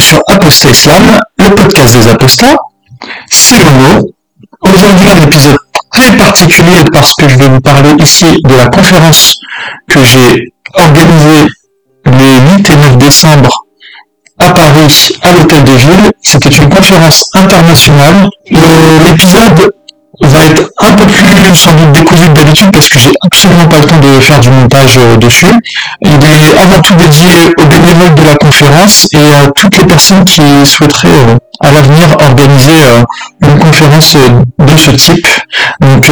sur 0.00 0.22
Apostat 0.28 0.70
Islam, 0.70 1.20
le 1.38 1.54
podcast 1.54 1.96
des 1.96 2.08
apostats. 2.08 2.56
C'est 3.28 3.58
Momo. 3.64 4.10
Aujourd'hui, 4.62 5.08
un 5.08 5.22
épisode 5.22 5.56
très 5.92 6.16
particulier 6.16 6.84
parce 6.92 7.14
que 7.14 7.28
je 7.28 7.36
vais 7.36 7.48
vous 7.48 7.60
parler 7.60 7.90
ici 8.02 8.26
de 8.44 8.54
la 8.54 8.66
conférence 8.66 9.36
que 9.88 10.02
j'ai 10.04 10.52
organisée 10.74 11.46
les 12.04 12.56
8 12.56 12.70
et 12.70 12.76
9 12.76 12.98
décembre 12.98 13.50
à 14.38 14.50
Paris, 14.50 15.16
à 15.22 15.32
l'Hôtel 15.32 15.64
de 15.64 15.72
Ville. 15.72 16.10
C'était 16.22 16.50
une 16.50 16.68
conférence 16.68 17.24
internationale. 17.34 18.28
L'épisode 18.50 19.72
va 20.22 20.44
être 20.44 20.70
un 20.78 20.92
peu 20.92 21.04
plus 21.06 21.54
sans 21.54 21.72
doute 21.74 21.92
décousu 21.92 22.28
que 22.28 22.32
d'habitude 22.32 22.70
parce 22.72 22.88
que 22.88 22.98
j'ai 22.98 23.12
absolument 23.22 23.66
pas 23.66 23.78
le 23.80 23.86
temps 23.86 23.98
de 23.98 24.20
faire 24.20 24.40
du 24.40 24.50
montage 24.50 24.98
euh, 24.98 25.16
dessus. 25.16 25.46
Il 26.02 26.10
est 26.10 26.58
avant 26.58 26.80
tout 26.80 26.94
dédié 26.94 27.28
aux 27.58 27.66
bénévoles 27.66 28.14
de 28.14 28.22
la 28.24 28.34
conférence 28.36 29.08
et 29.12 29.34
à 29.34 29.50
toutes 29.54 29.76
les 29.78 29.84
personnes 29.84 30.24
qui 30.24 30.42
souhaiteraient 30.64 31.08
euh, 31.08 31.36
à 31.60 31.70
l'avenir 31.70 32.04
organiser 32.20 32.84
euh, 32.84 33.02
une 33.42 33.58
conférence 33.58 34.16
de 34.58 34.76
ce 34.76 34.90
type. 34.90 35.26
Donc 35.80 36.10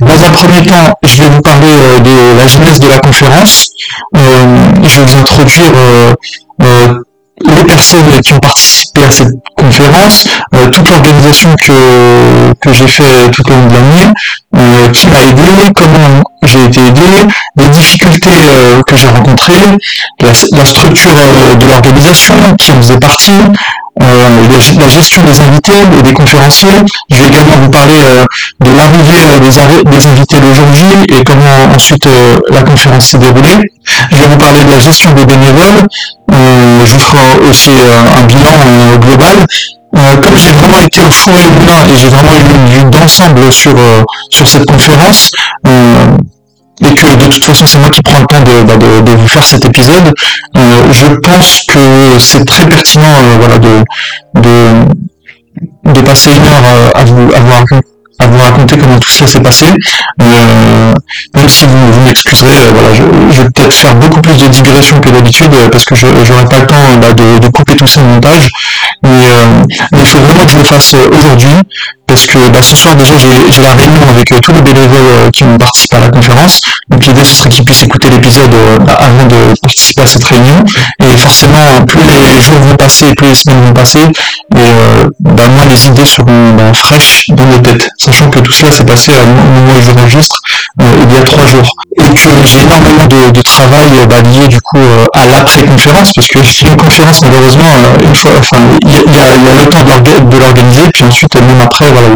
dans 0.00 0.24
un 0.24 0.30
premier 0.30 0.66
temps, 0.66 0.92
je 1.02 1.22
vais 1.22 1.28
vous 1.28 1.42
parler 1.42 2.00
de 2.00 2.38
la 2.38 2.46
jeunesse 2.46 2.80
de 2.80 2.88
la 2.88 2.98
conférence. 2.98 3.68
je 4.14 4.20
vais 4.20 5.04
vous 5.04 5.16
introduire 5.16 5.72
les 7.44 7.64
personnes 7.64 8.20
qui 8.24 8.32
ont 8.32 8.38
participé 8.38 9.04
à 9.04 9.10
cette 9.10 9.28
conférence, 9.56 10.26
euh, 10.54 10.68
toute 10.70 10.88
l'organisation 10.88 11.54
que, 11.56 12.52
que 12.54 12.72
j'ai 12.72 12.88
fait 12.88 13.30
tout 13.30 13.42
au 13.46 13.50
long 13.50 13.66
de 13.66 13.72
l'année, 13.74 14.12
euh, 14.56 14.88
qui 14.90 15.06
m'a 15.08 15.22
aidé, 15.22 15.42
comment 15.74 16.22
j'ai 16.46 16.64
été 16.64 16.80
aidé, 16.80 17.00
les 17.56 17.68
difficultés 17.68 18.30
euh, 18.30 18.82
que 18.82 18.96
j'ai 18.96 19.08
rencontrées, 19.08 19.76
la, 20.20 20.34
structure 20.64 21.12
de 21.12 21.66
l'organisation 21.66 22.34
qui 22.58 22.72
en 22.72 22.82
faisait 22.82 22.98
partie, 22.98 23.32
la 23.98 24.88
gestion 24.88 25.22
des 25.22 25.40
invités 25.40 25.72
et 25.98 26.02
des 26.02 26.12
conférenciers. 26.12 26.68
Je 27.10 27.16
vais 27.16 27.28
également 27.28 27.56
vous 27.62 27.70
parler 27.70 27.98
de 28.60 28.70
l'arrivée 28.76 29.40
des, 29.40 30.06
invités 30.06 30.40
d'aujourd'hui 30.40 31.18
et 31.18 31.24
comment 31.24 31.74
ensuite 31.74 32.08
la 32.50 32.62
conférence 32.62 33.06
s'est 33.06 33.18
déroulée. 33.18 33.58
Je 34.10 34.16
vais 34.16 34.26
vous 34.26 34.38
parler 34.38 34.64
de 34.64 34.70
la 34.70 34.78
gestion 34.78 35.12
des 35.12 35.24
bénévoles, 35.24 35.86
je 36.30 36.92
vous 36.92 37.00
ferai 37.00 37.48
aussi 37.48 37.70
un 37.70 38.22
bilan 38.24 38.98
global 39.00 39.46
euh, 39.96 40.16
comme 40.16 40.36
j'ai 40.36 40.50
vraiment 40.50 40.80
été 40.80 41.00
au 41.00 41.10
fond 41.10 41.32
et 41.32 41.46
au 41.46 41.92
et 41.92 41.96
j'ai 41.96 42.08
vraiment 42.08 42.34
eu 42.34 42.54
une 42.54 42.66
vue 42.68 42.90
d'ensemble 42.90 43.50
sur, 43.50 43.72
euh, 43.72 44.02
sur 44.30 44.46
cette 44.46 44.66
conférence, 44.66 45.30
euh, 45.66 46.18
et 46.82 46.94
que 46.94 47.16
de 47.16 47.26
toute 47.32 47.44
façon 47.44 47.66
c'est 47.66 47.78
moi 47.78 47.88
qui 47.90 48.02
prends 48.02 48.20
le 48.20 48.26
temps 48.26 48.40
de, 48.40 48.62
bah, 48.64 48.76
de, 48.76 49.10
vous 49.12 49.28
faire 49.28 49.44
cet 49.44 49.64
épisode, 49.64 50.12
je 50.54 51.06
pense 51.20 51.62
que 51.68 52.18
c'est 52.18 52.44
très 52.44 52.68
pertinent 52.68 53.12
voilà, 53.38 53.58
de, 53.58 53.82
de, 54.34 55.92
de, 55.92 56.00
passer 56.02 56.30
une 56.34 56.46
heure 56.46 56.92
à 56.94 57.04
vous, 57.04 57.32
à 57.34 57.40
vous 57.40 57.80
à 58.18 58.26
vous 58.26 58.38
raconter 58.38 58.78
comment 58.78 58.98
tout 58.98 59.10
ça 59.10 59.26
s'est 59.26 59.40
passé. 59.40 59.66
Euh, 60.22 60.94
même 61.34 61.48
si 61.48 61.64
vous, 61.66 62.00
m'excuserez, 62.02 62.48
euh, 62.48 62.72
voilà, 62.72 62.94
je, 62.94 63.02
je, 63.32 63.42
vais 63.42 63.48
peut-être 63.50 63.74
faire 63.74 63.94
beaucoup 63.94 64.20
plus 64.20 64.36
de 64.36 64.48
digressions 64.48 65.00
que 65.00 65.10
d'habitude 65.10 65.54
euh, 65.54 65.68
parce 65.68 65.84
que 65.84 65.94
je 65.94 66.06
n'aurai 66.06 66.46
pas 66.46 66.60
le 66.60 66.66
temps 66.66 66.96
bah, 67.00 67.12
de, 67.12 67.38
de, 67.38 67.48
couper 67.48 67.76
tout 67.76 67.86
ça 67.86 68.00
en 68.00 68.04
montage. 68.04 68.48
Mais, 69.02 69.10
euh, 69.10 69.64
mais 69.92 70.00
il 70.00 70.06
faut 70.06 70.18
vraiment 70.18 70.44
que 70.44 70.50
je 70.52 70.56
le 70.56 70.64
fasse 70.64 70.94
aujourd'hui 70.94 71.56
parce 72.06 72.26
que 72.26 72.38
bah, 72.48 72.60
ce 72.62 72.76
soir 72.76 72.94
déjà 72.94 73.14
j'ai 73.16 73.62
la 73.62 73.72
réunion 73.72 74.08
avec 74.08 74.40
tous 74.40 74.52
les 74.52 74.62
bénévoles 74.62 75.30
qui 75.32 75.44
ont 75.44 75.58
participé 75.58 75.96
à 75.96 76.00
la 76.00 76.08
conférence. 76.08 76.60
Donc 76.88 77.04
l'idée 77.06 77.24
ce 77.24 77.34
serait 77.34 77.50
qu'ils 77.50 77.64
puissent 77.64 77.82
écouter 77.82 78.10
l'épisode 78.10 78.50
bah, 78.84 78.96
avant 78.98 79.26
de 79.26 79.58
participer 79.60 80.02
à 80.02 80.06
cette 80.06 80.24
réunion. 80.24 80.64
Et 81.00 81.16
forcément, 81.16 81.84
plus 81.86 82.00
les 82.00 82.40
jours 82.40 82.58
vont 82.60 82.76
passer, 82.76 83.14
plus 83.14 83.28
les 83.28 83.34
semaines 83.34 83.64
vont 83.66 83.72
passer, 83.72 84.00
et 84.00 84.72
bah, 85.20 85.48
moins 85.48 85.66
les 85.66 85.86
idées 85.86 86.06
seront 86.06 86.52
bah, 86.56 86.72
fraîches 86.74 87.26
dans 87.28 87.44
nos 87.44 87.58
têtes 87.58 87.88
sachant 87.98 88.30
que 88.30 88.38
tout 88.40 88.52
cela 88.52 88.70
s'est 88.70 88.84
passé 88.84 89.12
au 89.12 89.26
moment 89.26 89.72
où 89.76 89.82
j'enregistre 89.82 90.40
euh, 90.45 90.45
il 90.80 91.14
y 91.14 91.16
a 91.16 91.22
trois 91.22 91.46
jours. 91.46 91.70
Et 91.98 92.12
que 92.12 92.20
j'ai 92.44 92.62
énormément 92.62 93.06
de, 93.06 93.40
travail 93.42 93.88
euh, 93.98 94.06
bah, 94.06 94.20
lié 94.20 94.46
du 94.48 94.60
coup 94.60 94.76
euh, 94.78 95.06
à 95.14 95.26
l'après-conférence, 95.26 96.12
parce 96.14 96.28
que 96.28 96.38
une 96.66 96.76
conférence 96.76 97.22
malheureusement, 97.22 97.64
une 98.02 98.14
fois, 98.14 98.32
enfin, 98.38 98.58
il 98.82 98.90
y 98.90 99.18
a, 99.18 99.36
le 99.36 99.68
temps 99.68 99.82
de 99.82 100.36
l'organiser, 100.38 100.90
puis 100.92 101.04
ensuite 101.04 101.34
même 101.36 101.60
après, 101.62 101.90
voilà, 101.90 102.08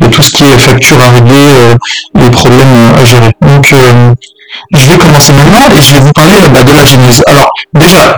il 0.00 0.10
tout 0.10 0.22
ce 0.22 0.32
qui 0.32 0.44
est 0.44 0.58
facture 0.58 1.00
à 1.00 1.08
régler, 1.10 1.74
les 2.14 2.30
problèmes 2.30 2.94
à 3.00 3.04
gérer. 3.04 3.32
Donc 3.40 3.74
je 4.72 4.90
vais 4.90 4.98
commencer 4.98 5.32
maintenant 5.32 5.68
et 5.76 5.80
je 5.80 5.94
vais 5.94 6.00
vous 6.00 6.12
parler 6.12 6.36
bah, 6.50 6.62
de 6.62 6.72
la 6.72 6.84
genèse. 6.84 7.22
Alors 7.26 7.50
déjà, 7.74 8.16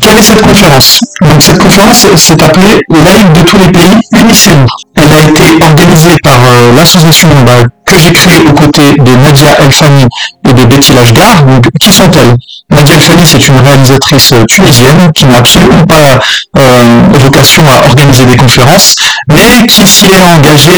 quelle 0.00 0.18
est 0.18 0.22
cette 0.22 0.42
conférence 0.42 1.00
Donc 1.20 1.42
cette 1.42 1.58
conférence 1.58 2.06
s'est 2.16 2.42
appelée 2.42 2.80
Laïc 2.90 3.32
de 3.32 3.42
tous 3.42 3.58
les 3.58 3.72
pays, 3.72 4.00
unissez-vous. 4.20 4.66
Elle 4.96 5.12
a 5.12 5.22
été 5.22 5.64
organisée 5.64 6.16
par 6.22 6.38
euh, 6.44 6.72
l'association 6.76 7.28
bah, 7.44 7.66
que 7.84 7.98
j'ai 7.98 8.12
créée 8.12 8.46
aux 8.46 8.52
côtés 8.52 8.92
de 8.96 9.16
Nadia 9.16 9.58
Elfani 9.58 10.06
et 10.48 10.52
de 10.52 10.64
Betty 10.64 10.92
Lashgar. 10.92 11.42
Donc 11.42 11.66
qui 11.80 11.92
sont-elles? 11.92 12.36
Nadia 12.70 12.94
Elfani 12.94 13.26
c'est 13.26 13.48
une 13.48 13.58
réalisatrice 13.58 14.32
euh, 14.32 14.44
tunisienne 14.46 15.10
qui 15.12 15.26
n'a 15.26 15.38
absolument 15.38 15.84
pas 15.86 16.20
euh, 16.58 16.82
vocation 17.12 17.62
à 17.68 17.86
organiser 17.86 18.26
des 18.26 18.36
conférences, 18.36 18.96
mais 19.28 19.66
qui 19.66 19.86
s'y 19.86 20.06
est 20.06 20.22
engagée, 20.22 20.70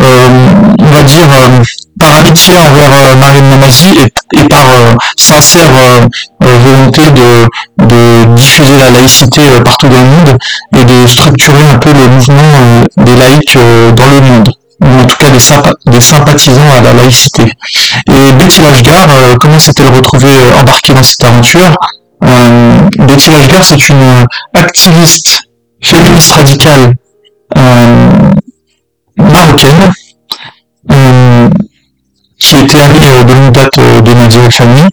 on 0.00 0.84
va 0.86 1.02
dire, 1.02 1.28
par 1.98 2.16
amitié 2.16 2.56
envers 2.56 2.92
euh, 2.92 3.16
Marine 3.16 3.48
Namazi 3.50 3.86
et, 4.02 4.12
par 4.48 4.66
euh, 4.70 4.94
sincère 5.16 5.70
euh, 5.76 6.58
volonté 6.58 7.02
de, 7.10 8.34
diffuser 8.34 8.76
la 8.78 8.90
laïcité 8.90 9.42
partout 9.64 9.88
dans 9.88 10.02
le 10.02 10.08
monde 10.08 10.38
et 10.76 10.84
de 10.84 11.06
structurer 11.06 11.62
un 11.70 11.78
peu 11.78 11.90
le 11.92 12.08
mouvement 12.08 12.84
des 12.96 13.16
laïcs 13.16 13.56
dans 13.96 14.10
le 14.10 14.20
monde. 14.20 14.50
Ou 14.82 14.86
en 14.86 15.06
tout 15.06 15.16
cas 15.16 15.30
des, 15.30 16.00
sympathisants 16.00 16.72
à 16.76 16.80
la 16.80 16.92
laïcité. 16.92 17.44
Et 17.44 18.32
Betty 18.32 18.60
Lashgar, 18.60 19.06
comment 19.40 19.58
s'est-elle 19.58 19.94
retrouvée 19.94 20.34
embarquée 20.60 20.94
dans 20.94 21.02
cette 21.02 21.24
aventure? 21.24 21.74
Betty 22.20 23.30
Lashgar, 23.30 23.64
c'est 23.64 23.88
une 23.88 24.26
activiste 24.54 25.40
féministe 25.82 26.32
radicale 26.32 26.94
marocaine 29.16 29.92
qui 32.44 32.56
était 32.56 32.80
ami 32.80 32.98
de 33.00 33.32
longue 33.32 33.52
date 33.52 33.78
euh, 33.78 34.00
de 34.00 34.12
Nadia 34.12 34.50
famille, 34.50 34.88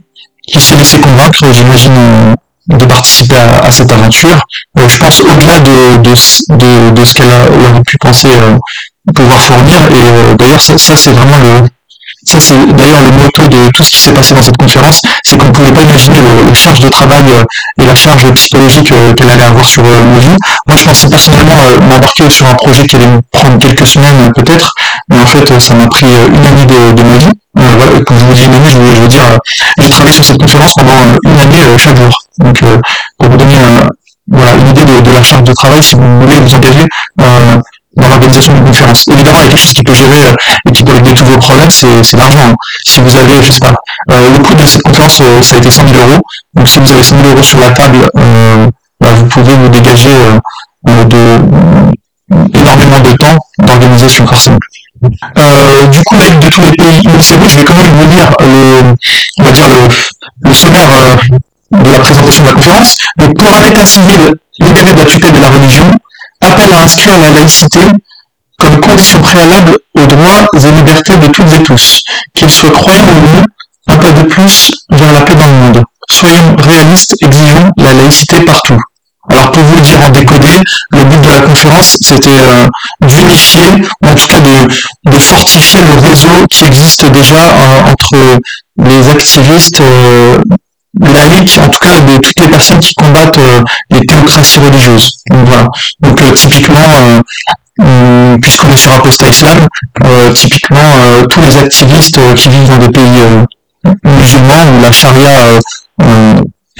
qui 0.47 0.61
s'est 0.61 0.77
laissé 0.77 0.99
convaincre, 0.99 1.45
j'imagine, 1.51 1.91
euh, 1.97 2.77
de 2.77 2.85
participer 2.85 3.35
à, 3.37 3.69
cette 3.71 3.91
aventure. 3.91 4.39
Euh, 4.79 4.87
je 4.87 4.97
pense 4.97 5.21
au-delà 5.21 5.59
de, 5.59 6.15
ce 6.15 7.13
qu'elle 7.13 7.25
aurait 7.27 7.83
pu 7.85 7.97
penser 7.97 8.29
pouvoir 9.13 9.41
fournir. 9.41 9.79
Et 9.91 10.35
d'ailleurs, 10.35 10.61
ça 10.61 10.77
c'est 10.77 11.11
vraiment 11.11 11.37
le, 11.39 11.67
ça, 12.23 12.39
c'est 12.39 12.55
d'ailleurs 12.75 13.01
le 13.01 13.11
motto 13.11 13.47
de 13.47 13.71
tout 13.71 13.83
ce 13.83 13.89
qui 13.89 13.99
s'est 13.99 14.13
passé 14.13 14.35
dans 14.35 14.41
cette 14.43 14.57
conférence, 14.57 15.01
c'est 15.23 15.37
qu'on 15.37 15.47
ne 15.47 15.51
pouvait 15.51 15.71
pas 15.71 15.81
imaginer 15.81 16.19
le, 16.47 16.53
charge 16.53 16.79
de 16.79 16.87
travail 16.87 17.23
euh, 17.31 17.43
et 17.81 17.85
la 17.85 17.95
charge 17.95 18.31
psychologique 18.33 18.91
euh, 18.91 19.13
qu'elle 19.13 19.29
allait 19.31 19.43
avoir 19.43 19.65
sur 19.65 19.83
euh, 19.83 20.03
nos 20.03 20.19
vies. 20.19 20.37
Moi, 20.67 20.77
je 20.77 20.85
pensais 20.85 21.09
personnellement 21.09 21.57
m'embarquer 21.81 22.29
sur 22.29 22.45
un 22.47 22.53
projet 22.53 22.85
qui 22.85 22.95
allait 22.97 23.07
me 23.07 23.21
prendre 23.31 23.57
quelques 23.57 23.87
semaines 23.87 24.31
peut-être, 24.35 24.71
mais 25.09 25.19
en 25.19 25.25
fait, 25.25 25.59
ça 25.59 25.73
m'a 25.73 25.87
pris 25.87 26.05
une 26.05 26.45
année 26.45 26.65
de, 26.65 27.03
ma 27.03 27.17
vie. 27.17 27.31
voilà, 27.55 27.99
quand 28.05 28.17
je 28.17 28.25
vous 28.25 28.33
dis 28.33 28.45
une 28.45 28.53
année, 28.53 28.69
je 28.69 28.77
veux, 29.01 29.07
dire, 29.07 29.39
j'ai 29.79 29.89
travaillé 29.89 30.13
sur 30.13 30.23
cette 30.23 30.39
conférence 30.39 30.73
pendant 30.75 31.17
une 31.25 31.39
année 31.39 31.77
chaque 31.77 31.97
jour. 31.97 32.13
Donc, 32.37 32.59
pour 33.17 33.29
vous 33.29 33.37
donner 33.37 33.57
voilà, 34.27 34.53
une 34.53 34.69
idée 34.69 34.85
de, 34.85 35.11
la 35.11 35.23
charge 35.23 35.43
de 35.43 35.53
travail, 35.53 35.81
si 35.81 35.95
vous 35.95 36.21
voulez 36.21 36.39
vous 36.39 36.53
engager, 36.53 36.85
dans 37.95 38.07
l'organisation 38.07 38.53
d'une 38.53 38.65
conférence. 38.65 39.05
Évidemment, 39.11 39.39
il 39.39 39.43
y 39.43 39.45
a 39.45 39.49
quelque 39.49 39.59
chose 39.59 39.73
qui 39.73 39.83
peut 39.83 39.93
gérer 39.93 40.27
euh, 40.27 40.35
et 40.67 40.71
qui 40.71 40.83
peut 40.83 40.93
régler 40.93 41.13
tous 41.13 41.25
vos 41.25 41.37
problèmes, 41.37 41.69
c'est 41.69 42.17
l'argent. 42.17 42.39
Hein. 42.51 42.55
Si 42.85 43.01
vous 43.01 43.15
avez, 43.15 43.43
je 43.43 43.51
sais 43.51 43.59
pas, 43.59 43.73
euh, 44.11 44.29
le 44.37 44.43
coût 44.43 44.55
de 44.55 44.65
cette 44.65 44.81
conférence, 44.83 45.21
euh, 45.21 45.41
ça 45.41 45.55
a 45.55 45.59
été 45.59 45.69
100 45.69 45.87
000 45.87 45.99
euros. 45.99 46.21
Donc 46.53 46.67
si 46.67 46.79
vous 46.79 46.91
avez 46.91 47.03
100 47.03 47.17
000 47.17 47.29
euros 47.29 47.43
sur 47.43 47.59
la 47.59 47.71
table, 47.71 48.09
bah, 48.99 49.13
vous 49.15 49.25
pouvez 49.25 49.53
vous 49.55 49.69
dégager 49.69 50.09
de, 50.85 51.37
énormément 52.53 52.99
de 52.99 53.13
temps 53.17 53.37
d'organisation 53.59 54.25
forcément. 54.25 54.59
du 55.01 56.03
coup, 56.03 56.15
de 56.15 56.49
tous 56.49 56.61
les 56.61 56.71
pays 56.71 57.01
je 57.03 57.57
vais 57.57 57.65
quand 57.65 57.73
même 57.73 57.87
vous 57.87 58.09
lire 58.09 58.29
le, 58.39 58.95
on 59.39 59.43
va 59.43 59.51
dire 59.51 59.67
le, 59.67 60.49
le 60.49 60.53
sommaire 60.53 61.17
de 61.71 61.89
la 61.89 61.99
présentation 61.99 62.43
de 62.43 62.47
la 62.47 62.53
conférence. 62.53 62.97
Donc, 63.17 63.37
pour 63.37 63.51
un 63.53 63.63
état 63.63 63.85
civil 63.85 64.35
libéré 64.59 64.93
de 64.93 64.99
la 64.99 65.05
tutelle 65.05 65.33
de 65.33 65.39
la 65.39 65.49
religion, 65.49 65.91
appelle 66.41 66.73
à 66.73 66.83
inscrire 66.83 67.17
la 67.17 67.29
laïcité 67.29 67.79
comme 68.57 68.79
condition 68.79 69.19
préalable 69.21 69.77
aux 69.95 70.05
droits 70.05 70.47
et 70.53 70.71
libertés 70.71 71.17
de 71.17 71.27
toutes 71.27 71.53
et 71.53 71.63
tous, 71.63 72.03
qu'ils 72.35 72.51
soient 72.51 72.69
croyants 72.71 73.07
ou 73.07 73.37
non, 73.37 73.43
un 73.87 73.97
pas 73.97 74.11
de 74.11 74.23
plus 74.23 74.71
vers 74.91 75.13
la 75.13 75.21
paix 75.21 75.35
dans 75.35 75.47
le 75.47 75.53
monde. 75.53 75.83
Soyons 76.11 76.55
réalistes, 76.57 77.15
exigeons 77.21 77.71
la 77.77 77.93
laïcité 77.93 78.41
partout. 78.41 78.79
Alors 79.29 79.51
pour 79.51 79.63
vous 79.63 79.81
dire 79.81 79.99
en 80.01 80.09
décodé, 80.09 80.47
le 80.91 81.03
but 81.03 81.21
de 81.21 81.29
la 81.29 81.41
conférence, 81.41 81.97
c'était 82.01 82.29
euh, 82.29 82.67
d'unifier, 83.01 83.61
ou 84.01 84.07
en 84.07 84.15
tout 84.15 84.27
cas 84.27 84.39
de, 84.39 85.19
fortifier 85.19 85.81
le 85.81 86.07
réseau 86.07 86.47
qui 86.49 86.65
existe 86.65 87.05
déjà 87.11 87.35
euh, 87.35 87.91
entre 87.91 88.39
les 88.77 89.09
activistes 89.09 89.81
euh, 89.81 90.37
laïque, 90.99 91.57
en 91.61 91.69
tout 91.69 91.79
cas 91.79 92.01
de 92.01 92.17
toutes 92.17 92.39
les 92.39 92.47
personnes 92.49 92.79
qui 92.79 92.93
combattent 92.95 93.39
les 93.89 94.01
théocraties 94.01 94.59
religieuses. 94.59 95.17
Donc, 95.29 95.47
voilà. 95.47 95.67
Donc 96.01 96.33
typiquement, 96.33 97.21
puisqu'on 98.41 98.69
est 98.71 98.77
sur 98.77 98.93
Apostat 98.93 99.29
Islam, 99.29 99.67
typiquement 100.33 101.23
tous 101.29 101.41
les 101.41 101.57
activistes 101.57 102.19
qui 102.35 102.49
vivent 102.49 102.69
dans 102.69 102.77
des 102.77 102.89
pays 102.89 103.45
musulmans 104.03 104.77
où 104.77 104.81
la 104.81 104.91
charia 104.91 105.59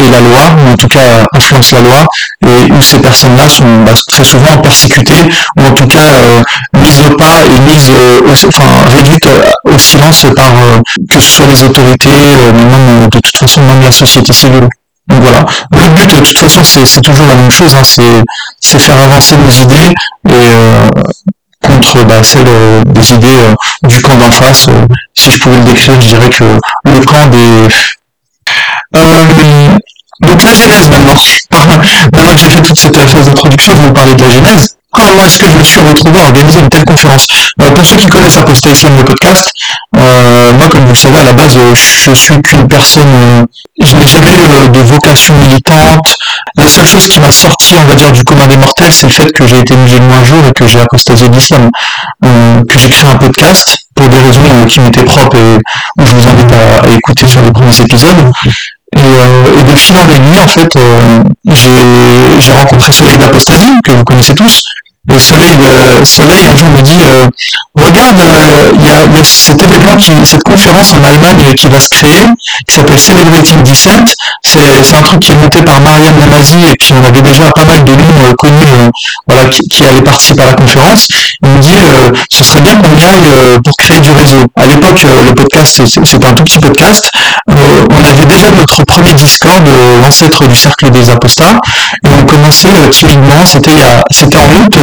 la 0.09 0.19
loi, 0.19 0.39
ou 0.57 0.73
en 0.73 0.75
tout 0.75 0.87
cas 0.87 1.25
influence 1.33 1.71
la 1.71 1.81
loi, 1.81 2.07
et 2.45 2.71
où 2.71 2.81
ces 2.81 2.99
personnes-là 2.99 3.49
sont 3.49 3.83
bah, 3.83 3.93
très 4.07 4.23
souvent 4.23 4.57
persécutées, 4.57 5.29
ou 5.57 5.61
en 5.61 5.71
tout 5.71 5.87
cas 5.87 6.13
euh, 6.13 6.41
mises 6.79 6.99
au 6.99 7.15
pas 7.15 7.41
et 7.43 7.59
mises, 7.59 7.89
euh, 7.89 8.47
enfin 8.47 8.63
réduites 8.95 9.27
euh, 9.27 9.73
au 9.73 9.77
silence 9.77 10.25
par 10.35 10.51
que 11.09 11.19
ce 11.19 11.29
soit 11.37 11.47
les 11.47 11.63
autorités, 11.63 12.09
même 12.09 13.09
de 13.09 13.19
toute 13.19 13.37
façon 13.37 13.61
même 13.61 13.81
la 13.81 13.91
société 13.91 14.33
civile. 14.33 14.67
Donc 15.07 15.21
voilà. 15.21 15.45
Le 15.71 15.89
but 15.89 16.09
de 16.09 16.25
toute 16.25 16.37
façon 16.37 16.61
c'est 16.63 17.01
toujours 17.01 17.27
la 17.27 17.35
même 17.35 17.51
chose, 17.51 17.75
hein, 17.75 18.23
c'est 18.59 18.79
faire 18.79 19.01
avancer 19.01 19.35
nos 19.37 19.51
idées 19.51 19.93
et 20.29 21.67
contre 21.67 22.03
bah, 22.05 22.23
celles 22.23 22.83
des 22.85 23.13
idées 23.13 23.53
du 23.83 24.01
camp 24.01 24.15
d'en 24.15 24.31
face. 24.31 24.67
si 25.13 25.31
je 25.31 25.39
pouvais 25.39 25.57
le 25.57 25.65
décrire, 25.65 25.99
je 26.01 26.07
dirais 26.07 26.29
que 26.29 26.43
le 26.85 27.05
camp 27.05 27.27
des 27.27 27.67
euh, 28.95 29.77
donc 30.21 30.43
la 30.43 30.53
genèse 30.53 30.89
maintenant. 30.89 31.15
maintenant 32.13 32.33
que 32.33 32.39
j'ai 32.39 32.49
fait 32.49 32.61
toute 32.61 32.79
cette 32.79 32.95
phase 32.95 33.25
d'introduction, 33.25 33.73
je 33.75 33.81
vais 33.81 33.87
vous 33.87 33.93
parler 33.93 34.13
de 34.13 34.23
la 34.23 34.29
genèse. 34.29 34.77
Comment 34.91 35.23
est-ce 35.23 35.39
que 35.39 35.49
je 35.49 35.57
me 35.57 35.63
suis 35.63 35.79
retrouvé 35.79 36.19
à 36.19 36.23
organiser 36.25 36.59
une 36.59 36.67
telle 36.69 36.83
conférence? 36.83 37.25
Euh, 37.61 37.71
Pour 37.71 37.85
ceux 37.85 37.95
qui 37.95 38.07
connaissent 38.07 38.37
Apostat 38.37 38.71
Islam, 38.71 38.97
le 38.97 39.05
podcast, 39.05 39.51
euh, 39.97 40.53
moi, 40.53 40.67
comme 40.69 40.81
vous 40.81 40.89
le 40.89 40.95
savez, 40.95 41.19
à 41.19 41.23
la 41.23 41.33
base, 41.33 41.55
euh, 41.57 41.73
je 41.75 42.11
suis 42.13 42.41
qu'une 42.41 42.67
personne, 42.67 43.07
euh, 43.07 43.45
je 43.81 43.95
n'ai 43.95 44.07
jamais 44.07 44.31
de 44.69 44.79
vocation 44.79 45.33
militante. 45.35 46.15
La 46.57 46.67
seule 46.67 46.85
chose 46.85 47.07
qui 47.07 47.19
m'a 47.19 47.31
sorti, 47.31 47.75
on 47.77 47.85
va 47.85 47.95
dire, 47.95 48.11
du 48.11 48.23
commun 48.23 48.47
des 48.47 48.57
mortels, 48.57 48.91
c'est 48.91 49.07
le 49.07 49.13
fait 49.13 49.31
que 49.31 49.45
j'ai 49.45 49.59
été 49.59 49.75
musulman 49.75 50.15
un 50.15 50.23
jour 50.25 50.45
et 50.47 50.51
que 50.51 50.67
j'ai 50.67 50.79
apostasié 50.79 51.27
l'islam, 51.29 51.69
que 52.21 52.79
j'ai 52.79 52.89
créé 52.89 53.09
un 53.09 53.15
podcast 53.15 53.77
pour 53.95 54.07
des 54.07 54.17
raisons 54.17 54.65
qui 54.67 54.79
m'étaient 54.79 55.03
propres 55.03 55.37
et 55.37 56.01
où 56.01 56.05
je 56.05 56.15
vous 56.15 56.27
invite 56.27 56.51
à, 56.53 56.89
écouter 56.89 57.27
sur 57.27 57.41
les 57.41 57.51
premiers 57.51 57.79
épisodes. 57.79 58.31
Et, 58.97 58.99
euh, 58.99 59.59
et 59.59 59.63
de 59.63 59.75
fil 59.75 59.95
en 59.97 60.09
aiguille, 60.09 60.39
en 60.43 60.47
fait, 60.47 60.75
euh, 60.75 61.23
j'ai 62.39 62.51
rencontré 62.51 62.91
Soleil 62.91 63.17
d'Apostasie, 63.17 63.71
que 63.83 63.91
vous 63.91 64.03
connaissez 64.03 64.35
tous. 64.35 64.63
Et 65.09 65.19
Soleil, 65.19 65.57
euh, 65.59 66.05
Soleil 66.05 66.45
un 66.45 66.55
jour 66.55 66.69
me 66.69 66.81
dit, 66.81 67.01
euh, 67.01 67.27
regarde, 67.73 68.19
euh, 68.19 68.71
il 68.75 68.85
y, 68.85 68.89
a, 68.91 69.03
y, 69.05 69.19
a, 69.19 69.23
cet 69.23 69.59
événement, 69.59 69.97
qui, 69.97 70.11
cette 70.23 70.43
conférence 70.43 70.93
en 70.93 71.03
Allemagne 71.03 71.55
qui 71.55 71.67
va 71.69 71.79
se 71.79 71.89
créer, 71.89 72.27
qui 72.67 72.75
s'appelle 72.75 72.99
Celebrating 72.99 73.63
Descent. 73.63 74.05
C'est 74.43 74.59
un 74.59 75.01
truc 75.01 75.19
qui 75.19 75.31
est 75.31 75.35
monté 75.35 75.63
par 75.63 75.81
Marianne 75.81 76.19
Namazi, 76.19 76.55
et 76.69 76.75
puis 76.79 76.93
on 76.93 77.03
avait 77.03 77.21
déjà 77.21 77.49
pas 77.51 77.65
mal 77.65 77.83
de 77.83 77.93
noms 77.93 78.33
connus 78.37 78.91
voilà, 79.27 79.45
qui, 79.49 79.83
allaient 79.83 80.01
participer 80.01 80.43
à 80.43 80.47
la 80.47 80.53
conférence. 80.53 81.07
Il 81.43 81.49
me 81.49 81.59
dit, 81.59 81.75
ce 82.31 82.43
serait 82.43 82.61
bien 82.61 82.75
qu'on 82.75 82.97
y 82.97 83.05
aille 83.05 83.61
pour 83.63 83.75
créer 83.77 83.99
du 83.99 84.11
réseau. 84.11 84.45
À 84.55 84.65
l'époque, 84.65 85.03
le 85.03 85.33
podcast, 85.33 85.81
c'était 85.85 86.25
un 86.25 86.33
tout 86.33 86.43
petit 86.43 86.59
podcast. 86.59 87.09
on 87.47 88.05
avait 88.05 88.25
déjà 88.25 88.51
notre 88.51 88.83
premier 88.83 89.13
Discord, 89.13 89.63
l'ancêtre 90.01 90.47
du 90.47 90.55
cercle 90.55 90.89
des 90.91 91.09
apostats, 91.09 91.57
et 92.05 92.09
on 92.21 92.25
commençait 92.25 92.89
timidement, 92.89 93.45
c'était 93.45 94.37
en 94.37 94.63
août 94.63 94.77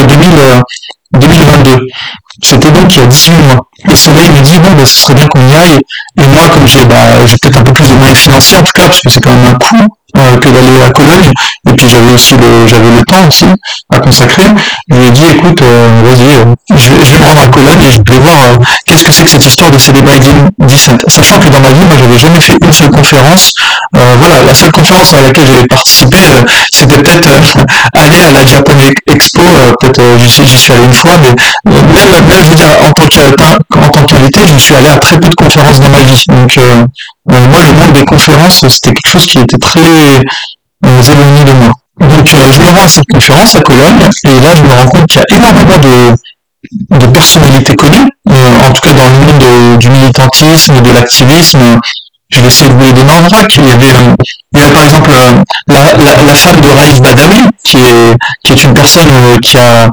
2022. 1.13 1.87
C'était 2.43 2.71
donc 2.71 2.95
il 2.95 3.01
y 3.01 3.03
a 3.03 3.07
18 3.07 3.33
mois. 3.33 3.61
Et 3.91 3.97
Soleil 3.97 4.31
me 4.31 4.41
dit, 4.41 4.59
bon, 4.59 4.73
bah, 4.73 4.87
ce 4.87 4.95
serait 4.95 5.15
bien 5.15 5.27
qu'on 5.27 5.49
y 5.49 5.55
aille. 5.57 5.81
Et 6.19 6.27
moi, 6.29 6.49
comme 6.53 6.67
j'ai 6.69 6.85
bah, 6.85 6.97
peut-être 7.43 7.59
un 7.59 7.63
peu 7.63 7.73
plus 7.73 7.89
de 7.89 7.95
moyens 7.95 8.19
financiers, 8.19 8.59
en 8.59 8.63
tout 8.63 8.73
cas, 8.75 8.83
parce 8.87 9.01
que 9.01 9.11
c'est 9.11 9.21
quand 9.21 9.35
même 9.35 9.55
un 9.55 9.59
coût 9.59 9.89
euh, 10.19 10.37
que 10.39 10.49
d'aller 10.49 10.83
à 10.83 10.91
Cologne, 10.91 11.31
et 11.69 11.73
puis 11.73 11.89
j'avais 11.89 12.13
aussi 12.13 12.35
le, 12.35 12.67
j'avais 12.67 12.91
le 12.91 13.03
temps 13.05 13.27
aussi 13.27 13.47
à 13.93 14.01
consacrer, 14.01 14.45
je 14.89 14.97
lui 14.97 15.07
ai 15.07 15.11
dit, 15.11 15.25
écoute, 15.27 15.63
euh, 15.63 16.03
vas-y, 16.05 16.35
euh, 16.35 16.55
je, 16.71 16.91
vais, 16.91 17.05
je 17.05 17.13
vais 17.13 17.19
me 17.19 17.25
rendre 17.25 17.43
à 17.43 17.49
Cologne 17.49 17.83
et 17.83 17.93
je 17.93 18.13
vais 18.13 18.19
voir 18.19 18.59
qu'est-ce 18.87 19.05
que 19.05 19.13
c'est 19.13 19.25
que 19.25 19.31
cette 19.31 19.47
histoire 19.47 19.71
de 19.71 19.79
Celebrating 19.79 20.49
Descent. 20.59 20.97
Sachant 21.09 21.39
que 21.41 21.49
dans 21.49 21.61
ma 21.61 21.73
vie, 21.73 21.85
moi, 21.85 21.97
j'avais 21.99 22.19
jamais 22.19 22.41
fait 22.41 22.57
une 22.63 22.73
seule 22.73 22.91
conférence. 22.91 23.55
voilà, 23.93 24.43
la 24.45 24.55
seule 24.55 24.73
conférence 24.73 25.13
à 25.15 25.21
laquelle 25.21 25.47
j'avais 25.47 25.67
participé, 25.67 26.19
c'était 26.73 26.99
peut-être 26.99 27.29
aller 27.95 28.23
à 28.23 28.33
la 28.33 28.47
Japan 28.47 28.75
Expo, 29.07 29.43
peut-être 29.81 30.03
j'y 30.19 30.59
suis 30.59 30.73
allé 30.73 30.85
une 30.85 30.95
fois, 30.95 31.13
mais 31.21 31.35
même, 31.65 32.27
même, 32.27 32.45
je 32.45 32.51
veux 32.51 32.57
dire, 32.57 32.71
en 32.87 32.91
tant 32.93 33.09
en 33.77 33.89
tant 33.89 34.05
qu'invité, 34.05 34.41
je 34.47 34.59
suis 34.59 34.75
allé 34.75 34.89
à 34.89 34.99
très 34.99 35.19
peu 35.19 35.29
de 35.29 35.35
conférences 35.35 35.81
dans 35.81 35.89
ma 35.89 36.03
vie. 36.03 36.25
Donc, 36.29 36.59
euh, 36.59 36.63
euh, 36.69 36.87
moi, 37.29 37.61
le 37.67 37.73
monde 37.73 37.93
des 37.93 38.05
conférences, 38.05 38.67
c'était 38.69 38.93
quelque 38.93 39.11
chose 39.11 39.27
qui 39.27 39.39
était 39.39 39.59
très 39.59 39.81
euh, 39.81 41.03
éloigné 41.13 41.45
de 41.45 41.53
moi. 41.53 41.73
Donc, 42.01 42.27
je 42.27 42.61
me 42.61 42.71
rends 42.71 42.85
à 42.85 42.89
cette 42.89 43.09
conférence 43.13 43.57
à 43.57 43.61
Cologne, 43.61 44.01
et 44.25 44.41
là, 44.41 44.55
je 44.55 44.63
me 44.63 44.73
rends 44.73 44.87
compte 44.87 45.07
qu'il 45.07 45.21
y 45.21 45.25
a 45.25 45.37
énormément 45.37 45.79
de, 45.79 46.99
de 46.99 47.07
personnalités 47.07 47.75
connues, 47.75 48.09
en 48.29 48.73
tout 48.73 48.81
cas 48.81 48.93
dans 48.93 49.05
le 49.05 49.11
monde 49.11 49.79
du 49.79 49.89
militantisme, 49.91 50.81
de 50.81 50.91
l'activisme. 50.91 51.81
Je 52.31 52.41
vais 52.41 52.49
essayer 52.49 52.69
de 52.69 52.75
vous 52.75 52.93
donner 52.93 53.13
en 53.13 53.23
vrac. 53.23 53.51
Il 53.57 53.67
y 53.67 53.71
avait, 53.71 53.87
il 54.55 54.61
y 54.61 54.71
par 54.71 54.85
exemple 54.85 55.11
la, 55.67 55.95
la, 55.97 56.23
la, 56.25 56.35
femme 56.35 56.61
de 56.61 56.69
Raif 56.69 57.01
Badawi, 57.01 57.49
qui 57.65 57.79
est, 57.79 58.17
qui 58.45 58.53
est 58.53 58.65
une 58.65 58.75
personne 58.75 59.41
qui 59.41 59.57
a 59.57 59.89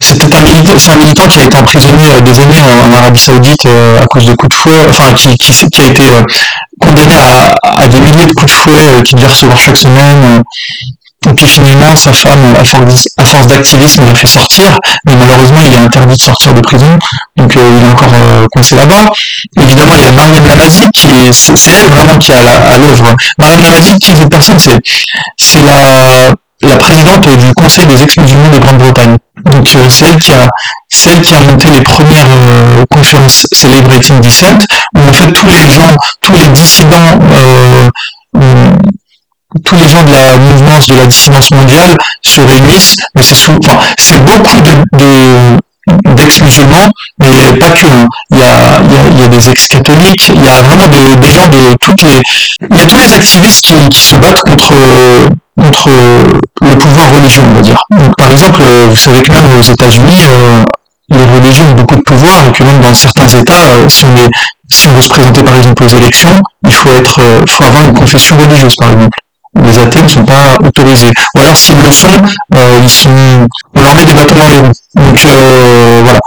c'était 0.00 0.36
un 0.36 0.42
militant, 0.42 0.72
c'est 0.78 0.92
un 0.92 0.96
militant 0.96 1.28
qui 1.28 1.40
a 1.40 1.44
été 1.44 1.56
emprisonné 1.56 2.02
euh, 2.14 2.20
des 2.20 2.38
années 2.40 2.60
en, 2.60 2.92
Arabie 2.92 3.18
Saoudite 3.18 3.66
euh, 3.66 4.02
à 4.02 4.06
cause 4.06 4.26
de 4.26 4.34
coups 4.34 4.54
de 4.54 4.54
fouet, 4.54 4.86
enfin 4.88 5.12
qui, 5.12 5.36
qui, 5.36 5.52
qui 5.52 5.80
a 5.80 5.86
été 5.86 6.02
euh, 6.02 6.22
condamné 6.80 7.14
à, 7.16 7.56
à, 7.62 7.88
des 7.88 8.00
milliers 8.00 8.26
de 8.26 8.32
coups 8.32 8.46
de 8.46 8.50
fouet 8.50 9.02
qu'il 9.04 9.16
devait 9.16 9.28
recevoir 9.28 9.58
chaque 9.58 9.76
semaine. 9.76 10.42
Et 11.28 11.34
puis 11.34 11.46
finalement, 11.46 11.96
sa 11.96 12.12
femme, 12.12 12.54
à 12.56 12.64
force, 12.64 13.46
d'activisme, 13.48 14.06
l'a 14.06 14.14
fait 14.14 14.28
sortir, 14.28 14.78
mais 15.04 15.16
malheureusement, 15.16 15.58
il 15.66 15.74
est 15.74 15.78
interdit 15.78 16.16
de 16.16 16.22
sortir 16.22 16.54
de 16.54 16.60
prison, 16.60 16.96
donc 17.36 17.52
il 17.56 17.60
est 17.60 17.90
encore 17.90 18.12
coincé 18.52 18.76
là-bas. 18.76 19.10
Évidemment, 19.60 19.94
il 19.96 20.04
y 20.04 20.06
a 20.06 20.12
Mariam 20.12 20.46
Lamazi, 20.46 20.84
qui 20.94 21.08
est, 21.08 21.32
c'est 21.32 21.72
elle 21.72 21.90
vraiment 21.90 22.16
qui 22.18 22.30
est 22.30 22.36
à 22.36 22.78
l'œuvre. 22.78 23.16
Mariam 23.36 23.60
Lamazi, 23.60 23.98
qui 23.98 24.12
est 24.12 24.18
une 24.22 24.28
personne, 24.28 24.60
c'est, 24.60 24.78
c'est 25.36 25.60
la, 25.60 26.32
la 26.62 26.76
présidente 26.76 27.28
du 27.38 27.54
Conseil 27.54 27.86
des 27.86 28.02
ex-musulmans 28.02 28.50
de 28.50 28.58
Grande-Bretagne. 28.58 29.16
Donc 29.44 29.68
euh, 29.76 29.88
c'est 29.88 30.06
elle 30.08 30.20
qui 30.20 30.32
a 30.32 30.48
celle 30.88 31.20
qui 31.20 31.34
a 31.34 31.40
monté 31.40 31.68
les 31.70 31.82
premières 31.82 32.26
euh, 32.28 32.84
conférences 32.90 33.46
Celebrating 33.52 34.20
Dissent, 34.20 34.44
où 34.96 35.00
en 35.00 35.12
fait 35.12 35.32
tous 35.32 35.46
les 35.46 35.70
gens, 35.70 35.94
tous 36.20 36.32
les 36.32 36.48
dissidents, 36.48 37.18
euh, 37.32 37.88
tous 39.64 39.76
les 39.76 39.88
gens 39.88 40.02
de 40.02 40.12
la 40.12 40.36
mouvement 40.38 40.78
de 40.88 40.94
la 40.96 41.06
dissidence 41.06 41.50
mondiale 41.52 41.96
se 42.22 42.40
réunissent, 42.40 42.96
mais 43.14 43.22
c'est 43.22 43.48
enfin, 43.48 43.78
c'est 43.98 44.24
beaucoup 44.24 44.60
de, 44.60 45.58
d'ex-musulmans, 46.04 46.90
mais 47.18 47.58
pas 47.58 47.70
que. 47.70 47.86
Hein. 47.86 48.08
Il, 48.30 48.38
y 48.38 48.42
a, 48.42 48.80
il, 49.10 49.20
y 49.20 49.22
a, 49.22 49.28
des 49.28 49.50
ex-catholiques, 49.50 50.32
il 50.34 50.44
y 50.44 50.48
a 50.48 50.60
vraiment 50.62 50.86
des, 50.88 51.30
gens 51.30 51.48
de 51.48 51.76
toutes 51.80 52.02
les... 52.02 52.20
Il 52.70 52.76
y 52.76 52.80
a 52.80 52.86
tous 52.86 52.98
les 52.98 53.14
activistes 53.14 53.72
qui, 53.90 54.00
se 54.00 54.16
battent 54.16 54.40
contre 54.40 54.74
contre 55.58 55.90
le 56.62 56.78
pouvoir 56.78 57.12
religieux, 57.12 57.42
on 57.44 57.54
va 57.54 57.62
dire. 57.62 57.80
Par 58.16 58.30
exemple, 58.30 58.60
euh, 58.62 58.86
vous 58.88 58.96
savez 58.96 59.22
que 59.22 59.32
même 59.32 59.58
aux 59.58 59.62
États-Unis, 59.62 60.20
euh, 60.24 60.62
les 61.10 61.24
religions 61.24 61.64
ont 61.70 61.74
beaucoup 61.74 61.96
de 61.96 62.02
pouvoir 62.02 62.46
et 62.46 62.52
que 62.52 62.62
même 62.62 62.80
dans 62.80 62.94
certains 62.94 63.28
États, 63.28 63.70
euh, 63.74 63.88
si, 63.88 64.04
on 64.04 64.16
est, 64.16 64.30
si 64.70 64.88
on 64.88 64.92
veut 64.92 65.02
se 65.02 65.08
présenter 65.08 65.42
par 65.42 65.56
exemple 65.56 65.84
aux 65.84 65.88
élections, 65.88 66.40
il 66.64 66.72
faut 66.72 66.90
être, 66.90 67.20
faut 67.48 67.64
avoir 67.64 67.84
une 67.84 67.94
confession 67.94 68.36
religieuse 68.38 68.76
par 68.76 68.92
exemple. 68.92 69.18
Les 69.64 69.78
athées 69.78 70.02
ne 70.02 70.08
sont 70.08 70.24
pas 70.24 70.56
autorisés. 70.64 71.10
Ou 71.36 71.40
alors 71.40 71.56
s'ils 71.56 71.76
le 71.76 71.90
sont, 71.90 72.08
ils 72.82 72.90
sont, 72.90 73.46
on 73.74 73.82
leur 73.82 73.94
met 73.94 74.04
des 74.04 74.14
bâtons 74.14 74.34
dans 74.34 74.48
les 74.48 74.58
roues. 74.58 74.72
Donc 74.94 75.26
voilà. 76.04 76.20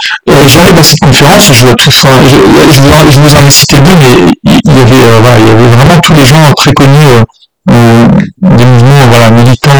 J'arrive 0.47 0.77
à 0.77 0.83
cette 0.83 0.99
conférence, 0.99 1.47
je 1.47 1.53
je, 1.53 1.91
je, 1.91 3.19
vous 3.19 3.35
en 3.35 3.45
ai 3.45 3.51
cité 3.51 3.79
deux, 3.79 3.95
mais 3.95 4.31
il 4.43 4.73
y 4.73 4.79
avait, 4.79 5.19
voilà, 5.21 5.39
il 5.39 5.47
y 5.47 5.51
avait 5.51 5.67
vraiment 5.67 5.99
tous 6.01 6.13
les 6.13 6.25
gens 6.25 6.51
très 6.55 6.73
connus 6.73 7.23
euh, 7.69 8.07
des 8.41 8.65
mouvements 8.65 9.07
voilà, 9.07 9.29
militants 9.29 9.71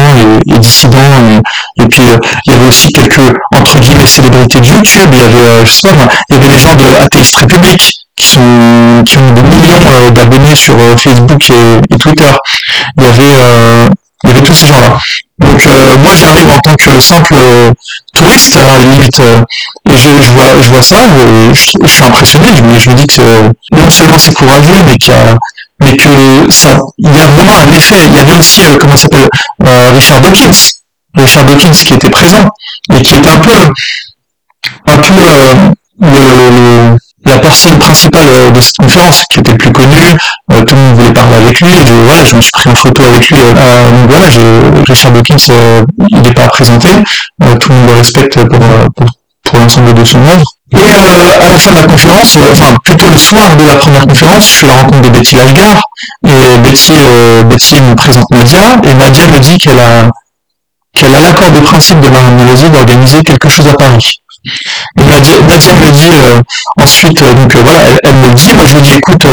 et, 0.46 0.58
dissidents. 0.58 1.42
Et, 1.76 1.86
puis 1.86 2.02
euh, 2.10 2.18
il 2.46 2.52
y 2.52 2.56
avait 2.56 2.68
aussi 2.68 2.88
quelques 2.92 3.34
entre 3.54 3.78
guillemets 3.80 4.06
célébrités 4.06 4.60
de 4.60 4.66
YouTube. 4.66 5.10
Il 5.12 5.18
y 5.18 5.22
avait, 5.22 5.48
euh, 5.48 5.64
je 5.64 5.70
sais 5.70 5.88
pas, 5.88 6.08
il 6.28 6.36
y 6.36 6.38
avait 6.38 6.48
des 6.48 6.58
gens 6.58 6.74
de 6.74 6.84
Athéiste 7.02 7.36
République 7.36 7.94
qui 8.14 8.26
sont 8.26 8.40
qui 9.04 9.18
ont 9.18 9.32
des 9.32 9.42
millions 9.42 10.10
d'abonnés 10.10 10.56
sur 10.56 10.76
Facebook 10.98 11.50
et, 11.50 11.98
Twitter. 11.98 12.30
Il 12.96 13.04
y 13.04 13.06
avait 13.06 13.90
il 14.24 14.30
y 14.30 14.32
avait 14.32 14.42
tous 14.42 14.54
ces 14.54 14.68
gens-là. 14.68 14.98
Donc 15.38 15.66
moi 15.98 16.14
j'arrive 16.14 16.50
en 16.50 16.58
tant 16.60 16.74
que 16.76 17.00
simple 17.00 17.34
touriste 18.14 18.56
à 18.56 18.66
la 18.66 18.78
limite 18.78 19.20
et 19.20 19.96
je, 19.96 20.30
vois 20.32 20.62
je 20.62 20.68
vois 20.68 20.82
ça, 20.82 20.96
je, 21.52 21.88
suis 21.88 22.04
impressionné, 22.04 22.46
je, 22.78 22.90
me 22.90 22.94
dis 22.94 23.06
que 23.06 23.48
non 23.72 23.90
seulement 23.90 24.18
c'est 24.18 24.34
courageux 24.34 24.82
mais 24.86 24.96
qu'il 24.96 25.12
y 25.12 25.16
a 25.16 25.36
mais 25.82 25.96
que 25.96 26.50
ça, 26.50 26.78
il 26.98 27.12
y 27.12 27.20
a 27.20 27.26
vraiment 27.26 27.58
un 27.58 27.72
effet. 27.72 27.96
Il 28.06 28.14
y 28.14 28.18
avait 28.18 28.38
aussi, 28.38 28.62
euh, 28.62 28.76
comment 28.78 28.96
s'appelle, 28.96 29.28
euh, 29.64 29.90
Richard 29.92 30.20
Dawkins, 30.20 30.52
Richard 31.16 31.44
Dawkins 31.44 31.72
qui 31.72 31.94
était 31.94 32.10
présent 32.10 32.48
et 32.92 33.02
qui 33.02 33.14
était 33.14 33.30
un 33.30 33.38
peu, 33.38 33.72
un 34.86 34.96
peu 34.96 35.12
euh, 35.12 35.54
le, 36.00 36.96
la 37.24 37.38
personne 37.38 37.78
principale 37.78 38.26
euh, 38.28 38.50
de 38.50 38.60
cette 38.60 38.76
conférence, 38.76 39.24
qui 39.30 39.40
était 39.40 39.54
plus 39.54 39.72
connue, 39.72 39.96
euh, 40.52 40.64
tout 40.64 40.74
le 40.74 40.80
monde 40.80 40.96
voulait 40.96 41.12
parler 41.12 41.36
avec 41.36 41.60
lui, 41.60 41.72
je, 41.86 41.92
voilà, 41.92 42.24
je 42.24 42.36
me 42.36 42.40
suis 42.40 42.50
pris 42.52 42.70
en 42.70 42.74
photo 42.74 43.02
avec 43.04 43.28
lui. 43.28 43.38
Euh, 43.38 43.90
donc 43.90 44.10
voilà, 44.10 44.26
Richard 44.86 45.12
Dawkins, 45.12 45.36
il 46.10 46.22
n'est 46.22 46.34
pas 46.34 46.48
présenté, 46.48 46.88
tout 47.60 47.68
le 47.68 47.74
monde 47.74 47.88
le 47.88 47.94
respecte 47.94 48.34
pour, 48.34 48.60
pour, 49.44 49.58
l'ensemble 49.58 49.94
de 49.94 50.04
son 50.04 50.18
œuvre. 50.18 50.44
Et 50.72 50.90
à 50.90 51.50
la 51.50 51.58
fin 51.58 51.72
de 51.72 51.76
la 51.76 51.86
conférence, 51.86 52.38
enfin 52.50 52.74
plutôt 52.82 53.06
le 53.10 53.18
soir 53.18 53.54
de 53.56 53.66
la 53.66 53.76
première 53.76 54.06
conférence, 54.06 54.44
je 54.44 54.56
suis 54.56 54.64
à 54.64 54.68
la 54.68 54.76
rencontre 54.76 55.02
de 55.02 55.08
Betty 55.10 55.36
Lashgar, 55.36 55.82
et 56.26 56.58
Betty, 56.58 56.94
Betty 57.44 57.74
me 57.82 57.94
présente 57.94 58.30
Nadia, 58.30 58.80
et 58.82 58.94
Nadia 58.94 59.26
me 59.26 59.38
dit 59.38 59.58
qu'elle 59.58 59.78
a 59.78 60.08
qu'elle 60.94 61.14
a 61.14 61.20
l'accord 61.20 61.50
de 61.50 61.60
principe 61.60 62.00
de 62.00 62.08
Mélodie 62.08 62.70
d'organiser 62.70 63.22
quelque 63.22 63.48
chose 63.48 63.66
à 63.66 63.74
Paris. 63.74 64.22
Nadia, 64.96 65.36
me 65.40 65.90
dit 65.90 66.10
euh, 66.10 66.40
ensuite, 66.76 67.22
euh, 67.22 67.34
donc 67.34 67.54
euh, 67.54 67.60
voilà, 67.64 67.80
elle, 68.02 68.14
me 68.14 68.34
dit, 68.34 68.52
moi 68.54 68.66
je 68.66 68.74
lui 68.74 68.82
dis, 68.82 68.94
écoute, 68.94 69.26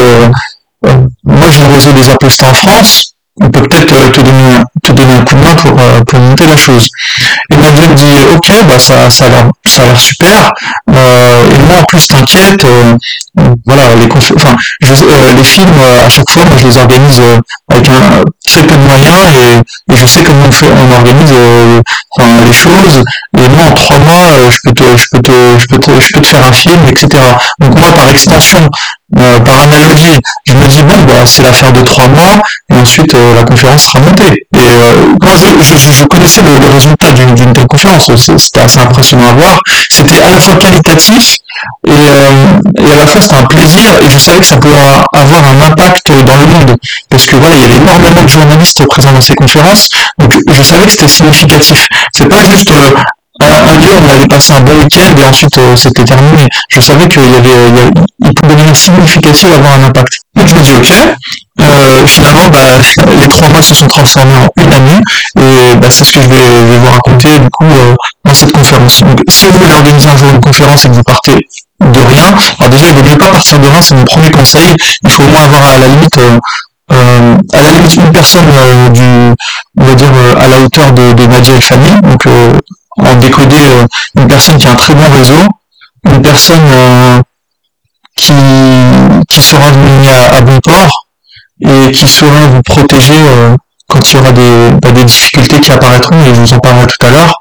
moi 1.24 1.48
j'ai 1.50 1.60
le 1.66 1.74
réseau 1.74 1.92
des 1.92 2.08
apostats 2.08 2.48
en 2.50 2.54
France, 2.54 3.14
on 3.40 3.50
peut 3.50 3.62
peut-être 3.62 4.12
te 4.12 4.20
donner, 4.20 4.58
te 4.82 4.92
donner 4.92 5.14
un 5.14 5.24
coup 5.24 5.34
de 5.34 5.40
main 5.40 5.54
pour, 5.54 5.72
pour 6.04 6.18
monter 6.18 6.46
la 6.46 6.56
chose. 6.56 6.88
Et 7.50 7.56
Nadia 7.56 7.88
me 7.88 7.94
dit, 7.94 8.12
ok, 8.34 8.64
bah 8.66 8.78
ça, 8.78 9.10
ça 9.10 9.24
a 9.26 9.28
l'air, 9.28 9.50
super. 9.96 10.50
et 10.88 11.58
moi 11.66 11.78
en 11.80 11.84
plus 11.84 12.06
t'inquiète, 12.06 12.66
voilà, 13.66 13.94
les 13.94 14.06
les 15.34 15.44
films 15.44 15.80
à 16.04 16.08
chaque 16.08 16.30
fois, 16.30 16.44
moi 16.44 16.56
je 16.60 16.68
les 16.68 16.78
organise 16.78 17.22
avec 17.70 17.90
très 18.46 18.62
peu 18.62 18.76
de 18.76 18.82
moyens 18.82 19.62
et, 19.90 19.96
je 19.96 20.06
sais 20.06 20.22
comment 20.22 20.46
on 20.46 20.52
fait, 20.52 20.66
on 20.72 20.92
organise 20.92 21.34
les 22.46 22.52
choses. 22.52 23.02
Et 23.40 23.48
moi, 23.48 23.66
en 23.70 23.72
trois 23.72 23.98
mois, 23.98 24.32
euh, 24.32 24.50
je 24.50 24.58
peux 24.64 24.74
te, 24.74 24.84
je 24.96 25.06
peux 25.10 25.22
te, 25.22 25.32
je 25.58 25.66
peux 25.66 25.78
te, 25.78 25.98
je 25.98 26.12
peux 26.12 26.20
te 26.20 26.26
faire 26.26 26.46
un 26.46 26.52
film, 26.52 26.80
etc. 26.88 27.08
Donc 27.58 27.78
moi, 27.78 27.88
par 27.92 28.10
extension, 28.10 28.68
euh, 29.18 29.40
par 29.40 29.62
analogie, 29.62 30.20
je 30.46 30.52
me 30.52 30.66
dis 30.68 30.82
bon, 30.82 30.94
bah, 31.08 31.24
c'est 31.24 31.42
l'affaire 31.42 31.72
de 31.72 31.80
trois 31.80 32.06
mois, 32.08 32.42
et 32.70 32.76
ensuite 32.76 33.14
euh, 33.14 33.34
la 33.34 33.44
conférence 33.44 33.84
sera 33.84 34.00
montée. 34.00 34.46
Et 34.56 34.58
je, 34.60 36.04
connaissais 36.04 36.42
le, 36.42 36.72
résultat 36.72 37.12
d'une 37.12 37.52
telle 37.52 37.66
conférence, 37.66 38.10
c'était 38.14 38.60
assez 38.60 38.78
impressionnant 38.78 39.28
à 39.30 39.32
voir. 39.32 39.60
C'était 39.90 40.20
à 40.20 40.30
la 40.30 40.38
fois 40.38 40.56
qualitatif 40.56 41.36
et, 41.86 41.92
et 41.92 42.92
à 42.92 42.96
la 42.96 43.06
fois 43.06 43.22
c'était 43.22 43.36
un 43.36 43.44
plaisir, 43.44 43.90
et 44.04 44.10
je 44.10 44.18
savais 44.18 44.38
que 44.38 44.46
ça 44.46 44.56
pouvait 44.56 44.76
avoir 45.12 45.48
un 45.48 45.66
impact 45.66 46.12
dans 46.24 46.36
le 46.36 46.46
monde, 46.46 46.76
parce 47.08 47.26
que 47.26 47.36
voilà, 47.36 47.56
il 47.56 47.62
y 47.62 47.64
avait 47.64 47.76
énormément 47.76 48.22
de 48.22 48.28
journalistes 48.28 48.86
présents 48.86 49.12
dans 49.12 49.20
ces 49.20 49.34
conférences, 49.34 49.88
donc 50.18 50.34
je 50.54 50.62
savais 50.62 50.84
que 50.84 50.92
c'était 50.92 51.08
significatif. 51.08 51.86
C'est 52.12 52.28
pas 52.28 52.44
juste 52.44 52.70
un 53.46 53.76
lieu, 53.78 53.90
on 54.06 54.10
avait 54.10 54.26
passé 54.26 54.52
un 54.52 54.60
bon 54.60 54.72
week-end 54.78 55.14
et 55.16 55.24
ensuite 55.24 55.56
euh, 55.58 55.76
c'était 55.76 56.04
terminé. 56.04 56.46
Je 56.68 56.80
savais 56.80 57.08
qu'il 57.08 57.22
y 57.22 57.34
avait, 57.34 57.50
il, 58.24 58.34
pouvait 58.34 58.54
devenir 58.54 58.76
significatif 58.76 59.52
avoir 59.52 59.74
un 59.74 59.84
impact. 59.84 60.20
Donc 60.34 60.48
je 60.48 60.54
me 60.54 60.60
dis 60.60 60.72
ok. 60.72 60.92
Euh, 61.60 62.06
finalement, 62.06 62.48
bah, 62.48 62.58
les 63.20 63.28
trois 63.28 63.48
mois 63.48 63.62
se 63.62 63.74
sont 63.74 63.86
transformés 63.86 64.34
en 64.36 64.62
une 64.62 64.72
année 64.72 65.00
et 65.38 65.74
bah, 65.76 65.88
c'est 65.90 66.04
ce 66.04 66.12
que 66.12 66.22
je 66.22 66.28
vais, 66.28 66.78
vous 66.78 66.90
raconter 66.90 67.38
du 67.38 67.50
coup 67.50 67.64
euh, 67.64 67.94
dans 68.24 68.34
cette 68.34 68.52
conférence. 68.52 69.00
Donc, 69.00 69.20
si 69.28 69.46
vous 69.46 69.58
voulez 69.58 69.74
organiser 69.74 70.08
un 70.08 70.16
jour 70.16 70.30
une 70.30 70.40
conférence 70.40 70.84
et 70.84 70.88
que 70.88 70.94
vous 70.94 71.02
partez 71.02 71.36
de 71.80 72.00
rien, 72.00 72.34
alors 72.58 72.70
déjà, 72.70 72.86
il 72.88 72.94
ne 72.94 73.14
pas 73.14 73.28
partir 73.28 73.58
de 73.58 73.66
rien, 73.68 73.82
c'est 73.82 73.94
mon 73.94 74.04
premier 74.04 74.30
conseil. 74.30 74.74
Il 75.02 75.10
faut 75.10 75.22
au 75.22 75.28
moins 75.28 75.44
avoir 75.44 75.74
à 75.74 75.78
la 75.78 75.88
limite 75.88 76.18
à 76.92 77.62
la 77.62 77.70
limite 77.70 77.94
une 77.94 78.10
personne 78.10 78.46
du, 78.92 79.34
on 79.78 79.84
va 79.84 79.94
dire 79.94 80.10
à 80.40 80.48
la 80.48 80.60
hauteur 80.60 80.92
de, 80.92 81.12
de 81.12 81.26
Nadia 81.26 81.54
et 81.54 81.60
famille, 81.60 82.00
donc 82.02 82.26
en 83.04 83.14
décoder 83.16 83.56
euh, 83.56 83.86
une 84.16 84.28
personne 84.28 84.58
qui 84.58 84.66
a 84.66 84.72
un 84.72 84.76
très 84.76 84.94
bon 84.94 85.10
réseau, 85.10 85.48
une 86.04 86.22
personne 86.22 86.70
euh, 86.70 87.20
qui, 88.16 88.32
qui 89.28 89.42
saura 89.42 89.70
vous 89.70 90.08
à, 90.08 90.36
à, 90.36 90.40
bon 90.40 90.58
port 90.60 91.06
et 91.62 91.90
qui 91.92 92.08
saura 92.08 92.46
vous 92.46 92.62
protéger 92.62 93.14
euh, 93.16 93.56
quand 93.88 94.00
il 94.10 94.16
y 94.16 94.18
aura 94.18 94.32
des, 94.32 94.70
bah, 94.82 94.92
des 94.92 95.04
difficultés 95.04 95.60
qui 95.60 95.72
apparaîtront, 95.72 96.16
et 96.24 96.34
je 96.34 96.40
vous 96.40 96.52
en 96.54 96.58
parlerai 96.60 96.86
tout 96.86 97.06
à 97.06 97.10
l'heure. 97.10 97.34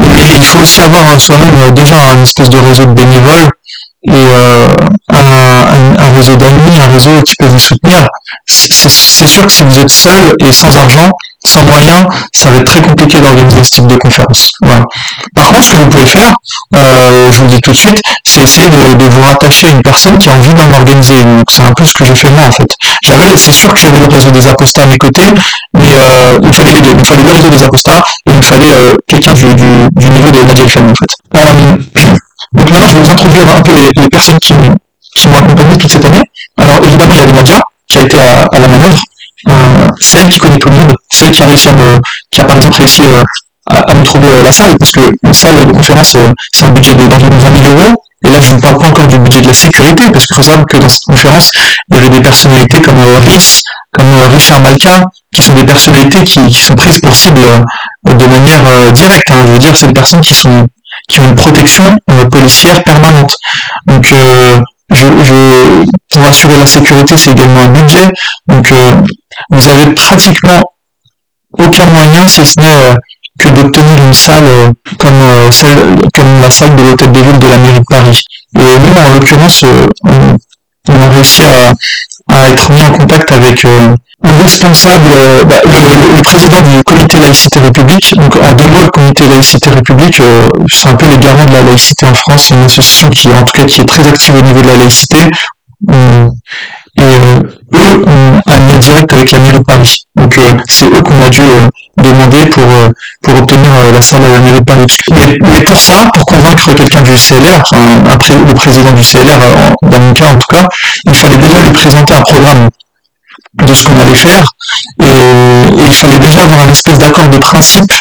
Et 0.00 0.36
il 0.36 0.42
faut 0.42 0.60
aussi 0.60 0.80
avoir 0.80 1.20
soi-même 1.20 1.74
déjà 1.74 1.96
un 2.12 2.22
espèce 2.22 2.48
de 2.48 2.58
réseau 2.58 2.86
de 2.86 2.92
bénévoles 2.92 3.50
et 4.08 4.24
un, 5.10 5.96
un, 5.98 6.12
réseau 6.16 6.36
d'amis, 6.36 6.80
un 6.80 6.88
réseau 6.88 7.22
qui 7.22 7.34
peut 7.38 7.46
vous 7.46 7.58
soutenir. 7.58 8.06
C'est 8.46 9.26
sûr 9.26 9.46
que 9.46 9.52
si 9.52 9.62
vous 9.64 9.78
êtes 9.78 9.90
seul 9.90 10.34
et 10.40 10.52
sans 10.52 10.74
argent, 10.76 11.10
sans 11.46 11.62
moyens, 11.64 12.06
ça 12.32 12.50
va 12.50 12.58
être 12.58 12.66
très 12.66 12.82
compliqué 12.82 13.20
d'organiser 13.20 13.62
ce 13.62 13.70
type 13.70 13.86
de 13.86 13.96
conférence. 13.96 14.50
Par 15.34 15.46
contre, 15.46 15.62
ce 15.62 15.72
que 15.72 15.76
vous 15.76 15.88
pouvez 15.88 16.06
faire, 16.06 16.34
euh, 16.74 17.30
je 17.30 17.38
vous 17.38 17.44
le 17.44 17.50
dis 17.50 17.60
tout 17.60 17.70
de 17.70 17.76
suite, 17.76 18.00
c'est 18.24 18.42
essayer 18.42 18.68
de, 18.68 19.04
vous 19.08 19.22
rattacher 19.22 19.68
à 19.68 19.70
une 19.70 19.82
personne 19.82 20.18
qui 20.18 20.28
a 20.28 20.32
envie 20.32 20.52
d'en 20.54 20.70
organiser 20.72 21.22
Donc 21.22 21.50
c'est 21.50 21.62
un 21.62 21.72
peu 21.72 21.84
ce 21.84 21.92
que 21.92 22.04
j'ai 22.04 22.14
fait 22.14 22.30
moi 22.30 22.44
en 22.46 22.52
fait. 22.52 22.68
J'avais, 23.04 23.36
c'est 23.36 23.52
sûr 23.52 23.72
que 23.72 23.80
j'avais 23.80 24.00
le 24.00 24.06
réseau 24.06 24.30
des 24.30 24.46
apostats 24.46 24.82
à 24.82 24.86
mes 24.86 24.98
côtés, 24.98 25.30
mais 25.74 25.94
euh, 25.94 26.38
il 26.42 26.52
fallait 26.52 26.72
les 26.72 26.80
deux. 26.80 26.94
Il 26.98 27.06
fallait 27.06 27.22
le 27.22 27.30
réseau 27.30 27.48
des 27.48 27.62
apostats 27.62 28.02
et 28.26 28.32
il 28.32 28.42
fallait 28.42 28.72
euh, 28.72 28.96
quelqu'un 29.06 29.32
du, 29.32 29.46
niveau 29.46 30.30
de 30.30 30.42
Nadia 30.42 30.64
en 30.64 30.94
fait. 30.94 31.12
donc 32.52 32.70
maintenant, 32.70 32.88
je 32.88 32.94
vais 32.94 33.02
vous 33.02 33.10
introduire 33.10 33.48
un 33.56 33.62
peu 33.62 33.72
les, 33.96 34.08
personnes 34.08 34.38
qui, 34.38 34.54
qui 35.16 35.28
m'ont 35.28 35.38
accompagné 35.38 35.78
toute 35.78 35.92
cette 35.92 36.04
année. 36.04 36.22
Alors 36.58 36.84
évidemment, 36.84 37.14
il 37.14 37.20
y 37.20 37.22
avait 37.22 37.32
Nadia 37.32 37.60
qui 37.86 37.98
a 37.98 38.02
été 38.02 38.18
à, 38.18 38.46
à 38.52 38.58
la 38.58 38.68
manœuvre 38.68 38.98
euh, 39.48 39.88
celle 40.00 40.28
qui 40.28 40.40
connaît 40.40 40.58
tout 40.58 40.68
le 40.68 40.74
monde, 40.74 40.96
celle 41.16 41.30
qui 41.30 41.42
a 41.42 41.46
réussi 41.46 41.68
à 41.68 41.72
me, 41.72 42.00
qui 42.30 42.40
a 42.40 42.44
par 42.44 42.56
exemple 42.56 42.76
réussi 42.76 43.02
euh, 43.02 43.24
à, 43.70 43.94
me 43.94 44.04
trouver 44.04 44.28
euh, 44.28 44.42
la 44.42 44.52
salle, 44.52 44.76
parce 44.78 44.92
que 44.92 45.00
une 45.22 45.34
salle 45.34 45.66
de 45.66 45.72
conférence, 45.72 46.16
c'est 46.54 46.64
un 46.64 46.70
budget 46.70 46.94
d'environ 46.94 47.36
20 47.38 47.62
000 47.62 47.74
euros, 47.74 48.02
et 48.24 48.30
là 48.30 48.40
je 48.40 48.52
ne 48.52 48.60
parle 48.60 48.78
pas 48.78 48.88
encore 48.88 49.06
du 49.06 49.18
budget 49.18 49.40
de 49.40 49.48
la 49.48 49.54
sécurité, 49.54 50.10
parce 50.10 50.26
qu'il 50.26 50.36
faut 50.36 50.42
savoir 50.42 50.66
que 50.66 50.76
dans 50.76 50.88
cette 50.88 51.04
conférence, 51.04 51.50
il 51.90 51.96
y 51.96 51.98
avait 51.98 52.10
des 52.10 52.20
personnalités 52.20 52.80
comme 52.80 53.00
Rhys, 53.26 53.62
comme 53.92 54.14
Richard 54.32 54.60
Malka, 54.60 55.04
qui 55.34 55.42
sont 55.42 55.54
des 55.54 55.64
personnalités 55.64 56.22
qui, 56.24 56.52
sont 56.52 56.74
prises 56.74 57.00
pour 57.00 57.14
cible 57.14 57.40
de 58.04 58.26
manière 58.26 58.92
directe. 58.92 59.30
Hein. 59.30 59.42
Je 59.46 59.52
veux 59.52 59.58
dire, 59.58 59.76
c'est 59.76 59.86
des 59.86 59.92
personnes 59.92 60.20
qui 60.20 60.34
sont 60.34 60.66
qui 61.08 61.20
ont 61.20 61.28
une 61.28 61.34
protection 61.34 61.96
policière 62.30 62.82
permanente. 62.82 63.36
Donc 63.86 64.04
je, 64.04 64.16
je, 64.90 65.84
pour 66.10 66.24
assurer 66.24 66.56
la 66.58 66.66
sécurité, 66.66 67.16
c'est 67.16 67.32
également 67.32 67.62
un 67.62 67.68
budget. 67.68 68.08
Donc, 68.46 68.70
euh, 68.72 68.92
vous 69.50 69.68
avez 69.68 69.92
pratiquement 69.94 70.62
aucun 71.58 71.86
moyen, 71.86 72.26
si 72.28 72.46
ce 72.46 72.60
n'est 72.60 72.66
euh, 72.66 72.94
que 73.38 73.48
d'obtenir 73.48 74.02
une 74.02 74.14
salle 74.14 74.44
euh, 74.44 74.72
comme, 74.98 75.52
celle, 75.52 75.76
comme 76.14 76.40
la 76.40 76.50
salle 76.50 76.76
de 76.76 76.82
l'hôtel 76.82 77.12
de 77.12 77.20
ville 77.20 77.38
de 77.38 77.48
la 77.48 77.58
mairie 77.58 77.80
de 77.80 77.84
Paris. 77.88 78.22
Et 78.56 78.60
nous, 78.60 79.02
en 79.02 79.14
l'occurrence, 79.14 79.64
on, 80.04 81.00
a 81.00 81.08
réussi 81.10 81.42
à, 81.44 82.48
être 82.48 82.70
mis 82.70 82.82
en 82.82 82.92
contact 82.92 83.32
avec 83.32 83.62
le 83.62 83.96
responsable, 84.22 85.10
euh, 85.14 85.44
bah, 85.44 85.60
le, 85.64 86.22
président 86.22 86.60
du 86.60 86.82
comité 86.84 87.18
laïcité 87.18 87.60
république, 87.60 88.14
donc 88.16 88.36
en 88.36 88.52
deux 88.52 88.66
mots, 88.66 88.82
le 88.82 88.90
comité 88.90 89.28
laïcité 89.28 89.70
république, 89.70 90.20
euh, 90.20 90.48
c'est 90.68 90.88
un 90.88 90.94
peu 90.94 91.06
les 91.06 91.18
garants 91.18 91.44
de 91.44 91.52
la 91.52 91.62
laïcité 91.62 92.06
en 92.06 92.14
France, 92.14 92.46
c'est 92.48 92.54
une 92.54 92.64
association 92.64 93.10
qui, 93.10 93.28
en 93.28 93.42
tout 93.44 93.52
cas, 93.52 93.64
qui 93.64 93.80
est 93.80 93.84
très 93.84 94.06
active 94.06 94.34
au 94.34 94.42
niveau 94.42 94.62
de 94.62 94.68
la 94.68 94.76
laïcité. 94.76 95.18
Euh, 95.90 97.40
eux 97.74 98.04
ont 98.06 98.40
un 98.46 98.58
lien 98.58 98.78
direct 98.78 99.12
avec 99.12 99.32
la 99.32 99.38
mairie 99.38 99.58
de 99.58 99.64
Paris. 99.64 100.06
Donc 100.16 100.38
c'est 100.68 100.86
eux 100.86 101.02
qu'on 101.02 101.22
a 101.22 101.28
dû 101.28 101.42
demander 101.98 102.46
pour, 102.46 102.64
pour 103.22 103.36
obtenir 103.36 103.70
la 103.92 104.02
salle 104.02 104.24
à 104.24 104.28
la 104.28 104.40
mairie 104.40 104.60
de 104.60 104.64
Paris. 104.64 104.86
Mais, 105.10 105.60
pour 105.64 105.78
ça, 105.78 106.10
pour 106.14 106.24
convaincre 106.26 106.72
quelqu'un 106.74 107.02
du 107.02 107.12
CLR, 107.12 107.60
enfin 107.60 107.78
le 108.46 108.54
président 108.54 108.92
du 108.92 109.02
CLR, 109.02 109.38
dans 109.82 110.00
mon 110.00 110.12
cas 110.12 110.32
en 110.32 110.38
tout 110.38 110.48
cas, 110.48 110.68
il 111.04 111.14
fallait 111.14 111.38
déjà 111.38 111.60
lui 111.60 111.72
présenter 111.72 112.14
un 112.14 112.22
programme 112.22 112.68
de 113.54 113.74
ce 113.74 113.84
qu'on 113.84 114.00
allait 114.00 114.14
faire. 114.14 114.44
Et, 115.02 115.86
il 115.86 115.92
fallait 115.92 116.18
déjà 116.18 116.42
avoir 116.42 116.60
un 116.62 116.70
espèce 116.70 116.98
d'accord 116.98 117.28
de 117.28 117.38
principe 117.38 117.92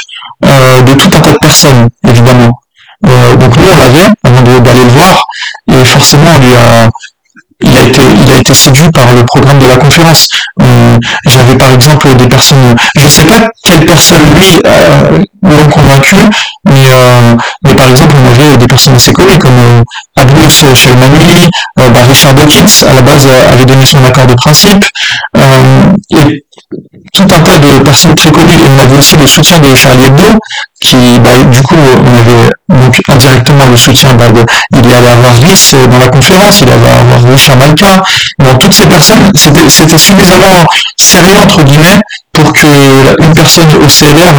euh, 0.44 0.82
de 0.82 0.94
tout 0.94 1.10
un 1.16 1.22
tas 1.22 1.32
de 1.32 1.38
personnes, 1.38 1.90
évidemment. 2.08 2.52
Euh, 3.06 3.36
donc 3.36 3.56
nous, 3.58 3.68
on 3.68 3.78
l'avait 3.78 4.10
avant 4.24 4.60
d'aller 4.60 4.84
le 4.84 4.90
voir, 4.90 5.26
et 5.72 5.86
forcément, 5.86 6.32
on 6.36 6.40
lui 6.40 6.56
a, 6.56 6.90
il 7.62 7.76
a 7.76 7.84
été, 7.84 8.02
il 8.26 8.32
a 8.32 8.38
été 8.38 8.54
séduit 8.54 8.92
par 8.92 9.14
le 9.14 9.24
programme 9.24 9.60
de 9.60 9.68
la 9.68 9.78
conférence. 9.78 10.28
Euh, 10.62 10.98
j'avais 11.26 11.58
par 11.58 11.72
exemple 11.74 12.14
des 12.16 12.28
personnes, 12.28 12.76
je 12.98 13.08
sais 13.08 13.26
pas 13.26 13.48
quelles 13.64 13.86
personnes 13.86 14.34
lui 14.36 14.60
euh, 14.66 15.24
l'ont 15.44 15.70
convaincu, 15.70 16.18
mais, 16.66 16.88
euh, 16.92 17.36
mais 17.64 17.76
par 17.76 17.88
exemple 17.90 18.16
on 18.22 18.28
avait 18.30 18.58
des 18.58 18.68
personnes 18.68 18.96
assez 18.96 19.14
connues 19.14 19.40
comme 19.40 19.84
Shelmani, 20.76 21.50
euh, 21.80 21.90
bah, 21.90 22.00
Richard 22.10 22.34
Dawkins 22.34 22.86
à 22.90 22.94
la 22.94 23.02
base 23.02 23.28
avait 23.54 23.66
donné 23.66 23.86
son 23.86 24.04
accord 24.04 24.28
de 24.28 24.36
principe, 24.36 24.86
et 26.12 26.46
tout 27.14 27.24
un 27.24 27.40
tas 27.40 27.58
de 27.58 27.84
personnes 27.84 28.16
très 28.16 28.32
connues, 28.32 28.54
et 28.54 28.68
on 28.68 28.84
avait 28.84 28.98
aussi 28.98 29.18
le 29.18 29.28
soutien 29.28 29.60
de 29.60 29.74
Charlie 29.76 30.06
Hebdo, 30.06 30.40
qui, 30.86 31.20
bah, 31.20 31.44
du 31.52 31.62
coup, 31.64 31.76
on 31.76 32.14
avait 32.14 32.52
donc 32.70 33.02
indirectement 33.10 33.66
le 33.70 33.78
soutien, 33.78 34.14
bah, 34.14 34.30
de, 34.30 34.46
il 34.74 34.90
y 34.90 34.94
allait 34.94 35.10
avoir 35.10 35.34
Rhys 35.34 35.76
dans 35.90 35.98
la 35.98 36.10
conférence, 36.10 36.62
il 36.62 36.70
allait 36.70 36.90
avoir 36.90 37.24
Richard 37.32 37.58
Malka, 37.58 38.04
bon, 38.40 38.56
toutes 38.60 38.74
ces 38.74 38.86
personnes, 38.86 39.32
c'était 39.36 39.98
suffisamment 39.98 40.64
sérieux, 40.96 41.38
entre 41.44 41.64
guillemets, 41.64 42.00
pour 42.32 42.54
que 42.54 42.68
une 43.24 43.34
personne 43.34 43.70
au 43.82 43.88
CLR 43.88 44.34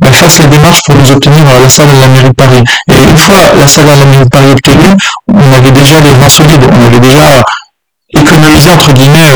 bah, 0.00 0.12
fasse 0.12 0.40
les 0.40 0.46
démarches 0.48 0.82
pour 0.84 0.94
nous 0.94 1.10
obtenir 1.10 1.44
la 1.44 1.68
salle 1.68 1.90
à 1.90 1.96
la 1.96 2.08
mairie 2.08 2.28
de 2.28 2.34
Paris. 2.34 2.64
Et 2.90 3.10
une 3.10 3.16
fois 3.16 3.52
la 3.56 3.68
salle 3.68 3.88
à 3.88 3.96
la 3.96 4.04
mairie 4.04 4.24
de 4.24 4.30
Paris 4.30 4.52
obtenue, 4.52 4.96
on 5.28 5.52
avait 5.56 5.70
déjà 5.70 6.00
les 6.00 6.12
reins 6.12 6.28
solides, 6.28 6.64
on 6.70 6.86
avait 6.86 7.00
déjà 7.00 7.42
économisé 8.12 8.70
entre 8.70 8.92
guillemets, 8.92 9.32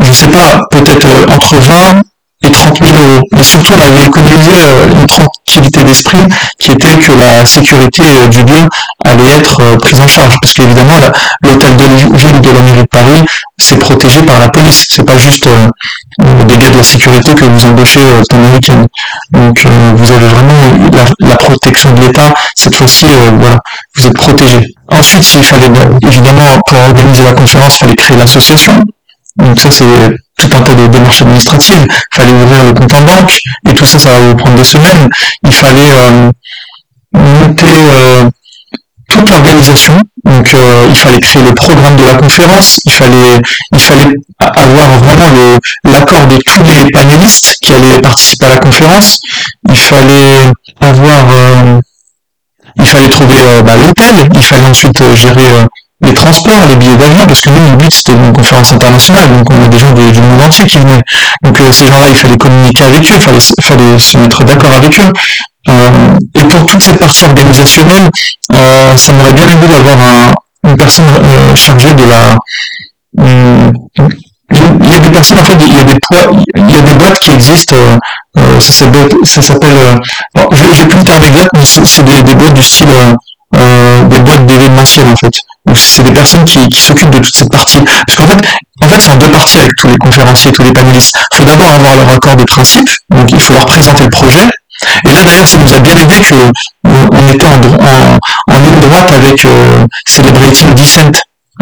je 0.00 0.12
sais 0.12 0.28
pas, 0.28 0.60
peut-être 0.70 1.08
entre 1.28 1.56
20 1.56 2.02
et 2.52 2.54
30 2.54 2.78
000 2.78 2.90
euros. 2.92 3.22
Mais 3.32 3.42
surtout, 3.42 3.74
on 3.74 3.80
avait 3.80 4.06
économisé 4.06 4.50
euh, 4.52 5.00
une 5.00 5.06
tranquillité 5.06 5.84
d'esprit 5.84 6.18
qui 6.58 6.72
était 6.72 6.96
que 6.98 7.12
la 7.12 7.44
sécurité 7.46 8.02
euh, 8.02 8.26
du 8.28 8.42
lieu 8.44 8.68
allait 9.04 9.38
être 9.38 9.60
euh, 9.60 9.76
prise 9.76 10.00
en 10.00 10.06
charge. 10.06 10.34
Parce 10.40 10.52
qu'évidemment, 10.54 10.98
l'hôtel 11.42 11.76
de 11.76 11.84
ville 11.84 12.40
de 12.40 12.50
la 12.50 12.60
mairie 12.60 12.82
de 12.82 12.86
Paris, 12.86 13.24
c'est 13.58 13.78
protégé 13.78 14.22
par 14.22 14.38
la 14.38 14.48
police. 14.48 14.86
C'est 14.90 15.04
pas 15.04 15.16
juste 15.16 15.48
des 16.18 16.56
gars 16.56 16.70
de 16.70 16.76
la 16.76 16.82
sécurité 16.82 17.34
que 17.34 17.44
vous 17.44 17.64
embauchez 17.66 18.00
temps 18.28 18.36
week-end. 18.54 18.86
Donc, 19.30 19.64
vous 19.96 20.12
avez 20.12 20.26
vraiment 20.26 21.04
la, 21.20 21.36
protection 21.36 21.92
de 21.92 22.00
l'État. 22.00 22.34
Cette 22.54 22.74
fois-ci, 22.74 23.06
voilà, 23.38 23.58
vous 23.96 24.06
êtes 24.06 24.14
protégé. 24.14 24.60
Ensuite, 24.88 25.24
s'il 25.24 25.44
fallait, 25.44 25.70
évidemment, 26.02 26.60
pour 26.66 26.78
organiser 26.78 27.22
la 27.24 27.32
conférence, 27.32 27.76
il 27.76 27.78
fallait 27.78 27.96
créer 27.96 28.16
l'association. 28.16 28.82
Donc 29.36 29.58
ça, 29.58 29.70
c'est 29.70 29.84
tout 30.36 30.56
un 30.56 30.62
tas 30.62 30.74
de 30.74 30.86
démarches 30.86 31.22
administratives. 31.22 31.86
Il 31.86 32.16
fallait 32.16 32.32
ouvrir 32.32 32.64
le 32.64 32.72
compte 32.74 32.92
en 32.94 33.02
banque, 33.02 33.38
et 33.68 33.74
tout 33.74 33.86
ça, 33.86 33.98
ça 33.98 34.10
va 34.10 34.20
vous 34.20 34.36
prendre 34.36 34.56
des 34.56 34.64
semaines. 34.64 35.08
Il 35.44 35.52
fallait 35.52 35.90
euh, 35.92 36.30
monter 37.12 37.66
euh, 37.66 38.30
toute 39.08 39.30
l'organisation. 39.30 39.98
Donc 40.24 40.54
euh, 40.54 40.86
il 40.88 40.96
fallait 40.96 41.20
créer 41.20 41.42
le 41.42 41.54
programme 41.54 41.96
de 41.96 42.04
la 42.04 42.14
conférence, 42.14 42.78
il 42.84 42.92
fallait, 42.92 43.40
il 43.72 43.80
fallait 43.80 44.14
avoir 44.38 44.88
vraiment 44.98 45.58
l'accord 45.84 46.26
de 46.28 46.36
tous 46.36 46.62
les 46.62 46.90
panélistes 46.90 47.58
qui 47.60 47.72
allaient 47.72 48.00
participer 48.00 48.46
à 48.46 48.50
la 48.50 48.58
conférence. 48.58 49.18
Il 49.68 49.76
fallait 49.76 50.52
avoir 50.80 51.80
il 52.76 52.86
fallait 52.86 53.08
trouver 53.08 53.62
bah, 53.64 53.76
l'hôtel, 53.76 54.30
il 54.32 54.42
fallait 54.42 54.68
ensuite 54.68 55.02
gérer 55.16 55.66
les 56.02 56.14
transports, 56.14 56.66
les 56.68 56.76
billets 56.76 56.96
d'avion, 56.96 57.26
parce 57.26 57.40
que 57.40 57.50
nous, 57.50 57.70
le 57.70 57.76
but 57.76 57.92
c'était 57.92 58.12
une 58.12 58.32
conférence 58.32 58.72
internationale, 58.72 59.28
donc 59.28 59.50
on 59.50 59.64
a 59.64 59.68
des 59.68 59.78
gens 59.78 59.92
du 59.92 60.20
monde 60.20 60.42
entier 60.42 60.66
qui 60.66 60.78
venaient. 60.78 61.02
Donc 61.42 61.60
euh, 61.60 61.70
ces 61.70 61.86
gens-là, 61.86 62.08
il 62.08 62.16
fallait 62.16 62.36
communiquer 62.36 62.84
avec 62.84 63.10
eux, 63.10 63.14
il 63.14 63.20
fallait, 63.20 63.38
fallait 63.60 63.98
se 63.98 64.18
mettre 64.18 64.44
d'accord 64.44 64.72
avec 64.72 64.98
eux. 64.98 65.12
Euh, 65.68 66.18
et 66.34 66.44
pour 66.44 66.66
toute 66.66 66.82
cette 66.82 66.98
partie 66.98 67.24
organisationnelle, 67.24 68.10
euh, 68.52 68.96
ça 68.96 69.12
m'aurait 69.12 69.32
bien 69.32 69.48
aimé 69.48 69.66
d'avoir 69.84 70.34
une 70.64 70.76
personne 70.76 71.04
chargée 71.54 71.94
de 71.94 72.04
la... 72.04 72.36
Hum, 73.18 73.72
il 74.84 74.90
y 74.90 74.94
a 74.94 74.98
des 74.98 75.10
personnes, 75.10 75.38
en 75.38 75.44
fait, 75.44 75.56
il 75.66 75.72
y 75.72 75.78
a 75.78 75.84
des 75.84 75.98
poids, 76.08 76.30
il 76.56 76.70
y 76.70 76.76
a 76.76 76.80
des 76.82 76.94
boîtes 76.94 77.18
qui 77.20 77.30
existent, 77.30 77.76
ça 78.60 78.70
s'appelle, 78.70 79.08
bon, 80.34 80.48
j'ai 80.74 80.84
plus 80.84 80.98
le 80.98 81.04
terme 81.04 81.22
exact, 81.24 81.50
mais 81.54 81.64
c'est 81.64 82.04
des, 82.04 82.22
des 82.22 82.34
boîtes 82.34 82.54
du 82.54 82.62
style 82.62 82.88
euh, 83.54 84.04
des 84.04 84.18
boîtes 84.20 84.46
d'événementiel 84.46 85.06
en 85.08 85.16
fait. 85.16 85.34
C'est 85.74 86.02
des 86.02 86.12
personnes 86.12 86.44
qui, 86.44 86.58
qui 86.68 86.80
s'occupent 86.80 87.10
de 87.10 87.18
toute 87.18 87.34
cette 87.34 87.50
partie. 87.50 87.78
Parce 88.06 88.18
qu'en 88.18 88.26
fait, 88.26 88.46
en 88.82 88.88
fait 88.88 89.00
c'est 89.00 89.10
en 89.12 89.16
deux 89.16 89.30
parties 89.30 89.58
avec 89.58 89.74
tous 89.76 89.88
les 89.88 89.96
conférenciers, 89.96 90.52
tous 90.52 90.62
les 90.62 90.72
panélistes. 90.72 91.16
Il 91.32 91.38
faut 91.38 91.44
d'abord 91.44 91.70
avoir 91.70 91.96
leur 91.96 92.10
accord 92.10 92.36
de 92.36 92.44
principe, 92.44 92.88
donc 93.10 93.30
il 93.30 93.40
faut 93.40 93.54
leur 93.54 93.66
présenter 93.66 94.04
le 94.04 94.10
projet. 94.10 94.48
Et 95.04 95.12
là 95.12 95.22
d'ailleurs 95.24 95.46
ça 95.46 95.58
nous 95.58 95.72
a 95.72 95.78
bien 95.78 95.96
aidé 95.96 96.20
que 96.20 96.34
euh, 96.34 97.06
on 97.12 97.32
était 97.32 97.46
en, 97.46 97.54
en, 97.54 98.54
en 98.54 98.58
ligne 98.58 98.80
droite 98.80 99.12
avec 99.12 99.44
euh, 99.44 99.86
Celebrating 100.08 100.74
Descent. 100.74 101.12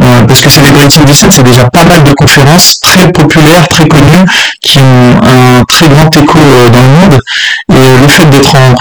Euh, 0.00 0.22
parce 0.22 0.40
que 0.40 0.48
Celebrating 0.48 1.04
Descent 1.04 1.30
c'est 1.30 1.42
déjà 1.42 1.68
pas 1.68 1.84
mal 1.84 2.02
de 2.02 2.12
conférences 2.12 2.80
très 2.80 3.10
populaires, 3.12 3.68
très 3.68 3.86
connues, 3.86 4.24
qui 4.62 4.78
ont 4.78 5.20
un 5.22 5.62
très 5.64 5.88
grand 5.88 6.08
écho 6.16 6.38
euh, 6.38 6.68
dans 6.70 6.80
le 6.80 6.88
monde. 6.88 7.20
Et 7.70 8.00
le 8.00 8.08
fait 8.08 8.24
d'être 8.26 8.54
en, 8.54 8.74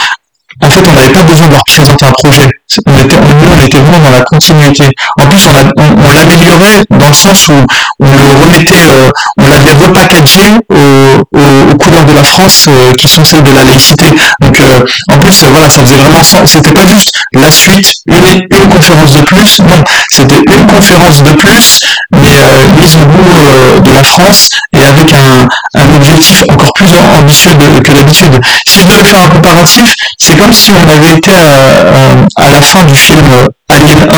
en 0.61 0.69
fait, 0.69 0.83
on 0.87 0.93
n'avait 0.93 1.11
pas 1.11 1.23
besoin 1.23 1.47
de 1.47 1.53
leur 1.53 1.63
présenter 1.63 2.05
un 2.05 2.11
projet. 2.11 2.49
On 2.85 2.99
était, 2.99 3.15
on, 3.17 3.65
était 3.65 3.77
vraiment 3.77 3.99
dans 3.99 4.11
la 4.11 4.21
continuité. 4.23 4.83
En 5.19 5.25
plus, 5.25 5.47
on, 5.47 6.13
l'améliorait 6.13 6.83
dans 6.89 7.07
le 7.07 7.13
sens 7.13 7.47
où 7.47 7.53
on 7.99 8.05
le 8.05 8.43
remettait, 8.43 8.73
euh, 8.75 9.09
on 9.37 9.47
l'avait 9.47 9.73
repackagé 9.73 10.41
aux, 10.69 11.77
couleurs 11.77 12.03
de 12.03 12.13
la 12.13 12.23
France 12.23 12.65
euh, 12.67 12.93
qui 12.93 13.07
sont 13.07 13.23
celles 13.23 13.43
de 13.43 13.51
la 13.51 13.63
laïcité. 13.63 14.05
Donc, 14.41 14.59
euh, 14.59 14.85
en 15.11 15.17
plus, 15.17 15.45
voilà, 15.49 15.69
ça 15.69 15.81
faisait 15.81 15.95
vraiment 15.95 16.23
sens. 16.23 16.49
C'était 16.49 16.73
pas 16.73 16.85
juste 16.85 17.11
la 17.33 17.49
suite, 17.49 17.93
une, 18.07 18.41
une 18.41 18.69
conférence 18.69 19.13
de 19.13 19.21
plus. 19.21 19.59
Non, 19.59 19.83
c'était 20.09 20.39
une 20.39 20.67
conférence 20.67 21.23
de 21.23 21.31
plus, 21.31 21.83
mais 22.11 22.37
mise 22.77 22.95
au 22.95 23.05
bout 23.05 23.81
de 23.81 23.93
la 23.93 24.03
France 24.03 24.49
et 24.73 24.83
avec 24.83 25.13
un, 25.13 25.47
un 25.75 25.95
objectif 25.95 26.43
encore 26.49 26.73
plus 26.75 26.89
ambitieux 27.17 27.51
que 27.83 27.91
d'habitude. 27.91 28.41
Si 28.67 28.81
je 28.81 28.87
devais 28.87 29.03
faire 29.03 29.23
un 29.23 29.29
comparatif, 29.29 29.95
c'est 30.17 30.37
comme 30.37 30.48
si 30.53 30.71
on 30.71 30.89
avait 30.89 31.17
été 31.17 31.31
à, 31.31 32.49
la 32.49 32.61
fin 32.61 32.83
du 32.83 32.95
film 32.95 33.47
Alien 33.69 34.09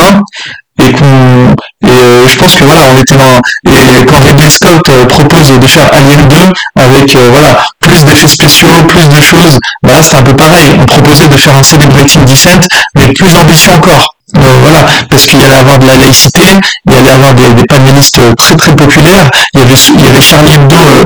1 0.80 0.84
et 0.84 0.91
qu'on 0.94 1.56
et 1.84 1.89
euh, 1.89 2.28
je 2.28 2.38
pense 2.38 2.56
que 2.56 2.63
voilà 2.63 2.84
on 2.91 3.02
était 3.02 3.15
dans 3.15 3.38
et 3.65 4.06
quand 4.06 4.20
Ridley 4.24 4.50
Scott 4.50 4.89
euh, 4.89 5.06
propose 5.06 5.60
de 5.60 5.67
faire 5.67 5.89
Alien 5.94 6.28
2 6.28 6.38
avec 6.82 7.15
euh, 7.15 7.30
voilà 7.32 7.63
plus 7.80 8.04
d'effets 8.06 8.28
spéciaux 8.28 8.67
plus 8.88 9.08
de 9.10 9.20
choses 9.20 9.58
bah 9.84 9.94
là 9.94 10.04
c'était 10.04 10.17
un 10.17 10.24
peu 10.24 10.36
pareil. 10.36 10.78
On 10.80 10.86
proposait 10.86 11.28
de 11.28 11.38
faire 11.38 11.58
un 11.58 11.63
Celebrating 11.63 12.26
Descent 12.26 12.60
mais 12.96 13.12
plus 13.13 13.36
ambitieux 13.36 13.72
encore. 13.72 14.15
Voilà, 14.34 14.86
parce 15.10 15.26
qu'il 15.26 15.41
y 15.41 15.44
allait 15.44 15.56
avoir 15.56 15.78
de 15.78 15.86
la 15.88 15.98
laïcité, 15.98 16.41
il 16.88 16.94
y 16.94 16.98
allait 16.98 17.12
avoir 17.12 17.34
des, 17.34 17.65
panélistes 17.65 18.22
très 18.38 18.56
très 18.56 18.74
populaires, 18.76 19.30
il 19.54 19.60
y 19.60 19.63
avait, 19.63 19.76
il 19.94 20.00
y 20.00 20.08
avait 20.08 20.22
Charlie 20.22 20.54
Hebdo, 20.54 21.06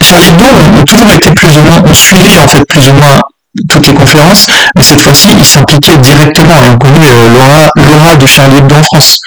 Charlie 0.00 0.28
Hebdo 0.28 0.44
on, 0.78 0.84
toujours 0.84 1.10
été 1.10 1.32
plus 1.32 1.56
ou 1.58 1.62
moins, 1.62 1.82
on 1.84 1.94
suivait 1.94 2.38
en 2.38 2.46
fait 2.46 2.64
plus 2.64 2.88
ou 2.90 2.92
moins 2.92 3.20
toutes 3.68 3.86
les 3.86 3.94
conférences, 3.94 4.46
mais 4.76 4.82
cette 4.82 5.00
fois-ci, 5.00 5.28
ils 5.36 5.44
s'impliquaient 5.44 5.96
directement 5.96 6.56
et 6.62 6.68
on 6.68 6.78
connaît 6.78 7.10
euh, 7.10 7.68
l'aura 7.76 8.16
de 8.16 8.26
Charlie 8.26 8.58
Hebdo 8.58 8.76
en 8.76 8.82
France. 8.82 9.18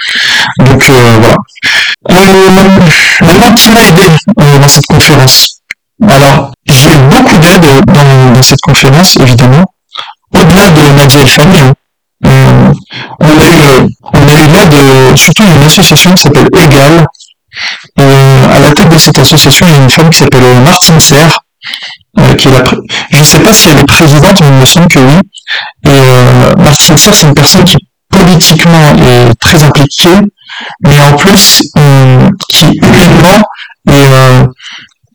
Donc 0.59 0.89
euh, 0.89 1.17
voilà. 1.19 1.35
Euh, 2.11 3.25
maintenant, 3.25 3.53
qui 3.53 3.69
m'a 3.69 3.81
aidé 3.81 4.03
euh, 4.41 4.57
dans 4.57 4.67
cette 4.67 4.85
conférence 4.85 5.59
Alors, 6.07 6.51
j'ai 6.65 6.97
beaucoup 6.97 7.37
d'aide 7.37 7.65
dans, 7.85 8.43
cette 8.43 8.61
conférence, 8.61 9.17
évidemment. 9.17 9.63
Au-delà 10.33 10.69
de 10.69 10.97
Nadia 10.97 11.21
El 11.21 11.27
Fami, 11.27 11.59
hein. 11.59 12.71
on 13.19 13.27
a 13.27 13.51
eu, 13.51 13.87
on 14.13 14.27
a 14.27 14.33
eu 14.33 14.47
l'aide 14.47 15.17
surtout 15.17 15.43
d'une 15.45 15.63
association 15.63 16.13
qui 16.13 16.23
s'appelle 16.23 16.47
Egal. 16.57 17.05
à 17.97 18.59
la 18.59 18.71
tête 18.71 18.89
de 18.89 18.97
cette 18.97 19.19
association, 19.19 19.67
il 19.67 19.73
y 19.73 19.75
a 19.75 19.83
une 19.83 19.89
femme 19.89 20.09
qui 20.09 20.19
s'appelle 20.19 20.59
Martine 20.61 20.99
Serre, 20.99 21.39
euh, 22.19 22.35
qui 22.35 22.47
est 22.47 22.51
la 22.51 22.63
je 23.11 23.23
sais 23.23 23.39
pas 23.39 23.53
si 23.53 23.69
elle 23.69 23.79
est 23.79 23.85
présidente, 23.85 24.39
mais 24.41 24.47
il 24.47 24.53
me 24.53 24.65
semble 24.65 24.87
que 24.87 24.99
oui. 24.99 25.19
Et 25.85 25.89
euh, 25.89 26.73
Serre, 26.97 27.15
c'est 27.15 27.27
une 27.27 27.33
personne 27.33 27.63
qui 27.63 27.77
politiquement 28.09 28.95
est 28.95 29.33
très 29.39 29.63
impliquée, 29.63 30.19
mais 30.85 30.99
en 31.01 31.15
plus 31.15 31.63
euh, 31.77 32.29
qui 32.49 32.65
humainement 32.65 33.41
euh, 33.89 34.45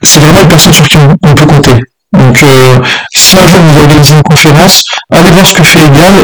c'est 0.03 0.21
vraiment 0.21 0.41
une 0.41 0.49
personne 0.49 0.73
sur 0.73 0.87
qui 0.87 0.97
on, 0.97 1.35
peut 1.35 1.47
compter. 1.47 1.75
Donc 2.13 2.43
euh, 2.43 2.79
si 3.15 3.37
un 3.37 3.47
jour 3.47 3.61
vous 3.61 3.81
organisez 3.81 4.15
une 4.15 4.23
conférence, 4.23 4.85
allez 5.13 5.31
voir 5.31 5.47
ce 5.47 5.55
que 5.55 5.63
fait 5.63 5.85
Egal 5.85 6.15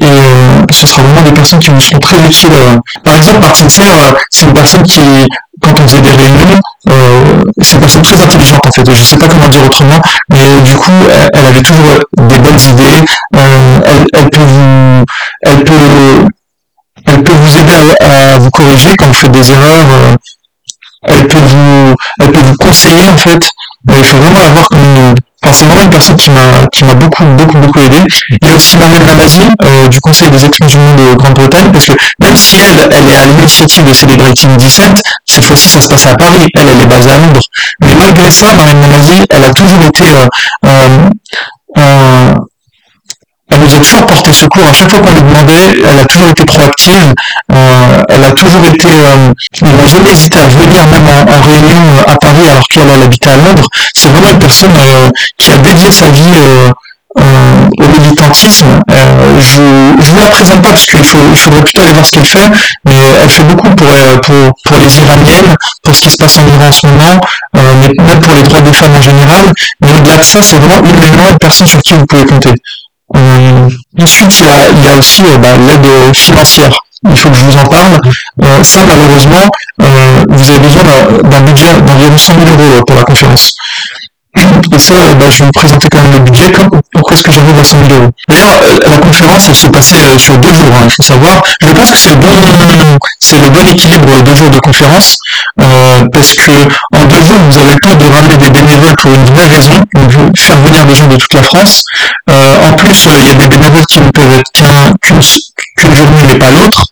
et, 0.00 0.06
et 0.06 0.72
ce 0.72 0.86
sera 0.86 1.02
vraiment 1.02 1.22
des 1.22 1.32
personnes 1.32 1.58
qui 1.58 1.70
vous 1.70 1.80
seront 1.80 1.98
très 1.98 2.24
utiles. 2.24 2.50
Par 3.02 3.16
exemple, 3.16 3.40
Martine 3.40 3.68
Serre, 3.68 4.14
c'est 4.30 4.46
une 4.46 4.54
personne 4.54 4.82
qui 4.82 5.00
quand 5.74 5.82
on 5.82 5.88
faisait 5.88 6.00
des 6.00 6.10
réunions, 6.10 6.60
euh, 6.88 7.42
c'est 7.62 7.74
une 7.74 7.80
personne 7.80 8.02
très 8.02 8.20
intelligente 8.20 8.66
en 8.66 8.70
fait, 8.70 8.94
je 8.94 9.02
sais 9.02 9.16
pas 9.16 9.28
comment 9.28 9.48
dire 9.48 9.64
autrement, 9.64 10.00
mais 10.30 10.60
du 10.62 10.76
coup, 10.76 10.92
elle, 11.32 11.46
avait 11.46 11.62
toujours 11.62 11.94
des 12.16 12.38
bonnes 12.38 12.60
idées, 12.60 13.04
euh, 13.36 13.80
elle, 14.12 14.30
peut 14.30 14.40
vous, 14.40 15.04
elle 15.42 15.64
peut, 15.64 16.28
elle 17.06 17.22
peut 17.22 17.32
vous 17.32 17.58
aider 17.58 17.94
à, 18.00 18.38
vous 18.38 18.50
corriger 18.50 18.94
quand 18.96 19.06
vous 19.06 19.14
faites 19.14 19.32
des 19.32 19.50
erreurs, 19.50 19.86
euh, 19.90 20.16
elle 21.08 21.26
peut 21.26 21.38
vous, 21.38 21.94
elle 22.20 22.32
peut 22.32 22.40
vous 22.40 22.56
conseiller 22.56 23.08
en 23.08 23.16
fait. 23.16 23.50
il 23.88 24.04
faut 24.04 24.16
vraiment 24.16 24.40
avoir 24.40 24.68
C'est 25.44 25.64
vraiment 25.64 25.82
une 25.82 25.90
personne 25.90 26.16
qui 26.16 26.30
m'a 26.30 26.66
qui 26.72 26.84
m'a 26.84 26.94
beaucoup 26.94 27.24
beaucoup 27.24 27.58
beaucoup 27.58 27.78
aidé. 27.80 27.98
Il 28.42 28.48
y 28.48 28.50
a 28.50 28.54
aussi 28.54 28.76
Manuel 28.76 29.06
Lamazi 29.06 29.40
euh, 29.62 29.88
du 29.88 30.00
Conseil 30.00 30.30
des 30.30 30.44
ex-musulmans 30.44 30.94
de 30.94 31.14
Grande-Bretagne 31.14 31.70
parce 31.72 31.86
que 31.86 31.92
même 32.18 32.36
si 32.36 32.56
elle 32.56 32.88
elle 32.92 33.08
est 33.08 33.16
à 33.16 33.26
l'initiative 33.26 33.84
de 33.84 33.92
Celebrating 33.92 34.56
Descent, 34.56 34.94
cette 35.24 35.44
fois-ci 35.44 35.68
ça 35.68 35.80
se 35.80 35.88
passe 35.88 36.06
à 36.06 36.16
Paris, 36.16 36.48
elle 36.54 36.68
elle 36.68 36.80
est 36.80 36.86
basée 36.86 37.10
à 37.10 37.18
Londres. 37.18 37.40
Mais 37.80 37.94
malgré 37.94 38.30
ça, 38.30 38.52
Manuel 38.52 38.80
Lamazi, 38.80 39.24
elle 39.30 39.44
a 39.44 39.52
toujours 39.52 39.82
été 39.86 40.04
euh, 40.04 41.10
euh, 41.78 42.34
elle 43.50 43.60
nous 43.60 43.74
a 43.74 43.78
toujours 43.78 44.04
porté 44.04 44.32
secours. 44.32 44.66
À 44.68 44.72
chaque 44.72 44.90
fois 44.90 45.00
qu'on 45.00 45.12
lui 45.12 45.22
demandait, 45.22 45.80
elle 45.88 45.98
a 45.98 46.04
toujours 46.04 46.28
été 46.28 46.44
proactive. 46.44 47.14
Euh, 47.50 48.02
elle 48.08 48.24
a 48.24 48.32
toujours 48.32 48.64
été, 48.66 48.88
euh, 48.88 49.32
elle 49.62 49.76
n'a 49.76 49.86
jamais 49.86 50.10
hésité 50.12 50.38
à 50.38 50.48
venir 50.48 50.86
même 50.86 51.08
en, 51.08 51.40
réunion 51.40 51.82
à 52.06 52.16
Paris 52.16 52.46
alors 52.50 52.68
qu'elle 52.68 52.90
habitait 52.90 53.30
à 53.30 53.36
Londres. 53.36 53.66
C'est 53.98 54.10
vraiment 54.10 54.30
une 54.30 54.38
personne 54.38 54.76
euh, 54.76 55.10
qui 55.36 55.50
a 55.50 55.58
dédié 55.58 55.90
sa 55.90 56.08
vie 56.08 56.30
euh, 56.36 56.70
aux 57.16 57.88
militants. 57.88 58.28
l'obscurantisme, 58.28 58.80
euh, 58.92 59.40
je 59.40 59.60
ne 59.60 60.02
vous 60.02 60.20
la 60.20 60.30
présente 60.30 60.62
pas 60.62 60.68
parce 60.68 60.86
qu'il 60.86 61.02
faut, 61.02 61.18
il 61.32 61.36
faudrait 61.36 61.62
plutôt 61.62 61.82
aller 61.82 61.92
voir 61.92 62.06
ce 62.06 62.12
qu'elle 62.12 62.24
fait, 62.24 62.48
mais 62.84 62.94
elle 63.20 63.28
fait 63.28 63.42
beaucoup 63.42 63.74
pour, 63.74 63.88
pour, 64.22 64.52
pour 64.64 64.78
les 64.78 64.98
Iraniennes, 64.98 65.56
pour 65.82 65.96
ce 65.96 66.00
qui 66.02 66.10
se 66.12 66.16
passe 66.16 66.38
en 66.38 66.46
Iran 66.46 66.68
en 66.68 66.72
ce 66.72 66.86
moment, 66.86 67.20
mais 67.54 68.04
même 68.04 68.20
pour 68.20 68.34
les 68.34 68.42
droits 68.42 68.60
des 68.60 68.72
femmes 68.72 68.94
en 68.94 69.02
général. 69.02 69.52
Mais 69.80 69.92
au-delà 69.92 70.16
de 70.16 70.22
ça, 70.22 70.38
c'est 70.42 70.58
vraiment 70.58 70.88
une 70.88 71.00
des 71.00 71.38
personnes 71.40 71.66
sur 71.66 71.82
qui 71.82 71.94
vous 71.94 72.06
pouvez 72.06 72.24
compter. 72.24 72.54
ensuite, 74.00 74.38
il 74.38 74.46
y 74.46 74.48
a, 74.48 74.68
il 74.70 74.84
y 74.84 74.88
a 74.88 74.96
aussi 74.96 75.22
bah, 75.42 75.56
l'aide 75.66 76.14
financière 76.14 76.78
il 77.04 77.16
faut 77.16 77.30
que 77.30 77.36
je 77.36 77.44
vous 77.44 77.56
en 77.56 77.66
parle. 77.66 77.98
Euh, 78.42 78.62
ça, 78.62 78.80
malheureusement, 78.86 79.46
euh, 79.82 80.24
vous 80.28 80.50
avez 80.50 80.58
besoin 80.58 80.82
d'un 80.82 81.40
budget 81.40 81.80
d'environ 81.80 82.18
100 82.18 82.34
000 82.34 82.46
euros 82.46 82.84
pour 82.86 82.96
la 82.96 83.04
conférence. 83.04 83.54
Et 84.72 84.78
ça, 84.78 84.94
bah, 85.18 85.26
je 85.30 85.38
vais 85.38 85.44
vous 85.46 85.52
présenter 85.52 85.88
quand 85.90 86.02
même 86.02 86.12
le 86.12 86.18
budget. 86.20 86.52
pourquoi 86.92 87.16
est-ce 87.16 87.22
que 87.22 87.32
j'arrive 87.32 87.58
à 87.58 87.64
100 87.64 87.76
000 87.88 88.00
euros? 88.00 88.10
D'ailleurs, 88.28 88.60
euh, 88.62 88.78
la 88.88 88.98
conférence, 88.98 89.48
elle 89.48 89.54
se 89.54 89.66
passait 89.66 90.18
sur 90.18 90.38
deux 90.38 90.52
jours, 90.52 90.74
hein, 90.74 90.84
il 90.84 90.90
faut 90.90 91.02
savoir. 91.02 91.42
Je 91.60 91.68
pense 91.68 91.90
que 91.90 91.96
c'est 91.96 92.10
le 92.10 92.16
bon, 92.16 92.28
le 92.28 93.50
bon 93.50 93.68
équilibre 93.68 94.22
deux 94.22 94.34
jours 94.34 94.50
de 94.50 94.58
conférence, 94.58 95.18
parce 95.56 96.34
que 96.34 96.52
en 96.94 97.04
deux 97.04 97.22
jours, 97.22 97.38
vous 97.50 97.58
avez 97.58 97.74
le 97.74 97.80
temps 97.80 97.94
de 97.94 98.14
ramener 98.14 98.36
des 98.36 98.50
bénévoles 98.50 98.96
pour 98.96 99.12
une 99.12 99.24
vraie 99.24 99.48
raison, 99.48 99.72
donc 99.94 100.38
faire 100.38 100.56
venir 100.56 100.84
des 100.84 100.94
gens 100.94 101.06
de 101.06 101.16
toute 101.16 101.34
la 101.34 101.42
France. 101.42 101.82
en 102.28 102.72
plus, 102.72 103.08
il 103.18 103.26
y 103.26 103.30
a 103.30 103.34
des 103.34 103.48
bénévoles 103.48 103.86
qui 103.86 104.00
ne 104.00 104.10
peuvent 104.10 104.32
être 104.32 104.52
qu'une 105.02 105.20
qu'une 105.78 105.94
journée 105.94 106.22
mais 106.26 106.38
pas 106.38 106.50
l'autre. 106.50 106.84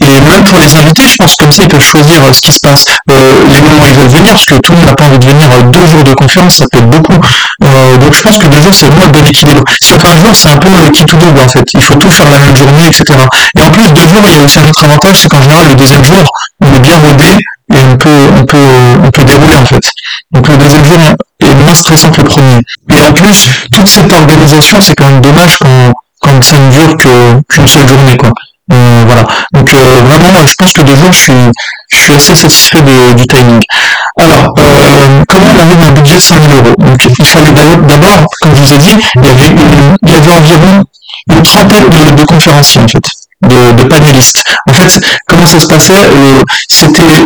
Et 0.00 0.20
même 0.20 0.44
pour 0.44 0.58
les 0.58 0.74
invités, 0.76 1.06
je 1.06 1.16
pense 1.16 1.34
comme 1.36 1.52
ça, 1.52 1.62
ils 1.62 1.68
peuvent 1.68 1.84
choisir 1.84 2.16
euh, 2.24 2.32
ce 2.32 2.40
qui 2.40 2.52
se 2.52 2.60
passe, 2.60 2.86
euh, 3.10 3.14
les 3.50 3.60
moments 3.60 3.82
où 3.82 3.86
ils 3.86 3.94
veulent 3.94 4.08
venir, 4.08 4.32
parce 4.32 4.46
que 4.46 4.54
tout 4.54 4.72
le 4.72 4.78
monde 4.78 4.86
n'a 4.86 4.94
pas 4.94 5.04
envie 5.04 5.18
de 5.18 5.26
venir 5.26 5.46
euh, 5.52 5.62
deux 5.62 5.86
jours 5.86 6.02
de 6.02 6.14
conférence, 6.14 6.56
ça 6.56 6.64
peut 6.72 6.78
être 6.78 6.88
beaucoup. 6.88 7.12
donc 7.12 8.14
je 8.14 8.22
pense 8.22 8.38
que 8.38 8.46
deux 8.46 8.60
jours, 8.60 8.74
c'est 8.74 8.86
vraiment 8.86 9.04
un 9.04 9.08
bon 9.08 9.26
équilibre. 9.26 9.62
Certains 9.80 10.16
jours, 10.16 10.34
c'est 10.34 10.48
un 10.48 10.56
peu 10.56 10.70
qui 10.92 11.04
tout 11.04 11.16
double 11.18 11.40
en 11.40 11.48
fait. 11.48 11.66
Il 11.74 11.82
faut 11.82 11.96
tout 11.96 12.10
faire 12.10 12.30
la 12.30 12.38
même 12.38 12.56
journée, 12.56 12.86
etc. 12.86 13.04
Et 13.58 13.62
en 13.62 13.70
plus, 13.70 13.92
deux 13.92 14.08
jours, 14.08 14.22
il 14.24 14.36
y 14.36 14.38
a 14.38 14.42
aussi 14.42 14.58
un 14.58 14.68
autre 14.68 14.84
avantage, 14.84 15.16
c'est 15.16 15.28
qu'en 15.28 15.42
général, 15.42 15.68
le 15.68 15.74
deuxième 15.74 16.04
jour, 16.04 16.24
on 16.62 16.74
est 16.74 16.80
bien 16.80 16.96
rodé 16.96 17.36
et 17.72 17.82
on 17.92 17.96
peut, 17.96 18.26
on 18.38 18.44
peut, 18.46 18.56
on 19.04 19.10
peut 19.10 19.24
dérouler 19.24 19.56
en 19.56 19.66
fait. 19.66 19.84
Donc 20.32 20.48
le 20.48 20.56
deuxième 20.56 20.84
jour 20.86 20.96
est 21.40 21.54
moins 21.54 21.74
stressant 21.74 22.10
que 22.10 22.22
le 22.22 22.26
premier. 22.26 22.60
Et 22.88 23.00
en 23.02 23.12
plus, 23.12 23.48
toute 23.70 23.86
cette 23.86 24.10
organisation, 24.10 24.80
c'est 24.80 24.94
quand 24.94 25.10
même 25.10 25.20
dommage 25.20 25.58
quand, 25.58 25.92
quand 26.20 26.42
ça 26.42 26.58
ne 26.58 26.70
dure 26.70 26.96
qu'une 27.48 27.68
seule 27.68 27.88
journée, 27.88 28.16
quoi. 28.16 28.30
Euh, 28.72 29.02
voilà. 29.04 29.26
Donc 29.52 29.74
euh, 29.74 30.00
vraiment, 30.04 30.46
je 30.46 30.54
pense 30.54 30.72
que 30.72 30.86
jours, 30.86 31.12
je 31.12 31.18
suis, 31.18 31.32
je 31.92 31.96
suis 31.96 32.12
assez 32.14 32.34
satisfait 32.34 32.82
du 32.82 33.26
timing. 33.26 33.60
Alors, 34.20 34.54
euh, 34.58 35.24
comment 35.28 35.46
on 35.56 35.58
arrive 35.58 35.82
à 35.82 35.86
un 35.86 35.92
budget 35.92 36.16
de 36.16 36.20
100 36.20 36.34
000 36.40 36.46
euros? 36.52 36.76
Donc, 36.78 37.04
il 37.18 37.26
fallait 37.26 37.52
d'abord, 37.52 38.26
comme 38.40 38.54
je 38.54 38.62
vous 38.62 38.74
ai 38.74 38.78
dit, 38.78 38.96
il 39.16 39.24
y 39.24 39.28
avait, 39.28 39.54
il 40.02 40.10
y 40.10 40.14
avait 40.14 40.32
environ 40.32 40.84
une 41.30 41.42
trentaine 41.42 42.14
de, 42.16 42.24
conférenciers 42.24 42.80
en 42.80 42.88
fait, 42.88 43.04
de, 43.42 43.84
panélistes. 43.84 44.44
En 44.68 44.72
fait, 44.72 45.00
comment 45.26 45.46
ça 45.46 45.58
se 45.58 45.66
passait? 45.66 45.94
C'était 46.68 47.24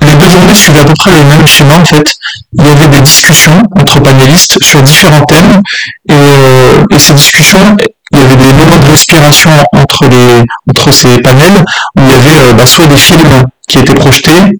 les 0.00 0.14
deux 0.14 0.28
journées 0.28 0.54
suivaient 0.54 0.80
à 0.80 0.84
peu 0.84 0.94
près 0.94 1.10
le 1.10 1.24
même 1.24 1.46
schéma 1.46 1.76
en 1.76 1.84
fait. 1.84 2.14
Il 2.52 2.64
y 2.64 2.70
avait 2.70 2.86
des 2.86 3.00
discussions 3.00 3.62
entre 3.76 4.00
panélistes 4.00 4.62
sur 4.62 4.82
différents 4.82 5.24
thèmes 5.24 5.60
et, 6.08 6.94
et 6.94 6.98
ces 6.98 7.14
discussions 7.14 7.76
il 8.18 8.22
y 8.22 8.24
avait 8.24 8.36
des 8.36 8.52
moments 8.52 8.78
de 8.78 8.90
respiration 8.90 9.50
entre 9.72 10.08
les 10.08 10.44
entre 10.68 10.92
ces 10.92 11.20
panels 11.20 11.64
où 11.96 12.00
il 12.00 12.08
y 12.08 12.14
avait 12.14 12.48
euh, 12.48 12.52
bah, 12.52 12.66
soit 12.66 12.86
des 12.86 12.96
films 12.96 13.46
qui 13.68 13.78
étaient 13.78 13.94
projetés, 13.94 14.58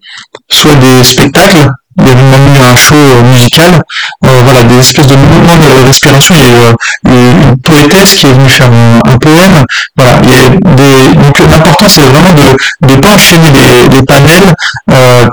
soit 0.50 0.74
des 0.76 1.02
spectacles. 1.02 1.68
Il 2.00 2.06
y 2.06 2.10
avait 2.10 2.22
même 2.22 2.56
un 2.64 2.76
show 2.76 2.94
euh, 2.94 3.22
musical, 3.22 3.82
euh, 4.24 4.28
voilà, 4.44 4.62
des 4.62 4.78
espèces 4.78 5.06
de 5.06 5.16
moments 5.16 5.56
de 5.56 5.86
respiration. 5.86 6.34
Il 6.34 7.10
y 7.10 7.16
a 7.16 7.20
eu 7.20 7.30
une 7.42 7.56
poétesse 7.58 8.14
qui 8.14 8.26
est 8.26 8.32
venue 8.32 8.48
faire 8.48 8.70
un, 8.70 9.18
poème. 9.18 9.64
Voilà, 9.96 10.20
il 10.22 10.30
y 10.30 10.36
a 10.36 10.48
des... 10.48 11.14
donc 11.16 11.38
l'important 11.50 11.86
c'est 11.88 12.02
vraiment 12.02 12.32
de 12.32 12.86
ne 12.86 13.00
pas 13.00 13.10
enchaîner 13.10 13.50
des, 13.50 14.02
panels 14.06 14.54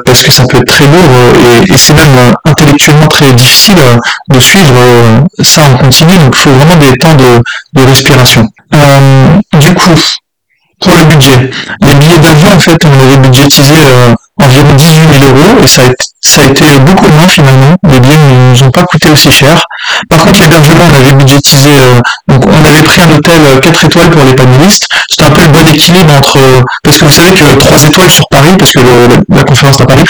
parce 0.05 0.23
que 0.23 0.31
ça 0.31 0.43
peut 0.49 0.57
être 0.57 0.67
très 0.67 0.87
lourd 0.87 1.11
et, 1.67 1.71
et 1.71 1.77
c'est 1.77 1.93
même 1.93 2.33
intellectuellement 2.45 3.07
très 3.07 3.31
difficile 3.33 3.77
de 4.29 4.39
suivre 4.39 4.81
ça 5.41 5.61
en 5.63 5.77
continu. 5.77 6.17
Donc 6.17 6.35
il 6.35 6.41
faut 6.41 6.51
vraiment 6.51 6.75
des 6.75 6.97
temps 6.97 7.15
de, 7.15 7.41
de 7.73 7.81
respiration. 7.85 8.47
Euh, 8.73 9.59
du 9.59 9.73
coup, 9.73 9.95
pour 10.81 10.95
le 10.95 11.03
budget, 11.05 11.51
les 11.81 11.95
billets 11.95 12.19
d'avion, 12.19 12.51
en 12.53 12.59
fait, 12.59 12.77
on 12.85 12.99
avait 12.99 13.17
budgétisé 13.17 13.75
euh, 13.75 14.13
environ 14.37 14.73
18 14.73 15.19
000 15.19 15.31
euros 15.31 15.63
et 15.63 15.67
ça 15.67 15.81
a, 15.83 15.85
été, 15.85 15.95
ça 16.25 16.41
a 16.41 16.45
été 16.45 16.65
beaucoup 16.79 17.07
moins 17.11 17.27
finalement. 17.27 17.75
Les 17.87 17.99
billets 17.99 18.17
ne 18.17 18.51
nous 18.51 18.63
ont 18.63 18.71
pas 18.71 18.83
coûté 18.83 19.09
aussi 19.09 19.31
cher. 19.31 19.63
Par 20.09 20.19
contre, 20.19 20.41
l'hébergement, 20.41 20.85
on 20.91 20.95
avait 20.95 21.13
budgétisé, 21.13 21.69
euh, 21.69 22.01
donc 22.27 22.45
on 22.47 22.65
avait 22.65 22.81
pris 22.81 23.01
un 23.01 23.15
hôtel 23.15 23.59
4 23.61 23.85
étoiles 23.85 24.09
pour 24.09 24.25
les 24.25 24.33
panélistes. 24.33 24.87
C'était 25.07 25.29
un 25.29 25.31
peu 25.31 25.41
le 25.41 25.47
bon 25.49 25.67
équilibre 25.67 26.13
entre, 26.15 26.39
parce 26.83 26.97
que 26.97 27.05
vous 27.05 27.11
savez 27.11 27.31
que 27.31 27.55
3 27.55 27.83
étoiles 27.83 28.09
sur 28.09 28.27
Paris, 28.29 28.55
parce 28.57 28.71
que 28.71 28.79
la, 28.79 29.43
conférence 29.43 29.79
est 29.79 29.83
à 29.83 29.85
Paris, 29.85 30.03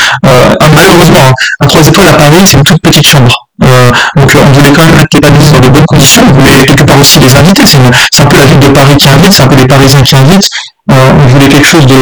malheureusement, 0.74 1.34
un 1.60 1.68
3 1.68 1.88
étoiles 1.88 2.08
à 2.08 2.14
Paris, 2.14 2.38
c'est 2.46 2.58
une 2.58 2.64
toute 2.64 2.82
petite 2.82 3.08
chambre. 3.08 3.45
Euh, 3.64 3.92
donc 4.18 4.32
on 4.36 4.52
voulait 4.52 4.74
quand 4.74 4.84
même 4.84 4.96
mettre 4.96 5.16
les 5.16 5.22
panélistes 5.22 5.54
dans 5.54 5.60
de 5.60 5.70
bonnes 5.70 5.86
conditions, 5.86 6.24
on 6.28 6.34
voulait 6.34 6.66
quelque 6.66 6.84
part 6.84 7.00
aussi 7.00 7.20
les 7.20 7.34
inviter, 7.36 7.66
c'est 7.66 7.78
un 8.22 8.26
peu 8.26 8.38
la 8.38 8.46
ville 8.46 8.60
de 8.60 8.68
Paris 8.68 8.98
qui 8.98 9.10
invite, 9.10 9.32
c'est 9.32 9.44
un 9.44 9.48
peu 9.48 9.56
les 9.56 9.68
Parisiens 9.68 10.04
qui 10.04 10.16
invitent, 10.16 10.50
euh, 10.92 11.12
on 11.14 11.28
voulait 11.28 11.48
quelque 11.48 11.68
chose 11.68 11.86
de, 11.86 11.96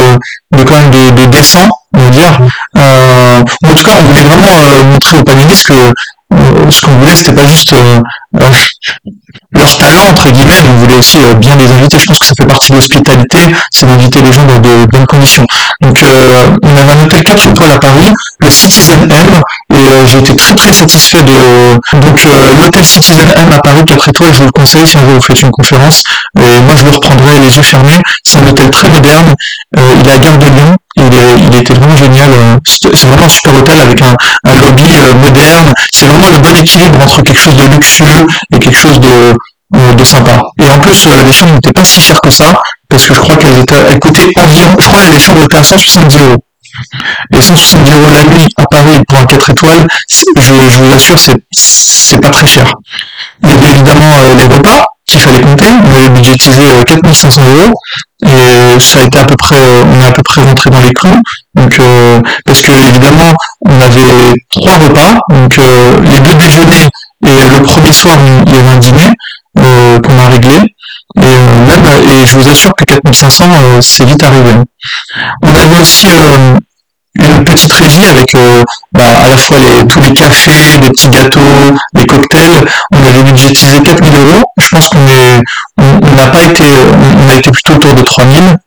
de 0.57 0.63
quand 0.63 0.75
même 0.75 0.89
de, 0.89 1.21
de 1.21 1.25
décent, 1.25 1.69
on 1.93 1.99
va 1.99 2.09
dire. 2.09 2.39
Euh, 2.77 3.39
en 3.41 3.75
tout 3.75 3.83
cas, 3.83 3.91
on 3.99 4.03
voulait 4.03 4.23
vraiment 4.23 4.47
euh, 4.47 4.83
montrer 4.83 5.17
aux 5.19 5.23
panélistes 5.23 5.67
que 5.67 5.73
euh, 5.73 6.71
ce 6.71 6.81
qu'on 6.85 6.91
voulait, 6.97 7.15
c'était 7.15 7.33
pas 7.33 7.45
juste 7.47 7.73
leur 9.53 9.77
talent, 9.77 10.09
entre 10.09 10.29
guillemets, 10.31 10.61
on 10.67 10.73
voulait 10.79 10.95
aussi 10.97 11.17
bien 11.39 11.55
les 11.55 11.71
inviter. 11.71 11.97
Je 11.99 12.05
pense 12.07 12.19
que 12.19 12.25
ça 12.25 12.33
fait 12.37 12.45
partie 12.45 12.71
de 12.71 12.77
l'hospitalité, 12.77 13.37
c'est 13.71 13.85
d'inviter 13.85 14.21
les 14.21 14.33
gens 14.33 14.43
dans 14.45 14.59
de 14.59 14.85
bonnes 14.85 15.05
conditions. 15.05 15.45
Donc 15.81 15.97
on 16.01 16.77
avait 16.77 16.91
un 16.91 17.03
hôtel 17.03 17.23
4 17.23 17.47
étoiles 17.47 17.71
à 17.71 17.79
Paris, 17.79 18.13
le 18.39 18.49
Citizen 18.49 19.09
M, 19.11 19.41
et 19.71 19.75
euh, 19.75 20.05
j'ai 20.05 20.19
été 20.19 20.35
très 20.35 20.55
très 20.55 20.73
satisfait 20.73 21.23
de 21.23 21.33
donc 21.99 22.25
euh, 22.25 22.55
l'hôtel 22.59 22.85
Citizen 22.85 23.27
M 23.35 23.51
à 23.51 23.59
Paris 23.59 23.83
4 23.85 24.09
étoiles 24.09 24.33
je 24.33 24.39
vous 24.39 24.45
le 24.45 24.51
conseille 24.51 24.87
si 24.87 24.97
un 24.97 25.03
vous 25.03 25.21
faites 25.21 25.41
une 25.41 25.51
conférence 25.51 26.03
et 26.37 26.59
moi 26.61 26.75
je 26.77 26.83
le 26.83 26.91
reprendrai 26.91 27.39
les 27.39 27.55
yeux 27.55 27.63
fermés 27.63 28.01
c'est 28.23 28.39
un 28.39 28.47
hôtel 28.47 28.69
très 28.69 28.89
moderne 28.89 29.33
euh, 29.77 29.81
il 29.99 30.07
est 30.07 30.11
à 30.11 30.17
Gare 30.17 30.37
de 30.37 30.45
Lyon 30.45 30.75
il, 30.95 31.55
était 31.55 31.73
vraiment 31.73 31.97
génial 31.97 32.29
c'est 32.65 33.07
vraiment 33.07 33.25
un 33.25 33.29
super 33.29 33.55
hôtel 33.55 33.79
avec 33.81 34.01
un, 34.01 34.15
lobby 34.55 34.83
moderne 35.21 35.73
c'est 35.91 36.05
vraiment 36.05 36.29
le 36.29 36.37
bon 36.37 36.55
équilibre 36.55 37.01
entre 37.01 37.21
quelque 37.21 37.39
chose 37.39 37.55
de 37.55 37.75
luxueux 37.75 38.27
et 38.53 38.59
quelque 38.59 38.77
chose 38.77 38.99
de 38.99 39.33
de 39.95 40.03
sympa. 40.03 40.41
Et 40.61 40.69
en 40.69 40.79
plus, 40.79 41.07
les 41.25 41.31
chambres 41.31 41.53
n'étaient 41.55 41.73
pas 41.73 41.83
si 41.83 41.99
chères 41.99 42.21
que 42.21 42.29
ça, 42.29 42.45
parce 42.89 43.05
que 43.05 43.13
je 43.13 43.19
crois 43.19 43.35
qu'elles 43.35 43.59
étaient, 43.59 43.75
elles 43.89 43.99
coûtaient 43.99 44.29
environ, 44.37 44.75
je 44.79 44.87
crois 44.87 44.99
que 44.99 45.13
les 45.13 45.19
chambres 45.19 45.43
étaient 45.43 45.57
à 45.57 45.63
170 45.63 46.17
euros. 46.17 46.45
Et 47.33 47.41
170 47.41 47.91
euros 47.91 48.11
la 48.11 48.23
nuit 48.23 48.47
à 48.57 48.65
Paris 48.65 48.99
pour 49.07 49.19
un 49.19 49.25
4 49.25 49.49
étoiles, 49.49 49.87
je, 50.09 50.79
vous 50.79 50.93
assure, 50.93 51.19
c'est 51.51 52.21
pas 52.21 52.29
très 52.29 52.47
cher. 52.47 52.71
Il 53.41 53.49
y 53.49 53.53
avait 53.53 53.69
évidemment 53.69 54.11
euh, 54.11 54.35
les 54.35 54.55
repas 54.55 54.85
qu'il 55.13 55.21
fallait 55.21 55.41
compter. 55.41 55.65
On 55.65 55.95
avait 55.95 56.09
budgétisé 56.09 56.63
4500 56.85 57.41
euh, 57.41 57.45
euros 57.45 57.73
et 58.25 58.79
ça 58.79 58.99
a 58.99 59.03
été 59.03 59.19
à 59.19 59.25
peu 59.25 59.35
près, 59.35 59.55
euh, 59.55 59.83
on 59.85 60.01
est 60.01 60.07
à 60.07 60.11
peu 60.11 60.23
près 60.23 60.41
rentré 60.41 60.69
dans 60.69 60.81
les 60.81 60.91
clous. 60.91 61.21
Donc 61.55 61.79
parce 62.45 62.61
que 62.61 62.71
évidemment, 62.71 63.31
on 63.65 63.81
avait 63.81 64.33
trois 64.49 64.77
repas, 64.77 65.19
donc 65.29 65.57
les 66.03 66.19
deux 66.19 66.33
déjeuners 66.33 66.87
et 67.25 67.57
le 67.57 67.61
premier 67.61 67.93
soir 67.93 68.17
il 68.45 68.53
y 68.53 68.57
avait 68.57 68.69
un 68.69 68.77
dîner 68.77 69.11
qu'on 69.55 70.19
a 70.19 70.27
réglé. 70.29 70.55
Et 71.15 71.21
même, 71.21 71.85
et 71.85 72.25
je 72.25 72.37
vous 72.37 72.49
assure 72.49 72.73
que 72.73 72.85
4500 72.85 73.81
c'est 73.81 74.05
vite 74.05 74.23
arrivé. 74.23 74.51
On 75.43 75.55
avait 75.55 75.79
aussi 75.79 76.07
une 77.15 77.43
petite 77.43 77.73
régie 77.73 78.05
avec 78.05 78.33
euh, 78.35 78.63
bah, 78.91 79.03
à 79.23 79.29
la 79.29 79.37
fois 79.37 79.57
les, 79.59 79.87
tous 79.87 80.01
les 80.01 80.13
cafés, 80.13 80.77
les 80.81 80.89
petits 80.89 81.09
gâteaux, 81.09 81.39
les 81.93 82.05
cocktails. 82.05 82.65
On 82.93 83.05
avait 83.05 83.23
budgétisé 83.23 83.81
4000 83.81 84.13
euros. 84.15 84.43
Je 84.59 84.75
pense 84.75 84.89
qu'on 84.89 85.07
est, 85.07 85.41
on 85.77 86.15
n'a 86.15 86.27
pas 86.27 86.41
été, 86.41 86.63
on 86.63 87.29
a 87.29 87.35
été 87.35 87.51
plutôt 87.51 87.73
autour 87.75 87.93
de 87.93 88.01
3000. 88.01 88.57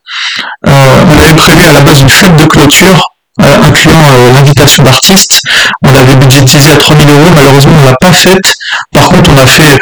Euh, 0.69 0.71
on 1.13 1.19
avait 1.19 1.35
prévu 1.35 1.67
à 1.69 1.73
la 1.73 1.81
base 1.81 2.01
une 2.01 2.09
fête 2.09 2.37
de 2.37 2.45
clôture 2.45 3.11
euh, 3.43 3.63
incluant 3.65 4.01
l'invitation 4.33 4.85
d'artistes. 4.85 5.43
On 5.85 5.93
l'avait 5.93 6.17
budgétisé 6.17 6.71
à 6.71 6.77
3000 6.77 7.09
euros. 7.11 7.33
Malheureusement, 7.35 7.75
on 7.83 7.85
l'a 7.85 7.97
pas 8.01 8.13
faite. 8.13 8.55
Par 8.93 9.09
contre, 9.09 9.31
on 9.31 9.39
a 9.39 9.47
fait 9.47 9.79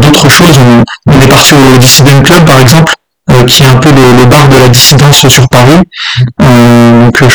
d'autres 0.00 0.28
choses. 0.28 0.58
On, 1.06 1.20
est 1.20 1.28
parti 1.28 1.54
au 1.54 1.78
Dissident 1.78 2.22
Club, 2.22 2.44
par 2.44 2.60
exemple, 2.60 2.92
euh, 3.32 3.44
qui 3.44 3.64
est 3.64 3.66
un 3.66 3.76
peu 3.76 3.90
le, 3.90 4.24
bar 4.26 4.48
de 4.48 4.56
la 4.56 4.68
dissidence 4.68 5.26
sur 5.26 5.48
Paris. 5.48 5.80
Euh, 6.42 7.10
je, 7.18 7.26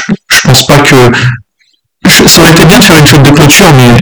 je 0.43 0.47
pense 0.47 0.65
pas 0.65 0.79
que 0.79 0.95
ça 2.27 2.41
aurait 2.41 2.51
été 2.51 2.65
bien 2.65 2.79
de 2.79 2.83
faire 2.83 2.97
une 2.97 3.07
fête 3.07 3.23
de 3.23 3.31
clôture, 3.31 3.73
mais 3.73 3.99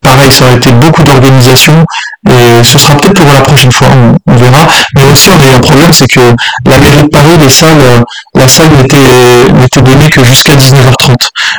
pareil, 0.00 0.32
ça 0.32 0.44
aurait 0.44 0.56
été 0.56 0.72
beaucoup 0.72 1.02
d'organisation 1.04 1.84
et 2.30 2.64
ce 2.64 2.78
sera 2.78 2.96
peut-être 2.96 3.20
pour 3.20 3.32
la 3.32 3.40
prochaine 3.40 3.72
fois, 3.72 3.88
on, 4.26 4.34
verra. 4.34 4.66
Mais 4.94 5.04
aussi, 5.04 5.28
on 5.30 5.40
a 5.40 5.46
eu 5.46 5.54
un 5.54 5.60
problème, 5.60 5.92
c'est 5.92 6.06
que 6.06 6.20
la 6.66 6.78
mairie 6.78 7.02
de 7.02 7.08
Paris, 7.08 7.36
les 7.38 7.50
salles, 7.50 7.80
euh, 7.80 8.00
la 8.34 8.48
salle 8.48 8.70
n'était 8.70 9.82
donnée 9.82 10.08
que 10.08 10.24
jusqu'à 10.24 10.54
19h30. 10.54 11.14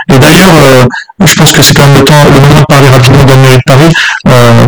Et 0.09 0.19
d'ailleurs, 0.19 0.87
je 1.19 1.35
pense 1.35 1.51
que 1.51 1.61
c'est 1.61 1.73
quand 1.73 1.87
même 1.87 1.99
le 1.99 2.05
temps, 2.05 2.23
le 2.23 2.39
moment 2.39 2.59
de 2.61 2.65
parler 2.65 2.89
rapidement 2.89 3.23
de 3.23 3.29
la 3.29 3.35
mairie 3.35 3.57
de 3.57 3.63
Paris. 3.65 3.93
Euh, 4.27 4.67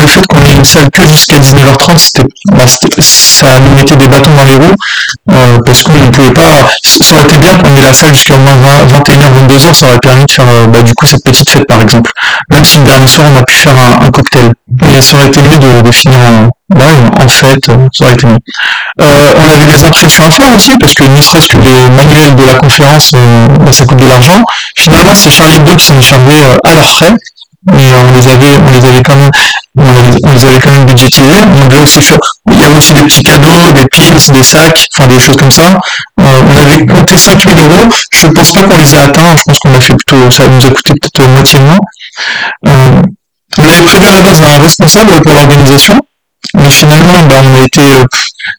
le 0.00 0.06
fait 0.06 0.26
qu'on 0.26 0.44
ait 0.44 0.54
une 0.54 0.64
salle 0.64 0.90
que 0.90 1.06
jusqu'à 1.06 1.38
19h30, 1.38 1.98
c'était, 1.98 2.28
bah, 2.52 2.64
ça 3.00 3.58
nous 3.60 3.74
mettait 3.76 3.96
des 3.96 4.08
bâtons 4.08 4.30
dans 4.34 4.44
les 4.44 4.54
roues, 4.54 4.74
euh, 5.32 5.58
parce 5.64 5.82
qu'on 5.82 5.92
ne 5.92 6.10
pouvait 6.10 6.32
pas, 6.32 6.66
ça 6.84 7.14
aurait 7.14 7.24
été 7.24 7.38
bien 7.38 7.56
qu'on 7.56 7.76
ait 7.76 7.82
la 7.82 7.92
salle 7.92 8.14
jusqu'à 8.14 8.36
moins 8.36 8.54
21h, 8.54 9.48
22h, 9.48 9.74
ça 9.74 9.86
aurait 9.86 9.98
permis 9.98 10.24
de 10.24 10.30
faire 10.30 10.48
euh, 10.48 10.66
bah, 10.66 10.82
du 10.82 10.94
coup 10.94 11.06
cette 11.06 11.24
petite 11.24 11.48
fête 11.48 11.66
par 11.66 11.80
exemple. 11.80 12.10
Même 12.50 12.64
si 12.64 12.78
le 12.78 12.84
dernier 12.84 13.06
soir 13.06 13.26
on 13.32 13.38
a 13.38 13.42
pu 13.42 13.54
faire 13.54 13.74
un, 14.00 14.10
cocktail. 14.10 14.52
Et 14.96 15.00
ça 15.00 15.16
aurait 15.16 15.26
été 15.26 15.40
mieux 15.42 15.58
de, 15.82 15.90
finir 15.92 16.18
en, 16.18 16.48
bah, 16.68 16.86
en 17.20 17.28
fête, 17.28 17.64
ça 17.66 18.04
aurait 18.04 18.14
été 18.14 18.26
mieux. 18.26 18.38
Euh, 19.00 19.32
on 19.36 19.50
avait 19.50 19.66
des 19.66 19.84
impressions 19.84 20.24
à 20.24 20.30
faire 20.30 20.54
aussi, 20.54 20.76
parce 20.78 20.94
que 20.94 21.04
ne 21.04 21.20
serait-ce 21.20 21.48
que 21.48 21.58
les 21.58 21.88
manuels 21.90 22.36
de 22.36 22.44
la 22.44 22.54
conférence, 22.54 23.12
bah, 23.12 23.72
ça 23.72 23.84
coûte 23.84 23.98
de 23.98 24.06
l'argent. 24.06 24.42
Finalement, 24.76 25.14
c'est 25.14 25.30
Charlie 25.30 25.56
Hebdo 25.56 25.76
qui 25.76 25.84
s'en 25.84 25.98
est 25.98 26.02
chargé 26.02 26.36
à 26.64 26.74
leurs 26.74 26.88
frais 26.88 27.14
mais 27.66 27.84
on 27.94 28.12
les 28.12 28.28
avait, 28.28 28.56
on 28.58 28.70
les 28.70 28.84
avait 28.84 29.02
quand 29.02 29.16
même, 29.16 29.30
on 29.76 30.32
les, 30.34 30.44
avait 30.44 30.58
quand 30.60 30.70
même 30.70 30.86
budgétisés. 30.86 31.24
Aussi 31.82 32.00
il 32.50 32.60
y 32.60 32.64
avait 32.64 32.76
aussi 32.76 32.92
des 32.92 33.02
petits 33.02 33.22
cadeaux, 33.22 33.72
des 33.72 33.86
pins, 33.86 34.32
des 34.32 34.42
sacs, 34.42 34.86
enfin 34.96 35.08
des 35.08 35.18
choses 35.18 35.36
comme 35.36 35.50
ça. 35.50 35.80
Euh, 36.20 36.24
on 36.50 36.56
avait 36.56 36.86
compté 36.86 37.16
5000 37.16 37.58
euros. 37.58 37.88
Je 38.12 38.26
pense 38.28 38.52
pas 38.52 38.62
qu'on 38.62 38.78
les 38.78 38.94
a 38.94 39.02
atteints. 39.02 39.36
Je 39.36 39.42
pense 39.46 39.58
qu'on 39.58 39.74
a 39.74 39.80
fait 39.80 39.94
plutôt, 39.94 40.30
ça 40.30 40.46
nous 40.46 40.66
a 40.66 40.70
coûté 40.70 40.92
peut-être 41.00 41.28
moitiément. 41.28 41.78
Euh, 42.66 43.02
on 43.58 43.62
avait 43.62 43.82
prévu 43.82 44.06
à 44.06 44.12
la 44.12 44.20
base 44.20 44.42
un 44.42 44.62
responsable 44.62 45.22
pour 45.22 45.34
l'organisation, 45.34 46.00
mais 46.54 46.70
finalement, 46.70 47.22
bah, 47.28 47.36
on 47.42 47.54
a 47.60 47.64
été, 47.64 47.80
euh, 47.80 48.04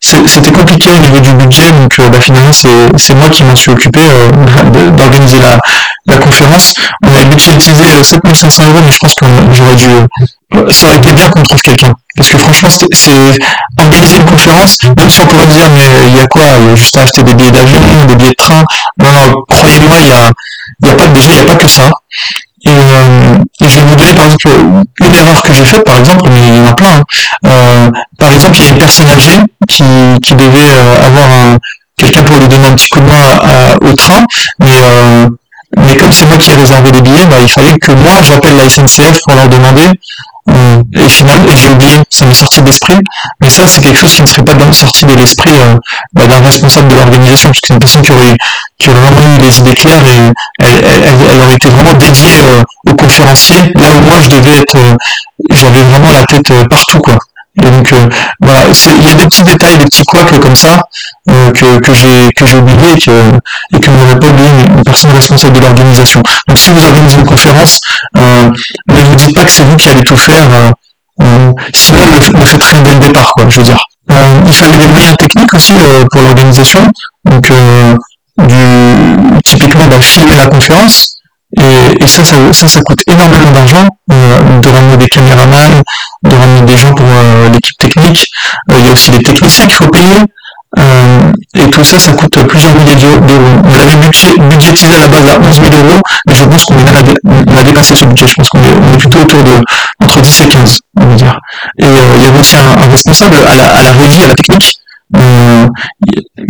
c'était 0.02 0.52
compliqué 0.52 0.90
au 0.90 0.98
niveau 0.98 1.20
du 1.20 1.32
budget, 1.34 1.72
donc 1.72 2.00
euh, 2.00 2.10
bah, 2.10 2.20
finalement 2.20 2.52
c'est 2.54 3.14
moi 3.16 3.30
qui 3.30 3.44
m'en 3.44 3.56
suis 3.56 3.72
occupé 3.72 4.00
euh, 4.02 4.90
d'organiser 4.92 5.40
la, 5.40 5.58
la 6.08 6.18
conférence. 6.18 6.74
On 7.04 7.14
avait 7.14 7.26
budgétisé 7.26 8.04
7500 8.04 8.64
euros, 8.64 8.82
mais 8.84 8.92
je 8.92 8.98
pense 8.98 9.14
que 9.14 9.26
j'aurais 9.54 9.76
dû, 9.76 9.88
ça 10.74 10.88
aurait 10.88 10.98
été 10.98 11.14
bien 11.14 11.30
qu'on 11.30 11.44
trouve 11.44 11.62
quelqu'un. 11.62 11.94
Parce 12.18 12.30
que 12.30 12.38
franchement, 12.38 12.70
c'est 12.70 13.12
organiser 13.78 14.18
une 14.18 14.26
conférence, 14.26 14.78
même 14.84 15.10
si 15.10 15.22
on 15.22 15.26
pourrait 15.28 15.48
dire, 15.48 15.70
mais 15.70 16.08
il 16.08 16.16
y 16.16 16.20
a 16.20 16.28
quoi 16.28 16.44
juste 16.76 16.98
à 16.98 17.02
acheter 17.02 17.24
des 17.24 17.34
billets 17.34 17.52
d'avion, 17.52 17.80
des 18.08 18.16
billets 18.16 18.30
de 18.30 18.36
train? 18.36 18.64
Non, 19.04 19.12
non, 19.12 19.44
croyez-moi, 19.50 19.98
il 20.02 20.08
y 20.08 20.12
a, 20.12 20.32
il 20.82 20.88
y 20.88 20.92
a 20.92 20.96
pas, 20.96 21.08
déjà, 21.08 21.30
il 21.32 21.36
n'y 21.36 21.42
a 21.42 21.46
pas 21.46 21.56
que 21.56 21.68
ça. 21.68 21.90
Euh, 22.68 23.38
et, 23.62 23.70
je 23.70 23.80
vais 23.80 23.86
vous 23.86 23.96
donner 23.96 24.14
par 24.14 24.26
exemple 24.26 24.50
une 25.00 25.16
erreur 25.16 25.42
que 25.42 25.54
j'ai 25.54 25.66
faite, 25.66 25.84
par 25.84 25.98
exemple, 25.98 26.30
mais 26.30 26.48
il 26.48 26.56
y 26.56 26.60
en 26.60 26.66
a 26.66 26.74
plein. 26.74 26.96
Hein. 26.96 27.04
Euh, 27.46 27.92
par 28.18 28.32
exemple, 28.32 28.58
il 28.58 28.66
y 28.66 28.68
a 28.68 28.72
une 28.72 28.78
personne 28.78 29.10
âgée 29.10 29.40
qui, 29.68 29.84
qui 30.24 30.34
devait 30.34 30.72
euh, 30.72 31.06
avoir 31.06 31.32
un, 31.32 31.58
quelqu'un 31.98 32.24
pour 32.24 32.38
lui 32.38 32.48
donner 32.48 32.68
un 32.68 32.74
petit 32.74 32.90
coup 32.90 33.00
de 33.00 33.06
main 33.06 33.78
au 33.82 33.94
train, 33.94 34.24
mais 34.60 35.30
mais 35.78 35.96
comme 35.98 36.12
c'est 36.12 36.26
moi 36.26 36.38
qui 36.38 36.52
ai 36.52 36.56
réservé 36.56 36.92
les 36.92 37.02
billets, 37.02 37.26
bah, 37.26 37.38
il 37.42 37.50
fallait 37.50 37.78
que 37.78 37.92
moi 37.92 38.22
j'appelle 38.24 38.56
la 38.56 38.70
SNCF 38.70 39.20
pour 39.26 39.36
leur 39.36 39.50
demander 39.50 39.90
euh, 40.48 40.84
et 40.94 41.10
finalement, 41.10 41.56
j'ai 41.56 41.70
oublié, 41.70 42.04
ça 42.10 42.26
m'est 42.26 42.34
sorti 42.34 42.62
de 42.62 42.68
l'esprit, 42.68 42.98
mais 43.42 43.50
ça 43.50 43.68
c'est 43.68 43.82
quelque 43.82 43.98
chose 43.98 44.14
qui 44.14 44.22
ne 44.22 44.28
serait 44.28 44.44
pas 44.44 44.74
sorti 44.74 45.06
de 45.06 45.14
l'esprit 45.16 45.50
euh, 45.60 45.76
bah, 46.14 46.28
d'un 46.28 46.40
responsable 46.40 46.88
de 46.90 46.96
l'organisation, 46.96 47.50
puisque 47.50 47.68
c'est 47.68 47.74
une 47.74 47.80
personne 47.80 48.04
qui 48.04 48.12
aurait, 48.12 48.38
qui 48.78 48.90
aurait 48.90 49.00
vraiment 49.00 49.36
eu 49.36 49.42
les 49.42 49.60
idées 49.60 49.74
claires 49.74 50.06
et 50.06 50.32
elle, 50.64 51.42
aurait 51.42 51.56
été 51.56 51.68
vraiment 51.70 51.94
dédiée 51.94 52.42
euh, 52.42 52.92
aux 52.92 52.96
conférenciers, 52.96 53.74
là 53.74 53.88
où 53.96 54.02
moi 54.02 54.20
je 54.22 54.30
devais 54.30 54.58
être, 54.58 54.78
j'avais 55.50 55.82
vraiment 55.82 56.12
la 56.12 56.24
tête 56.26 56.54
partout 56.70 57.00
quoi. 57.00 57.18
Donc 57.58 57.94
voilà, 58.42 58.62
il 58.98 59.04
y 59.04 59.12
a 59.12 59.16
des 59.16 59.26
petits 59.26 59.44
détails, 59.44 59.78
des 59.78 59.86
petits 59.86 60.04
couacs 60.04 60.40
comme 60.40 60.56
ça 60.56 60.82
que, 61.28 61.80
que 61.80 61.94
j'ai 61.94 62.30
que 62.36 62.46
j'ai 62.46 62.58
oublié 62.58 62.92
et 62.94 63.00
que 63.00 63.12
et 63.74 63.80
que 63.80 63.92
n'aurait 63.92 64.20
pas 64.20 64.28
oublié 64.28 64.50
une 64.50 64.84
personne 64.84 65.12
responsable 65.12 65.54
de 65.54 65.62
l'organisation. 65.62 66.22
Donc 66.48 66.58
si 66.58 66.72
vous 66.72 66.84
organisez 66.84 67.18
une 67.18 67.26
conférence, 67.26 67.80
ne 68.16 69.02
vous 69.02 69.16
dites 69.16 69.36
pas 69.36 69.44
que 69.44 69.52
c'est 69.52 69.64
vous 69.64 69.76
qui 69.78 69.90
allez 69.90 70.04
tout 70.04 70.18
faire, 70.18 70.48
euh, 70.52 70.72
euh, 71.22 71.54
sinon 71.74 72.02
ne, 72.08 72.46
faites 72.46 72.64
rien 72.64 72.82
dès 72.82 72.94
le 72.94 73.00
départ, 73.00 73.32
quoi, 73.34 73.46
je 73.50 73.58
veux 73.58 73.64
dire. 73.64 73.84
Euh, 74.12 74.42
il 74.46 74.54
fallait 74.54 74.78
des 74.78 74.88
moyens 74.88 75.16
techniques 75.18 75.54
aussi 75.54 75.74
pour 76.12 76.22
l'organisation, 76.22 76.82
donc 77.26 77.52
du, 78.38 79.42
typiquement 79.44 79.86
bah, 79.88 80.00
filmer 80.00 80.36
la 80.36 80.48
conférence, 80.48 81.18
et, 81.58 82.08
ça, 82.08 82.26
ça, 82.26 82.38
ça, 82.54 82.82
coûte 82.82 83.02
énormément 83.08 83.52
d'argent, 83.52 83.88
de 84.10 84.70
ramener 84.70 84.98
des 84.98 85.08
caméramans, 85.08 85.82
de 86.26 86.36
ramener 86.36 86.62
des 86.62 86.78
gens 86.78 86.94
pour 86.94 87.08
l'équipe 87.52 87.78
technique. 87.78 88.28
il 88.72 88.86
y 88.86 88.90
a 88.90 88.92
aussi 88.94 89.12
les 89.12 89.24
techniciens 89.24 89.66
qu'il 89.66 89.76
faut 89.76 89.90
payer. 89.90 90.20
Euh, 90.78 91.32
et 91.56 91.70
tout 91.70 91.84
ça, 91.84 91.98
ça 91.98 92.12
coûte 92.12 92.38
plusieurs 92.48 92.74
milliers 92.76 92.96
d'euros. 92.96 93.20
On 93.64 93.78
l'avait 93.78 93.96
budgétisé 93.96 94.96
à 94.96 95.00
la 95.00 95.08
base 95.08 95.28
à 95.28 95.40
11 95.40 95.56
000 95.56 95.66
euros, 95.68 96.02
mais 96.28 96.36
je 96.36 96.44
pense 96.46 96.66
qu'on 96.66 96.76
a, 96.76 97.64
dépassé 97.64 97.96
ce 97.96 98.06
budget. 98.06 98.28
Je 98.28 98.36
pense 98.36 98.50
qu'on 98.50 98.60
est, 98.60 98.98
plutôt 98.98 99.20
autour 99.20 99.44
de 99.44 99.52
entre 100.04 100.22
10 100.22 100.42
et 100.42 100.48
15, 100.48 100.80
on 101.00 101.06
va 101.06 101.16
dire. 101.16 101.40
Et 101.80 101.86
euh, 101.86 101.90
il 102.18 102.24
y 102.24 102.26
avait 102.26 102.40
aussi 102.40 102.58
un, 102.58 102.90
responsable 102.92 103.38
à 103.48 103.56
la, 103.56 103.68
à 103.68 103.84
la 103.84 103.92
régie, 103.92 104.24
à 104.24 104.28
la 104.28 104.36
technique, 104.36 104.78
euh, 105.16 105.68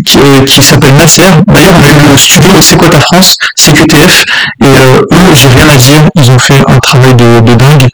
qui, 0.05 0.17
qui 0.47 0.63
s'appelle 0.63 0.95
Nasser. 0.95 1.23
D'ailleurs, 1.47 1.73
on 1.75 1.83
a 1.83 1.89
eu 1.89 2.11
le 2.11 2.17
studio 2.17 2.51
C'est 2.61 2.77
quoi 2.77 2.89
ta 2.89 2.99
France, 2.99 3.37
CQTF, 3.55 4.23
et 4.63 4.65
eux, 4.65 5.35
j'ai 5.35 5.47
rien 5.49 5.69
à 5.69 5.77
dire, 5.77 6.01
ils 6.15 6.31
ont 6.31 6.39
fait 6.39 6.63
un 6.67 6.79
travail 6.79 7.13
de, 7.15 7.41
de 7.41 7.53
dingue. 7.53 7.89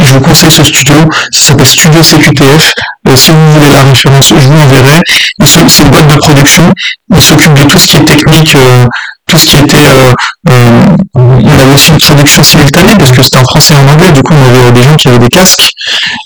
Je 0.00 0.12
vous 0.12 0.20
conseille 0.20 0.50
ce 0.50 0.64
studio, 0.64 0.94
ça 1.30 1.40
s'appelle 1.40 1.66
Studio 1.66 2.02
CQTF, 2.02 2.72
euh, 3.08 3.16
si 3.16 3.30
vous 3.30 3.52
voulez 3.52 3.72
la 3.72 3.82
référence, 3.82 4.28
je 4.28 4.34
vous 4.34 4.60
enverrai. 4.60 5.00
C'est 5.44 5.60
une 5.60 5.90
boîte 5.90 6.06
de 6.08 6.16
production. 6.16 6.72
Il 7.10 7.20
s'occupe 7.20 7.54
de 7.54 7.64
tout 7.64 7.78
ce 7.78 7.86
qui 7.86 7.96
est 7.96 8.04
technique, 8.04 8.54
euh, 8.56 8.86
tout 9.28 9.38
ce 9.38 9.46
qui 9.46 9.56
était... 9.58 9.76
Euh, 9.76 10.12
euh, 10.50 11.38
il 11.40 11.60
avait 11.60 11.74
aussi 11.74 11.90
une 11.90 11.98
traduction 11.98 12.42
simultanée 12.42 12.94
parce 12.98 13.12
que 13.12 13.22
c'était 13.22 13.38
en 13.38 13.44
français 13.44 13.74
et 13.74 13.76
en 13.76 13.88
anglais. 13.88 14.10
Du 14.12 14.22
coup, 14.22 14.34
on 14.34 14.60
avait 14.60 14.72
des 14.72 14.82
gens 14.82 14.94
qui 14.96 15.08
avaient 15.08 15.18
des 15.18 15.28
casques. 15.28 15.70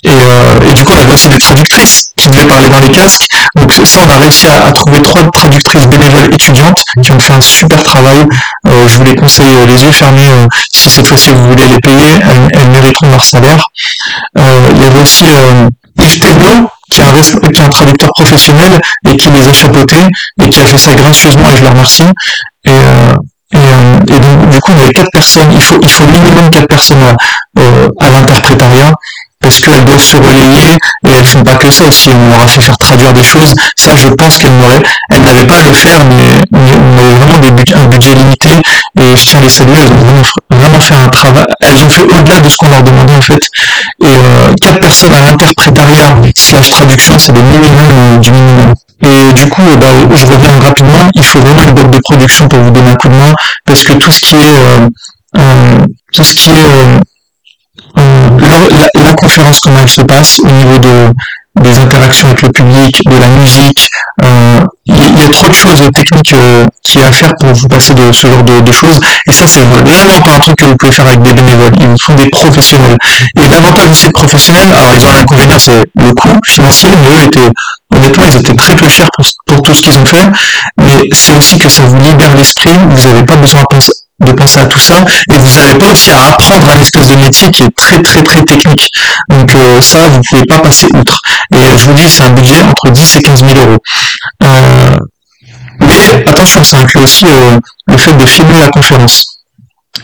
Et, 0.03 0.09
et 0.09 0.73
du 0.73 0.83
coup, 0.83 0.93
on 0.93 1.01
avait 1.01 1.13
aussi 1.13 1.29
des 1.29 1.37
traductrices 1.37 2.13
qui 2.17 2.29
devaient 2.29 2.45
parler 2.45 2.69
dans 2.69 2.79
les 2.79 2.89
casques. 2.89 3.27
Donc 3.55 3.71
ça, 3.85 3.99
on 4.07 4.09
a 4.09 4.17
réussi 4.17 4.47
à, 4.47 4.71
trouver 4.71 5.01
trois 5.01 5.29
traductrices 5.31 5.87
bénévoles 5.87 6.33
étudiantes 6.33 6.81
qui 7.01 7.11
ont 7.11 7.19
fait 7.19 7.33
un 7.33 7.41
super 7.41 7.83
travail. 7.83 8.25
je 8.65 8.97
vous 8.97 9.03
les 9.03 9.15
conseille 9.15 9.65
les 9.67 9.83
yeux 9.83 9.91
fermés 9.91 10.29
si 10.73 10.89
cette 10.89 11.07
fois-ci 11.07 11.31
vous 11.31 11.49
voulez 11.49 11.67
les 11.67 11.79
payer. 11.79 12.19
Elles, 12.53 12.69
mériteront 12.69 13.09
leur 13.09 13.23
salaire. 13.23 13.67
il 14.35 14.81
y 14.81 14.85
avait 14.85 15.01
aussi 15.01 15.25
Yves 15.99 16.19
Thébault, 16.19 16.69
qui 16.93 17.01
est, 17.01 17.59
un, 17.59 17.65
un 17.65 17.69
traducteur 17.69 18.09
professionnel 18.15 18.79
et 19.07 19.15
qui 19.17 19.29
les 19.29 19.47
a 19.47 19.53
chapeautés 19.53 20.05
et 20.41 20.49
qui 20.49 20.61
a 20.61 20.65
fait 20.65 20.77
ça 20.77 20.93
gracieusement 20.93 21.49
et 21.49 21.57
je 21.57 21.61
le 21.61 21.69
remercie. 21.69 22.03
Et, 22.65 22.69
euh, 22.69 23.15
et, 23.53 23.57
euh, 23.57 24.19
donc, 24.19 24.49
du 24.49 24.59
coup, 24.59 24.71
on 24.77 24.81
avait 24.81 24.93
quatre 24.93 25.11
personnes, 25.11 25.51
il 25.53 25.61
faut, 25.61 25.79
il 25.81 25.89
faut 25.89 26.05
minimum 26.05 26.49
quatre 26.49 26.67
personnes 26.67 27.03
à, 27.03 27.15
euh, 27.59 27.87
à 27.99 28.09
l'interprétariat 28.09 28.93
parce 29.39 29.59
qu'elles 29.59 29.83
doivent 29.83 30.01
se 30.01 30.15
relayer 30.15 30.77
et 31.05 31.09
elles 31.11 31.25
font 31.25 31.43
pas 31.43 31.55
que 31.55 31.69
ça 31.69 31.83
aussi. 31.85 32.09
On 32.09 32.29
leur 32.29 32.43
a 32.43 32.47
fait 32.47 32.61
faire 32.61 32.77
traduire 32.77 33.11
des 33.11 33.23
choses. 33.23 33.53
Ça, 33.75 33.91
je 33.95 34.07
pense 34.07 34.37
qu'elles 34.37 34.51
elles 35.11 35.21
n'avaient 35.21 35.45
pas 35.45 35.57
à 35.57 35.63
le 35.63 35.73
faire, 35.73 36.05
mais, 36.05 36.41
on 36.53 37.22
vraiment 37.37 37.63
un 37.75 37.85
budget 37.87 38.15
limité 38.15 38.49
et 38.99 39.15
je 39.15 39.25
tiens 39.25 39.39
à 39.39 39.41
les 39.41 39.49
saluer. 39.49 39.79
Elles 39.81 39.91
ont 39.91 40.57
vraiment, 40.57 40.79
fait 40.79 40.95
un 40.95 41.09
travail. 41.09 41.45
Elles 41.61 41.83
ont 41.83 41.89
fait 41.89 42.03
au-delà 42.03 42.39
de 42.39 42.49
ce 42.49 42.57
qu'on 42.57 42.69
leur 42.69 42.83
demandait 42.83 43.15
en 43.15 43.21
fait. 43.21 43.39
Et 44.01 44.05
euh, 44.07 44.53
quatre 44.61 44.79
personnes 44.79 45.13
à 45.13 45.21
l'interprétariat 45.21 46.15
slash 46.35 46.69
traduction, 46.69 47.17
c'est 47.17 47.31
le 47.31 47.41
minimum 47.41 48.19
du 48.19 48.31
minimum. 48.31 48.73
Et 49.01 49.33
du 49.33 49.49
coup, 49.49 49.63
bah, 49.77 49.87
je 50.15 50.25
reviens 50.25 50.59
rapidement. 50.59 51.09
Il 51.15 51.23
faut 51.23 51.39
vraiment 51.39 51.63
une 51.63 51.73
boîte 51.73 51.91
de 51.91 51.99
production 51.99 52.47
pour 52.47 52.59
vous 52.59 52.71
donner 52.71 52.89
un 52.91 52.95
coup 52.95 53.09
de 53.09 53.15
main 53.15 53.33
parce 53.65 53.83
que 53.83 53.93
tout 53.93 54.11
ce 54.11 54.21
qui 54.21 54.35
est 54.35 54.55
euh, 54.55 54.87
euh, 55.37 55.85
tout 56.13 56.23
ce 56.23 56.35
qui 56.35 56.51
est 56.51 56.99
la, 57.95 59.13
conférence, 59.13 59.59
comment 59.59 59.79
elle 59.81 59.89
se 59.89 60.01
passe 60.01 60.39
au 60.39 60.49
niveau 60.49 60.77
de, 60.77 61.09
des 61.61 61.77
interactions 61.77 62.27
avec 62.27 62.41
le 62.43 62.51
public, 62.51 63.01
de 63.05 63.17
la 63.17 63.27
musique. 63.29 63.89
Il 64.85 64.95
y, 64.95 65.23
a 65.23 65.29
trop 65.29 65.47
de 65.47 65.53
choses 65.53 65.79
techniques 65.93 66.33
euh, 66.33 66.65
qui 66.83 66.99
à 66.99 67.11
faire 67.11 67.31
pour 67.39 67.53
vous 67.53 67.67
passer 67.69 67.93
de 67.93 68.11
ce 68.11 68.27
genre 68.27 68.43
de, 68.43 68.71
choses. 68.71 68.99
Et 69.27 69.31
ça, 69.31 69.47
c'est 69.47 69.63
vraiment 69.63 70.19
pas 70.21 70.35
un 70.35 70.39
truc 70.39 70.57
que 70.57 70.65
vous 70.65 70.75
pouvez 70.75 70.91
faire 70.91 71.07
avec 71.07 71.21
des 71.21 71.33
bénévoles. 71.33 71.71
Ils 71.79 71.87
vous 71.87 71.97
font 72.01 72.13
des 72.15 72.29
professionnels. 72.29 72.97
Et 73.37 73.47
l'avantage 73.47 73.89
de 73.89 73.95
ces 73.95 74.11
professionnels, 74.11 74.73
alors 74.73 74.93
ils 74.93 75.05
ont 75.05 75.11
un 75.11 75.19
inconvénient, 75.21 75.57
c'est 75.57 75.85
le 75.95 76.13
coût 76.13 76.37
financier, 76.45 76.89
mais 77.01 77.17
eux 77.17 77.23
étaient, 77.23 77.49
honnêtement, 77.95 78.25
ils 78.29 78.39
étaient 78.39 78.55
très 78.55 78.75
peu 78.75 78.89
chers 78.89 79.09
pour, 79.47 79.61
tout 79.61 79.73
ce 79.73 79.81
qu'ils 79.81 79.97
ont 79.97 80.05
fait. 80.05 80.27
Mais 80.77 81.07
c'est 81.13 81.37
aussi 81.37 81.57
que 81.57 81.69
ça 81.69 81.81
vous 81.83 81.97
libère 81.99 82.35
l'esprit. 82.35 82.77
Vous 82.89 83.07
n'avez 83.07 83.23
pas 83.23 83.37
besoin 83.37 83.63
de 84.19 84.31
penser 84.33 84.59
à 84.59 84.65
tout 84.65 84.79
ça 84.79 84.95
et 85.31 85.37
vous 85.37 85.59
n'avez 85.59 85.77
pas 85.77 85.91
aussi 85.91 86.11
à 86.11 86.33
apprendre 86.33 86.69
un 86.69 86.79
espèce 86.79 87.09
de 87.09 87.15
métier 87.15 87.49
qui 87.51 87.63
est 87.63 87.75
très 87.75 88.01
très 88.01 88.21
très 88.23 88.43
technique 88.43 88.89
donc 89.29 89.53
euh, 89.55 89.81
ça 89.81 90.07
vous 90.07 90.21
pouvez 90.29 90.45
pas 90.45 90.59
passer 90.59 90.87
outre 90.93 91.19
et 91.53 91.77
je 91.77 91.85
vous 91.85 91.93
dis 91.93 92.07
c'est 92.07 92.23
un 92.23 92.29
budget 92.29 92.61
entre 92.61 92.89
10 92.89 93.15
et 93.17 93.21
15 93.21 93.39
000 93.39 93.69
euros 93.69 93.77
attention 96.43 96.63
ça 96.63 96.79
inclut 96.79 97.01
aussi 97.01 97.25
euh, 97.25 97.59
le 97.87 97.97
fait 97.97 98.13
de 98.13 98.25
filmer 98.25 98.59
la 98.59 98.69
conférence 98.69 99.25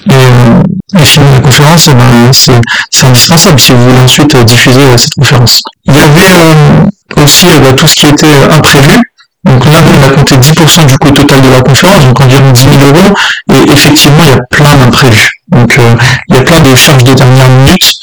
et, 0.09 1.03
filmer 1.03 1.31
la 1.33 1.41
conférence 1.41 1.89
eh 1.91 1.93
ben, 1.93 2.31
c'est 2.33 3.05
indispensable 3.05 3.59
si 3.59 3.73
vous 3.73 3.89
voulez 3.89 3.99
ensuite 3.99 4.37
diffuser 4.45 4.97
cette 4.97 5.13
conférence 5.15 5.61
il 5.85 5.95
y 5.95 5.99
avait 5.99 7.21
aussi 7.21 7.47
bah, 7.61 7.73
tout 7.73 7.87
ce 7.87 7.95
qui 7.95 8.07
était 8.07 8.43
imprévu 8.51 9.01
donc 9.45 9.65
là, 9.65 9.79
on 9.81 10.03
a 10.03 10.09
compté 10.09 10.35
10% 10.35 10.85
du 10.85 10.97
coût 10.97 11.11
total 11.11 11.41
de 11.41 11.47
la 11.47 11.61
conférence, 11.61 12.03
donc 12.03 12.19
environ 12.19 12.51
10 12.51 12.61
000 12.61 12.75
euros, 12.89 13.15
et 13.53 13.71
effectivement, 13.71 14.23
il 14.25 14.31
y 14.31 14.33
a 14.33 14.39
plein 14.51 14.75
d'imprévus. 14.75 15.29
Donc 15.47 15.79
euh, 15.79 15.95
il 16.27 16.35
y 16.35 16.37
a 16.39 16.41
plein 16.41 16.59
de 16.59 16.75
charges 16.75 17.05
de 17.05 17.13
dernière 17.13 17.49
minute. 17.49 17.93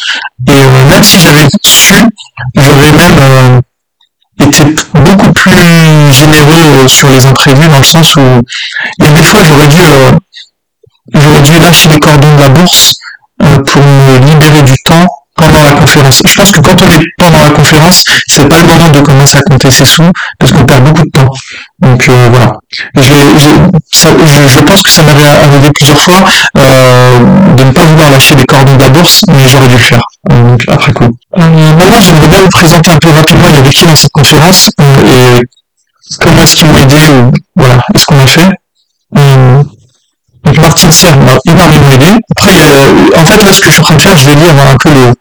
Et 0.48 0.66
même 0.88 1.04
si 1.04 1.20
j'avais 1.20 1.46
su, 1.62 1.92
j'aurais 2.56 2.90
même 2.90 3.60
été 4.60 4.74
beaucoup 4.94 5.32
plus 5.32 6.12
généreux 6.12 6.88
sur 6.88 7.08
les 7.10 7.26
imprévus 7.26 7.68
dans 7.68 7.78
le 7.78 7.84
sens 7.84 8.16
où 8.16 8.42
il 8.98 9.06
y 9.06 9.12
des 9.12 9.22
fois 9.22 9.42
j'aurais 9.44 9.68
dû 9.68 9.82
j'aurais 11.14 11.42
dû 11.42 11.58
lâcher 11.58 11.88
les 11.88 12.00
cordons 12.00 12.34
de 12.36 12.40
la 12.40 12.48
bourse 12.48 12.92
pour 13.38 13.82
me 13.82 14.18
libérer 14.26 14.62
du 14.62 14.76
temps 14.84 15.06
pendant 15.36 15.62
la 15.62 15.72
conférence. 15.72 16.22
Je 16.26 16.34
pense 16.34 16.50
que 16.50 16.60
quand 16.60 16.82
on 16.82 16.90
est 16.90 17.04
pendant 17.18 17.42
la 17.42 17.50
conférence, 17.50 18.04
c'est 18.26 18.48
pas 18.48 18.58
le 18.58 18.64
moment 18.66 18.88
de 18.88 19.00
commencer 19.00 19.38
à 19.38 19.42
compter 19.42 19.70
ses 19.70 19.84
sous 19.84 20.10
parce 20.38 20.52
qu'on 20.52 20.64
perd 20.64 20.84
beaucoup 20.84 21.04
de 21.04 21.10
temps. 21.10 21.28
Donc 21.80 22.08
euh, 22.08 22.28
voilà. 22.30 22.52
Je, 22.96 23.02
je, 23.02 24.48
je, 24.48 24.60
pense 24.60 24.82
que 24.82 24.90
ça 24.90 25.02
m'avait 25.02 25.26
arrivé 25.26 25.70
plusieurs 25.74 26.00
fois 26.00 26.24
euh, 26.56 27.18
de 27.54 27.64
ne 27.64 27.70
pas 27.70 27.84
vouloir 27.84 28.10
lâcher 28.10 28.34
les 28.34 28.44
cordons 28.44 28.76
de 28.76 28.82
la 28.82 28.88
bourse, 28.88 29.22
mais 29.28 29.46
j'aurais 29.46 29.68
dû 29.68 29.74
le 29.74 29.80
faire. 29.80 30.02
Donc 30.30 30.60
après 30.68 30.92
coup. 30.92 31.10
Euh, 31.38 31.74
maintenant, 31.78 32.00
j'aimerais 32.00 32.28
bien 32.28 32.40
vous 32.40 32.48
présenter 32.48 32.90
un 32.90 32.98
peu 32.98 33.10
rapidement 33.10 33.48
il 33.48 33.54
y 33.56 33.58
avait 33.58 33.70
qui 33.70 33.84
dans 33.86 33.96
cette 33.96 34.12
conférence 34.12 34.70
et 34.78 35.40
comment 36.20 36.42
est-ce 36.42 36.56
qu'ils 36.56 36.66
m'ont 36.66 36.78
aidé 36.78 36.96
ou 36.96 37.32
voilà, 37.56 37.82
est-ce 37.94 38.06
qu'on 38.06 38.18
a 38.18 38.26
fait. 38.26 38.48
Donc 40.44 40.58
Martin 40.58 40.90
Serre 40.90 41.16
m'a 41.16 41.32
énormément 41.46 41.90
aidé. 41.92 42.06
Après, 42.36 42.52
en 43.16 43.24
fait, 43.24 43.42
là, 43.42 43.52
ce 43.52 43.60
que 43.60 43.66
je 43.66 43.72
suis 43.72 43.80
en 43.80 43.84
train 43.84 43.96
de 43.96 44.02
faire, 44.02 44.16
je 44.16 44.30
vais 44.30 44.36
lire 44.36 44.54
un 44.70 44.76
peu 44.76 44.90
le, 44.90 45.12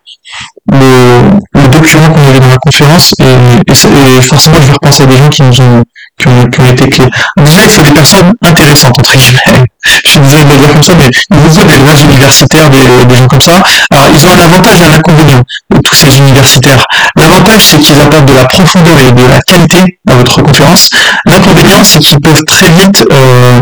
le, 0.71 1.61
le 1.61 1.67
document 1.67 2.11
qu'on 2.11 2.27
avait 2.27 2.39
dans 2.39 2.47
la 2.47 2.57
conférence 2.57 3.13
et, 3.19 3.23
et, 3.23 4.21
forcément 4.21 4.55
je 4.61 4.67
vais 4.67 4.73
repenser 4.73 5.03
à 5.03 5.05
des 5.05 5.17
gens 5.17 5.29
qui 5.29 5.43
nous 5.43 5.61
ont 5.61 5.83
qui 6.17 6.27
ont, 6.27 6.47
qui 6.47 6.61
ont 6.61 6.65
été 6.65 6.87
clés. 6.87 7.09
Déjà 7.37 7.63
il 7.63 7.69
faut 7.69 7.83
des 7.83 7.91
personnes 7.91 8.33
intéressantes 8.43 8.97
entre 8.97 9.15
guillemets. 9.15 9.65
Je 10.05 10.09
suis 10.09 10.19
désolé 10.19 10.43
de 10.45 10.49
le 10.49 10.57
dire 10.57 10.73
comme 10.73 10.83
ça, 10.83 10.93
mais 10.95 11.09
il 11.29 11.49
faut 11.51 11.65
des 11.65 11.77
grands 11.77 11.95
universitaires, 11.95 12.69
des, 12.69 13.05
des 13.05 13.15
gens 13.15 13.27
comme 13.27 13.41
ça. 13.41 13.61
Alors 13.91 14.07
ils 14.11 14.25
ont 14.25 14.31
un 14.31 14.39
avantage 14.39 14.81
et 14.81 14.85
un 14.85 14.93
inconvénient, 14.93 15.43
tous 15.83 15.95
ces 15.95 16.17
universitaires. 16.17 16.83
L'avantage 17.15 17.61
c'est 17.61 17.79
qu'ils 17.79 17.99
apportent 18.01 18.25
de 18.25 18.33
la 18.33 18.45
profondeur 18.45 18.97
et 18.99 19.11
de 19.11 19.27
la 19.27 19.39
qualité 19.41 19.99
à 20.09 20.15
votre 20.15 20.41
conférence. 20.41 20.89
L'inconvénient 21.25 21.83
c'est 21.83 21.99
qu'ils 21.99 22.19
peuvent 22.19 22.43
très 22.47 22.69
vite 22.71 23.05
euh, 23.11 23.61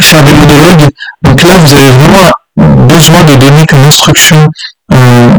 faire 0.00 0.22
des 0.22 0.32
monologues. 0.34 0.88
Donc 1.22 1.42
là 1.42 1.56
vous 1.56 1.72
avez 1.74 1.90
vraiment 1.90 2.86
besoin 2.86 3.24
de 3.24 3.34
donner 3.34 3.66
comme 3.66 3.84
instruction 3.84 4.46
euh, 4.92 5.38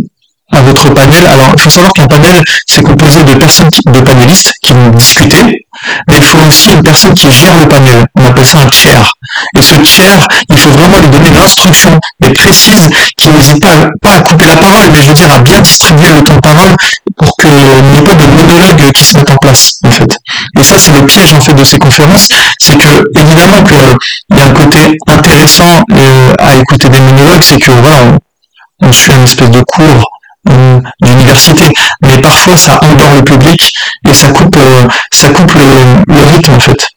à 0.53 0.61
votre 0.61 0.89
panel. 0.93 1.25
Alors, 1.27 1.49
il 1.55 1.61
faut 1.61 1.69
savoir 1.69 1.91
qu'un 1.93 2.07
panel, 2.07 2.43
c'est 2.67 2.83
composé 2.83 3.23
de 3.23 3.33
personnes, 3.35 3.69
de 3.85 3.99
panélistes 3.99 4.53
qui 4.61 4.73
vont 4.73 4.89
discuter, 4.89 5.65
mais 6.07 6.17
il 6.17 6.23
faut 6.23 6.37
aussi 6.47 6.71
une 6.71 6.81
personne 6.81 7.13
qui 7.13 7.31
gère 7.31 7.57
le 7.59 7.67
panel. 7.67 8.05
On 8.15 8.25
appelle 8.25 8.45
ça 8.45 8.59
un 8.59 8.67
tiers. 8.67 9.13
Et 9.57 9.61
ce 9.61 9.75
tiers, 9.75 10.27
il 10.49 10.57
faut 10.57 10.69
vraiment 10.69 10.99
lui 10.99 11.09
donner 11.09 11.31
l'instruction, 11.31 11.99
mais 12.21 12.33
précise, 12.33 12.89
qui 13.17 13.29
n'hésite 13.29 13.61
pas, 13.61 13.87
pas 14.01 14.15
à 14.15 14.21
couper 14.21 14.45
la 14.45 14.55
parole, 14.55 14.91
mais 14.91 15.01
je 15.01 15.07
veux 15.07 15.13
dire 15.13 15.31
à 15.31 15.39
bien 15.39 15.59
distribuer 15.61 16.09
le 16.09 16.23
temps 16.23 16.35
de 16.35 16.39
parole 16.39 16.75
pour 17.17 17.35
qu'il 17.37 17.49
n'y 17.49 17.97
ait 17.97 18.01
pas 18.01 18.15
de 18.15 18.25
monologue 18.25 18.91
qui 18.91 19.03
se 19.03 19.17
mette 19.17 19.29
en 19.29 19.37
place, 19.37 19.79
en 19.85 19.91
fait. 19.91 20.17
Et 20.59 20.63
ça, 20.63 20.77
c'est 20.77 20.91
le 20.91 21.05
piège, 21.05 21.33
en 21.33 21.41
fait, 21.41 21.53
de 21.53 21.63
ces 21.63 21.79
conférences, 21.79 22.27
c'est 22.59 22.77
que, 22.77 23.03
évidemment, 23.19 23.63
qu'il 23.63 24.37
y 24.37 24.41
a 24.41 24.45
un 24.45 24.53
côté 24.53 24.97
intéressant 25.07 25.83
euh, 25.91 26.33
à 26.39 26.55
écouter 26.55 26.89
des 26.89 26.99
monologues, 26.99 27.43
c'est 27.43 27.59
que, 27.59 27.71
voilà, 27.71 27.97
on, 28.03 28.87
on 28.87 28.91
suit 28.91 29.13
une 29.13 29.23
espèce 29.23 29.49
de 29.49 29.61
cours 29.61 30.03
d'université, 30.45 31.65
mais 32.01 32.17
parfois 32.17 32.57
ça 32.57 32.79
endort 32.83 33.13
le 33.15 33.23
public 33.23 33.71
et 34.09 34.13
ça 34.13 34.29
coupe, 34.29 34.55
euh, 34.57 34.87
ça 35.11 35.29
coupe 35.29 35.53
le, 35.53 36.23
rythme 36.33 36.53
en 36.53 36.59
fait. 36.59 36.87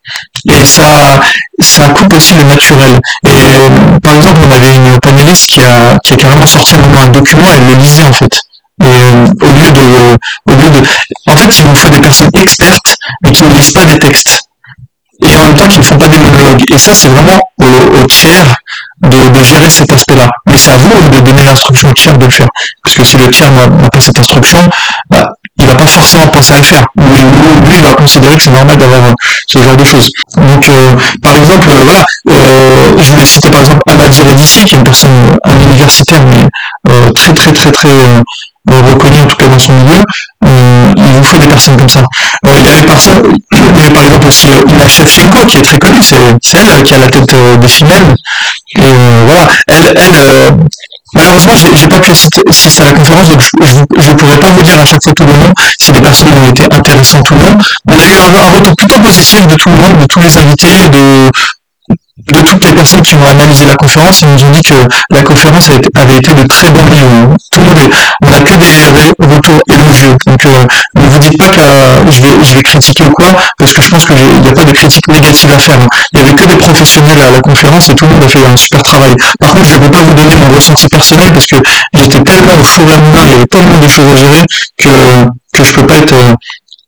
Et 0.49 0.65
ça, 0.65 1.21
ça 1.61 1.89
coupe 1.91 2.13
aussi 2.15 2.35
le 2.35 2.45
naturel. 2.45 3.01
Et 3.27 3.31
euh, 3.31 3.99
par 4.01 4.15
exemple, 4.15 4.41
on 4.47 4.51
avait 4.51 4.75
une 4.75 4.99
panéliste 5.01 5.51
qui 5.51 5.61
a, 5.61 5.99
qui 6.05 6.15
a 6.15 6.17
carrément 6.17 6.47
sorti 6.47 6.75
un 6.75 7.09
document, 7.09 7.49
elle 7.55 7.67
le 7.67 7.75
lisait 7.75 8.03
en 8.03 8.13
fait. 8.13 8.41
Et 8.83 8.87
euh, 8.87 9.27
au 9.41 9.47
lieu 9.47 9.71
de, 9.71 10.17
au 10.47 10.55
lieu 10.55 10.71
de, 10.71 10.79
en 11.27 11.37
fait, 11.37 11.59
il 11.59 11.67
nous 11.67 11.75
faut 11.75 11.89
des 11.89 12.01
personnes 12.01 12.31
expertes, 12.35 12.97
mais 13.23 13.33
qui 13.33 13.43
ne 13.43 13.55
lisent 13.55 13.73
pas 13.73 13.85
des 13.85 13.99
textes. 13.99 14.43
Et 15.25 15.35
en 15.35 15.45
même 15.45 15.55
temps, 15.55 15.69
qui 15.69 15.79
ne 15.79 15.85
font 15.85 15.97
pas 15.97 16.09
des 16.09 16.19
monologues. 16.19 16.63
Et 16.71 16.79
ça, 16.79 16.93
c'est 16.95 17.09
vraiment 17.09 17.41
au, 17.59 17.65
au 17.65 18.07
tiers 18.07 18.55
de, 19.07 19.43
gérer 19.43 19.71
cet 19.71 19.93
aspect-là. 19.93 20.29
Mais 20.47 20.57
c'est 20.57 20.73
à 20.73 20.77
vous 20.77 21.09
de 21.09 21.21
donner 21.21 21.45
l'instruction 21.45 21.91
au 21.91 21.93
tiers 21.93 22.17
de 22.17 22.25
le 22.25 22.31
faire. 22.31 22.49
Parce 22.83 22.97
que 22.97 23.05
si 23.05 23.17
le 23.17 23.29
tiers 23.29 23.51
n'a 23.51 23.69
pas 23.69 24.01
cette 24.01 24.19
instruction, 24.19 24.59
bah, 25.11 25.29
il 25.59 25.67
va 25.67 25.75
pas 25.75 25.87
forcément 25.87 26.27
penser 26.29 26.55
à 26.55 26.59
le 26.59 26.63
faire. 26.63 26.85
Ou, 26.97 27.03
lui, 27.03 27.77
il 27.77 27.83
va 27.83 27.95
considérer 27.95 28.37
que 28.37 28.43
c'est 28.43 28.51
normal 28.51 28.77
d'avoir 28.77 29.05
euh, 29.05 29.15
ce 29.47 29.59
genre 29.59 29.77
de 29.77 29.85
choses. 29.85 30.11
Donc, 30.37 30.69
euh, 30.69 30.95
par 31.23 31.35
exemple, 31.37 31.69
euh, 31.71 31.83
voilà, 31.85 32.05
je 32.99 33.13
vais 33.15 33.25
citer 33.25 33.51
par 33.51 33.61
exemple 33.61 33.83
Amadi 33.91 34.21
Redici, 34.23 34.65
qui 34.65 34.75
est 34.75 34.79
une 34.79 34.85
personne, 34.85 35.39
un 35.45 35.61
universitaire, 35.61 36.21
mais 36.23 37.13
très 37.15 37.33
très 37.33 37.53
très 37.53 37.73
très 37.73 37.91
reconnu 38.69 39.21
en 39.21 39.27
tout 39.27 39.37
cas 39.37 39.47
dans 39.47 39.59
son 39.59 39.73
milieu, 39.73 40.03
il 40.43 41.13
vous 41.13 41.23
faut 41.23 41.39
des 41.39 41.47
personnes 41.47 41.77
comme 41.77 41.89
ça. 41.89 42.03
il 42.45 42.65
y 42.65 42.69
avait 42.69 42.83
par, 42.83 42.97
il 43.53 43.77
y 43.77 43.81
avait 43.81 43.91
par 43.91 44.05
exemple 44.05 44.27
aussi 44.27 44.49
Shevchenko 44.89 45.47
qui 45.47 45.59
est 45.59 45.63
très 45.63 45.79
connue, 45.79 46.03
c'est 46.03 46.59
elle 46.59 46.83
qui 46.83 46.95
a 46.95 46.99
la 46.99 47.09
tête 47.09 47.35
des 47.61 47.69
femelles, 47.69 48.17
euh, 48.85 49.25
voilà, 49.27 49.49
elle, 49.69 49.95
elle 49.97 50.57
malheureusement, 51.15 51.55
j'ai 51.75 51.89
pas 51.89 52.01
pu 52.01 52.11
assister 52.11 52.43
à 52.83 52.85
la 52.87 52.93
conférence, 52.93 53.29
donc 53.31 53.43
je 53.43 54.11
ne 54.11 54.15
pourrais 54.15 54.39
pas 54.39 54.51
vous 54.51 54.63
dire 54.63 54.79
à 54.81 54.85
chaque 54.85 55.03
fois 55.03 55.13
tout 55.15 55.25
le 55.25 55.33
nom 55.33 55.53
si 55.81 55.93
des 55.93 56.01
personnes 56.01 56.29
ont 56.33 56.51
été 56.51 56.65
intéressantes 56.65 57.31
ou 57.31 57.35
non. 57.35 57.59
On 57.89 57.93
a 57.93 58.07
eu 58.07 58.17
un, 58.17 58.51
retour 58.51 58.77
plutôt 58.77 59.01
positif 59.01 59.47
de 59.47 59.55
tout 59.55 59.71
le 59.71 59.77
monde, 59.77 59.99
de 59.99 60.07
tous 60.07 60.21
les 60.21 60.37
invités, 60.37 60.89
de 60.89 61.31
toutes 62.47 62.65
les 62.65 62.73
personnes 62.73 63.03
qui 63.03 63.15
ont 63.15 63.27
analysé 63.27 63.67
la 63.67 63.75
conférence, 63.75 64.21
ils 64.21 64.29
nous 64.29 64.45
ont 64.45 64.51
dit 64.51 64.63
que 64.63 64.75
la 65.11 65.23
conférence 65.23 65.69
avait 65.69 66.17
été 66.17 66.33
de 66.33 66.47
très 66.47 66.71
bon 66.71 66.83
niveau. 66.85 67.35
Tout 67.51 67.61
le 67.61 67.67
monde 67.67 67.79
on 68.25 68.31
n'a 68.31 68.41
que 68.41 68.55
des 68.55 69.35
retours 69.35 69.61
élogieux. 69.69 70.17
Donc 70.27 70.47
euh, 70.47 70.67
ne 70.95 71.09
vous 71.09 71.19
dites 71.19 71.39
pas 71.39 71.49
que 71.49 71.61
euh, 71.61 72.11
je, 72.11 72.21
vais, 72.23 72.45
je 72.45 72.55
vais 72.55 72.63
critiquer 72.63 73.05
ou 73.05 73.11
quoi, 73.11 73.27
parce 73.59 73.73
que 73.73 73.83
je 73.83 73.91
pense 73.91 74.05
qu'il 74.05 74.17
n'y 74.17 74.49
a 74.49 74.53
pas 74.53 74.65
de 74.65 74.73
critique 74.73 75.09
négative 75.09 75.53
à 75.53 75.59
faire. 75.59 75.79
Il 76.13 76.21
n'y 76.21 76.29
avait 76.29 76.35
que 76.35 76.47
des 76.47 76.57
professionnels 76.57 77.21
à 77.21 77.31
la 77.31 77.41
conférence 77.41 77.89
et 77.89 77.95
tout 77.95 78.07
le 78.07 78.13
monde 78.13 78.25
a 78.25 78.29
fait 78.29 78.47
un 78.47 78.57
super 78.57 78.83
travail. 78.83 79.15
Par 79.41 79.51
contre, 79.51 79.67
je 79.67 79.75
ne 79.75 79.79
peux 79.81 79.91
pas 79.91 80.03
vous 80.03 80.15
donner 80.15 80.37
mon 80.37 80.55
ressenti 80.55 80.89
personnel 80.89 81.33
parce 81.33 81.47
que 81.47 81.57
j'étais 81.95 82.23
tellement 82.23 82.61
au 82.61 82.65
four 82.65 82.85
et 82.85 83.25
il 83.25 83.31
y 83.31 83.35
avait 83.35 83.47
tellement 83.47 83.79
de 83.79 83.89
choses 83.89 84.09
à 84.13 84.17
gérer 84.17 84.47
que, 84.79 84.89
que 85.53 85.65
je 85.65 85.73
peux 85.73 85.87
pas 85.87 85.97
être 85.97 86.15
euh, 86.15 86.35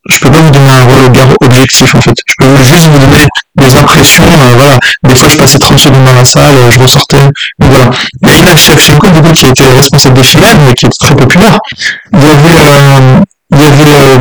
je 0.09 0.19
peux 0.19 0.31
pas 0.31 0.39
vous 0.39 0.51
donner 0.51 0.71
un 0.71 1.03
regard 1.05 1.27
objectif 1.41 1.95
en 1.95 2.01
fait. 2.01 2.15
Je 2.25 2.45
peux 2.45 2.63
juste 2.63 2.87
vous 2.87 2.99
donner 2.99 3.25
des 3.55 3.75
impressions, 3.75 4.23
euh, 4.23 4.55
voilà. 4.57 4.77
Des 5.03 5.15
fois 5.15 5.29
je 5.29 5.37
passais 5.37 5.59
30 5.59 5.79
secondes 5.79 6.05
dans 6.05 6.13
la 6.13 6.25
salle, 6.25 6.55
euh, 6.57 6.71
je 6.71 6.79
ressortais, 6.79 7.29
voilà. 7.59 7.91
Il 8.21 8.27
y 8.27 8.31
a 8.31 8.37
Ina 8.37 8.55
Shevchenko 8.55 9.09
du 9.09 9.21
coup 9.21 9.31
qui 9.33 9.45
était 9.45 9.67
responsable 9.67 10.15
des 10.15 10.23
finales, 10.23 10.57
mais 10.65 10.73
qui 10.73 10.85
était 10.85 10.97
très 10.99 11.15
populaire. 11.15 11.57
Il 12.13 12.19
y 12.19 12.29
avait, 12.29 12.59
euh, 12.59 13.21
il 13.51 13.59
y 13.59 13.63
avait, 13.63 14.17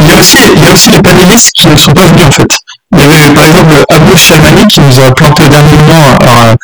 il 0.00 0.06
y 0.06 0.10
a 0.10 0.16
aussi, 0.18 0.38
il 0.56 0.62
y 0.62 0.66
a 0.66 0.72
aussi 0.72 0.90
les 0.90 1.02
panélistes 1.02 1.52
qui 1.54 1.68
ne 1.68 1.76
sont 1.76 1.92
pas 1.92 2.06
venus 2.06 2.26
en 2.26 2.32
fait. 2.32 2.50
Il 2.92 3.00
y 3.00 3.02
avait 3.02 3.34
par 3.34 3.44
exemple 3.44 3.84
Abou 3.90 4.16
Shamani 4.16 4.66
qui 4.66 4.80
nous 4.80 5.00
a 5.00 5.12
planté 5.12 5.44
au 5.44 5.48
dernier 5.48 5.72
moment, 5.72 6.16
alors, 6.20 6.54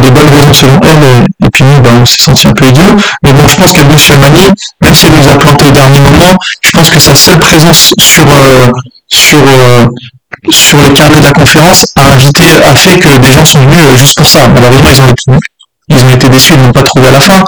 des 0.00 0.10
bonnes 0.10 0.28
raisons 0.28 0.54
selon 0.54 0.80
elle, 0.82 1.24
et, 1.44 1.50
puis 1.50 1.64
nous, 1.64 1.80
ben, 1.80 1.90
on 2.00 2.06
s'est 2.06 2.22
senti 2.22 2.46
un 2.48 2.52
peu 2.52 2.66
idiot. 2.66 2.96
Mais 3.22 3.32
bon, 3.32 3.46
je 3.48 3.56
pense 3.56 3.72
qu'Abou 3.72 3.98
Shamani, 3.98 4.48
même 4.82 4.94
s'il 4.94 5.10
nous 5.10 5.28
a 5.28 5.36
planté 5.36 5.66
au 5.66 5.70
dernier 5.70 6.00
moment, 6.00 6.36
je 6.60 6.70
pense 6.76 6.90
que 6.90 6.98
sa 6.98 7.14
seule 7.14 7.38
présence 7.38 7.94
sur, 7.98 8.24
euh, 8.28 8.72
sur, 9.08 9.38
euh, 9.38 9.86
sur 10.50 10.78
le 10.78 10.90
carnet 10.90 11.18
de 11.18 11.24
la 11.24 11.32
conférence 11.32 11.88
a 11.96 12.12
invité, 12.12 12.44
a 12.64 12.74
fait 12.74 12.98
que 12.98 13.16
des 13.18 13.32
gens 13.32 13.44
sont 13.44 13.60
venus 13.60 13.84
euh, 13.84 13.96
juste 13.96 14.16
pour 14.16 14.26
ça. 14.26 14.46
Malheureusement, 14.48 14.90
ils 14.90 15.00
ont 15.00 15.08
été, 15.08 15.22
ils 15.88 16.04
ont 16.04 16.10
été 16.10 16.28
déçus, 16.28 16.54
ils 16.54 16.62
n'ont 16.62 16.72
pas 16.72 16.82
trouvé 16.82 17.08
à 17.08 17.12
la 17.12 17.20
fin. 17.20 17.44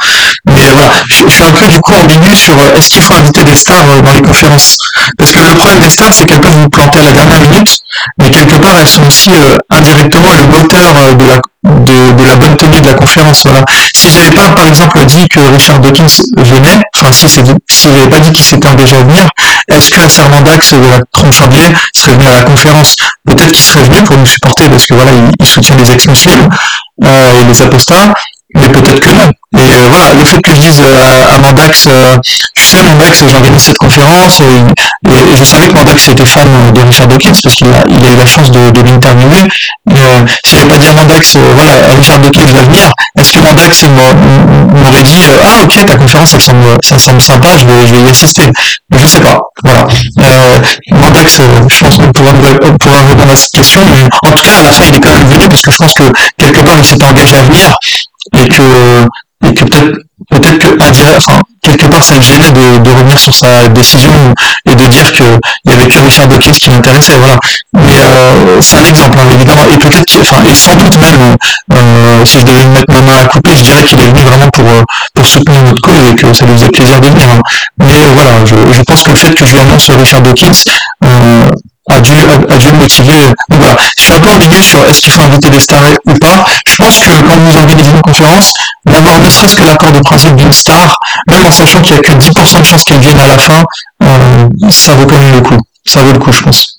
Mais 0.47 0.71
voilà, 0.73 0.93
je, 1.09 1.29
suis 1.29 1.45
un 1.45 1.53
peu 1.53 1.67
du 1.69 1.81
coup 1.81 1.95
ambigu 1.95 2.35
sur 2.37 2.55
est-ce 2.77 2.91
qu'il 2.91 3.03
faut 3.03 3.15
inviter 3.15 3.45
des 3.45 3.57
stars 3.57 3.85
dans 4.03 4.13
les 4.13 4.23
conférences? 4.23 4.77
Parce 5.19 5.33
que 5.33 5.39
le 5.39 5.55
problème 5.55 5.81
des 5.81 5.91
stars, 5.91 6.13
c'est 6.13 6.27
qu'elles 6.27 6.41
peuvent 6.41 6.61
vous 6.61 6.69
planter 6.69 7.01
à 7.01 7.05
la 7.05 7.13
dernière 7.13 7.41
minute, 7.41 7.79
mais 8.19 8.31
quelque 8.31 8.57
part, 8.57 8.77
elles 8.79 8.89
sont 8.89 9.07
aussi 9.07 9.31
indirectement 9.71 10.33
le 10.35 10.47
moteur 10.47 10.93
de 11.17 11.25
la 11.27 11.41
de, 11.67 12.25
la 12.25 12.37
bonne 12.37 12.57
tenue 12.57 12.81
de 12.81 12.87
la 12.87 12.95
conférence. 12.95 13.43
Voilà. 13.45 13.65
Si 13.95 14.11
j'avais 14.11 14.31
pas, 14.31 14.51
par 14.51 14.67
exemple, 14.67 15.05
dit 15.07 15.29
que 15.29 15.41
Richard 15.41 15.81
Dawkins 15.81 16.07
venait, 16.37 16.81
enfin 16.97 17.13
si, 17.13 17.29
si 17.29 17.89
j'avais 17.93 18.09
pas 18.09 18.21
dit 18.21 18.33
qu'il 18.33 18.45
s'était 18.45 18.69
engagé 18.69 18.97
à 18.97 19.03
venir, 19.03 19.29
est-ce 19.69 19.91
que 19.91 20.09
Serment 20.09 20.41
d'Axe 20.41 20.75
de 20.75 20.89
la 20.89 21.01
Trompe-Chambier 21.13 21.73
serait 21.95 22.13
venu 22.13 22.27
à 22.27 22.35
la 22.35 22.43
conférence? 22.43 22.97
Peut-être 23.27 23.53
qu'il 23.53 23.65
serait 23.65 23.85
venu 23.85 24.03
pour 24.05 24.17
nous 24.17 24.27
supporter 24.27 24.69
parce 24.69 24.87
que 24.87 24.95
voilà, 24.95 25.13
il, 25.41 25.47
soutient 25.47 25.77
les 25.77 25.93
ex-muslims 25.93 26.49
euh, 27.05 27.41
et 27.41 27.45
les 27.45 27.63
apostats, 27.63 28.13
mais 28.57 28.69
peut-être 28.69 29.01
que 29.01 29.11
non. 29.11 29.31
Et 29.57 29.59
euh, 29.59 29.89
voilà, 29.91 30.13
le 30.15 30.25
fait 30.25 30.41
que 30.41 30.55
je 30.55 30.61
dise 30.61 30.81
euh, 30.81 31.35
à 31.35 31.39
Mandax, 31.39 31.87
euh, 31.87 32.17
tu 32.55 32.65
sais 32.65 32.83
Mandax, 32.83 33.25
j'organise 33.31 33.63
cette 33.63 33.79
conférence, 33.79 34.41
et, 34.41 35.37
je 35.37 35.45
savais 35.45 35.69
que 35.69 35.75
Mandax 35.75 36.09
était 36.09 36.27
fan 36.27 36.49
de 36.73 36.81
Richard 36.81 37.07
Dawkins 37.07 37.33
parce 37.43 37.55
qu'il 37.55 37.69
a, 37.69 37.85
il 37.89 38.05
a 38.05 38.11
eu 38.11 38.17
la 38.17 38.27
chance 38.27 38.51
de, 38.51 38.71
de 38.71 38.81
l'interviewer. 38.81 39.49
Euh, 39.91 40.27
j'avais 40.47 40.67
pas 40.67 40.79
dit 40.79 40.87
à 40.89 40.93
Mandax, 40.93 41.37
voilà, 41.37 41.73
Richard 41.97 42.19
Dawkins 42.19 42.53
va 42.53 42.63
venir, 42.63 42.93
est-ce 43.19 43.33
que 43.33 43.39
Mandax 43.39 43.85
m'aurait 43.85 45.03
dit, 45.03 45.23
ah 45.45 45.63
ok, 45.63 45.87
ta 45.87 45.97
conférence, 45.97 46.31
ça 46.31 46.41
semble, 46.41 46.67
ça 46.83 46.99
semble 46.99 47.23
sympa, 47.23 47.49
je 47.59 47.65
vais, 47.65 47.87
je 47.87 47.95
vais 47.95 48.03
y 48.03 48.11
assister. 48.11 48.43
Je 48.95 49.07
sais 49.07 49.21
pas, 49.21 49.39
voilà. 49.65 49.87
Mandax, 50.91 51.41
je 51.69 51.85
pense 51.85 51.97
qu'on 51.97 52.13
pourra, 52.13 52.33
pourra 52.81 53.01
répondre 53.09 53.33
à 53.33 53.37
cette 53.37 53.53
question, 53.53 53.83
mais 53.91 54.03
en 54.29 54.33
tout 54.33 54.43
cas, 54.43 54.61
à 54.61 54.65
la 54.65 54.73
fin, 54.73 54.85
il 54.89 54.95
est 54.95 55.01
quand 55.01 55.13
même 55.13 55.29
venu 55.29 55.49
parce 55.49 55.63
que 55.63 55.71
je 55.71 55.77
pense 55.77 55.95
que 55.95 56.05
quelque 56.39 56.61
part, 56.61 56.77
il 56.79 56.85
s'est 56.85 57.03
engagé 57.05 57.37
à 57.37 57.43
venir 57.43 57.77
et 58.41 58.49
que 58.49 59.07
et 59.45 59.55
que 59.55 59.65
peut-être 59.65 59.99
peut-être 60.31 60.59
que 60.59 61.17
enfin, 61.17 61.41
quelque 61.63 61.87
part 61.87 62.03
ça 62.03 62.15
le 62.17 62.23
gênait 62.23 62.51
de, 62.51 62.91
revenir 62.91 63.19
sur 63.19 63.35
sa 63.35 63.69
décision 63.69 64.11
et 64.65 64.75
de 64.75 64.87
dire 64.87 65.13
qu'il 65.13 65.39
y 65.67 65.73
avait 65.73 65.89
que 65.89 65.99
Richard 65.99 66.29
Dawkins 66.29 66.53
qui 66.53 66.71
l'intéressait, 66.71 67.19
voilà. 67.19 67.39
Mais 67.75 67.99
euh, 67.99 68.61
c'est 68.61 68.77
un 68.77 68.85
exemple, 68.85 69.19
hein, 69.19 69.29
évidemment, 69.35 69.63
et 69.73 69.79
peut-être, 69.79 70.13
enfin, 70.21 70.43
et 70.49 70.55
sans 70.55 70.75
doute 70.75 70.97
même, 70.99 71.37
euh, 71.73 72.25
si 72.25 72.39
je 72.41 72.45
devais 72.45 72.65
me 72.65 72.75
mettre 72.75 72.93
ma 72.93 73.01
main 73.01 73.19
à 73.21 73.25
couper, 73.27 73.57
je 73.57 73.63
dirais 73.63 73.83
qu'il 73.85 74.01
est 74.01 74.07
venu 74.07 74.21
vraiment 74.21 74.49
pour, 74.51 74.65
euh, 74.65 74.83
pour 75.17 75.27
soutenir 75.27 75.63
notre 75.63 75.81
cause 75.81 75.99
et 76.11 76.15
que 76.15 76.33
ça 76.33 76.45
lui 76.47 76.53
faisait 76.55 76.71
plaisir 76.71 77.01
de 77.01 77.09
venir. 77.09 77.29
Hein. 77.29 77.41
Mais 77.79 78.07
voilà, 78.15 78.45
je, 78.45 78.83
pense 78.83 79.03
que 79.03 79.11
le 79.11 79.17
fait 79.17 79.35
que 79.35 79.45
je 79.45 79.53
lui 79.53 79.61
annonce 79.61 79.91
Richard 79.91 80.21
Dawkins, 80.21 80.53
a 81.89 82.01
dû, 82.01 82.13
a, 82.49 82.59
dû 82.59 82.73
motiver. 82.73 83.33
voilà, 83.49 83.77
je 83.97 84.03
suis 84.03 84.13
un 84.13 84.21
peu 84.21 84.29
ambigu 84.29 84.61
sur 84.61 84.85
est-ce 84.85 85.01
qu'il 85.01 85.13
faut 85.13 85.23
inviter 85.23 85.51
des 85.51 85.61
stars 85.61 85.85
ou 86.07 86.15
pas. 86.15 86.45
Je 86.69 86.77
pense 86.77 86.99
que 86.99 87.11
quand 87.11 87.37
vous 87.37 87.57
organisez 87.57 87.91
une 87.91 88.03
conférence, 88.03 88.53
d'avoir 88.85 89.19
ne 89.21 89.31
serait-ce 89.31 89.55
que 89.55 89.65
l'accord 89.65 89.93
de 89.93 90.01
principe 90.01 90.35
d'une 90.37 90.53
star, 90.53 90.99
même 91.29 91.47
en 91.47 91.51
sachant 91.51 91.81
qu'il 91.81 91.95
n'y 91.95 92.01
a 92.01 92.03
que 92.03 92.13
10% 92.13 92.61
de 92.61 92.67
chances 92.67 92.85
qu'elle 92.85 93.01
vienne 93.01 93.21
à 93.21 93.29
la 93.29 93.39
fin, 93.39 93.65
euh, 94.03 94.49
ça 94.71 94.95
vaut 94.95 95.07
quand 95.07 95.19
même 95.19 95.35
le 95.37 95.41
coup. 95.41 95.59
Ça 95.87 96.03
vaut 96.03 96.13
le 96.13 96.19
coup, 96.19 96.33
je 96.33 96.43
pense. 96.43 96.76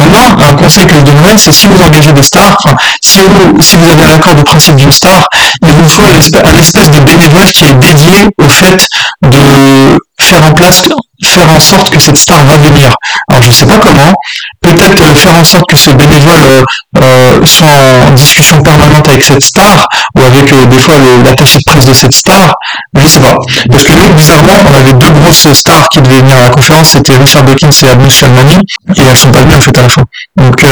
Maintenant, 0.00 0.44
un 0.48 0.54
conseil 0.54 0.86
que 0.86 0.94
je 0.94 1.02
donnerais, 1.02 1.36
c'est 1.36 1.52
si 1.52 1.66
vous 1.66 1.82
engagez 1.82 2.12
des 2.12 2.22
stars, 2.22 2.56
si 3.02 3.20
vous, 3.20 3.60
si 3.60 3.76
vous 3.76 3.90
avez 3.90 4.04
un 4.04 4.14
accord 4.14 4.34
de 4.34 4.42
principe 4.42 4.76
d'une 4.76 4.92
star, 4.92 5.26
il 5.62 5.72
vous 5.72 5.88
faut 5.88 6.04
un 6.04 6.56
espèce 6.56 6.90
de 6.90 7.00
bénévole 7.00 7.52
qui 7.52 7.64
est 7.64 7.74
dédié 7.74 8.28
au 8.38 8.48
fait 8.48 8.86
de 9.22 9.98
faire 10.20 10.44
en 10.44 10.52
place, 10.52 10.82
faire 11.24 11.50
en 11.50 11.60
sorte 11.60 11.90
que 11.90 11.98
cette 11.98 12.16
star 12.16 12.44
va 12.44 12.56
venir. 12.56 12.94
Alors 13.28 13.42
je 13.42 13.50
sais 13.50 13.66
pas 13.66 13.78
comment, 13.78 14.12
peut-être 14.60 15.02
euh, 15.02 15.14
faire 15.14 15.34
en 15.34 15.44
sorte 15.44 15.64
que 15.68 15.76
ce 15.76 15.90
bénévole 15.90 16.42
euh, 16.42 16.64
euh, 16.98 17.46
soit 17.46 17.72
en 18.06 18.10
discussion 18.12 18.62
permanente 18.62 19.08
avec 19.08 19.22
cette 19.22 19.42
star, 19.42 19.86
ou 20.16 20.22
avec 20.22 20.68
des 20.68 20.78
fois 20.78 20.96
l'attaché 21.24 21.58
de 21.58 21.64
presse 21.64 21.86
de 21.86 21.94
cette 21.94 22.12
star, 22.12 22.54
je 22.94 23.06
sais 23.06 23.20
pas. 23.20 23.36
Parce 23.70 23.84
que 23.84 23.92
nous, 23.92 24.14
bizarrement, 24.14 24.52
on 24.68 24.74
avait 24.74 24.92
deux 24.92 25.10
grosses 25.10 25.52
stars 25.52 25.88
qui 25.90 26.00
devaient 26.00 26.20
venir 26.20 26.38
à 26.38 26.42
la 26.42 26.50
conférence, 26.50 26.88
c'était 26.88 27.16
Richard 27.16 27.44
Dawkins 27.44 27.70
et 27.82 27.90
Abnous 27.90 28.10
Shalmani, 28.10 28.58
et 28.96 29.02
elles 29.02 29.16
sont 29.16 29.32
pas 29.32 29.42
venues 29.42 29.54
en 29.54 29.60
fait 29.60 29.78
à 29.78 29.82
la 29.82 29.88
fin. 29.88 30.04
Donc 30.36 30.64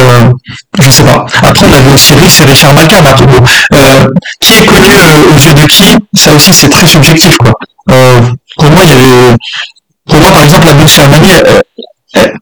je 0.80 0.90
sais 0.90 1.04
pas. 1.04 1.26
Après 1.42 1.66
on 1.66 1.72
avait 1.72 1.92
aussi 1.92 2.14
Rhys 2.14 2.40
et 2.40 2.44
Richard 2.44 2.74
McCann, 2.74 3.04
qui 4.40 4.52
est 4.54 4.66
connu 4.66 4.88
aux 5.30 5.38
yeux 5.38 5.54
de 5.54 5.66
qui, 5.66 5.96
ça 6.14 6.32
aussi 6.32 6.52
c'est 6.52 6.68
très 6.68 6.86
subjectif 6.86 7.36
quoi. 7.38 7.52
pour 8.56 8.70
moi, 8.70 8.82
il 8.84 8.90
y 8.90 8.92
avait 8.92 9.36
pour 10.08 10.20
moi, 10.20 10.32
par 10.32 10.44
exemple, 10.44 10.66
la 10.66 10.74
Blue 10.74 10.88
Ceremony, 10.88 11.28
elle, 12.14 12.32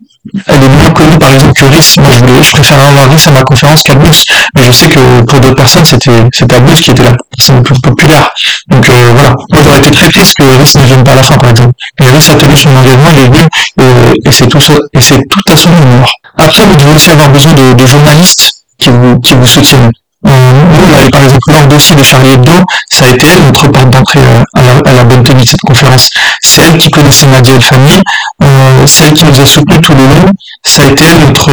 elle, 0.47 0.63
est 0.63 0.69
moins 0.69 0.91
connue, 0.91 1.19
par 1.19 1.33
exemple, 1.33 1.53
que 1.55 1.65
RIS. 1.67 1.99
Moi, 1.99 2.11
je, 2.13 2.19
voulais, 2.19 2.41
préférais 2.41 2.87
avoir 2.87 3.09
RIS 3.11 3.29
à 3.29 3.31
ma 3.31 3.43
conférence 3.43 3.83
qu'Abus. 3.83 4.25
Mais 4.57 4.65
je 4.65 4.73
sais 4.73 4.89
que 4.89 5.23
pour 5.23 5.41
d'autres 5.41 5.55
personnes, 5.55 5.85
c'était, 5.85 6.23
c'était 6.33 6.57
qui 6.83 6.91
était 6.91 7.03
la 7.03 7.13
personne 7.37 7.63
plus 7.63 7.81
populaire. 7.81 8.31
Donc, 8.69 8.89
euh, 8.89 9.13
voilà. 9.15 9.31
Moi, 9.53 9.63
j'aurais 9.63 9.79
été 9.79 9.91
très 9.91 10.09
triste 10.11 10.35
que 10.37 10.45
RIS 10.45 10.79
ne 10.79 10.85
vienne 10.85 11.05
pas 11.05 11.13
à 11.13 11.17
la 11.17 11.23
fin, 11.23 11.37
par 11.39 11.51
exemple. 11.51 11.73
Mais 12.01 12.07
RIS 12.11 12.31
a 12.31 12.35
tenu 12.35 12.57
son 12.57 12.75
engagement, 12.77 13.11
il 13.13 13.19
est 13.19 13.27
venu, 13.27 13.39
et, 13.81 14.29
et 14.29 14.33
c'est 14.33 14.47
tout, 14.47 14.59
et 14.93 15.01
c'est 15.01 15.19
tout 15.19 15.53
à 15.53 15.57
son 15.57 15.71
honneur. 15.71 16.09
Après, 16.37 16.65
vous 16.65 16.77
devez 16.77 16.95
aussi 16.95 17.11
avoir 17.11 17.29
besoin 17.31 17.53
de, 17.53 17.75
de 17.75 17.87
journalistes 17.87 18.65
qui 18.79 18.91
vous, 18.91 19.19
qui 19.21 19.35
vous 19.35 19.47
soutiennent. 19.47 19.91
Euh, 20.25 20.53
nous, 20.53 21.11
par 21.11 21.23
exemple, 21.23 21.69
dossier 21.69 21.95
de 21.95 22.03
Charlie 22.03 22.31
Hebdo, 22.31 22.53
ça 22.91 23.05
a 23.05 23.09
été 23.11 23.27
elle, 23.27 23.45
notre 23.45 23.69
porte 23.69 23.91
d'entrée 23.91 24.21
euh, 24.21 24.81
à, 24.87 24.93
la, 24.93 25.05
bonne 25.05 25.23
tenue 25.23 25.43
de 25.43 25.49
cette 25.49 25.61
conférence. 25.61 26.09
C'est 26.41 26.63
elle 26.63 26.79
qui 26.79 26.91
connaissait 26.91 27.27
Nadia 27.27 27.55
El 27.55 27.63
Fani, 27.63 28.01
euh, 28.43 28.87
c'est 28.87 29.05
elle 29.05 29.13
qui 29.13 29.25
nous 29.25 29.41
a 29.41 29.47
soutenus 29.47 29.81
tout 29.83 29.93
le 29.93 30.07
long, 30.07 30.31
ça 30.67 30.83
a 30.83 30.87
été 30.87 31.05
notre, 31.19 31.51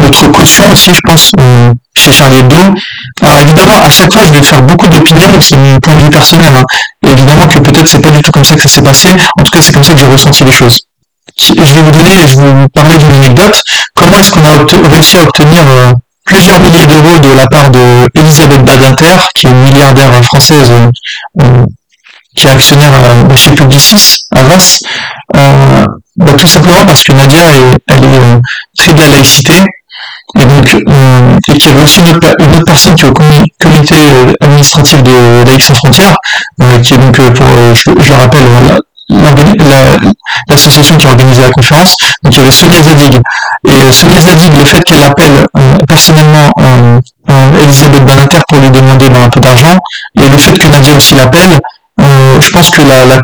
notre 0.00 0.32
caution 0.32 0.70
aussi, 0.72 0.90
je 0.92 1.00
pense, 1.04 1.30
chez 1.96 2.12
Charlie 2.12 2.38
Hebdo. 2.38 2.56
Alors 3.22 3.38
évidemment, 3.38 3.84
à 3.84 3.88
chaque 3.88 4.12
fois, 4.12 4.22
je 4.26 4.32
vais 4.32 4.42
faire 4.42 4.62
beaucoup 4.62 4.88
d'opinions, 4.88 5.40
c'est 5.40 5.56
mon 5.56 5.78
point 5.78 5.94
de 5.94 6.02
vue 6.02 6.10
personnel. 6.10 6.52
Hein. 6.56 6.64
Évidemment 7.08 7.46
que 7.46 7.60
peut-être 7.60 7.86
c'est 7.86 8.00
pas 8.00 8.10
du 8.10 8.20
tout 8.20 8.32
comme 8.32 8.44
ça 8.44 8.56
que 8.56 8.62
ça 8.62 8.68
s'est 8.68 8.82
passé, 8.82 9.10
en 9.38 9.42
tout 9.42 9.52
cas 9.52 9.60
c'est 9.60 9.72
comme 9.72 9.84
ça 9.84 9.92
que 9.92 10.00
j'ai 10.00 10.06
ressenti 10.06 10.44
les 10.44 10.52
choses. 10.52 10.80
Je 11.38 11.52
vais 11.52 11.82
vous 11.82 11.90
donner, 11.90 12.26
je 12.26 12.40
vais 12.40 12.52
vous 12.52 12.68
parler 12.68 12.98
d'une 12.98 13.12
anecdote. 13.12 13.62
Comment 13.94 14.18
est-ce 14.18 14.30
qu'on 14.30 14.44
a 14.44 14.88
réussi 14.88 15.18
à 15.18 15.22
obtenir 15.22 15.62
plusieurs 16.26 16.60
milliers 16.60 16.86
d'euros 16.86 17.18
de 17.18 17.32
la 17.36 17.46
part 17.46 17.70
de 17.70 18.08
Elisabeth 18.14 18.62
Badinter, 18.64 19.16
qui 19.34 19.46
est 19.46 19.50
une 19.50 19.62
milliardaire 19.62 20.12
française, 20.24 20.70
euh, 21.40 21.64
qui 22.34 22.46
est 22.46 22.50
actionnaire 22.50 22.92
euh, 22.92 23.36
chez 23.36 23.52
Publicis 23.52 24.26
à 24.34 24.42
Reims, 24.42 24.80
euh, 25.36 25.86
bah, 26.16 26.32
tout 26.36 26.48
simplement 26.48 26.84
parce 26.84 27.04
que 27.04 27.12
Nadia 27.12 27.54
est, 27.54 27.78
elle 27.88 28.04
est 28.04 28.40
très 28.76 28.92
de 28.92 29.00
la 29.00 29.08
laïcité, 29.08 29.54
et 30.38 30.44
donc 30.44 30.74
et 30.74 31.52
qu'il 31.52 31.66
y 31.66 31.68
avait 31.68 31.82
aussi 31.82 32.00
une 32.00 32.08
autre, 32.08 32.64
personne 32.66 32.94
qui 32.96 33.06
est 33.06 33.08
au 33.08 33.14
comité 33.14 33.96
administratif 34.40 35.02
de 35.02 35.44
Laïcs 35.46 35.62
sans 35.62 35.74
frontières, 35.74 36.16
qui 36.82 36.94
est 36.94 36.98
donc 36.98 37.16
pour, 37.34 37.46
je, 37.74 37.90
je 37.98 38.12
le 38.12 38.18
rappelle, 38.18 38.42
l'association 39.08 40.96
qui 40.96 41.06
a 41.06 41.10
organisé 41.10 41.42
la 41.42 41.50
conférence. 41.50 41.96
Donc 42.22 42.34
il 42.34 42.38
y 42.38 42.40
avait 42.40 42.50
Sonia 42.50 42.82
Zadig. 42.82 43.20
Et 43.66 43.70
euh, 43.70 43.92
Sonia 43.92 44.20
Zadig, 44.20 44.56
le 44.56 44.64
fait 44.64 44.82
qu'elle 44.82 45.02
appelle 45.02 45.46
euh, 45.56 45.76
personnellement 45.86 46.50
euh, 46.60 47.00
Elisabeth 47.62 48.04
Banater 48.04 48.38
pour 48.48 48.58
lui 48.58 48.70
demander 48.70 49.08
ben, 49.08 49.22
un 49.24 49.28
peu 49.28 49.40
d'argent, 49.40 49.76
et 50.16 50.28
le 50.28 50.36
fait 50.36 50.52
que 50.52 50.68
Nadia 50.68 50.94
aussi 50.94 51.14
l'appelle, 51.14 51.58
je 51.98 52.50
pense 52.50 52.70
que 52.70 52.82
la, 52.82 53.04
la, 53.06 53.20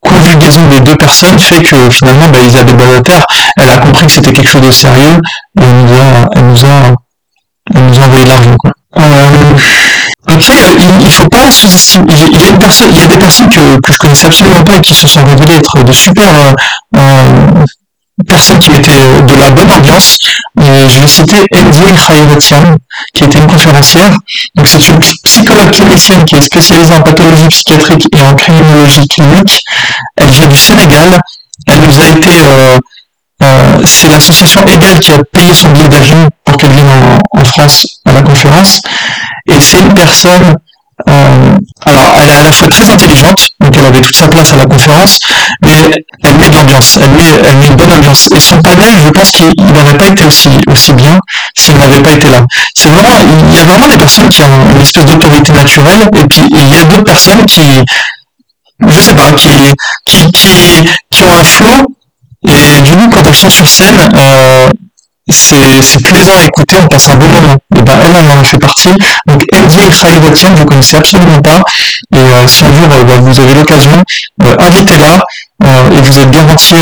conjugaison 0.00 0.66
des 0.68 0.80
deux 0.80 0.96
personnes 0.96 1.38
fait 1.38 1.62
que 1.62 1.88
finalement 1.88 2.28
ben, 2.28 2.40
Elisabeth 2.42 2.76
Banater, 2.76 3.24
elle 3.56 3.70
a 3.70 3.78
compris 3.78 4.06
que 4.06 4.12
c'était 4.12 4.32
quelque 4.32 4.50
chose 4.50 4.62
de 4.62 4.70
sérieux, 4.70 5.20
et 5.60 5.62
elle 5.62 5.84
nous 5.84 5.94
a, 5.94 6.28
elle 6.36 6.46
nous 6.46 6.64
a, 6.64 6.94
elle 7.74 7.86
nous 7.86 8.00
a 8.00 8.04
envoyé 8.04 8.24
de 8.24 8.28
l'argent. 8.28 8.56
Après, 10.26 10.54
il, 10.78 11.02
il 11.02 11.10
faut 11.10 11.28
pas 11.28 11.50
sous-estimer. 11.50 12.14
Il 12.32 12.40
y 12.40 12.44
a 12.44 12.48
il 12.48 12.98
y 12.98 13.02
a 13.02 13.06
des 13.06 13.18
personnes 13.18 13.48
que, 13.48 13.92
je 13.92 13.98
connaissais 13.98 14.26
absolument 14.26 14.62
pas 14.62 14.76
et 14.76 14.80
qui 14.80 14.94
se 14.94 15.06
sont 15.06 15.24
révélées 15.24 15.56
être 15.56 15.82
de 15.82 15.92
super 15.92 16.28
euh, 16.28 16.52
euh 16.96 17.64
personnes 18.26 18.58
qui 18.58 18.70
étaient 18.70 18.92
euh, 18.92 19.20
de 19.22 19.34
la 19.34 19.50
bonne 19.50 19.70
ambiance. 19.70 20.18
Je 20.56 21.00
vais 21.00 21.08
citer 21.08 21.44
Enzil 21.54 21.96
Khayvatian, 22.06 22.76
qui 23.12 23.24
était 23.24 23.38
une 23.38 23.46
conférencière. 23.46 24.16
Donc 24.54 24.66
c'est 24.68 24.88
une 24.88 25.00
psychologue 25.24 25.70
clinicienne 25.70 26.24
qui 26.24 26.36
est 26.36 26.40
spécialisée 26.40 26.94
en 26.94 27.02
pathologie 27.02 27.48
psychiatrique 27.48 28.06
et 28.16 28.22
en 28.22 28.34
criminologie 28.34 29.06
clinique. 29.08 29.60
Elle 30.16 30.30
vient 30.30 30.46
du 30.46 30.56
Sénégal. 30.56 31.20
Elle 31.66 31.80
nous 31.80 32.00
a 32.00 32.06
été 32.06 32.30
euh, 32.30 32.78
euh, 33.42 33.82
c'est 33.84 34.08
l'association 34.08 34.64
Egal 34.68 35.00
qui 35.00 35.12
a 35.12 35.18
payé 35.24 35.52
son 35.54 35.70
billet 35.70 35.88
d'avion 35.88 36.28
pour 36.44 36.56
qu'elle 36.56 36.70
vienne 36.70 36.88
en, 37.32 37.44
France 37.44 38.00
à 38.04 38.12
la 38.12 38.22
conférence. 38.22 38.80
Et 39.46 39.60
c'est 39.60 39.80
une 39.80 39.94
personne, 39.94 40.56
euh, 41.08 41.56
alors 41.84 42.12
elle 42.22 42.30
est 42.30 42.34
à 42.34 42.42
la 42.44 42.52
fois 42.52 42.68
très 42.68 42.88
intelligente, 42.88 43.48
donc 43.60 43.76
elle 43.76 43.84
avait 43.84 44.00
toute 44.00 44.16
sa 44.16 44.28
place 44.28 44.52
à 44.52 44.56
la 44.56 44.64
conférence, 44.64 45.18
mais 45.62 45.72
elle 46.22 46.36
met 46.38 46.48
de 46.48 46.56
l'ambiance, 46.56 46.98
elle 47.02 47.10
met, 47.10 47.48
elle 47.48 47.56
met 47.56 47.66
une 47.66 47.76
bonne 47.76 47.92
ambiance. 47.92 48.28
Et 48.34 48.40
son 48.40 48.60
panel, 48.62 48.98
je 49.04 49.10
pense 49.10 49.30
qu'il 49.32 49.52
n'aurait 49.56 49.98
pas 49.98 50.06
été 50.06 50.24
aussi, 50.24 50.48
aussi 50.68 50.92
bien 50.92 51.18
s'il 51.58 51.76
n'avait 51.76 52.00
pas 52.00 52.12
été 52.12 52.28
là. 52.30 52.44
C'est 52.74 52.88
vraiment, 52.88 53.18
il 53.20 53.54
y 53.54 53.58
a 53.58 53.64
vraiment 53.64 53.88
des 53.88 53.98
personnes 53.98 54.28
qui 54.28 54.42
ont 54.42 54.70
une 54.74 54.80
espèce 54.80 55.04
d'autorité 55.04 55.52
naturelle, 55.52 56.08
et 56.14 56.26
puis 56.26 56.42
il 56.50 56.68
y 56.68 56.76
a 56.76 56.84
d'autres 56.84 57.04
personnes 57.04 57.44
qui, 57.46 57.84
je 58.88 59.00
sais 59.00 59.14
pas, 59.14 59.32
qui, 59.32 59.50
qui, 60.06 60.30
qui, 61.10 61.22
ont 61.22 61.38
un 61.38 61.44
flow 61.44 61.86
et 62.46 62.82
du 62.82 62.92
coup, 62.92 63.10
quand 63.10 63.22
elles 63.26 63.34
sont 63.34 63.50
sur 63.50 63.66
scène, 63.66 63.98
euh, 64.14 64.68
c'est 65.30 66.02
plaisant 66.02 66.36
à 66.38 66.44
écouter, 66.44 66.76
on 66.82 66.86
passe 66.86 67.08
un 67.08 67.16
bon 67.16 67.26
moment. 67.28 67.56
Et 67.76 67.82
ben 67.82 67.98
elle, 68.04 68.16
elle 68.16 68.38
en 68.38 68.44
fait 68.44 68.58
partie. 68.58 68.90
Donc 69.26 69.42
Elvie 69.52 69.90
Khaïvatian, 69.90 70.54
vous 70.54 70.66
connaissez 70.66 70.96
absolument 70.96 71.40
pas. 71.40 71.62
Et 72.14 72.18
euh, 72.18 72.46
si 72.46 72.64
un 72.64 72.68
euh, 72.68 73.04
bah, 73.04 73.16
vous 73.18 73.40
avez 73.40 73.54
l'occasion, 73.54 74.02
euh, 74.42 74.56
invitez-la. 74.58 75.20
Euh, 75.64 75.90
et 75.96 76.00
vous 76.00 76.18
êtes 76.18 76.30
garanti, 76.30 76.74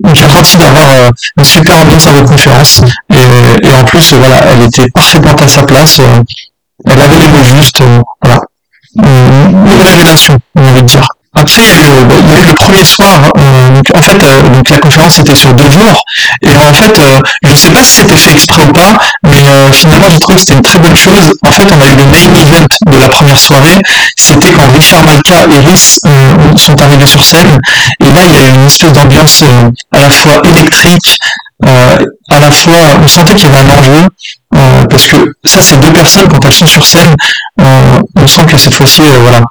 garanti 0.00 0.56
d'avoir 0.56 1.10
une 1.36 1.44
super 1.44 1.76
ambiance 1.78 2.06
à 2.08 2.10
votre 2.10 2.28
conférence. 2.28 2.80
Et, 3.10 3.66
et 3.66 3.72
en 3.72 3.84
plus, 3.84 4.14
voilà, 4.14 4.40
elle 4.50 4.62
était 4.62 4.88
parfaitement 4.90 5.34
à 5.34 5.48
sa 5.48 5.62
place. 5.62 6.00
elle 6.86 7.00
avait 7.00 7.18
les 7.18 7.28
mots 7.28 7.44
justes. 7.44 7.82
voilà. 8.22 8.40
Une 8.96 9.82
révélation, 9.82 10.38
on 10.56 10.66
envie 10.66 10.82
de 10.82 10.86
dire. 10.88 11.06
Après, 11.38 11.62
il 11.62 11.68
y, 11.68 12.34
a 12.34 12.40
eu, 12.40 12.46
le 12.46 12.54
premier 12.54 12.82
soir, 12.82 13.20
euh, 13.36 13.82
en 13.94 14.00
fait, 14.00 14.22
euh, 14.24 14.48
donc 14.48 14.70
la 14.70 14.78
conférence 14.78 15.18
était 15.18 15.36
sur 15.36 15.52
deux 15.52 15.70
jours, 15.70 16.02
et 16.40 16.56
en 16.56 16.72
fait, 16.72 16.98
euh, 16.98 17.20
je 17.44 17.50
ne 17.50 17.56
sais 17.56 17.70
pas 17.70 17.82
si 17.82 17.96
c'était 18.00 18.16
fait 18.16 18.32
exprès 18.32 18.62
ou 18.64 18.72
pas, 18.72 18.96
mais 19.22 19.44
finalement, 19.72 20.08
j'ai 20.08 20.18
trouvé 20.18 20.36
que 20.36 20.40
c'était 20.40 20.54
une 20.54 20.62
très 20.62 20.78
bonne 20.78 20.96
chose. 20.96 21.34
En 21.46 21.50
fait, 21.50 21.64
on 21.70 21.80
a 21.82 21.92
eu 21.92 21.96
le 21.96 22.04
main 22.06 22.40
event 22.40 22.66
de 22.86 22.98
la 22.98 23.08
première 23.10 23.38
soirée, 23.38 23.82
c'était 24.16 24.50
quand 24.50 24.72
Richard 24.72 25.02
Malka 25.04 25.44
et 25.52 25.58
Rhys 25.58 26.00
sont 26.56 26.80
arrivés 26.80 27.06
sur 27.06 27.22
scène, 27.22 27.58
et 28.00 28.12
là, 28.12 28.20
il 28.24 28.32
y 28.32 28.36
a 28.38 28.46
eu 28.46 28.54
une 28.54 28.66
espèce 28.66 28.92
d'ambiance 28.92 29.44
à 29.92 30.00
la 30.00 30.08
fois 30.08 30.40
électrique, 30.42 31.18
à 31.62 32.40
la 32.40 32.50
fois, 32.50 32.96
on 33.02 33.08
sentait 33.08 33.34
qu'il 33.34 33.50
y 33.50 33.54
avait 33.54 33.70
un 33.70 33.78
enjeu, 33.78 34.08
parce 34.88 35.06
que 35.06 35.16
ça, 35.44 35.60
c'est 35.60 35.78
deux 35.80 35.92
personnes, 35.92 36.28
quand 36.28 36.42
elles 36.46 36.52
sont 36.54 36.66
sur 36.66 36.86
scène, 36.86 37.14
on 37.58 38.26
sent 38.26 38.46
que 38.46 38.56
cette 38.56 38.74
fois-ci, 38.74 39.02
voilà, 39.20 39.42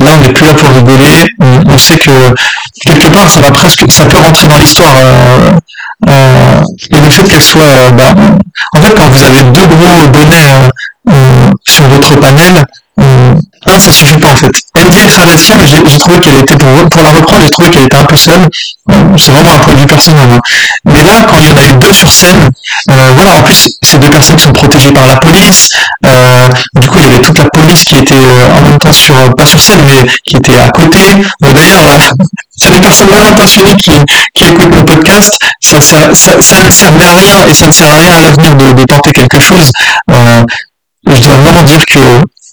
Là, 0.00 0.10
on 0.14 0.20
n'est 0.20 0.32
plus 0.32 0.44
là 0.46 0.54
pour 0.54 0.70
rigoler. 0.70 1.24
On, 1.40 1.78
sait 1.78 1.98
que 1.98 2.34
quelque 2.84 3.08
part, 3.08 3.28
ça 3.28 3.40
va 3.40 3.50
presque, 3.50 3.84
ça 3.90 4.04
peut 4.06 4.18
rentrer 4.18 4.48
dans 4.48 4.58
l'histoire. 4.58 4.94
Euh, 4.96 5.50
euh, 6.08 6.62
et 6.90 7.00
le 7.00 7.10
fait 7.10 7.22
qu'elle 7.24 7.42
soit, 7.42 7.62
euh, 7.62 7.90
bah, 7.90 8.14
en 8.76 8.80
fait, 8.80 8.94
quand 8.94 9.08
vous 9.08 9.24
avez 9.24 9.42
deux 9.42 9.66
gros 9.66 10.08
bonnets 10.08 10.68
sur 11.64 11.84
votre 11.88 12.16
panel, 12.20 12.64
un, 12.96 13.80
ça 13.80 13.92
suffit 13.92 14.18
pas 14.18 14.28
en 14.28 14.36
fait. 14.36 14.50
Elle 14.74 15.28
l'action, 15.28 15.54
mais 15.58 15.66
j'ai 15.66 15.98
trouvé 15.98 16.18
qu'elle 16.20 16.36
était, 16.36 16.56
pour, 16.56 16.88
pour 16.88 17.02
la 17.02 17.10
reprendre, 17.10 17.42
j'ai 17.42 17.50
trouvé 17.50 17.70
qu'elle 17.70 17.84
était 17.84 17.96
un 17.96 18.04
peu 18.04 18.16
seule. 18.16 18.48
C'est 19.16 19.30
vraiment 19.30 19.54
un 19.54 19.58
point 19.58 19.74
de 19.74 19.80
vue 19.80 19.86
personnel. 19.86 20.28
Hein. 20.30 20.40
Mais 20.84 21.02
là, 21.02 21.26
quand 21.28 21.38
il 21.38 21.46
y 21.46 21.50
en 21.50 21.56
a 21.56 21.64
eu 21.64 21.72
deux 21.78 21.92
sur 21.92 22.10
scène, 22.10 22.50
euh, 22.90 23.12
voilà, 23.14 23.36
en 23.36 23.42
plus, 23.42 23.78
ces 23.82 23.98
deux 23.98 24.10
personnes 24.10 24.38
sont 24.38 24.52
protégées 24.52 24.92
par 24.92 25.06
la 25.06 25.16
police. 25.16 25.70
Euh, 26.06 26.48
du 26.76 26.88
coup, 26.88 26.98
il 26.98 27.04
y 27.04 27.06
avait 27.06 27.20
toute 27.20 27.38
la 27.38 27.48
police 27.50 27.84
qui 27.84 27.96
était 27.96 28.14
euh, 28.14 28.58
en 28.58 28.62
même 28.62 28.78
temps 28.78 28.92
sur, 28.92 29.34
pas 29.34 29.46
sur 29.46 29.60
scène, 29.60 29.80
mais 29.86 30.06
qui 30.24 30.36
était 30.36 30.58
à 30.58 30.68
côté. 30.68 30.98
D'ailleurs, 31.40 32.14
c'est 32.56 32.70
des 32.70 32.80
personnes 32.80 33.10
mal 33.10 33.22
intentionnées 33.22 33.76
qui, 33.76 33.92
qui 34.34 34.44
écoutent 34.44 34.74
le 34.74 34.84
podcast, 34.84 35.36
ça, 35.60 35.80
ça, 35.80 36.14
ça, 36.14 36.40
ça, 36.40 36.62
ne 36.62 36.70
servait 36.70 37.04
à 37.04 37.14
rien 37.14 37.46
et 37.48 37.54
ça 37.54 37.66
ne 37.66 37.72
sert 37.72 37.90
à 37.90 37.98
rien 37.98 38.16
à 38.18 38.20
l'avenir 38.20 38.54
de, 38.54 38.72
de, 38.72 38.84
tenter 38.84 39.10
quelque 39.12 39.40
chose. 39.40 39.70
Euh, 40.10 40.44
je 41.06 41.20
dois 41.20 41.36
vraiment 41.36 41.62
dire 41.62 41.84
que 41.86 42.00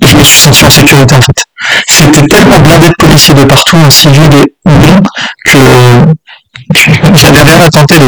je 0.08 0.16
me 0.16 0.24
suis 0.24 0.38
senti 0.38 0.66
en 0.66 0.70
sécurité 0.70 1.16
en 1.16 1.22
fait. 1.22 1.45
C'était 1.88 2.26
tellement 2.28 2.60
blindé 2.60 2.89
de 2.89 2.93
policiers 2.97 3.34
de 3.34 3.43
partout, 3.43 3.78
en 3.78 3.89
civil 3.89 4.30
et 4.34 4.70
non, 4.70 5.02
que 5.45 5.60
j'avais 7.16 7.43
rien 7.43 7.62
à 7.62 7.70
tenter 7.70 7.99
de 7.99 8.06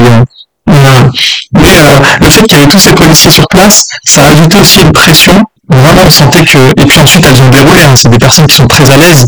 euh, 0.69 1.09
mais 1.53 1.79
euh, 1.81 1.99
le 2.21 2.29
fait 2.29 2.43
qu'il 2.43 2.53
y 2.53 2.61
avait 2.61 2.67
tous 2.67 2.79
ces 2.79 2.93
policiers 2.93 3.31
sur 3.31 3.47
place, 3.49 3.85
ça 4.05 4.23
a 4.23 4.29
ajouté 4.29 4.57
aussi 4.57 4.81
une 4.81 4.93
pression. 4.93 5.43
Vraiment, 5.69 6.01
on 6.05 6.09
sentait 6.09 6.45
que... 6.45 6.57
Et 6.81 6.85
puis 6.85 6.99
ensuite, 6.99 7.25
elles 7.25 7.41
ont 7.41 7.49
déroulé. 7.49 7.83
Hein. 7.83 7.95
C'est 7.95 8.09
des 8.09 8.17
personnes 8.17 8.47
qui 8.47 8.55
sont 8.55 8.67
très 8.67 8.89
à 8.89 8.97
l'aise. 8.97 9.25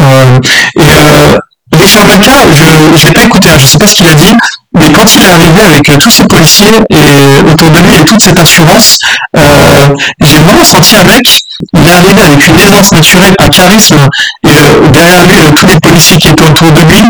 Euh, 0.00 0.38
et 0.78 0.82
euh, 0.82 1.38
Maca, 1.72 2.46
je 2.52 2.64
ne 2.64 3.06
l'ai 3.06 3.12
pas 3.12 3.22
écouté, 3.22 3.48
hein, 3.48 3.56
je 3.58 3.64
ne 3.64 3.68
sais 3.68 3.78
pas 3.78 3.86
ce 3.86 3.94
qu'il 3.96 4.06
a 4.06 4.14
dit, 4.14 4.32
mais 4.74 4.92
quand 4.92 5.14
il 5.14 5.22
est 5.22 5.28
arrivé 5.28 5.62
avec 5.62 5.88
euh, 5.88 5.96
tous 5.98 6.10
ces 6.10 6.24
policiers 6.24 6.68
et 6.90 7.50
autour 7.50 7.70
de 7.70 7.78
lui 7.80 7.96
et 8.00 8.04
toute 8.04 8.20
cette 8.20 8.38
assurance, 8.38 8.98
euh, 9.36 9.96
j'ai 10.20 10.38
vraiment 10.40 10.64
senti 10.64 10.96
un 10.96 11.04
mec, 11.04 11.28
il 11.74 11.86
est 11.86 11.92
arrivé 11.92 12.22
avec 12.22 12.46
une 12.46 12.58
aisance 12.58 12.92
naturelle, 12.92 13.34
un 13.38 13.48
charisme, 13.48 14.08
et 14.44 14.48
euh, 14.48 14.88
derrière 14.90 15.26
lui, 15.26 15.54
tous 15.54 15.66
les 15.66 15.80
policiers 15.80 16.18
qui 16.18 16.28
étaient 16.28 16.44
autour 16.44 16.70
de 16.72 16.80
lui, 16.80 17.02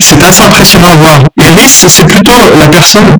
c'est 0.00 0.22
assez 0.22 0.42
impressionnant 0.42 0.92
à 0.92 0.96
voir. 0.96 1.20
Et 1.40 1.48
Rhys, 1.48 1.86
c'est 1.88 2.06
plutôt 2.06 2.32
la 2.58 2.68
personne, 2.68 3.16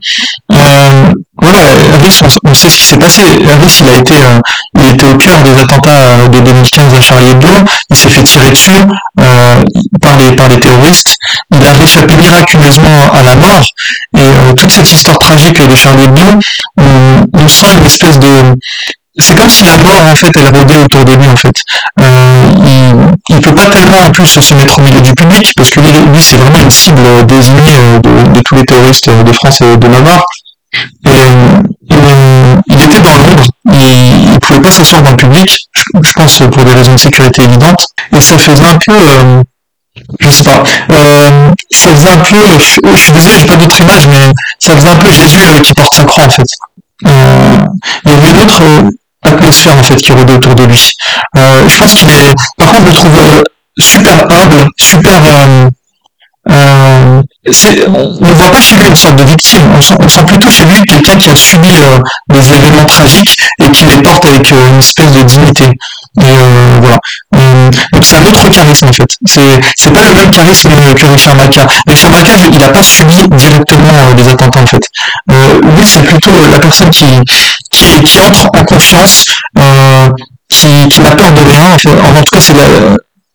euh, 0.52 1.12
voilà, 1.40 1.60
Rhys, 2.02 2.20
on, 2.44 2.54
sait 2.54 2.70
ce 2.70 2.76
qui 2.76 2.84
s'est 2.84 2.98
passé. 2.98 3.22
Rhys, 3.22 3.80
il 3.80 3.88
a 3.88 3.96
été, 3.96 4.14
euh, 4.14 4.40
il 4.78 4.86
était 4.86 5.06
au 5.06 5.16
cœur 5.16 5.42
des 5.42 5.60
attentats 5.60 6.08
euh, 6.10 6.28
de 6.28 6.40
2015 6.40 6.94
à 6.94 7.00
Charlie 7.00 7.30
Hebdo. 7.30 7.48
Il 7.90 7.96
s'est 7.96 8.08
fait 8.08 8.22
tirer 8.22 8.50
dessus 8.50 8.70
euh, 9.20 9.64
par 10.00 10.16
les 10.16 10.36
par 10.36 10.48
les 10.48 10.60
terroristes. 10.60 11.16
Il 11.52 11.66
a 11.66 11.72
réchappé 11.72 12.16
miraculeusement 12.16 13.12
à 13.12 13.22
la 13.22 13.34
mort. 13.34 13.64
Et 14.16 14.54
toute 14.56 14.70
cette 14.70 14.90
histoire 14.90 15.18
tragique 15.18 15.60
de 15.60 15.74
Charlie 15.74 16.04
Hebdo, 16.04 16.22
on, 16.78 17.24
on 17.34 17.48
sent 17.48 17.66
une 17.78 17.86
espèce 17.86 18.18
de 18.18 18.28
c'est 19.18 19.36
comme 19.36 19.50
si 19.50 19.64
la 19.64 19.76
mort 19.78 20.02
en 20.10 20.14
fait 20.14 20.30
elle 20.36 20.56
rôdait 20.56 20.76
autour 20.76 21.04
de 21.04 21.12
lui 21.12 21.28
en 21.28 21.36
fait. 21.36 21.56
Euh, 22.00 22.50
il, 22.66 23.34
il 23.34 23.40
peut 23.40 23.54
pas 23.54 23.66
tellement 23.66 23.98
en 24.06 24.10
plus 24.10 24.40
se 24.40 24.54
mettre 24.54 24.78
au 24.78 24.82
milieu 24.82 25.00
du 25.00 25.12
public 25.12 25.52
parce 25.56 25.70
que 25.70 25.80
lui, 25.80 26.22
c'est 26.22 26.36
vraiment 26.36 26.60
une 26.60 26.70
cible 26.70 27.26
désignée 27.26 27.76
euh, 27.76 27.98
de, 27.98 28.32
de, 28.32 28.40
tous 28.40 28.54
les 28.54 28.64
terroristes 28.64 29.10
de 29.10 29.32
France 29.32 29.60
et 29.60 29.76
de 29.76 29.88
Navarre. 29.88 30.24
Et, 31.06 31.08
euh, 31.08 32.54
il 32.68 32.80
était 32.80 33.00
dans 33.00 33.14
l'ombre, 33.14 33.42
il, 33.72 34.32
il 34.32 34.38
pouvait 34.40 34.60
pas 34.60 34.70
s'asseoir 34.70 35.02
dans 35.02 35.10
le 35.10 35.16
public, 35.16 35.58
je, 36.02 36.12
pense 36.14 36.38
pour 36.52 36.64
des 36.64 36.74
raisons 36.74 36.94
de 36.94 37.00
sécurité 37.00 37.42
évidentes, 37.42 37.86
et 38.14 38.20
ça 38.20 38.36
faisait 38.36 38.66
un 38.66 38.76
peu 38.76 38.92
euh, 38.92 39.42
je 40.20 40.30
sais 40.30 40.44
pas, 40.44 40.62
euh, 40.90 41.50
ça 41.70 41.90
faisait 41.94 42.10
un 42.10 42.18
peu, 42.18 42.36
je, 42.58 42.96
suis 42.96 43.12
désolé, 43.12 43.38
j'ai 43.38 43.46
pas 43.46 43.56
d'autre 43.56 43.80
image, 43.80 44.06
mais 44.08 44.32
ça 44.58 44.74
faisait 44.76 44.88
un 44.90 44.96
peu 44.96 45.10
Jésus 45.10 45.62
qui 45.62 45.72
porte 45.74 45.94
sa 45.94 46.04
croix 46.04 46.24
en 46.24 46.30
fait. 46.30 46.46
Euh, 47.06 47.58
il 48.04 48.10
y 48.10 48.14
avait 48.14 48.30
une 48.30 48.40
autre, 48.40 48.62
atmosphère 49.28 49.78
en 49.78 49.82
fait 49.82 49.96
qui 49.96 50.12
rôdait 50.12 50.34
autour 50.34 50.54
de 50.54 50.64
lui. 50.64 50.92
Euh, 51.36 51.68
je 51.68 51.78
pense 51.78 51.94
qu'il 51.94 52.08
est, 52.08 52.34
par 52.56 52.68
contre, 52.68 52.82
je 52.82 52.86
le 52.86 52.92
trouve 52.92 53.18
euh, 53.18 53.42
super 53.78 54.24
humble, 54.30 54.68
super. 54.78 55.22
Euh, 56.50 57.22
on 57.88 58.26
ne 58.26 58.32
voit 58.32 58.50
pas 58.50 58.60
chez 58.60 58.76
lui 58.76 58.86
une 58.86 58.96
sorte 58.96 59.16
de 59.16 59.24
victime, 59.24 59.70
on 59.76 59.82
sent, 59.82 59.94
on 60.00 60.08
sent 60.08 60.24
plutôt 60.24 60.50
chez 60.50 60.64
lui 60.64 60.82
quelqu'un 60.84 61.16
qui 61.16 61.28
a 61.28 61.36
subi 61.36 61.68
des 62.30 62.52
événements 62.52 62.86
tragiques 62.86 63.36
et 63.62 63.70
qui 63.70 63.84
les 63.84 64.00
porte 64.00 64.24
avec 64.24 64.50
une 64.50 64.78
espèce 64.78 65.12
de 65.12 65.22
dignité. 65.22 65.64
Voilà. 66.16 66.98
donc 67.92 68.04
c'est 68.04 68.16
un 68.16 68.24
autre 68.24 68.48
charisme 68.48 68.88
en 68.88 68.92
fait. 68.92 69.10
C'est 69.76 69.92
pas 69.92 70.04
le 70.04 70.14
même 70.14 70.30
charisme 70.30 70.70
que 70.96 71.06
Richard 71.06 71.36
Maca. 71.36 71.66
Richard 71.86 72.10
Maca, 72.10 72.32
il 72.50 72.58
n'a 72.58 72.68
pas 72.70 72.82
subi 72.82 73.28
directement 73.28 74.14
des 74.14 74.28
attentats 74.28 74.60
en 74.60 74.66
fait. 74.66 74.88
lui, 75.28 75.86
c'est 75.86 76.02
plutôt 76.02 76.32
la 76.50 76.58
personne 76.58 76.90
qui 76.90 77.04
qui, 78.04 78.20
entre 78.20 78.48
en 78.54 78.64
confiance, 78.64 79.26
qui, 80.48 80.88
qui 80.88 81.00
n'a 81.00 81.12
peur 81.12 81.32
de 81.32 81.40
rien. 81.40 81.72
En, 81.72 81.76
tout 81.76 82.24
cas, 82.30 82.40
c'est 82.40 82.54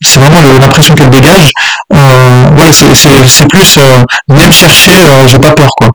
c'est 0.03 0.19
vraiment 0.19 0.41
l'impression 0.59 0.93
qu'elle 0.95 1.09
dégage. 1.09 1.51
Euh, 1.93 2.45
voilà, 2.55 2.71
c'est 2.73 3.47
plus 3.47 3.77
euh, 3.77 4.03
même 4.27 4.51
chercher, 4.51 4.91
euh, 4.91 5.27
j'ai 5.27 5.39
pas 5.39 5.51
peur 5.51 5.73
quoi. 5.75 5.89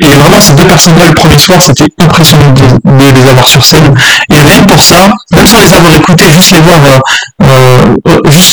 Et 0.00 0.06
vraiment 0.06 0.40
ces 0.40 0.54
deux 0.54 0.66
personnes-là 0.66 1.08
le 1.08 1.14
premier 1.14 1.38
soir, 1.38 1.60
c'était 1.60 1.86
impressionnant 2.00 2.52
de, 2.52 3.22
les 3.22 3.28
avoir 3.28 3.46
sur 3.46 3.64
scène. 3.64 3.94
Et 4.30 4.40
rien 4.40 4.62
pour 4.62 4.80
ça, 4.80 5.08
même 5.32 5.46
sans 5.46 5.60
les 5.60 5.72
avoir 5.72 5.94
écoutés, 5.94 6.30
juste 6.30 6.52
les 6.52 6.60
voir, 6.60 6.78
euh, 6.84 6.98
euh, 7.39 7.39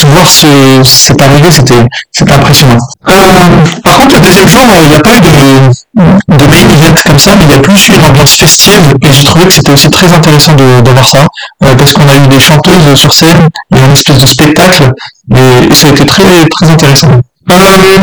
voir 0.06 0.28
ce, 0.28 0.48
cette 0.84 1.22
arrivée, 1.22 1.52
c'était 1.52 1.86
c'était 2.12 2.34
impressionnant. 2.34 2.78
par 3.04 3.98
contre, 3.98 4.16
le 4.16 4.22
deuxième 4.22 4.48
jour, 4.48 4.64
il 4.84 4.90
n'y 4.90 4.96
a 4.96 5.00
pas 5.00 5.16
eu 5.16 5.22
de, 5.22 6.38
de 6.38 6.44
event 6.44 6.96
comme 7.06 7.20
ça, 7.20 7.32
mais 7.36 7.46
il 7.46 7.52
y 7.52 7.56
a 7.56 7.60
plus 7.60 7.90
eu 7.90 7.94
une 7.94 8.06
ambiance 8.06 8.36
festive. 8.36 8.94
Et 9.02 9.12
j'ai 9.12 9.24
trouvé 9.24 9.46
que 9.46 9.54
c'était 9.54 9.72
aussi 9.72 9.90
très 9.90 10.12
intéressant 10.12 10.54
de, 10.54 10.82
de 10.82 10.90
voir 10.92 11.08
ça, 11.08 11.26
parce 11.60 11.94
qu'on 11.94 12.08
a 12.08 12.16
eu 12.16 12.28
des 12.28 12.40
chanteuses 12.40 12.96
sur 12.96 13.14
scène, 13.14 13.50
il 13.72 13.78
y 13.78 13.82
a 13.82 13.86
une 13.86 13.94
espèce 13.94 14.18
de 14.18 14.26
spectacle 14.26 14.92
et, 15.36 15.76
ça 15.76 15.88
a 15.88 15.90
été 15.92 16.06
très, 16.06 16.46
très 16.50 16.70
intéressant. 16.70 17.22
Euh, 17.50 17.98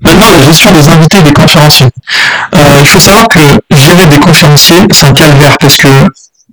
maintenant, 0.00 0.30
la 0.32 0.42
gestion 0.42 0.72
des 0.72 0.88
invités 0.88 1.18
et 1.18 1.22
des 1.22 1.32
conférenciers. 1.32 1.86
Euh, 2.54 2.58
il 2.80 2.86
faut 2.86 2.98
savoir 2.98 3.28
que 3.28 3.40
gérer 3.70 4.06
des 4.06 4.18
conférenciers, 4.18 4.82
c'est 4.92 5.06
un 5.06 5.12
calvaire 5.12 5.56
parce 5.60 5.76
que 5.76 5.88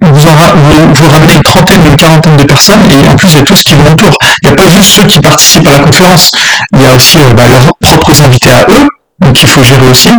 vous, 0.01 0.13
vous, 0.13 0.93
vous, 0.93 1.09
ramenez 1.11 1.35
une 1.35 1.43
trentaine, 1.43 1.85
une 1.85 1.95
quarantaine 1.95 2.37
de 2.37 2.43
personnes 2.43 2.81
et 2.89 3.07
en 3.07 3.15
plus 3.15 3.29
il 3.33 3.37
y 3.37 3.39
a 3.39 3.43
tout 3.43 3.55
ce 3.55 3.63
qui 3.63 3.75
vont 3.75 3.91
autour. 3.91 4.17
Il 4.41 4.47
n'y 4.47 4.53
a 4.53 4.55
pas 4.55 4.69
juste 4.69 4.91
ceux 4.95 5.07
qui 5.07 5.19
participent 5.19 5.67
à 5.67 5.71
la 5.71 5.79
conférence, 5.79 6.31
il 6.73 6.81
y 6.81 6.85
a 6.85 6.93
aussi 6.93 7.17
euh, 7.17 7.33
bah, 7.35 7.43
leurs 7.47 7.73
propres 7.79 8.23
invités 8.23 8.51
à 8.51 8.65
eux, 8.69 8.87
donc 9.19 9.41
il 9.41 9.47
faut 9.47 9.63
gérer 9.63 9.87
aussi. 9.89 10.09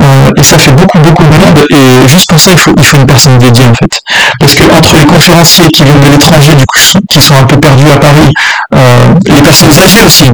Euh, 0.00 0.30
et 0.36 0.42
ça 0.42 0.58
fait 0.58 0.72
beaucoup 0.72 0.98
beaucoup 0.98 1.22
de 1.22 1.28
monde 1.28 1.64
et 1.70 2.08
juste 2.08 2.28
pour 2.28 2.40
ça 2.40 2.50
il 2.52 2.58
faut 2.58 2.72
il 2.76 2.84
faut 2.84 2.96
une 2.96 3.06
personne 3.06 3.38
dédiée 3.38 3.66
en 3.66 3.74
fait. 3.74 4.00
Parce 4.38 4.54
que 4.54 4.64
entre 4.76 4.96
les 4.96 5.06
conférenciers 5.06 5.68
qui 5.68 5.84
viennent 5.84 6.00
de 6.00 6.08
l'étranger, 6.08 6.54
du 6.54 6.66
coup 6.66 6.78
qui 7.08 7.20
sont 7.20 7.36
un 7.36 7.44
peu 7.44 7.58
perdus 7.58 7.90
à 7.90 7.98
Paris, 7.98 8.32
euh, 8.74 9.14
les 9.26 9.42
personnes 9.42 9.78
âgées 9.78 10.02
aussi. 10.04 10.30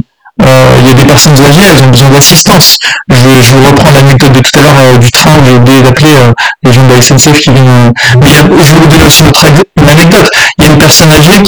Euh, 0.47 0.77
il 0.79 0.87
y 0.87 0.89
a 0.89 0.93
des 0.93 1.05
personnes 1.05 1.37
âgées, 1.45 1.61
elles 1.61 1.83
ont 1.83 1.89
besoin 1.89 2.09
d'assistance. 2.09 2.77
Je, 3.09 3.15
je 3.15 3.67
reprends 3.67 3.91
l'anecdote 3.91 4.31
de 4.31 4.39
tout 4.39 4.59
à 4.59 4.61
l'heure 4.61 4.99
du 4.99 5.11
train, 5.11 5.37
d'appeler 5.83 6.15
les 6.63 6.73
gens 6.73 6.83
de 6.83 6.93
la 6.93 7.01
SNCF 7.01 7.39
qui 7.39 7.51
viennent. 7.51 7.93
Mais 8.21 8.29
je 8.33 8.73
vais 8.73 8.79
vous 8.79 8.87
donner 8.87 9.05
aussi 9.05 9.23
une 9.23 9.89
anecdote. 9.89 10.29
Il 10.57 10.65
y 10.65 10.67
a 10.67 10.71
une 10.71 10.79
personne 10.79 11.11
âgée 11.11 11.43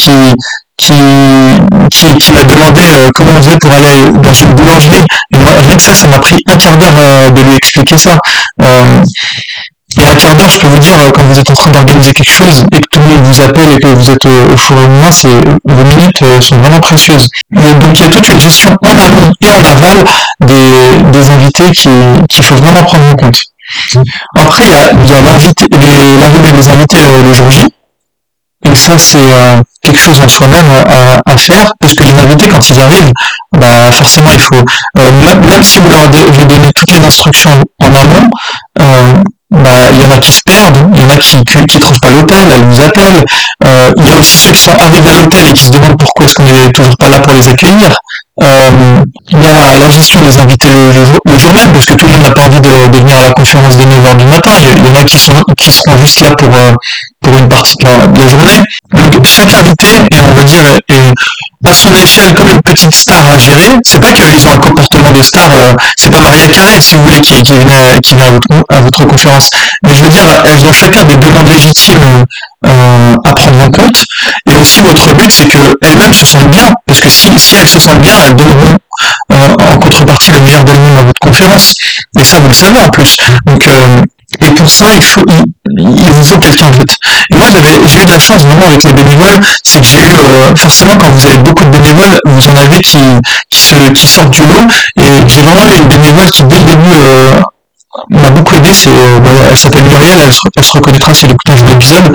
qui 0.80 2.32
m'a 2.32 2.44
demandé 2.44 2.82
euh, 2.82 3.10
comment 3.14 3.32
on 3.32 3.42
faisait 3.42 3.58
pour 3.58 3.72
aller 3.72 4.12
dans 4.12 4.34
une 4.34 4.54
boulangerie. 4.54 5.06
Et 5.34 5.38
rien 5.38 5.76
que 5.76 5.84
ça, 5.84 5.94
ça 5.94 6.08
m'a 6.08 6.20
pris 6.20 6.42
un 6.48 6.58
quart 6.58 6.78
d'heure 6.78 6.94
euh, 6.98 7.30
de 7.30 7.42
lui 7.42 7.56
expliquer 7.56 7.98
ça. 7.98 8.18
Euh, 8.62 9.04
et 10.02 10.08
un 10.08 10.16
quart 10.16 10.36
d'heure, 10.36 10.50
je 10.50 10.60
peux 10.60 10.68
vous 10.68 10.80
dire, 10.80 10.96
quand 11.14 11.24
vous 11.24 11.40
êtes 11.40 11.50
en 11.50 11.54
train 11.54 11.72
d'organiser 11.72 12.14
quelque 12.14 12.32
chose 12.32 12.64
et 12.72 12.82
que 12.82 12.88
tout 12.92 13.00
le 13.00 13.06
monde 13.06 13.24
vous 13.26 13.42
appelle 13.42 13.72
et 13.72 13.80
que 13.80 13.88
vous 13.88 14.10
êtes 14.12 14.26
au 14.26 14.58
four 14.58 14.78
et 14.78 14.86
au 14.86 15.12
c'est, 15.12 15.28
vos 15.28 15.84
minutes 15.84 16.42
sont 16.42 16.58
vraiment 16.58 16.80
précieuses. 16.80 17.28
donc 17.52 18.00
il 18.00 18.02
y 18.02 18.04
a 18.04 18.10
toute 18.10 18.30
une 18.30 18.40
gestion 18.40 18.78
en 18.82 18.92
amont 18.92 19.32
et 19.42 19.50
en 19.50 19.66
aval 19.66 20.06
des, 20.42 21.04
des 21.12 21.32
invités 21.32 21.72
qui, 21.72 21.90
qu'il 22.30 22.44
faut 22.44 22.56
vraiment 22.56 22.84
prendre 22.84 23.06
en 23.12 23.16
compte. 23.16 23.42
Après, 24.38 24.64
il 24.64 24.72
y 24.72 24.74
a, 24.74 24.92
il 24.92 25.10
y 25.10 25.14
a 25.14 25.22
l'invité, 25.22 25.66
l'arrivée 25.72 26.52
des 26.52 26.70
invités 26.70 26.98
le 27.24 27.34
jour 27.34 27.50
J. 27.52 27.68
Et 28.66 28.76
ça, 28.76 28.98
c'est 28.98 29.18
euh, 29.18 29.62
quelque 29.82 30.00
chose 30.00 30.20
en 30.20 30.28
soi-même 30.28 30.70
euh, 30.70 31.18
à, 31.26 31.38
faire, 31.38 31.72
parce 31.80 31.94
que 31.94 32.04
les 32.04 32.20
invités, 32.20 32.50
quand 32.50 32.70
ils 32.70 32.80
arrivent, 32.80 33.12
bah, 33.54 33.92
forcément, 33.92 34.32
il 34.34 34.40
faut, 34.40 34.56
euh, 34.56 35.12
même, 35.12 35.64
si 35.64 35.80
vous 35.80 35.90
leur 35.90 36.10
donné 36.10 36.72
toutes 36.76 36.92
les 36.92 37.06
instructions 37.06 37.64
en 37.82 37.96
amont, 37.96 38.30
bah, 39.52 39.90
il 39.92 40.02
y 40.02 40.06
en 40.06 40.12
a 40.12 40.20
qui 40.20 40.32
se 40.32 40.42
perdent, 40.46 40.78
il 40.94 41.00
y 41.00 41.04
en 41.04 41.10
a 41.10 41.18
qui 41.18 41.44
qui, 41.44 41.80
trouvent 41.80 42.00
pas 42.00 42.12
l'hôtel, 42.12 42.48
elles 42.54 42.68
nous 42.68 42.82
appellent. 42.82 43.26
il 43.98 44.06
y 44.06 44.12
a 44.12 44.20
aussi 44.20 44.38
ceux 44.38 44.52
qui 44.52 44.62
sont 44.62 44.78
arrivés 44.78 45.10
à 45.10 45.22
l'hôtel 45.22 45.48
et 45.50 45.54
qui 45.54 45.64
se 45.64 45.72
demandent 45.72 45.98
pourquoi 45.98 46.26
est-ce 46.26 46.36
qu'on 46.36 46.44
n'est 46.44 46.72
toujours 46.72 46.98
pas 46.98 47.10
là 47.10 47.20
pour 47.20 47.34
les 47.34 47.48
accueillir. 47.48 48.00
Euh, 48.42 49.04
il 49.32 49.44
y 49.44 49.48
a 49.48 49.78
la 49.78 49.90
gestion 49.90 50.22
des 50.22 50.38
invités 50.40 50.70
le, 50.70 51.38
jour 51.38 51.54
même, 51.54 51.74
parce 51.74 51.86
que 51.86 51.94
tout 51.96 52.06
le 52.06 52.14
monde 52.14 52.22
n'a 52.22 52.32
pas 52.32 52.44
envie 52.44 52.62
de, 52.62 52.98
venir 52.98 53.18
à 53.20 53.24
la 53.24 53.32
conférence 53.32 53.76
de 53.76 53.84
9h 53.84 54.18
du 54.18 54.26
matin. 54.26 54.52
Il 54.62 54.86
y, 54.86 54.90
en 54.90 55.02
a 55.02 55.04
qui, 55.04 55.18
sont, 55.18 55.34
qui 55.58 55.72
seront 55.72 55.98
juste 55.98 56.22
là 56.22 56.32
pour, 56.32 56.48
euh, 56.48 56.74
pour 57.22 57.38
une 57.38 57.50
partie 57.50 57.76
de 57.76 57.86
la, 57.86 58.28
journée. 58.28 58.64
Donc 59.12 59.26
chaque 59.26 59.54
invité, 59.54 59.88
et 60.12 60.20
on 60.22 60.34
va 60.34 60.44
dire, 60.44 60.64
est 60.88 61.14
à 61.66 61.74
son 61.74 61.94
échelle 61.94 62.34
comme 62.34 62.50
une 62.50 62.62
petite 62.62 62.94
star 62.94 63.28
à 63.28 63.38
gérer. 63.38 63.78
C'est 63.86 64.00
pas 64.00 64.12
qu'ils 64.14 64.48
ont 64.48 64.54
un 64.54 64.58
comportement 64.58 65.12
de 65.12 65.22
star, 65.22 65.50
euh, 65.52 65.74
c'est 65.98 66.10
pas 66.10 66.22
Maria 66.22 66.48
Carré, 66.48 66.82
si 66.82 66.96
vous 66.96 67.04
voulez, 67.04 67.22
qui, 67.22 67.42
qui 67.44 67.54
vient, 67.54 68.00
qui 68.02 68.14
à, 68.14 68.32
votre, 68.32 68.48
à, 68.70 68.82
votre, 68.82 69.06
conférence. 69.06 69.50
Mais 69.84 69.94
je 69.94 70.04
veux 70.04 70.10
dire, 70.10 70.24
elles 70.46 70.66
ont 70.66 70.72
chacun 70.72 71.04
des 71.04 71.18
demandes 71.18 71.50
légitimes 71.50 72.26
euh, 72.66 73.16
à 73.26 73.34
prendre 73.34 73.64
en 73.64 73.72
compte. 73.72 74.04
Et 74.50 74.56
aussi, 74.56 74.82
votre 74.82 75.14
but, 75.14 75.32
c'est 75.32 75.48
qu'elles-mêmes 75.48 76.14
se 76.14 76.26
sentent 76.26 76.50
bien. 76.50 76.74
Parce 76.86 77.00
que 77.02 77.10
si, 77.10 77.38
si 77.38 77.56
elles 77.56 77.68
se 77.68 77.80
sentent 77.80 78.02
bien, 78.02 78.16
elles 78.26 78.36
donneront 78.36 78.78
euh, 79.32 79.56
en 79.60 79.78
contrepartie 79.80 80.32
le 80.32 80.40
meilleur 80.42 80.64
d'elles-mêmes 80.64 80.98
à 80.98 81.04
votre 81.04 81.20
conférence. 81.20 81.74
Et 82.20 82.24
ça, 82.24 82.40
vous 82.40 82.48
le 82.48 82.54
savez 82.54 82.80
en 82.80 82.90
plus. 82.90 83.18
Donc, 83.46 83.68
euh, 83.68 84.02
et 84.42 84.52
pour 84.52 84.70
ça, 84.70 84.86
il 84.96 85.02
faut, 85.02 85.24
il, 85.78 86.12
vous 86.12 86.24
faut 86.24 86.38
quelqu'un 86.38 86.68
en 86.68 86.74
fait. 86.74 86.98
Et 87.32 87.36
moi, 87.36 87.48
j'avais, 87.52 87.88
j'ai 87.88 88.02
eu 88.02 88.06
de 88.06 88.12
la 88.12 88.20
chance 88.20 88.44
vraiment 88.44 88.68
avec 88.68 88.84
les 88.84 88.94
bénévoles, 88.94 89.40
c'est 89.64 89.82
que 89.82 89.88
j'ai 89.88 89.98
eu, 89.98 90.20
euh, 90.20 90.56
forcément, 90.56 90.96
quand 90.98 91.10
vous 91.10 91.26
avez 91.26 91.38
beaucoup 91.38 91.66
de 91.66 91.70
bénévoles, 91.70 92.20
vous 92.26 92.48
en 92.48 92.56
avez 92.58 92.80
qui, 92.82 93.00
qui, 93.50 93.60
se, 93.60 93.76
qui 93.92 94.08
sortent 94.08 94.30
du 94.30 94.42
lot. 94.42 94.68
Et 94.98 95.28
j'ai 95.28 95.42
vraiment 95.42 95.66
eu 95.68 95.78
une 95.78 95.88
bénévole 95.88 96.30
qui, 96.30 96.44
dès 96.44 96.58
le 96.58 96.64
début, 96.64 96.96
euh, 96.96 97.42
m'a 98.10 98.30
beaucoup 98.30 98.56
aidé. 98.56 98.74
C'est, 98.74 98.90
euh, 98.90 99.20
bah, 99.20 99.30
elle 99.50 99.58
s'appelle 99.58 99.84
Muriel, 99.84 100.20
elle 100.24 100.34
se, 100.34 100.42
elle 100.56 100.64
se 100.64 100.74
reconnaîtra 100.74 101.14
si 101.14 101.26
elle 101.26 101.32
écoute 101.32 101.50
un 101.50 101.66
l'épisode. 101.66 102.14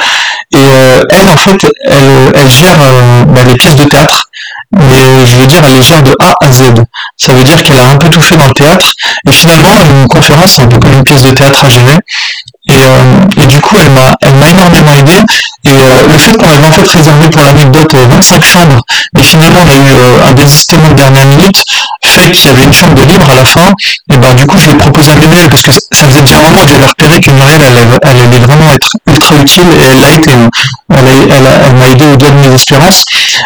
Et 0.52 0.58
euh, 0.58 1.02
elle, 1.10 1.28
en 1.28 1.36
fait, 1.36 1.66
elle, 1.84 2.32
elle 2.34 2.50
gère 2.50 2.80
euh, 2.80 3.24
bah, 3.24 3.42
les 3.46 3.56
pièces 3.56 3.76
de 3.76 3.84
théâtre 3.84 4.28
mais 4.76 5.26
je 5.26 5.36
veux 5.36 5.46
dire, 5.46 5.60
elle 5.64 5.74
les 5.74 5.82
gère 5.82 6.02
de 6.02 6.14
A 6.20 6.34
à 6.44 6.50
Z. 6.50 6.62
Ça 7.16 7.32
veut 7.32 7.44
dire 7.44 7.62
qu'elle 7.62 7.80
a 7.80 7.90
un 7.90 7.96
peu 7.96 8.08
tout 8.10 8.20
fait 8.20 8.36
dans 8.36 8.46
le 8.46 8.52
théâtre, 8.52 8.90
et 9.26 9.32
finalement, 9.32 9.80
une 9.82 10.06
conférence, 10.08 10.58
un 10.58 10.66
peu 10.66 10.78
une 10.88 11.02
pièce 11.02 11.22
de 11.22 11.30
théâtre 11.30 11.64
à 11.64 11.68
gérer. 11.68 11.98
Et, 12.66 12.72
euh, 12.72 13.42
et 13.42 13.46
du 13.46 13.60
coup, 13.60 13.76
elle 13.78 13.90
m'a, 13.90 14.14
elle 14.22 14.34
m'a 14.36 14.48
énormément 14.48 14.92
aidé. 14.92 15.12
Et 15.64 15.70
euh, 15.70 16.08
le 16.08 16.18
fait 16.18 16.36
qu'on 16.36 16.48
avait 16.48 16.66
en 16.66 16.72
fait 16.72 16.88
réservé 16.88 17.28
pour 17.28 17.42
l'anecdote 17.42 17.94
25 17.94 18.44
chambres, 18.44 18.80
et 19.18 19.22
finalement 19.22 19.60
on 19.64 19.68
a 19.68 19.76
eu 19.76 19.92
euh, 19.92 20.28
un 20.28 20.32
désistement 20.32 20.88
de 20.88 20.94
dernière 20.94 21.26
minute, 21.26 21.62
fait 22.18 22.30
qu'il 22.30 22.46
y 22.46 22.50
avait 22.50 22.64
une 22.64 22.72
chambre 22.72 23.02
libre 23.04 23.30
à 23.30 23.36
la 23.36 23.44
fin, 23.44 23.72
et 24.12 24.16
ben 24.16 24.34
du 24.34 24.46
coup 24.46 24.58
je 24.58 24.66
lui 24.66 24.74
ai 24.74 24.78
proposé 24.78 25.12
un 25.12 25.16
Muriel 25.16 25.48
parce 25.48 25.62
que 25.62 25.72
ça 25.72 26.06
faisait 26.06 26.20
déjà 26.20 26.38
un 26.38 26.42
moment 26.42 26.64
que 26.64 26.68
j'avais 26.70 26.86
repéré 26.86 27.20
que 27.20 27.30
Muriel 27.30 27.60
elle, 27.62 28.08
allait 28.08 28.38
vraiment 28.38 28.70
être 28.72 28.90
ultra 29.06 29.36
utile 29.36 29.64
et 29.80 29.84
elle 29.84 30.00
l'a 30.00 30.12
été. 30.12 30.32
Hein. 30.32 30.48
Elle, 30.90 31.08
elle, 31.08 31.48
elle 31.66 31.76
m'a 31.76 31.88
aidé 31.88 32.04
au-delà 32.04 32.30
de 32.30 32.36
mes 32.36 32.54
espérances. 32.54 33.04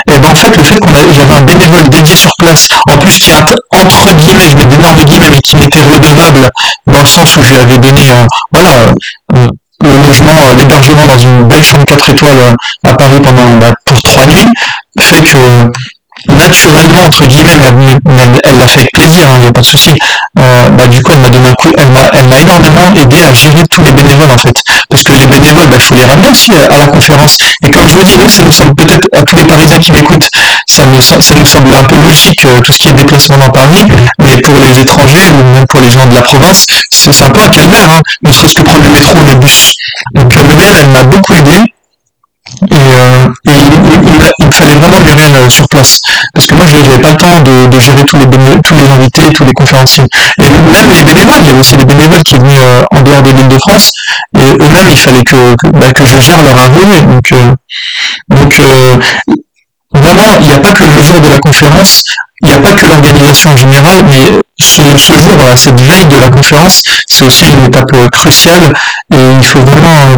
Et 0.09 0.19
ben 0.19 0.31
en 0.31 0.35
fait 0.35 0.57
le 0.57 0.63
fait 0.63 0.79
qu'on 0.79 0.89
j'avais 1.13 1.35
un 1.35 1.43
bénévole 1.43 1.89
dédié 1.89 2.17
sur 2.17 2.33
place, 2.39 2.69
en 2.93 2.99
plus 2.99 3.19
qui 3.19 3.33
entre 3.33 4.15
guillemets, 4.15 4.49
je 4.51 4.57
mets 4.57 4.65
d'énormes 4.65 5.05
guillemets, 5.05 5.31
mais 5.31 5.41
qui 5.41 5.57
m'était 5.57 5.83
redevable 5.83 6.51
dans 6.87 7.01
le 7.01 7.07
sens 7.07 7.37
où 7.37 7.43
je 7.43 7.55
lui 7.55 7.61
avais 7.61 7.79
donné, 7.79 8.11
euh, 8.11 8.27
voilà, 8.53 8.93
euh, 9.35 9.49
le 9.83 10.07
logement, 10.07 10.33
euh, 10.49 10.55
l'hébergement 10.57 11.07
dans 11.07 11.19
une 11.19 11.45
belle 11.49 11.63
chambre 11.63 11.85
4 11.87 12.11
étoiles 12.11 12.57
à 12.85 12.95
Paris 12.95 13.21
pendant 13.23 13.57
bah, 13.59 13.73
pour 13.85 14.03
trois 14.03 14.27
nuits, 14.27 14.49
fait 15.01 15.23
que 15.23 15.71
naturellement 16.27 17.03
entre 17.07 17.27
guillemets 17.27 17.57
elle 18.45 18.59
l'a 18.59 18.67
fait 18.67 18.81
avec 18.81 18.93
plaisir 18.93 19.27
il 19.29 19.35
hein, 19.35 19.39
n'y 19.39 19.47
a 19.47 19.53
pas 19.53 19.61
de 19.61 19.67
souci. 19.67 19.91
Euh, 20.39 20.69
bah, 20.71 20.87
du 20.87 21.03
coup 21.03 21.13
elle 21.15 21.21
m'a 21.21 21.31
donné 21.31 21.49
un 21.49 21.55
coup 21.55 21.73
elle 21.77 21.91
m'a 21.91 22.01
elle 22.13 22.29
m'a 22.29 22.39
énormément 22.39 22.95
aidé 22.97 23.23
à 23.25 23.33
gérer 23.33 23.63
tous 23.71 23.83
les 23.83 23.93
bénévoles 23.93 24.31
en 24.31 24.39
fait. 24.39 24.55
Parce 24.89 25.03
que 25.03 25.13
les 25.13 25.27
bénévoles 25.27 25.69
bah, 25.69 25.77
il 25.79 25.83
faut 25.83 25.95
les 25.95 26.05
ramener 26.05 26.29
aussi 26.29 26.53
à, 26.53 26.79
la 26.79 26.87
conférence. 26.87 27.39
Et 27.65 27.71
comme 27.71 27.89
je 27.89 27.97
vous 27.97 28.05
dis 28.05 28.19
nous 28.19 28.29
ça 28.29 28.43
nous 28.43 28.53
semble 28.53 28.75
peut-être 28.75 29.09
à 29.13 29.23
tous 29.23 29.37
les 29.37 29.45
parisiens 29.45 29.79
qui 29.79 29.93
m'écoutent 29.93 30.29
ça 30.67 30.87
me 30.87 31.01
ça 31.01 31.17
nous 31.37 31.47
semble 31.47 31.75
un 31.75 31.85
peu 31.85 31.97
logique 31.97 32.45
euh, 32.47 32.61
tout 32.61 32.73
ce 32.73 32.79
qui 32.79 32.89
est 32.89 32.93
déplacement 32.93 33.39
dans 33.39 33.51
Paris. 33.51 33.85
Mais 34.19 34.37
pour 34.41 34.55
les 34.59 34.81
étrangers 34.81 35.31
ou 35.31 35.45
même 35.55 35.67
pour 35.69 35.81
les 35.81 35.91
gens 35.91 36.07
de 36.07 36.15
la 36.15 36.23
province 36.23 36.67
c'est 36.91 37.23
un 37.23 37.31
peu 37.31 37.41
un 37.41 37.45
hein, 37.45 38.01
ne 38.23 38.33
serait-ce 38.33 38.55
que 38.55 38.63
prendre 38.63 38.85
le 38.85 38.91
métro 38.91 39.19
ou 39.19 39.25
le 39.25 39.35
bus. 39.35 39.73
Donc 40.15 40.37
euh, 40.37 40.43
Muriel 40.45 40.75
elle 40.81 40.89
m'a 40.89 41.03
beaucoup 41.03 41.35
aidé 41.35 41.73
et, 42.63 42.75
euh, 42.75 43.29
et 43.47 43.53
il, 43.53 44.47
il, 44.47 44.53
fallait 44.53 44.75
vraiment 44.75 45.01
Muriel 45.01 45.37
euh, 45.37 45.49
sur 45.49 45.69
place. 45.69 46.01
Parce 46.35 46.47
que 46.47 46.55
moi 46.55 46.67
je 46.67 46.77
n'avais 46.77 46.99
pas 46.99 47.11
le 47.11 47.17
temps 47.17 47.41
de, 47.41 47.67
de 47.67 47.81
gérer 47.81 48.05
tous 48.05 48.17
les 48.17 48.27
tous 48.63 48.75
les 48.75 48.91
invités, 48.91 49.33
tous 49.35 49.45
les 49.45 49.53
conférenciers. 49.53 50.05
Et 50.39 50.43
même 50.43 50.91
les 50.91 51.03
bénévoles, 51.03 51.41
il 51.41 51.47
y 51.47 51.51
avait 51.51 51.61
aussi 51.61 51.77
des 51.77 51.85
bénévoles 51.85 52.23
qui 52.23 52.35
venaient 52.37 52.59
euh, 52.59 52.85
en 52.91 53.01
dehors 53.03 53.23
de 53.23 53.31
l'île 53.31 53.49
de 53.49 53.59
France 53.59 53.93
et 54.37 54.51
eux-mêmes 54.51 54.89
il 54.91 54.97
fallait 54.99 55.25
que, 55.25 55.69
bah, 55.71 55.93
que 55.93 56.05
je 56.05 56.19
gère 56.21 56.43
leur 56.43 56.59
arrivée. 56.59 57.01
Donc 57.03 57.33
euh, 57.33 57.55
donc 58.29 58.61
euh, 58.61 58.97
vraiment 59.93 60.37
il 60.41 60.47
n'y 60.47 60.53
a 60.53 60.59
pas 60.59 60.73
que 60.73 60.85
le 60.85 61.03
jour 61.03 61.21
de 61.21 61.29
la 61.29 61.39
conférence 61.39 62.05
il 62.43 62.49
n'y 62.49 62.55
a 62.55 62.61
pas 62.61 62.73
que 62.73 62.87
l'organisation 62.87 63.51
en 63.51 63.57
général, 63.57 64.05
mais 64.05 64.41
ce, 64.61 64.83
ce 64.97 65.13
jour, 65.19 65.35
cette 65.57 65.81
veille 65.81 66.07
de 66.07 66.17
la 66.19 66.31
conférence, 66.31 66.83
c'est 67.09 67.25
aussi 67.25 67.47
une 67.47 67.67
étape 67.67 67.91
cruciale. 68.13 68.73
Et 69.13 69.17
il 69.17 69.45
faut 69.45 69.61
vraiment 69.61 70.17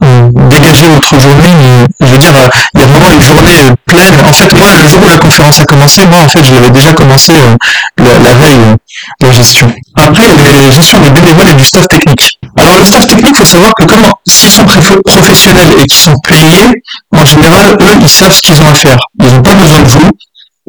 dégager 0.00 0.86
votre 0.88 1.18
journée, 1.20 1.54
mais 1.54 2.06
je 2.06 2.12
veux 2.12 2.18
dire, 2.18 2.32
il 2.74 2.80
y 2.80 2.82
a 2.82 2.86
vraiment 2.86 3.10
une 3.10 3.22
journée 3.22 3.74
pleine. 3.86 4.14
En 4.28 4.32
fait, 4.32 4.52
moi, 4.54 4.66
le 4.80 4.88
jour 4.88 5.00
où 5.04 5.08
la 5.08 5.18
conférence 5.18 5.60
a 5.60 5.64
commencé, 5.64 6.06
moi, 6.06 6.20
en 6.20 6.28
fait, 6.28 6.44
je 6.44 6.54
l'avais 6.54 6.70
déjà 6.70 6.92
commencé 6.92 7.32
euh, 7.32 7.56
la, 7.98 8.34
veille 8.34 8.76
de 9.20 9.26
la 9.26 9.32
gestion. 9.32 9.72
Après, 9.96 10.24
les 10.26 10.72
gestions 10.72 11.00
des 11.00 11.10
bénévoles 11.10 11.50
et 11.50 11.54
du 11.54 11.64
staff 11.64 11.86
technique. 11.88 12.38
Alors, 12.56 12.78
le 12.78 12.84
staff 12.84 13.06
technique, 13.06 13.30
il 13.30 13.36
faut 13.36 13.44
savoir 13.44 13.72
que 13.74 13.84
comme 13.84 14.06
s'ils 14.26 14.50
sont 14.50 14.64
professionnels 15.04 15.72
et 15.78 15.86
qu'ils 15.86 15.98
sont 15.98 16.16
payés, 16.26 16.82
en 17.12 17.24
général, 17.24 17.76
eux, 17.80 17.98
ils 18.00 18.08
savent 18.08 18.32
ce 18.32 18.40
qu'ils 18.40 18.60
ont 18.60 18.68
à 18.68 18.74
faire. 18.74 18.98
Ils 19.20 19.32
n'ont 19.32 19.42
pas 19.42 19.54
besoin 19.54 19.82
de 19.82 19.88
vous. 19.88 20.10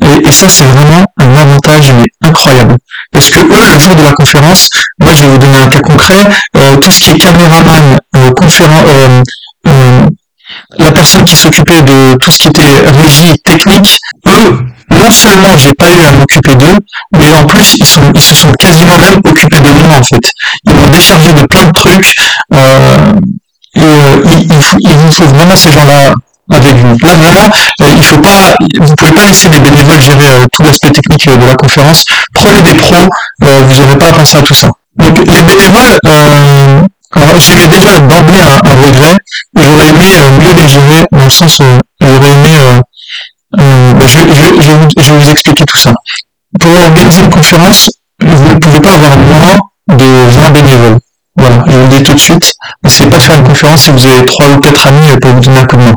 Et, 0.01 0.31
ça, 0.31 0.49
c'est 0.49 0.65
vraiment 0.65 1.05
un 1.17 1.35
avantage 1.35 1.91
mais 1.93 2.27
incroyable. 2.27 2.75
Parce 3.11 3.29
que 3.29 3.39
eux, 3.39 3.73
le 3.73 3.79
jour 3.79 3.95
de 3.95 4.03
la 4.03 4.13
conférence, 4.13 4.69
moi, 4.99 5.13
je 5.13 5.23
vais 5.23 5.29
vous 5.29 5.37
donner 5.37 5.57
un 5.57 5.67
cas 5.67 5.79
concret. 5.79 6.23
Euh, 6.57 6.75
tout 6.77 6.91
ce 6.91 6.99
qui 6.99 7.11
est 7.11 7.17
caméraman, 7.17 7.99
euh, 8.15 8.31
conférence, 8.31 8.83
euh, 8.87 9.23
euh, 9.67 10.09
la 10.77 10.91
personne 10.91 11.25
qui 11.25 11.35
s'occupait 11.35 11.81
de 11.81 12.17
tout 12.17 12.31
ce 12.31 12.37
qui 12.39 12.47
était 12.47 12.89
régie 12.89 13.37
technique, 13.43 13.97
eux, 14.27 14.65
non 14.91 15.11
seulement 15.11 15.55
j'ai 15.57 15.73
pas 15.73 15.89
eu 15.89 16.01
à 16.01 16.11
m'occuper 16.11 16.55
d'eux, 16.55 16.77
mais 17.17 17.31
en 17.33 17.45
plus 17.45 17.75
ils, 17.77 17.85
sont, 17.85 18.11
ils 18.13 18.21
se 18.21 18.35
sont 18.35 18.51
quasiment 18.53 18.97
même 18.97 19.19
occupés 19.23 19.59
de 19.59 19.69
moi 19.69 19.97
en 19.97 20.03
fait. 20.03 20.31
Ils 20.65 20.73
m'ont 20.73 20.87
déchargé 20.89 21.33
de 21.33 21.45
plein 21.45 21.65
de 21.65 21.71
trucs. 21.71 22.15
Euh, 22.53 23.13
et 23.75 23.79
euh, 23.79 24.23
il, 24.25 24.51
il, 24.79 25.11
faut 25.13 25.25
vraiment 25.25 25.55
ces 25.55 25.71
gens-là 25.71 26.13
avec 26.51 26.75
vous. 26.75 26.97
Là 27.01 27.15
vraiment, 27.15 27.49
euh, 27.81 27.85
il 27.95 28.03
faut 28.03 28.17
pas, 28.19 28.55
vous 28.79 28.95
pouvez 28.95 29.11
pas 29.11 29.25
laisser 29.25 29.49
les 29.49 29.59
bénévoles 29.59 30.01
gérer 30.01 30.27
euh, 30.27 30.45
tout 30.51 30.63
l'aspect 30.63 30.91
technique 30.91 31.27
euh, 31.27 31.37
de 31.37 31.45
la 31.45 31.55
conférence. 31.55 32.03
Prenez 32.33 32.61
des 32.61 32.73
pros, 32.73 33.07
vous 33.39 33.81
n'aurez 33.81 33.97
pas 33.97 34.07
à 34.07 34.13
penser 34.13 34.37
à 34.37 34.41
tout 34.41 34.53
ça. 34.53 34.69
Donc 34.97 35.17
les 35.17 35.43
bénévoles, 35.43 35.97
alors 37.13 37.39
j'ai 37.39 37.67
déjà 37.67 37.99
d'emblée 37.99 38.41
un, 38.41 38.69
un, 38.69 38.75
regret. 38.75 39.17
J'aurais 39.55 39.89
aimé 39.89 40.05
mieux 40.39 40.53
les 40.53 40.67
gérer 40.67 41.05
dans 41.11 41.23
le 41.23 41.29
sens 41.29 41.59
où 41.59 41.79
j'aurais 42.01 42.31
aimé. 42.31 42.81
Ben, 43.53 44.07
je, 44.07 44.19
je, 44.19 44.61
je, 44.61 45.11
vais 45.11 45.17
vous 45.19 45.29
expliquer 45.29 45.65
tout 45.65 45.77
ça. 45.77 45.93
Pour 46.59 46.71
organiser 46.71 47.21
une 47.21 47.29
conférence, 47.29 47.91
vous 48.21 48.53
ne 48.53 48.59
pouvez 48.59 48.79
pas 48.79 48.93
avoir 48.93 49.17
moins 49.17 49.57
de 49.89 50.05
20 50.05 50.49
bénévoles. 50.51 50.99
Voilà, 51.41 51.63
je 51.65 51.71
vous 51.71 51.81
le 51.81 51.87
dis 51.87 52.03
tout 52.03 52.13
de 52.13 52.19
suite. 52.19 52.53
N'essayez 52.83 53.09
pas 53.09 53.17
de 53.17 53.23
faire 53.23 53.35
une 53.35 53.43
conférence 53.43 53.81
si 53.81 53.89
vous 53.89 54.05
avez 54.05 54.23
trois 54.25 54.47
ou 54.47 54.59
quatre 54.59 54.87
amis 54.87 55.17
pour 55.19 55.31
vous 55.31 55.39
donner 55.39 55.59
un 55.59 55.65
coup 55.65 55.75
de 55.75 55.81
main. 55.81 55.95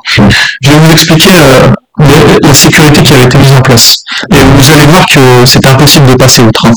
Je 0.63 0.71
vais 0.71 0.79
vous 0.79 0.91
expliquer 0.91 1.31
euh, 1.35 2.37
la 2.43 2.55
sécurité 2.55 3.03
qui 3.03 3.13
avait 3.13 3.25
été 3.25 3.37
mise 3.37 3.53
en 3.53 3.61
place. 3.61 3.99
Et 4.33 4.37
vous 4.37 4.73
allez 4.73 4.87
voir 4.87 5.05
que 5.07 5.45
c'était 5.45 5.69
impossible 5.69 6.07
de 6.07 6.15
passer 6.15 6.41
outre. 6.41 6.65
Hein. 6.67 6.73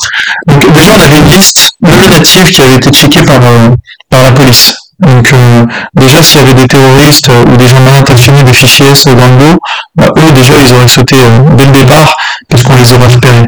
Donc 0.47 0.74
déjà, 0.74 0.91
on 0.97 1.01
avait 1.01 1.18
une 1.18 1.30
liste 1.30 1.72
nominative 1.82 2.51
qui 2.51 2.61
avait 2.61 2.76
été 2.76 2.91
checkée 2.91 3.24
par, 3.24 3.38
euh, 3.41 3.70
par 4.09 4.24
la 4.24 4.32
police. 4.34 4.76
Donc 4.99 5.31
euh, 5.31 5.65
déjà 5.93 6.23
s'il 6.23 6.41
y 6.41 6.43
avait 6.43 6.55
des 6.55 6.67
terroristes 6.67 7.29
euh, 7.29 7.43
ou 7.45 7.57
des 7.57 7.67
gens 7.67 7.79
mal 7.81 7.97
intentionnés 7.97 8.43
des 8.43 8.53
fichiers 8.53 8.87
S 8.87 9.05
dans 9.05 9.13
le 9.13 9.55
bah, 9.95 10.07
eux 10.17 10.31
déjà 10.31 10.53
ils 10.59 10.73
auraient 10.73 10.87
sauté 10.87 11.15
euh, 11.17 11.55
dès 11.55 11.65
le 11.65 11.71
départ 11.71 12.17
parce 12.49 12.63
qu'on 12.63 12.75
les 12.75 12.91
aurait 12.93 13.13
repérés. 13.13 13.45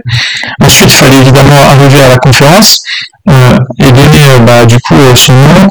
Ensuite 0.61 0.91
il 0.91 0.97
fallait 0.97 1.17
évidemment 1.17 1.57
arriver 1.71 2.03
à 2.03 2.09
la 2.09 2.17
conférence 2.17 2.83
euh, 3.29 3.57
et 3.79 3.91
donner 3.91 4.39
bah, 4.41 4.65
du 4.65 4.79
coup 4.79 4.95
son 5.15 5.33
nom, 5.33 5.67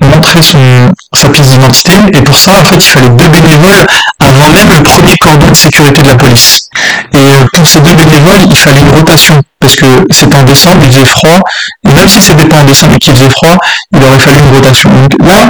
montrer 0.00 0.42
son, 0.42 0.90
sa 1.14 1.28
pièce 1.28 1.50
d'identité 1.50 1.92
et 2.14 2.22
pour 2.22 2.36
ça 2.36 2.52
en 2.52 2.64
fait 2.64 2.76
il 2.76 2.82
fallait 2.82 3.10
deux 3.10 3.28
bénévoles 3.28 3.86
avant 4.20 4.48
même 4.52 4.70
le 4.74 4.82
premier 4.82 5.16
cordon 5.18 5.48
de 5.48 5.54
sécurité 5.54 6.00
de 6.00 6.08
la 6.08 6.14
police. 6.16 6.65
Et 7.12 7.44
pour 7.52 7.66
ces 7.66 7.80
deux 7.80 7.94
bénévoles 7.94 8.42
il 8.46 8.56
fallait 8.56 8.80
une 8.80 8.90
rotation 8.90 9.42
parce 9.66 9.76
que 9.76 9.86
c'était 10.10 10.36
en 10.36 10.42
décembre, 10.44 10.76
il 10.84 10.92
faisait 10.92 11.04
froid, 11.06 11.40
et 11.84 11.92
même 11.92 12.08
si 12.08 12.20
c'était 12.20 12.46
pas 12.46 12.58
en 12.58 12.64
décembre 12.64 12.94
et 12.94 12.98
qu'il 12.98 13.14
faisait 13.14 13.30
froid, 13.30 13.56
il 13.92 14.04
aurait 14.04 14.18
fallu 14.18 14.38
une 14.38 14.54
rotation. 14.54 14.90
Donc 14.90 15.28
là, 15.28 15.48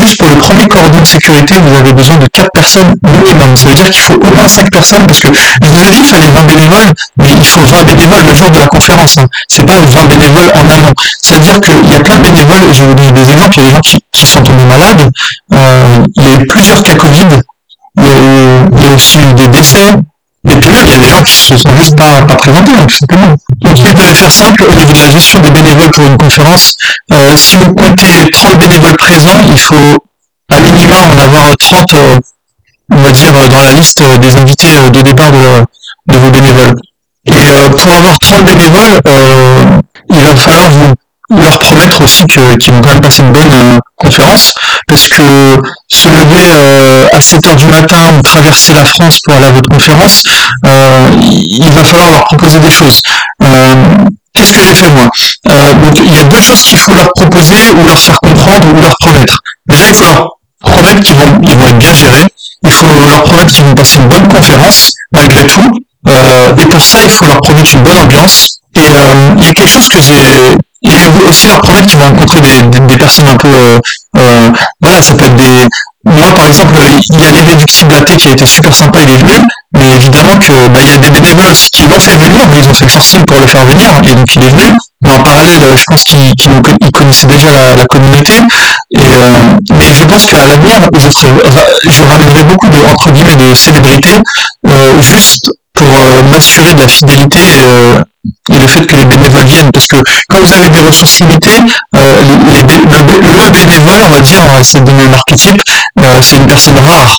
juste 0.00 0.18
pour 0.18 0.28
le 0.28 0.36
premier 0.36 0.66
cordon 0.66 1.00
de 1.00 1.06
sécurité, 1.06 1.54
vous 1.58 1.76
avez 1.76 1.92
besoin 1.92 2.16
de 2.16 2.26
4 2.26 2.48
personnes 2.54 2.94
minimum. 3.02 3.56
Ça 3.56 3.68
veut 3.68 3.74
dire 3.74 3.90
qu'il 3.90 4.00
faut 4.00 4.14
au 4.14 4.34
moins 4.34 4.48
5 4.48 4.70
personnes, 4.70 5.06
parce 5.06 5.20
que 5.20 5.28
je 5.28 5.68
vous 5.68 5.78
avais 5.78 5.90
dit 5.90 5.96
qu'il 5.96 6.06
fallait 6.06 6.30
20 6.30 6.42
bénévoles, 6.44 6.92
mais 7.18 7.32
il 7.32 7.44
faut 7.44 7.60
20 7.60 7.84
bénévoles 7.84 8.24
le 8.26 8.34
jour 8.34 8.50
de 8.50 8.58
la 8.58 8.66
conférence. 8.66 9.18
Hein. 9.18 9.26
C'est 9.48 9.66
pas 9.66 9.78
20 9.78 10.04
bénévoles 10.06 10.52
en 10.54 10.60
amont. 10.60 10.94
C'est-à-dire 11.20 11.60
qu'il 11.60 11.90
y 11.90 11.94
a 11.96 12.00
plein 12.00 12.16
de 12.18 12.22
bénévoles, 12.22 12.72
je 12.72 12.82
vous 12.84 12.94
donner 12.94 13.12
des 13.12 13.30
exemples, 13.30 13.58
il 13.58 13.62
y 13.62 13.66
a 13.66 13.68
des 13.68 13.74
gens 13.74 13.80
qui, 13.80 13.98
qui 14.12 14.26
sont 14.26 14.42
tombés 14.42 14.64
malades, 14.64 15.10
euh, 15.52 16.04
il 16.16 16.22
y 16.22 16.26
a 16.28 16.40
eu 16.40 16.46
plusieurs 16.46 16.82
cas 16.82 16.94
Covid, 16.94 17.26
il 17.98 18.04
y 18.04 18.08
a, 18.08 18.12
eu, 18.12 18.68
il 18.72 18.84
y 18.84 18.86
a 18.86 18.94
aussi 18.94 19.18
eu 19.18 19.34
des 19.34 19.48
décès, 19.48 19.92
et 20.52 20.56
puis 20.56 20.70
même, 20.70 20.86
il 20.86 20.92
y 20.92 20.94
a 20.94 20.98
des 20.98 21.08
gens 21.08 21.22
qui 21.22 21.32
se 21.32 21.56
sont 21.56 21.76
juste 21.76 21.96
pas, 21.96 22.22
pas 22.22 22.34
présentés, 22.34 22.72
tout 22.88 22.96
simplement. 22.96 23.36
Donc, 23.60 23.78
fallait 23.78 24.14
faire 24.14 24.30
simple 24.30 24.64
au 24.64 24.74
niveau 24.74 24.92
de 24.92 24.98
la 24.98 25.10
gestion 25.10 25.38
des 25.40 25.50
bénévoles 25.50 25.90
pour 25.90 26.04
une 26.06 26.16
conférence. 26.16 26.74
Euh, 27.12 27.36
si 27.36 27.56
vous 27.56 27.74
comptez 27.74 28.30
30 28.32 28.58
bénévoles 28.58 28.96
présents, 28.96 29.40
il 29.48 29.58
faut 29.58 30.04
à 30.52 30.60
minima 30.60 30.96
en 31.12 31.18
avoir 31.18 31.56
30, 31.56 31.94
euh, 31.94 32.18
on 32.90 32.96
va 32.96 33.12
dire, 33.12 33.32
dans 33.32 33.62
la 33.62 33.72
liste 33.72 34.02
des 34.02 34.36
invités 34.36 34.90
de 34.92 35.02
départ 35.02 35.30
de, 35.30 36.16
vos 36.16 36.30
bénévoles. 36.30 36.74
Et 37.26 37.32
pour 37.32 37.94
avoir 37.94 38.18
30 38.18 38.44
bénévoles, 38.44 39.00
il 40.08 40.24
va 40.24 40.34
falloir 40.34 40.68
vous 40.70 40.94
leur 41.42 41.58
promettre 41.60 42.02
aussi 42.02 42.24
qu'ils 42.26 42.42
vont 42.42 42.80
quand 42.80 42.92
même 42.92 43.00
passer 43.00 43.22
une 43.22 43.32
bonne 43.32 43.80
conférence, 44.00 44.52
parce 44.86 45.08
que 45.08 45.22
se 45.88 46.08
lever 46.08 47.08
à 47.12 47.20
7 47.20 47.46
heures 47.46 47.56
du 47.56 47.66
matin 47.66 47.96
ou 48.16 48.22
traverser 48.22 48.74
la 48.74 48.84
France 48.84 49.20
pour 49.24 49.34
aller 49.34 49.46
à 49.46 49.52
votre 49.52 49.68
conférence, 49.68 50.24
il 50.64 51.70
va 51.72 51.84
falloir 51.84 52.10
leur 52.10 52.24
proposer 52.24 52.58
des 52.58 52.70
choses. 52.70 53.02
Qu'est-ce 54.34 54.52
que 54.52 54.62
j'ai 54.62 54.74
fait 54.74 54.90
moi? 54.90 55.08
Donc 55.44 56.00
il 56.04 56.14
y 56.14 56.18
a 56.18 56.24
deux 56.24 56.40
choses 56.40 56.62
qu'il 56.62 56.78
faut 56.78 56.94
leur 56.94 57.10
proposer 57.12 57.70
ou 57.72 57.86
leur 57.86 57.98
faire 57.98 58.18
comprendre 58.22 58.66
ou 58.74 58.80
leur 58.80 58.96
promettre. 59.00 59.38
Déjà, 59.66 59.84
il 59.88 59.94
faut 59.94 60.04
leur 60.04 60.28
promettre 60.60 61.00
qu'ils 61.00 61.16
vont, 61.16 61.40
ils 61.42 61.56
vont 61.56 61.68
être 61.68 61.78
bien 61.78 61.94
gérés. 61.94 62.26
Il 62.62 62.70
faut 62.70 62.86
leur 62.86 63.22
promettre 63.24 63.52
qu'ils 63.52 63.64
vont 63.64 63.74
passer 63.74 63.96
une 63.96 64.08
bonne 64.08 64.28
conférence, 64.28 64.92
malgré 65.12 65.46
tout. 65.46 65.70
Euh, 66.08 66.56
et 66.56 66.66
pour 66.66 66.80
ça, 66.80 66.98
il 67.04 67.10
faut 67.10 67.26
leur 67.26 67.38
promettre 67.38 67.74
une 67.74 67.82
bonne 67.82 67.98
ambiance. 67.98 68.60
Et 68.74 68.80
euh, 68.80 69.34
il 69.38 69.44
y 69.44 69.48
a 69.48 69.54
quelque 69.54 69.68
chose 69.68 69.88
que 69.88 70.00
j'ai... 70.00 70.56
Il 70.82 70.92
aussi 71.28 71.48
leur 71.48 71.60
promettre 71.60 71.86
qu'ils 71.88 71.98
vont 71.98 72.06
rencontrer 72.06 72.40
des, 72.40 72.62
des, 72.62 72.96
personnes 72.96 73.28
un 73.28 73.36
peu... 73.36 73.48
Euh, 73.48 73.78
euh, 74.16 74.50
voilà, 74.80 75.02
ça 75.02 75.14
peut 75.14 75.26
être 75.26 75.36
des... 75.36 75.68
Moi, 76.04 76.32
par 76.34 76.46
exemple, 76.46 76.72
il 77.10 77.20
y 77.20 77.26
a 77.26 77.30
l'événement 77.30 78.04
qui 78.16 78.28
a 78.28 78.32
été 78.32 78.46
super 78.46 78.74
sympa, 78.74 79.00
il 79.02 79.10
est 79.10 79.16
venu. 79.16 79.46
Mais 79.72 79.94
évidemment 79.94 80.36
que 80.38 80.68
bah, 80.68 80.80
il 80.82 80.88
y 80.88 80.94
a 80.94 80.98
des 80.98 81.10
bénévoles 81.10 81.54
qui 81.72 81.86
l'ont 81.86 82.00
fait 82.00 82.16
venir, 82.16 82.46
mais 82.48 82.58
ils 82.58 82.68
ont 82.68 82.74
fait 82.74 82.86
le 82.86 82.90
forcing 82.90 83.24
pour 83.24 83.38
le 83.38 83.46
faire 83.46 83.64
venir, 83.64 83.90
et 84.02 84.14
donc 84.14 84.34
il 84.34 84.42
est 84.42 84.48
venu. 84.48 84.78
Mais 85.02 85.12
en 85.12 85.22
parallèle, 85.22 85.62
je 85.76 85.84
pense 85.84 86.02
qu'ils 86.02 86.90
connaissaient 86.92 87.26
déjà 87.26 87.50
la, 87.52 87.84
communauté. 87.86 88.32
Et, 88.90 88.98
euh, 88.98 89.56
mais 89.72 89.94
je 89.94 90.04
pense 90.04 90.26
qu'à 90.26 90.38
l'avenir, 90.38 90.80
je, 90.94 91.90
je 91.90 92.02
ramènerai 92.02 92.44
beaucoup 92.44 92.68
de 92.68 92.78
entre 92.90 93.10
guillemets 93.10 93.36
de 93.36 93.54
célébrités 93.54 94.18
euh, 94.66 95.00
juste 95.00 95.50
pour 95.74 95.88
euh, 95.88 96.22
m'assurer 96.22 96.74
de 96.74 96.82
la 96.82 96.88
fidélité 96.88 97.40
et 98.50 98.58
le 98.58 98.66
fait 98.66 98.86
que 98.86 98.96
les 98.96 99.04
bénévoles 99.04 99.46
viennent. 99.46 99.70
Parce 99.72 99.86
que 99.86 99.96
quand 100.28 100.38
vous 100.40 100.52
avez 100.52 100.68
des 100.68 100.80
ressources 100.80 101.20
limitées, 101.20 101.60
le, 101.92 103.50
bénévole, 103.50 104.00
on 104.06 104.10
va 104.10 104.20
dire, 104.20 104.42
c'est 104.62 104.80
le 104.80 105.14
archétype, 105.14 105.62
c'est 106.22 106.36
une 106.36 106.46
personne 106.46 106.78
rare 106.78 107.16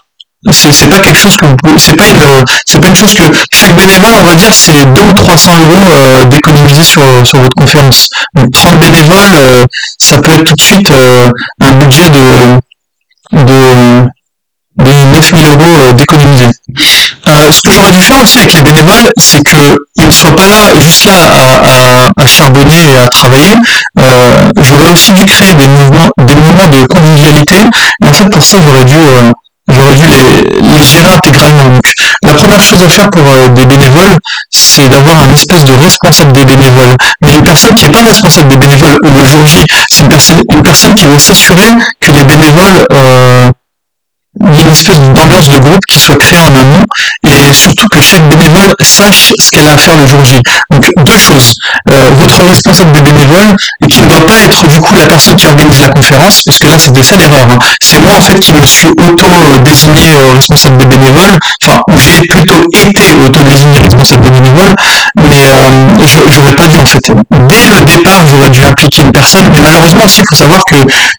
c'est 0.50 0.90
pas 0.90 1.00
quelque 1.00 1.20
chose 1.20 1.38
que 1.38 1.46
vous 1.46 1.78
c'est 1.78 1.96
pas 1.96 2.08
une 2.08 2.46
c'est 2.66 2.80
pas 2.80 2.88
une 2.88 2.96
chose 2.96 3.14
que 3.14 3.24
chaque 3.54 3.76
bénévole 3.76 4.12
on 4.20 4.24
va 4.24 4.36
dire 4.36 4.52
c'est 4.52 4.86
2 4.86 5.02
ou 5.02 5.14
300 5.14 5.52
euros 5.60 5.92
euh, 5.92 6.26
d'économiser 6.26 6.84
sur, 6.84 7.04
sur 7.26 7.40
votre 7.40 7.56
conférence 7.56 8.08
donc 8.34 8.52
30 8.52 8.80
bénévoles 8.80 9.36
euh, 9.36 9.66
ça 10.00 10.20
peut 10.20 10.32
être 10.32 10.44
tout 10.46 10.56
de 10.56 10.62
suite 10.62 10.90
euh, 10.92 11.30
un 11.62 11.72
budget 11.74 12.10
de 12.10 12.60
de 13.34 14.10
de 14.78 14.92
9000 14.92 15.46
euros 15.46 15.94
d'économiser. 15.94 16.48
ce 17.26 17.62
que 17.62 17.72
j'aurais 17.72 17.92
dû 17.92 18.02
faire 18.02 18.22
aussi 18.22 18.40
avec 18.40 18.54
les 18.54 18.62
bénévoles, 18.62 19.12
c'est 19.18 19.44
qu'ils 19.44 20.06
ne 20.06 20.12
soient 20.12 20.36
pas 20.36 20.48
là, 20.48 20.80
juste 20.80 21.06
là 21.06 22.12
à, 22.18 22.26
charbonner 22.26 22.92
et 22.94 22.98
à 22.98 23.08
travailler. 23.08 23.56
j'aurais 23.98 24.92
aussi 24.92 25.12
dû 25.14 25.26
créer 25.26 25.54
des 25.54 25.68
mouvements, 25.68 26.10
des 26.18 26.36
moments 26.36 26.68
de 26.68 26.86
convivialité. 26.86 27.56
Et 28.04 28.08
en 28.08 28.14
fait, 28.14 28.30
pour 28.30 28.44
ça, 28.44 28.58
j'aurais 28.66 28.86
dû 28.86 28.96
j'aurais 29.72 29.96
dû 29.96 30.06
les, 30.08 30.84
gérer 30.84 31.14
intégralement. 31.14 31.64
Donc, 31.74 31.84
la 32.24 32.34
première 32.34 32.62
chose 32.62 32.82
à 32.82 32.90
faire 32.90 33.10
pour 33.10 33.22
euh, 33.22 33.48
des 33.50 33.66
bénévoles, 33.66 34.18
c'est 34.50 34.88
d'avoir 34.90 35.22
un 35.22 35.34
espèce 35.34 35.64
de 35.64 35.74
responsable 35.74 36.34
des 36.34 36.46
bénévoles. 36.46 36.96
Mais 37.22 37.34
une 37.36 37.44
personne 37.44 37.76
qui 37.76 37.86
n'est 37.86 37.92
pas 37.92 38.04
responsable 38.04 38.50
des 38.50 38.58
bénévoles 38.58 38.98
le 39.04 39.26
jour 39.26 39.46
J, 39.46 39.66
c'est 39.90 40.02
une 40.02 40.10
personne, 40.10 40.42
une 40.52 40.64
personne 40.64 40.96
qui 40.96 41.06
va 41.06 41.20
s'assurer 41.20 41.70
que 42.00 42.12
les 42.12 42.24
bénévoles 42.24 42.86
euh, 42.92 43.11
il 44.44 44.56
y 44.56 44.60
a 44.60 44.62
une 44.64 44.72
espèce 44.72 45.00
d'ambiance 45.00 45.50
de 45.50 45.58
groupe 45.58 45.86
qui 45.90 46.00
soit 46.00 46.18
créée 46.18 46.40
en 46.40 46.48
amont 46.48 46.84
et 47.28 47.54
surtout 47.54 47.88
que 47.88 48.02
chaque 48.02 48.28
bénévole 48.30 48.74
sache 48.82 49.34
ce 49.40 49.52
qu'elle 49.52 49.68
a 49.68 49.74
à 49.74 49.78
faire 49.78 49.98
le 49.98 50.08
jour 50.08 50.24
J. 50.26 50.42
Donc 50.72 50.86
deux 51.06 51.18
choses. 51.18 51.56
Euh, 51.92 52.10
votre 52.20 52.44
responsable 52.44 52.92
de 52.94 53.02
bénévole 53.02 53.56
et 53.84 53.88
qui 53.88 54.02
ne 54.02 54.08
doit 54.08 54.26
pas 54.26 54.40
être 54.46 54.68
du 54.68 54.80
coup 54.80 54.96
la 54.96 55.08
personne 55.08 55.36
qui 55.36 55.48
organise 55.48 55.80
la 55.80 55.90
conférence 55.90 56.44
parce 56.44 56.60
que 56.60 56.68
là 56.68 56.80
c'était 56.80 57.04
ça 57.04 57.16
l'erreur. 57.18 57.48
Hein. 57.50 57.60
C'est 57.82 58.00
moi 58.00 58.14
en 58.18 58.22
fait 58.22 58.40
qui 58.40 58.54
me 58.54 58.66
suis 58.66 58.88
auto-désigné 58.88 60.12
euh, 60.12 60.34
responsable 60.36 60.78
des 60.78 60.86
bénévoles, 60.86 61.38
enfin 61.64 61.82
j'ai 61.98 62.28
plutôt 62.28 62.64
été 62.74 63.02
auto-désigné 63.26 63.80
responsable 63.80 64.24
des 64.24 64.32
bénévoles, 64.32 64.76
mais 65.16 65.46
euh, 65.48 66.06
j'aurais 66.30 66.56
pas 66.56 66.68
dû 66.68 66.78
en 66.80 66.86
fait. 66.86 67.12
Dès 67.50 67.66
le 67.66 67.82
départ 67.86 68.26
j'aurais 68.30 68.50
dû 68.50 68.64
impliquer 68.64 69.02
une 69.02 69.12
personne, 69.12 69.46
mais 69.54 69.62
malheureusement 69.62 70.06
aussi 70.06 70.22
il 70.22 70.28
faut 70.28 70.36
savoir 70.36 70.62
que 70.66 70.76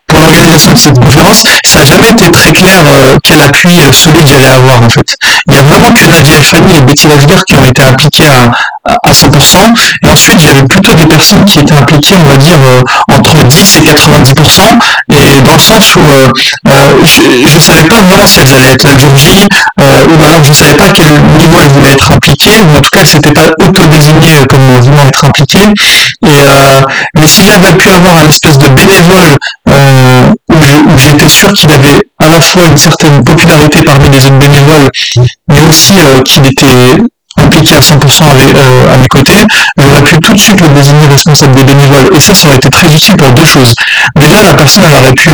pour 0.06 0.20
l'organisation 0.20 0.72
de 0.72 0.78
cette 0.78 0.98
conférence, 0.98 1.44
ça 1.64 1.78
n'a 1.78 1.84
jamais 1.84 2.10
été 2.10 2.30
très 2.30 2.52
clair 2.52 2.82
euh, 2.86 3.11
quel 3.22 3.40
appui 3.40 3.80
euh, 3.80 3.92
solide 3.92 4.26
j'allais 4.26 4.48
avoir 4.48 4.82
en 4.82 4.88
fait. 4.88 5.16
Il 5.48 5.54
y 5.54 5.58
a 5.58 5.62
vraiment 5.62 5.92
que 5.92 6.04
Nadia 6.04 6.42
Fanny 6.42 6.76
et 6.76 6.80
Betty 6.80 7.08
Laviller 7.08 7.40
qui 7.46 7.54
ont 7.54 7.64
été 7.64 7.82
impliquées 7.82 8.28
à, 8.28 8.50
à 8.84 9.12
100%. 9.12 9.74
Et 10.02 10.08
ensuite, 10.08 10.40
j'avais 10.40 10.64
plutôt 10.64 10.94
des 10.94 11.06
personnes 11.06 11.44
qui 11.44 11.60
étaient 11.60 11.74
impliquées, 11.74 12.16
on 12.16 12.28
va 12.28 12.36
dire, 12.36 12.56
euh, 12.56 12.82
entre 13.14 13.44
10 13.44 13.78
et 13.78 13.82
90%, 13.82 14.78
et 15.10 15.40
dans 15.42 15.54
le 15.54 15.60
sens 15.60 15.94
où 15.96 16.00
euh, 16.00 16.28
euh, 16.68 17.04
je 17.04 17.54
ne 17.54 17.60
savais 17.60 17.84
pas 17.84 18.02
vraiment 18.02 18.26
si 18.26 18.40
elles 18.40 18.54
allaient 18.54 18.72
être 18.72 18.84
la 18.84 18.98
jour 18.98 19.16
J, 19.16 19.46
ou 19.78 20.24
alors 20.24 20.42
je 20.42 20.50
ne 20.50 20.54
savais 20.54 20.74
pas 20.74 20.86
à 20.86 20.92
quel 20.92 21.12
niveau 21.12 21.58
elles 21.60 21.68
voulaient 21.68 21.92
être 21.92 22.12
impliquées, 22.12 22.60
ou 22.60 22.76
en 22.76 22.80
tout 22.80 22.90
cas, 22.92 23.00
elles 23.00 23.06
s'étaient 23.06 23.32
pas 23.32 23.50
auto-désignées 23.60 24.46
comme 24.48 24.80
voulant 24.80 25.06
être 25.06 25.24
impliquées. 25.24 25.72
Et, 26.24 26.28
mais 27.18 27.26
si 27.26 27.44
j'avais 27.44 27.76
pu 27.76 27.90
avoir 27.90 28.18
un 28.18 28.28
espèce 28.28 28.58
de 28.58 28.68
bénévole 28.68 29.36
où 29.68 30.98
j'étais 30.98 31.28
sûr 31.28 31.52
qu'il 31.52 31.70
avait 31.70 32.02
à 32.22 32.30
la 32.30 32.40
fois 32.40 32.66
une 32.66 32.78
certaine 32.78 33.22
popularité 33.24 33.82
parmi 33.82 34.08
les 34.08 34.18
autres 34.18 34.38
bénévoles, 34.38 34.90
mais 35.48 35.60
aussi 35.68 35.94
qu'il 36.24 36.46
était 36.46 37.02
impliqué 37.36 37.76
à 37.76 37.80
100% 37.80 38.22
euh, 38.22 38.94
à 38.94 38.96
mes 38.96 39.08
côtés, 39.08 39.44
j'aurais 39.78 40.02
pu 40.02 40.18
tout 40.20 40.32
de 40.32 40.38
suite 40.38 40.60
le 40.60 40.68
désigner 40.68 41.06
responsable 41.06 41.54
des 41.54 41.64
bénévoles. 41.64 42.14
Et 42.14 42.20
ça, 42.20 42.34
ça 42.34 42.46
aurait 42.46 42.56
été 42.56 42.70
très 42.70 42.92
utile 42.94 43.16
pour 43.16 43.30
deux 43.30 43.44
choses. 43.44 43.74
Déjà, 44.16 44.42
la 44.42 44.54
personne, 44.54 44.84
elle 44.86 44.94
aurait 44.94 45.14
pu 45.14 45.30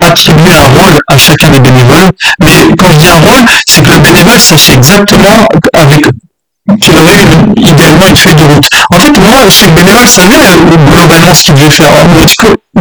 attribuer 0.00 0.52
un 0.52 0.80
rôle 0.80 0.98
à 1.08 1.16
chacun 1.16 1.50
des 1.50 1.60
bénévoles. 1.60 2.10
Mais 2.40 2.74
quand 2.78 2.90
je 2.92 2.98
dis 2.98 3.08
un 3.08 3.20
rôle, 3.20 3.44
c'est 3.66 3.82
que 3.82 3.90
le 3.90 3.98
bénévole 3.98 4.38
sache 4.38 4.70
exactement 4.70 5.48
avec 5.72 6.04
qu'il 6.76 6.96
aurait 6.96 7.24
idéalement 7.56 8.06
une 8.08 8.16
feuille 8.16 8.34
de 8.34 8.44
route. 8.44 8.68
En 8.90 9.00
fait, 9.00 9.18
moi, 9.18 9.34
chaque 9.48 9.74
bénévole 9.74 10.06
savait 10.06 10.34
euh, 10.34 10.76
globalement 10.90 11.34
ce 11.34 11.44
qu'il 11.44 11.54
devait 11.54 11.70
faire. 11.70 11.92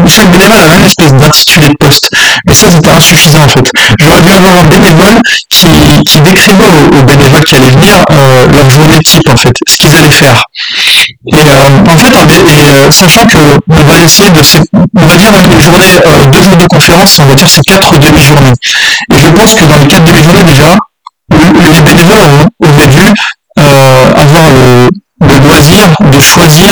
Chaque 0.07 0.31
bénévole 0.31 0.59
avait 0.59 0.77
une 0.77 0.85
espèce 0.85 1.13
d'intitulé 1.13 1.69
de 1.69 1.75
poste. 1.79 2.09
Mais 2.45 2.53
ça, 2.53 2.69
c'était 2.69 2.91
insuffisant, 2.91 3.43
en 3.43 3.47
fait. 3.47 3.71
J'aurais 3.99 4.21
dû 4.21 4.31
avoir 4.31 4.59
un 4.59 4.63
bénévole 4.65 5.21
qui, 5.49 5.67
qui 6.05 6.21
décrivait 6.21 6.65
aux, 6.99 7.03
bénévoles 7.03 7.43
qui 7.43 7.55
allaient 7.55 7.71
venir 7.71 7.93
euh, 8.11 8.47
leur 8.53 8.69
journée 8.69 8.99
type, 8.99 9.27
en 9.29 9.37
fait, 9.37 9.53
ce 9.67 9.77
qu'ils 9.77 9.95
allaient 9.95 10.09
faire. 10.09 10.43
Et 11.33 11.35
euh, 11.35 11.93
en 11.93 11.97
fait, 11.97 12.87
et, 12.87 12.91
sachant 12.91 13.25
que 13.25 13.37
on 13.69 13.83
va 13.83 14.03
essayer 14.03 14.29
de, 14.29 14.41
on 14.97 15.05
va 15.05 15.15
dire 15.15 15.31
une 15.39 15.61
journée, 15.61 15.99
deux 16.31 16.41
jours 16.43 16.57
de 16.57 16.65
conférence, 16.65 17.19
on 17.19 17.25
va 17.25 17.35
dire 17.35 17.47
c'est 17.47 17.63
quatre 17.63 17.97
demi-journées. 17.97 18.53
Et 19.13 19.19
je 19.19 19.29
pense 19.29 19.53
que 19.53 19.65
dans 19.65 19.77
les 19.77 19.87
quatre 19.87 20.03
demi-journées 20.03 20.43
déjà, 20.43 20.77
les 21.31 21.81
bénévoles 21.81 22.47
auraient 22.63 22.87
dû 22.87 23.13
euh, 24.27 24.29
avoir 24.29 24.51
le, 24.51 24.89
de 25.99 26.19
choisir 26.19 26.71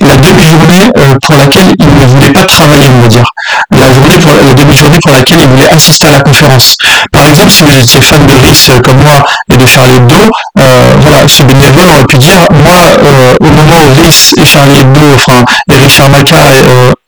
la 0.00 0.16
demi-journée 0.16 0.90
euh, 0.96 1.14
pour 1.24 1.36
laquelle 1.36 1.74
il 1.78 1.86
ne 1.86 2.06
voulait 2.06 2.32
pas 2.32 2.44
travailler, 2.44 2.88
on 2.88 3.00
va 3.00 3.08
dire. 3.08 3.24
La 3.70 3.90
journée 3.92 4.18
pour 4.18 4.34
la 4.34 4.54
demi-journée 4.54 4.98
pour 5.02 5.12
laquelle 5.12 5.38
il 5.40 5.48
voulait 5.48 5.70
assister 5.70 6.08
à 6.08 6.12
la 6.12 6.20
conférence. 6.20 6.76
Par 7.12 7.26
exemple, 7.28 7.50
si 7.50 7.64
vous 7.64 7.78
étiez 7.78 8.00
fan 8.00 8.26
de 8.26 8.34
euh, 8.34 8.80
comme 8.80 9.02
moi 9.02 9.24
et 9.52 9.56
de 9.56 9.66
Charlie 9.66 9.96
Hebdo, 9.96 10.16
euh, 10.60 10.92
voilà, 11.00 11.28
ce 11.28 11.42
bénévole 11.42 11.88
aurait 11.90 12.04
pu 12.04 12.18
dire, 12.18 12.38
moi, 12.50 12.96
au 13.40 13.44
moment 13.44 13.78
où 13.80 14.02
Rhys 14.02 14.34
et 14.36 14.44
Charlie 14.44 14.80
Hebdo, 14.80 15.00
enfin, 15.14 15.44
et 15.70 15.76
Richard 15.76 16.08
Maca 16.10 16.36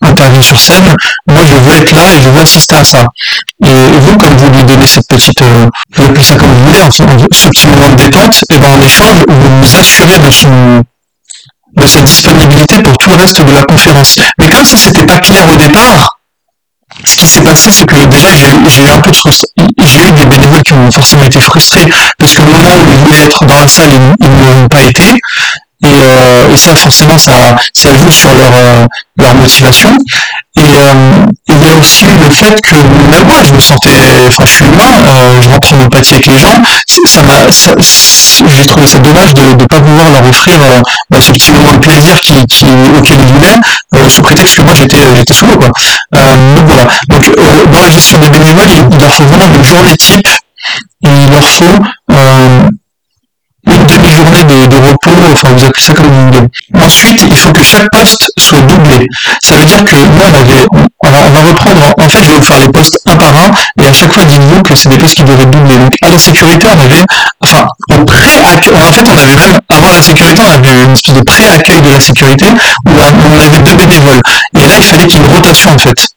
interviennent 0.02 0.42
sur 0.42 0.58
scène, 0.58 0.94
moi 1.26 1.42
je 1.44 1.54
veux 1.54 1.76
être 1.76 1.92
là 1.92 2.12
et 2.14 2.20
je 2.20 2.28
veux 2.28 2.42
assister 2.42 2.76
à 2.76 2.84
ça. 2.84 3.06
Et 3.64 3.68
vous, 3.68 4.18
comme 4.18 4.36
vous 4.36 4.50
lui 4.50 4.64
donnez 4.64 4.86
cette 4.86 5.08
petite, 5.08 5.42
vous 5.42 6.04
appelez 6.04 6.22
ça 6.22 6.36
comme 6.36 6.48
vous 6.48 6.64
voulez, 6.66 6.90
ce 6.90 7.48
petit 7.48 7.66
moment 7.68 7.88
de 7.90 7.96
détente, 7.96 8.44
et 8.52 8.58
ben 8.58 8.68
en 8.68 8.82
échange, 8.82 9.24
vous 9.28 9.60
vous 9.60 9.76
assurez 9.76 10.18
de 10.18 10.30
son 10.30 10.84
de 11.84 11.88
cette 11.88 12.04
disponibilité 12.04 12.82
pour 12.82 12.96
tout 12.98 13.10
le 13.10 13.16
reste 13.16 13.44
de 13.44 13.52
la 13.52 13.62
conférence. 13.62 14.18
Mais 14.38 14.48
comme 14.48 14.64
ça 14.64 14.76
c'était 14.76 15.04
pas 15.06 15.18
clair 15.18 15.44
au 15.52 15.56
départ, 15.56 16.18
ce 17.04 17.16
qui 17.16 17.26
s'est 17.26 17.42
passé, 17.42 17.70
c'est 17.70 17.86
que 17.86 18.06
déjà 18.06 18.28
j'ai 18.34 18.82
eu 18.82 18.88
un 18.88 19.00
peu 19.00 19.10
j'ai 19.12 20.08
eu 20.08 20.12
des 20.12 20.26
bénévoles 20.26 20.62
qui 20.62 20.72
ont 20.72 20.90
forcément 20.90 21.24
été 21.24 21.40
frustrés 21.40 21.86
parce 22.18 22.32
que 22.34 22.42
le 22.42 22.48
moment 22.48 22.70
où 22.70 22.90
ils 22.90 22.98
voulaient 23.04 23.24
être 23.24 23.44
dans 23.44 23.58
la 23.58 23.68
salle, 23.68 23.90
ils, 23.92 24.30
ne 24.30 24.60
l'ont 24.62 24.68
pas 24.68 24.82
été. 24.82 25.04
Euh, 25.84 26.50
et, 26.50 26.56
ça 26.56 26.74
forcément 26.74 27.18
ça, 27.18 27.56
ça 27.74 27.94
joue 27.94 28.10
sur 28.10 28.32
leur, 28.34 28.54
euh, 28.54 28.86
leur 29.18 29.34
motivation. 29.34 29.90
Et 30.56 30.62
euh, 30.62 31.26
aussi 31.84 32.04
le 32.04 32.30
fait 32.30 32.60
que 32.62 32.76
même 32.76 33.26
moi 33.26 33.42
je 33.44 33.52
me 33.52 33.60
sentais, 33.60 33.90
enfin 34.26 34.44
je 34.46 34.50
suis 34.50 34.64
humain, 34.64 35.40
je 35.40 35.48
rentre 35.48 35.74
en 35.74 35.80
empathie 35.84 36.14
avec 36.14 36.26
les 36.26 36.38
gens, 36.38 36.62
ça 37.06 37.22
m'a, 37.22 37.48
j'ai 37.48 38.66
trouvé 38.66 38.86
ça 38.86 38.98
dommage 38.98 39.34
de 39.34 39.42
ne 39.42 39.66
pas 39.66 39.80
pouvoir 39.80 40.10
leur 40.10 40.26
offrir 40.26 40.58
bah, 41.10 41.18
ce 41.20 41.32
petit 41.32 41.52
moment 41.52 41.72
de 41.74 41.78
plaisir 41.78 42.20
qui, 42.20 42.44
qui, 42.46 42.66
auquel 42.98 43.18
ils 43.20 43.34
voulaient, 43.34 44.08
sous 44.08 44.22
prétexte 44.22 44.56
que 44.56 44.62
moi 44.62 44.74
j'étais 44.74 44.96
j'étais 45.16 45.34
sous 45.34 45.46
l'eau 45.46 45.58
quoi. 45.58 45.68
donc 46.12 46.66
voilà. 46.66 46.86
Donc 47.08 47.70
dans 47.70 47.80
la 47.80 47.90
gestion 47.90 48.18
des 48.18 48.28
bénévoles, 48.30 48.70
il, 48.70 48.94
il 48.94 49.00
leur 49.00 49.12
faut 49.12 49.24
vraiment 49.24 49.54
une 49.54 49.64
journée 49.64 49.96
type 49.96 50.26
et 51.04 51.08
il 51.08 51.30
leur 51.30 51.48
faut 51.48 51.78
une 53.66 53.86
demi-journée 53.86 54.44
de, 54.44 54.76
repos, 54.76 55.10
enfin 55.32 55.48
vous 55.56 55.64
appelez 55.64 55.82
ça 55.82 55.94
comme 55.94 56.06
vous 56.06 56.26
voulez. 56.26 56.48
Ensuite, 56.74 57.24
il 57.30 57.36
faut 57.36 57.52
que 57.52 57.62
chaque 57.62 57.88
poste 57.90 58.30
soit 58.38 58.60
doublé. 58.60 59.06
Ça 59.42 59.56
veut 59.56 59.64
dire 59.64 59.84
que 59.84 59.96
moi, 59.96 60.26
on 60.30 60.34
avait, 60.34 60.66
on 60.72 61.10
va, 61.10 61.40
reprendre, 61.40 61.94
en 61.96 62.08
fait, 62.08 62.18
je 62.18 62.30
vais 62.30 62.36
vous 62.36 62.42
faire 62.42 62.58
les 62.60 62.68
postes 62.68 63.00
un 63.06 63.16
par 63.16 63.28
un, 63.28 63.50
et 63.82 63.86
à 63.86 63.92
chaque 63.92 64.12
fois, 64.12 64.24
dites-vous 64.24 64.62
que 64.62 64.74
c'est 64.74 64.88
des 64.88 64.98
postes 64.98 65.14
qui 65.14 65.24
doivent 65.24 65.40
être 65.40 65.50
doublés. 65.50 65.76
Donc, 65.76 65.94
à 66.02 66.10
la 66.10 66.18
sécurité, 66.18 66.66
on 66.66 66.80
avait, 66.80 67.04
enfin, 67.40 67.66
au 67.92 68.04
pré 68.04 68.24
en 68.24 68.92
fait, 68.92 69.08
on 69.08 69.18
avait 69.18 69.36
même, 69.36 69.58
avant 69.68 69.90
la 69.90 70.02
sécurité, 70.02 70.42
on 70.44 70.54
avait 70.54 70.84
une 70.84 70.92
espèce 70.92 71.14
de 71.14 71.22
pré-accueil 71.22 71.80
de 71.80 71.90
la 71.90 72.00
sécurité, 72.00 72.46
où 72.86 72.90
on 72.90 73.40
avait 73.40 73.60
deux 73.60 73.74
bénévoles. 73.74 74.20
Et 74.54 74.60
là, 74.60 74.72
il 74.76 74.82
fallait 74.82 75.06
qu'il 75.06 75.20
y 75.20 75.24
ait 75.24 75.26
une 75.26 75.34
rotation, 75.34 75.70
en 75.72 75.78
fait. 75.78 76.08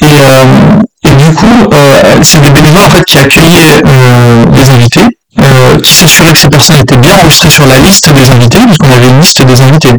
Et, 0.00 0.06
euh, 0.06 0.80
et 1.04 1.10
du 1.10 1.34
coup, 1.34 1.68
euh, 1.72 2.22
c'est 2.22 2.40
des 2.40 2.50
bénévoles, 2.50 2.82
en 2.82 2.90
fait, 2.90 3.04
qui 3.04 3.18
accueillaient 3.18 3.82
euh, 3.84 4.44
les 4.52 4.70
invités, 4.70 5.06
euh, 5.42 5.80
qui 5.80 5.92
s'assurait 5.92 6.32
que 6.32 6.38
ces 6.38 6.48
personnes 6.48 6.76
étaient 6.76 6.96
bien 6.96 7.14
enregistrées 7.14 7.50
sur 7.50 7.66
la 7.66 7.78
liste 7.78 8.12
des 8.12 8.30
invités, 8.30 8.58
puisqu'on 8.58 8.90
avait 8.90 9.08
une 9.08 9.20
liste 9.20 9.42
des 9.42 9.60
invités. 9.60 9.94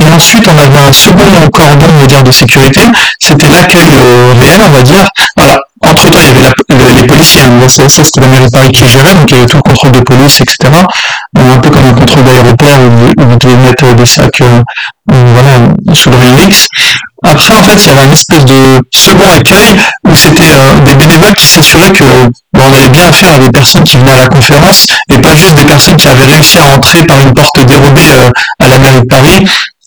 Et 0.00 0.10
ensuite, 0.10 0.48
on 0.48 0.58
avait 0.58 0.78
un 0.78 0.92
second 0.92 1.50
cordon, 1.52 1.86
on 1.94 2.00
va 2.00 2.06
dire, 2.06 2.22
de 2.22 2.30
sécurité, 2.30 2.80
c'était 3.18 3.48
l'accueil 3.48 3.94
euh, 3.94 4.32
réel, 4.40 4.60
on 4.66 4.70
va 4.70 4.82
dire. 4.82 5.06
Voilà. 5.36 5.60
Entre 5.82 6.10
temps, 6.10 6.18
il 6.20 6.76
y 6.78 6.82
avait 6.82 7.00
les 7.00 7.06
policiers, 7.06 7.42
hein. 7.42 7.68
ça, 7.68 7.88
ça 7.88 8.04
c'était 8.04 8.20
la 8.20 8.26
mairie 8.26 8.46
de 8.46 8.50
Paris 8.50 8.70
qui 8.70 8.86
gérait, 8.86 9.14
donc 9.14 9.30
il 9.30 9.34
y 9.34 9.38
avait 9.38 9.46
tout 9.46 9.56
le 9.56 9.62
contrôle 9.62 9.92
de 9.92 10.00
police, 10.00 10.40
etc. 10.42 10.70
un 11.38 11.58
peu 11.58 11.70
comme 11.70 11.84
un 11.84 11.92
contrôle 11.92 12.24
d'aéroport 12.24 12.78
où, 12.80 13.22
vous 13.22 13.36
devez 13.36 13.56
mettre 13.56 13.94
des 13.94 14.06
sacs 14.06 14.40
euh, 14.40 14.62
voilà, 15.06 15.94
sous 15.94 16.10
le 16.10 16.44
X. 16.46 16.66
Après, 17.22 17.54
en 17.54 17.62
fait, 17.62 17.76
il 17.76 17.86
y 17.86 17.90
avait 17.90 18.04
une 18.04 18.12
espèce 18.12 18.44
de 18.44 18.80
second 18.90 19.30
accueil 19.36 19.76
où 20.08 20.14
c'était 20.14 20.42
euh, 20.42 20.80
des 20.86 20.94
bénévoles 20.94 21.34
qui 21.34 21.46
s'assuraient 21.46 21.92
que 21.92 22.04
on 22.54 22.72
avait 22.72 22.88
bien 22.88 23.06
affaire 23.06 23.34
à 23.34 23.38
des 23.38 23.50
personnes 23.50 23.84
qui 23.84 23.96
venaient 23.96 24.12
à 24.12 24.18
la 24.18 24.26
conférence 24.26 24.86
et 25.12 25.18
pas 25.18 25.34
juste 25.34 25.54
des 25.54 25.64
personnes 25.64 25.96
qui 25.96 26.08
avaient 26.08 26.24
réussi 26.24 26.58
à 26.58 26.76
entrer 26.76 27.04
par 27.04 27.20
une 27.20 27.32
porte 27.32 27.64
dérobée 27.64 28.10
euh, 28.10 28.30
à 28.64 28.68
la 28.68 28.78
mairie 28.78 29.00
de 29.00 29.06
Paris 29.06 29.46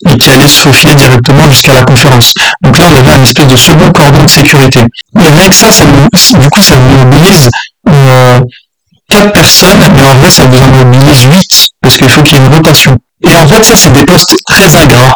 et 0.09 0.17
qui 0.17 0.29
allaient 0.31 0.47
se 0.47 0.61
faufiler 0.61 0.95
directement 0.95 1.49
jusqu'à 1.49 1.73
la 1.73 1.83
conférence. 1.83 2.33
Donc 2.61 2.77
là, 2.77 2.85
on 2.91 2.95
avait 2.95 3.15
une 3.15 3.23
espèce 3.23 3.47
de 3.47 3.55
second 3.55 3.91
cordon 3.91 4.23
de 4.23 4.29
sécurité. 4.29 4.79
Et 5.19 5.27
avec 5.27 5.53
ça, 5.53 5.71
ça 5.71 5.85
du 5.85 6.49
coup, 6.49 6.61
ça 6.61 6.75
nous 6.75 7.05
mobilise 7.05 7.49
euh, 7.89 8.39
quatre 9.15 9.31
personnes, 9.31 9.79
mais 9.95 10.03
en 10.03 10.15
vrai, 10.15 10.29
ça 10.29 10.45
vous 10.45 10.61
en 10.61 10.67
mobilise 10.67 11.23
huit 11.23 11.69
parce 11.81 11.97
qu'il 11.97 12.09
faut 12.09 12.23
qu'il 12.23 12.37
y 12.37 12.41
ait 12.41 12.45
une 12.45 12.53
rotation. 12.53 12.97
Et 13.23 13.35
en 13.35 13.47
fait, 13.47 13.63
ça, 13.63 13.75
c'est 13.75 13.93
des 13.93 14.05
postes 14.05 14.35
très 14.45 14.75
ingrats 14.75 15.13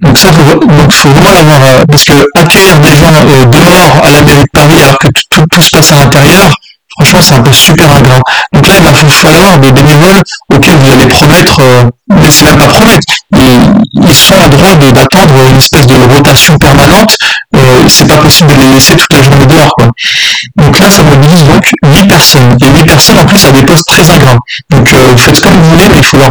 donc 0.00 0.16
ça, 0.16 0.28
faut, 0.32 0.54
donc 0.54 0.92
faut 0.92 1.08
vraiment 1.08 1.32
l'avoir, 1.32 1.58
euh, 1.62 1.84
parce 1.88 2.04
que 2.04 2.12
accueillir 2.36 2.78
des 2.78 2.94
gens 2.94 3.12
euh, 3.12 3.44
dehors 3.46 4.04
à 4.04 4.10
la 4.12 4.22
mairie 4.22 4.42
de 4.42 4.50
Paris 4.52 4.80
alors 4.80 4.98
que 4.98 5.08
tout, 5.08 5.60
se 5.60 5.70
passe 5.70 5.92
à 5.92 5.96
l'intérieur, 5.96 6.54
franchement 6.96 7.20
c'est 7.20 7.34
un 7.34 7.42
peu 7.42 7.52
super 7.52 7.90
ingrat. 7.96 8.20
Donc 8.52 8.68
là 8.68 8.74
il 8.76 8.82
va 8.84 8.92
falloir 8.92 9.58
des 9.58 9.72
bénévoles 9.72 10.22
auxquels 10.54 10.76
vous 10.76 10.92
allez 10.92 11.06
promettre, 11.06 11.60
euh, 11.60 11.90
mais 12.10 12.30
c'est 12.30 12.44
même 12.44 12.58
pas 12.58 12.68
promettre, 12.68 13.12
ils, 13.32 14.14
sont 14.14 14.36
en 14.36 14.48
droit 14.48 14.76
d'attendre 14.76 15.34
une 15.50 15.56
espèce 15.58 15.86
de 15.88 15.94
rotation 16.14 16.56
permanente, 16.58 17.16
c'est 17.88 18.06
pas 18.06 18.18
possible 18.18 18.54
de 18.54 18.62
les 18.62 18.74
laisser 18.74 18.94
toute 18.94 19.12
la 19.12 19.22
journée 19.22 19.46
dehors 19.46 19.72
quoi. 19.76 19.88
Là 20.80 20.90
ça 20.90 21.02
mobilise 21.02 21.44
donc 21.44 21.70
8 21.84 22.06
personnes, 22.06 22.56
et 22.62 22.78
8 22.78 22.84
personnes 22.86 23.18
en 23.18 23.24
plus 23.24 23.44
à 23.46 23.50
des 23.50 23.62
postes 23.62 23.86
très 23.86 24.10
ingrats. 24.10 24.38
Donc 24.70 24.92
euh, 24.92 25.06
vous 25.10 25.18
faites 25.18 25.40
comme 25.40 25.54
vous 25.54 25.70
voulez, 25.70 25.88
mais 25.88 25.98
il 25.98 26.04
faut 26.04 26.18
leur, 26.18 26.30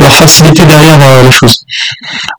leur 0.00 0.14
faciliter 0.14 0.64
derrière 0.64 0.98
les 1.22 1.32
choses. 1.32 1.64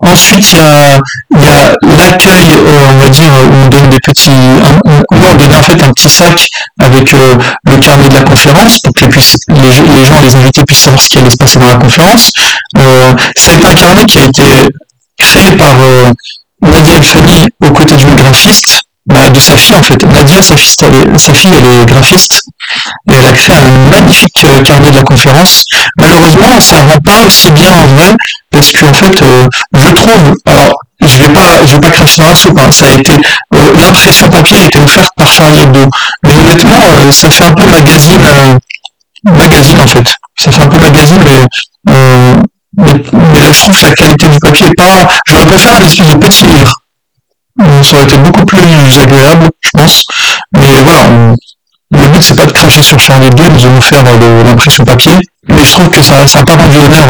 Ensuite 0.01 0.51
il 0.51 0.57
y 0.57 0.61
a, 0.61 0.95
a 0.95 1.71
l'accueil, 1.97 2.47
on 2.89 2.97
va 2.97 3.09
dire, 3.09 3.31
où 3.33 3.53
on 3.53 3.67
donne 3.67 3.89
des 3.89 3.99
petits, 3.99 4.31
on, 4.31 5.03
on 5.11 5.35
donne 5.35 5.53
en 5.53 5.61
fait 5.61 5.81
un 5.83 5.91
petit 5.91 6.09
sac 6.09 6.47
avec 6.81 7.11
le 7.11 7.77
carnet 7.77 8.09
de 8.09 8.15
la 8.15 8.23
conférence 8.23 8.79
pour 8.79 8.93
que 8.93 9.05
les, 9.05 10.05
gens, 10.05 10.21
les 10.21 10.35
invités 10.35 10.63
puissent 10.65 10.79
savoir 10.79 11.01
ce 11.01 11.09
qui 11.09 11.17
allait 11.17 11.29
se 11.29 11.37
passer 11.37 11.59
dans 11.59 11.67
la 11.67 11.75
conférence. 11.75 12.31
Euh, 12.77 13.13
c'est 13.35 13.65
un 13.65 13.73
carnet 13.75 14.05
qui 14.05 14.19
a 14.19 14.25
été 14.25 14.43
créé 15.17 15.51
par 15.57 15.73
euh, 15.81 16.11
Nadia 16.61 16.95
El 16.95 17.49
aux 17.67 17.73
côtés 17.73 17.95
d'une 17.95 18.15
graphiste, 18.15 18.78
bah, 19.09 19.29
de 19.29 19.39
sa 19.39 19.57
fille 19.57 19.75
en 19.75 19.83
fait. 19.83 20.03
Nadia, 20.05 20.41
sa 20.41 20.55
fille, 20.55 21.51
elle 21.57 21.81
est 21.81 21.85
graphiste 21.85 22.43
et 23.09 23.15
elle 23.15 23.25
a 23.25 23.31
créé 23.33 23.55
un 23.55 23.89
magnifique 23.89 24.45
euh, 24.45 24.61
carnet 24.61 24.91
de 24.91 24.95
la 24.95 25.03
conférence. 25.03 25.63
Malheureusement, 25.99 26.59
ça 26.59 26.81
ne 26.83 26.91
rend 26.91 26.99
pas 26.99 27.25
aussi 27.25 27.51
bien 27.51 27.71
en 27.71 27.87
vrai 27.87 28.15
parce 28.51 28.71
qu'en 28.71 28.93
fait, 28.93 29.21
euh, 29.21 29.47
je 29.73 29.89
trouve, 29.93 30.33
alors 30.45 30.73
je 31.01 31.17
vais 31.17 31.29
pas, 31.29 31.65
je 31.65 31.75
vais 31.75 31.81
pas 31.81 31.89
cracher 31.91 32.21
dans 32.21 32.29
la 32.29 32.35
soupe. 32.35 32.59
Ça 32.71 32.85
a 32.85 32.99
été 32.99 33.13
euh, 33.13 33.73
l'impression 33.75 34.29
papier 34.29 34.57
a 34.57 34.65
été 34.65 34.79
offerte 34.79 35.11
par 35.15 35.29
Charlie 35.29 35.59
Hebdo. 35.59 35.89
Mais 36.23 36.33
honnêtement, 36.35 36.81
euh, 36.81 37.11
ça 37.11 37.29
fait 37.29 37.45
un 37.45 37.53
peu 37.53 37.65
magazine, 37.65 38.59
magazine 39.23 39.79
en 39.79 39.87
fait. 39.87 40.13
Ça 40.37 40.51
fait 40.51 40.61
un 40.61 40.67
peu 40.67 40.77
magazine, 40.77 41.23
mais, 41.25 41.93
mais, 42.75 43.53
je 43.53 43.61
trouve 43.63 43.79
que 43.79 43.85
la 43.87 43.93
qualité 43.93 44.27
du 44.27 44.39
papier 44.39 44.67
est 44.67 44.75
pas. 44.77 45.07
J'aurais 45.27 45.45
préféré 45.45 45.75
un 45.75 45.85
espèce 45.85 46.07
de 46.07 46.15
petit 46.15 46.45
livre. 46.45 46.73
Ça 47.59 47.95
aurait 47.95 48.03
été 48.03 48.17
beaucoup 48.17 48.45
plus 48.45 48.99
agréable, 48.99 49.49
je 49.59 49.69
pense. 49.73 50.05
Mais 50.53 50.81
voilà, 50.83 51.33
le 51.91 52.07
but 52.07 52.21
c'est 52.21 52.35
pas 52.35 52.45
de 52.45 52.51
cracher 52.51 52.81
sur 52.81 52.99
Charlie 52.99 53.27
Hebdo, 53.27 53.43
nous 53.49 53.65
allons 53.65 53.81
faire 53.81 54.03
l'impression 54.03 54.85
papier. 54.85 55.13
Mais 55.47 55.63
je 55.63 55.71
trouve 55.71 55.89
que 55.89 56.01
ça, 56.01 56.15
n'a 56.15 56.45
pas 56.45 56.55
rendu 56.55 56.77
honneur 56.77 57.05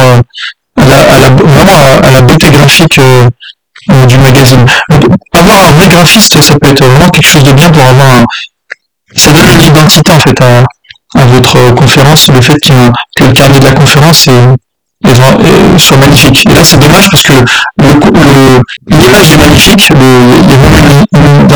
à 0.78 0.86
la, 0.86 1.02
à 1.02 1.20
la, 1.20 1.30
vraiment 1.30 1.78
à, 2.04 2.12
la 2.12 2.22
beauté 2.22 2.50
graphique 2.52 3.00
euh, 3.00 4.06
du 4.06 4.18
magazine. 4.18 4.66
avoir 5.34 5.68
un 5.68 5.72
vrai 5.74 5.88
graphiste, 5.88 6.41
ça 6.41 6.58
peut 6.58 6.70
être 6.70 6.86
vraiment 6.86 7.10
quelque 7.10 7.28
chose 7.28 7.43
de 7.43 7.52
bien 7.52 7.70
pour 7.70 7.84
avoir 7.84 8.10
un... 8.10 8.26
Ça 9.16 9.32
donne 9.32 9.50
une 9.50 9.62
identité 9.62 10.12
en 10.12 10.20
fait 10.20 10.41
à, 10.41 10.64
votre 11.26 11.74
conférence, 11.74 12.28
le 12.30 12.41
fait 12.41 12.58
que 12.64 12.74
le 13.26 13.34
carnet 13.34 13.60
de 13.60 13.66
la 13.66 13.74
conférence 13.74 14.28
est, 14.28 14.56
soit 15.78 15.97
magnifique. 15.97 16.45
Et 16.50 16.54
là, 16.54 16.64
c'est 16.64 16.80
dommage 16.80 17.10
parce 17.10 17.24
que 17.24 17.34
l'image 18.88 19.32
est 19.32 19.38
magnifique, 19.38 19.89
il 19.89 19.97
y 19.97 20.04
a 20.04 21.02
une, 21.22 21.47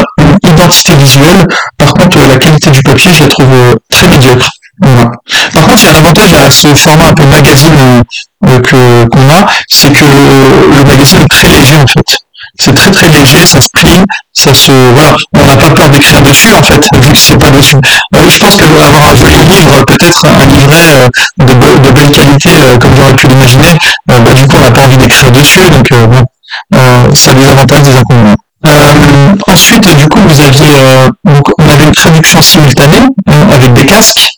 identité 0.44 0.96
visuelle. 0.96 1.48
Par 1.78 1.94
contre, 1.94 2.18
la 2.28 2.38
qualité 2.38 2.70
du 2.72 2.82
papier, 2.84 3.14
je 3.14 3.24
la 3.24 3.30
trouve 3.30 3.54
euh, 3.54 3.76
très 3.89 4.08
médiocre. 4.08 4.50
Par 4.82 5.66
contre, 5.66 5.84
il 5.84 5.86
y 5.86 5.89
a 5.89 5.94
un 5.94 6.00
avantage 6.00 6.34
à 6.34 6.52
ce 6.52 6.68
format 6.74 7.08
un 7.08 7.14
peu 7.14 7.26
magazine 7.26 8.04
euh, 8.46 8.60
que 8.60 9.06
qu'on 9.06 9.30
a, 9.30 9.46
c'est 9.68 9.91
que 9.91 10.06
le 10.06 10.84
magazine 10.84 11.20
est 11.22 11.28
très 11.28 11.50
léger 11.50 11.76
en 11.76 11.88
fait. 11.88 12.23
C'est 12.60 12.76
très 12.76 12.91
très 12.91 13.10
léger, 13.10 13.45
ça 13.45 13.60
se 13.60 13.68
plie, 13.74 14.06
ça 14.32 14.54
se 14.54 14.72
voilà, 14.72 15.16
on 15.34 15.43
n'a 15.43 15.56
pas 15.56 15.72
peur 15.72 15.89
d'écrire 15.89 16.22
dessus 16.22 16.54
en 16.54 16.62
fait, 16.62 16.88
vu 16.93 17.12
que 17.12 17.18
c'est 17.18 17.38
pas 17.38 17.49
dessus. 17.49 17.78
Euh, 18.16 18.30
je 18.30 18.38
pense 18.38 18.56
qu'avoir 18.56 19.12
un 19.12 19.16
joli 19.16 19.43
livre, 19.45 19.84
peut-être 19.86 20.26
un 20.28 20.45
livret 20.45 21.10
euh, 21.39 21.45
de, 21.45 21.91
belle 21.91 22.12
qualité, 22.12 22.51
comme 22.80 22.95
j'aurais 22.95 23.16
pu 23.16 23.28
l'imaginer, 23.28 23.76
bah, 24.06 24.20
du 24.36 24.47
coup 24.47 24.58
on 24.58 24.62
n'a 24.62 24.72
pas 24.72 24.82
envie 24.82 24.97
d'écrire 24.97 25.32
dessus, 25.32 25.68
donc 25.72 25.89
bon, 26.72 27.16
ça 27.16 27.32
a 27.32 27.34
des 27.34 27.45
avantages, 27.45 27.82
des 27.82 27.95
inconvénients. 27.95 28.36
Ensuite, 29.47 29.95
du 29.97 30.07
coup, 30.07 30.20
vous 30.20 30.41
aviez, 30.41 30.74
donc, 31.26 31.47
on 31.59 31.70
avait 31.70 31.86
une 31.86 31.91
traduction 31.91 32.41
simultanée 32.41 33.07
avec 33.51 33.74
des 33.74 33.86
casques 33.86 34.30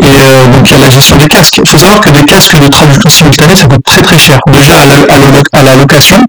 et 0.00 0.06
euh, 0.06 0.46
donc 0.46 0.70
il 0.70 0.72
y 0.72 0.76
a 0.76 0.78
la 0.78 0.90
gestion 0.90 1.16
des 1.16 1.26
casques. 1.26 1.60
Il 1.64 1.68
faut 1.68 1.78
savoir 1.78 2.00
que 2.00 2.10
des 2.10 2.24
casques 2.24 2.58
de 2.58 2.68
traduction 2.68 3.10
simultanée, 3.10 3.56
ça 3.56 3.66
coûte 3.66 3.84
très 3.84 4.02
très 4.02 4.18
cher. 4.18 4.38
Déjà 4.46 4.74
à 5.52 5.62
la, 5.62 5.76
location, 5.76 6.22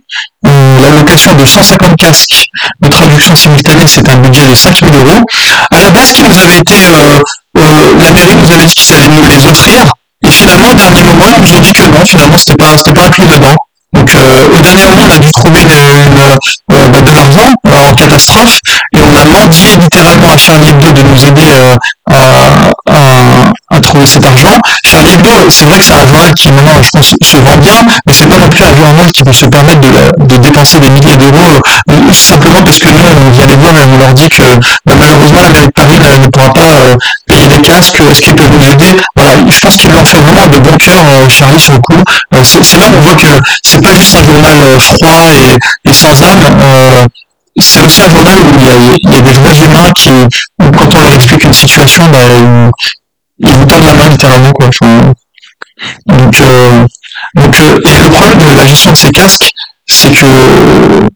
euh, 0.45 0.79
la 0.81 0.89
location 0.89 1.33
de 1.35 1.45
150 1.45 1.95
casques 1.95 2.45
de 2.81 2.87
traduction 2.89 3.35
simultanée, 3.35 3.87
c'est 3.87 4.07
un 4.09 4.17
budget 4.17 4.47
de 4.47 4.55
5000 4.55 4.95
euros. 4.95 5.23
À 5.71 5.79
la 5.79 5.91
base, 5.91 6.11
qui 6.11 6.23
nous 6.23 6.37
avait 6.37 6.57
été, 6.57 6.73
euh, 6.73 7.19
la 7.55 8.11
mairie 8.11 8.35
nous 8.35 8.51
avait 8.51 8.65
dit 8.65 8.73
qu'ils 8.73 8.95
allaient 8.95 9.07
nous 9.07 9.27
les 9.27 9.45
offrir. 9.45 9.85
Et 10.25 10.31
finalement, 10.31 10.71
au 10.71 10.73
dernier 10.73 11.03
moment, 11.03 11.25
ils 11.29 11.41
nous 11.41 11.53
ont 11.53 11.61
dit 11.61 11.71
que 11.71 11.83
non, 11.83 12.05
finalement, 12.05 12.37
c'était 12.37 12.55
pas, 12.55 12.75
pas 12.93 13.05
inclus 13.05 13.25
dedans. 13.27 13.55
Donc 13.93 14.15
euh, 14.15 14.57
au 14.57 14.61
dernier 14.61 14.83
moment, 14.83 15.03
on 15.07 15.15
a 15.15 15.19
dû 15.19 15.31
trouver 15.31 15.61
une, 15.61 15.71
euh, 15.71 16.87
bah, 16.89 16.98
en 17.37 17.93
catastrophe 17.95 18.59
et 18.93 18.99
on 19.01 19.15
a 19.15 19.25
menti 19.25 19.77
littéralement 19.77 20.31
à 20.31 20.37
Charlie 20.37 20.69
Hebdo 20.69 20.91
de 20.91 21.01
nous 21.03 21.25
aider 21.25 21.51
euh, 21.51 21.75
à, 22.09 23.08
à, 23.69 23.81
trouver 23.81 24.05
cet 24.05 24.25
argent. 24.25 24.57
Charlie 24.85 25.13
Hebdo, 25.13 25.29
c'est 25.49 25.65
vrai 25.65 25.77
que 25.77 25.83
c'est 25.83 25.93
un 25.93 26.05
journal 26.05 26.33
qui 26.33 26.51
maintenant, 26.51 26.81
je 26.81 26.89
pense, 26.91 27.13
se 27.23 27.37
vend 27.37 27.57
bien, 27.57 27.81
mais 28.05 28.13
c'est 28.13 28.27
pas 28.27 28.37
non 28.37 28.49
plus 28.49 28.63
un 28.63 28.75
journal 28.75 29.11
qui 29.11 29.23
peut 29.23 29.33
se 29.33 29.45
permettre 29.45 29.81
de, 29.81 30.37
dépenser 30.37 30.79
des 30.79 30.89
milliers 30.89 31.17
d'euros 31.17 31.59
euh, 31.89 32.13
simplement 32.13 32.61
parce 32.63 32.79
que 32.79 32.89
nous, 32.89 32.99
on 32.99 33.31
vient 33.31 33.45
les 33.45 33.55
voir 33.55 33.73
et 33.77 33.83
on 33.83 33.97
leur 33.97 34.13
dit 34.13 34.29
que 34.29 34.43
bah, 34.85 34.93
malheureusement 34.97 35.41
la 35.41 35.49
mairie 35.49 35.67
de 35.67 35.71
Paris 35.71 36.19
ne 36.19 36.27
pourra 36.27 36.53
pas 36.53 36.95
payer 37.27 37.47
des 37.47 37.61
casques, 37.61 38.01
est-ce 38.09 38.21
qu'ils 38.21 38.35
peuvent 38.35 38.51
nous 38.51 38.67
aider? 38.67 38.95
Voilà, 39.15 39.33
je 39.47 39.59
pense 39.59 39.75
qu'ils 39.75 39.91
l'ont 39.91 40.05
fait 40.05 40.19
vraiment 40.19 40.47
de 40.47 40.57
bon 40.59 40.75
cœur, 40.77 41.03
Charlie, 41.29 41.59
sur 41.59 41.73
le 41.73 41.79
coup. 41.79 42.03
c'est 42.43 42.77
là 42.77 42.85
où 42.87 42.97
on 42.97 43.01
voit 43.01 43.15
que 43.15 43.41
c'est 43.63 43.81
pas 43.81 43.93
juste 43.93 44.15
un 44.15 44.23
journal 44.23 44.57
euh, 44.61 44.79
froid 44.79 45.25
et, 45.85 45.93
sans 45.93 46.21
âme. 46.23 46.39
Euh, 46.43 47.05
c'est 47.57 47.81
aussi 47.81 48.01
un 48.01 48.09
journal 48.09 48.37
où 48.39 48.99
il 49.03 49.11
y, 49.11 49.15
a, 49.15 49.21
des 49.21 49.31
vrais 49.33 49.57
humains 49.57 49.91
qui, 49.93 50.09
quand 50.59 50.95
on 50.95 51.01
leur 51.01 51.13
explique 51.13 51.43
une 51.43 51.53
situation, 51.53 52.07
bah, 52.07 52.19
ils, 53.39 53.49
vous 53.49 53.65
tendent 53.65 53.85
la 53.85 53.93
main 53.93 54.09
littéralement. 54.09 54.51
Quoi. 54.51 54.69
donc, 56.05 56.41
euh, 56.41 56.87
donc 57.35 57.59
et 57.59 57.97
le 57.97 58.09
problème 58.09 58.37
de 58.37 58.57
la 58.57 58.65
gestion 58.65 58.91
de 58.91 58.97
ces 58.97 59.11
casques, 59.11 59.51
c'est 59.87 60.11
que 60.11 61.09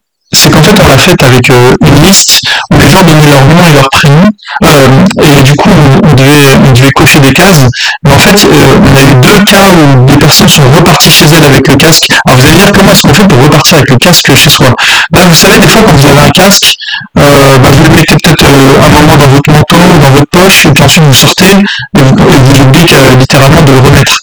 c'est 0.44 0.50
qu'en 0.50 0.62
fait 0.62 0.78
on 0.78 0.88
l'a 0.88 0.98
fait 0.98 1.22
avec 1.22 1.48
une 1.48 2.02
liste 2.02 2.40
où 2.72 2.78
les 2.78 2.90
gens 2.90 3.02
donnaient 3.02 3.30
leur 3.30 3.44
nom 3.44 3.66
et 3.70 3.74
leur 3.74 3.88
prénom 3.90 4.24
et 4.62 5.42
du 5.42 5.54
coup, 5.56 5.70
on, 6.04 6.14
devait, 6.14 6.54
on 6.54 7.00
cocher 7.00 7.18
des 7.20 7.32
cases. 7.32 7.66
Mais 8.04 8.12
en 8.12 8.18
fait, 8.18 8.48
on 8.52 8.96
a 8.96 9.02
eu 9.02 9.14
deux 9.14 9.44
cas 9.44 9.70
où 9.72 10.04
des 10.06 10.16
personnes 10.16 10.48
sont 10.48 10.62
reparties 10.70 11.10
chez 11.10 11.26
elles 11.26 11.44
avec 11.44 11.66
le 11.66 11.76
casque. 11.76 12.04
Alors 12.26 12.38
vous 12.38 12.46
allez 12.46 12.56
dire 12.56 12.72
comment 12.72 12.92
est-ce 12.92 13.02
qu'on 13.02 13.14
fait 13.14 13.28
pour 13.28 13.42
repartir 13.42 13.78
avec 13.78 13.90
le 13.90 13.96
casque 13.96 14.34
chez 14.34 14.50
soi? 14.50 14.66
Bah, 15.10 15.20
Vous 15.26 15.34
savez, 15.34 15.58
des 15.58 15.68
fois, 15.68 15.82
quand 15.86 15.94
vous 15.94 16.06
avez 16.06 16.20
un 16.20 16.30
casque, 16.30 16.74
bah, 17.14 17.22
vous 17.62 17.84
le 17.84 17.90
mettez 17.90 18.16
peut-être 18.16 18.44
un 18.44 18.90
moment 18.90 19.16
dans 19.16 19.26
votre 19.26 19.50
manteau, 19.50 19.98
dans 20.00 20.10
votre 20.10 20.30
poche, 20.30 20.66
et 20.66 20.70
puis 20.70 20.84
ensuite 20.84 21.04
vous 21.04 21.14
sortez, 21.14 21.50
et 21.50 22.02
vous, 22.02 22.14
vous 22.16 22.60
oubliez 22.62 23.16
littéralement 23.18 23.62
de 23.62 23.72
le 23.72 23.78
remettre. 23.78 24.18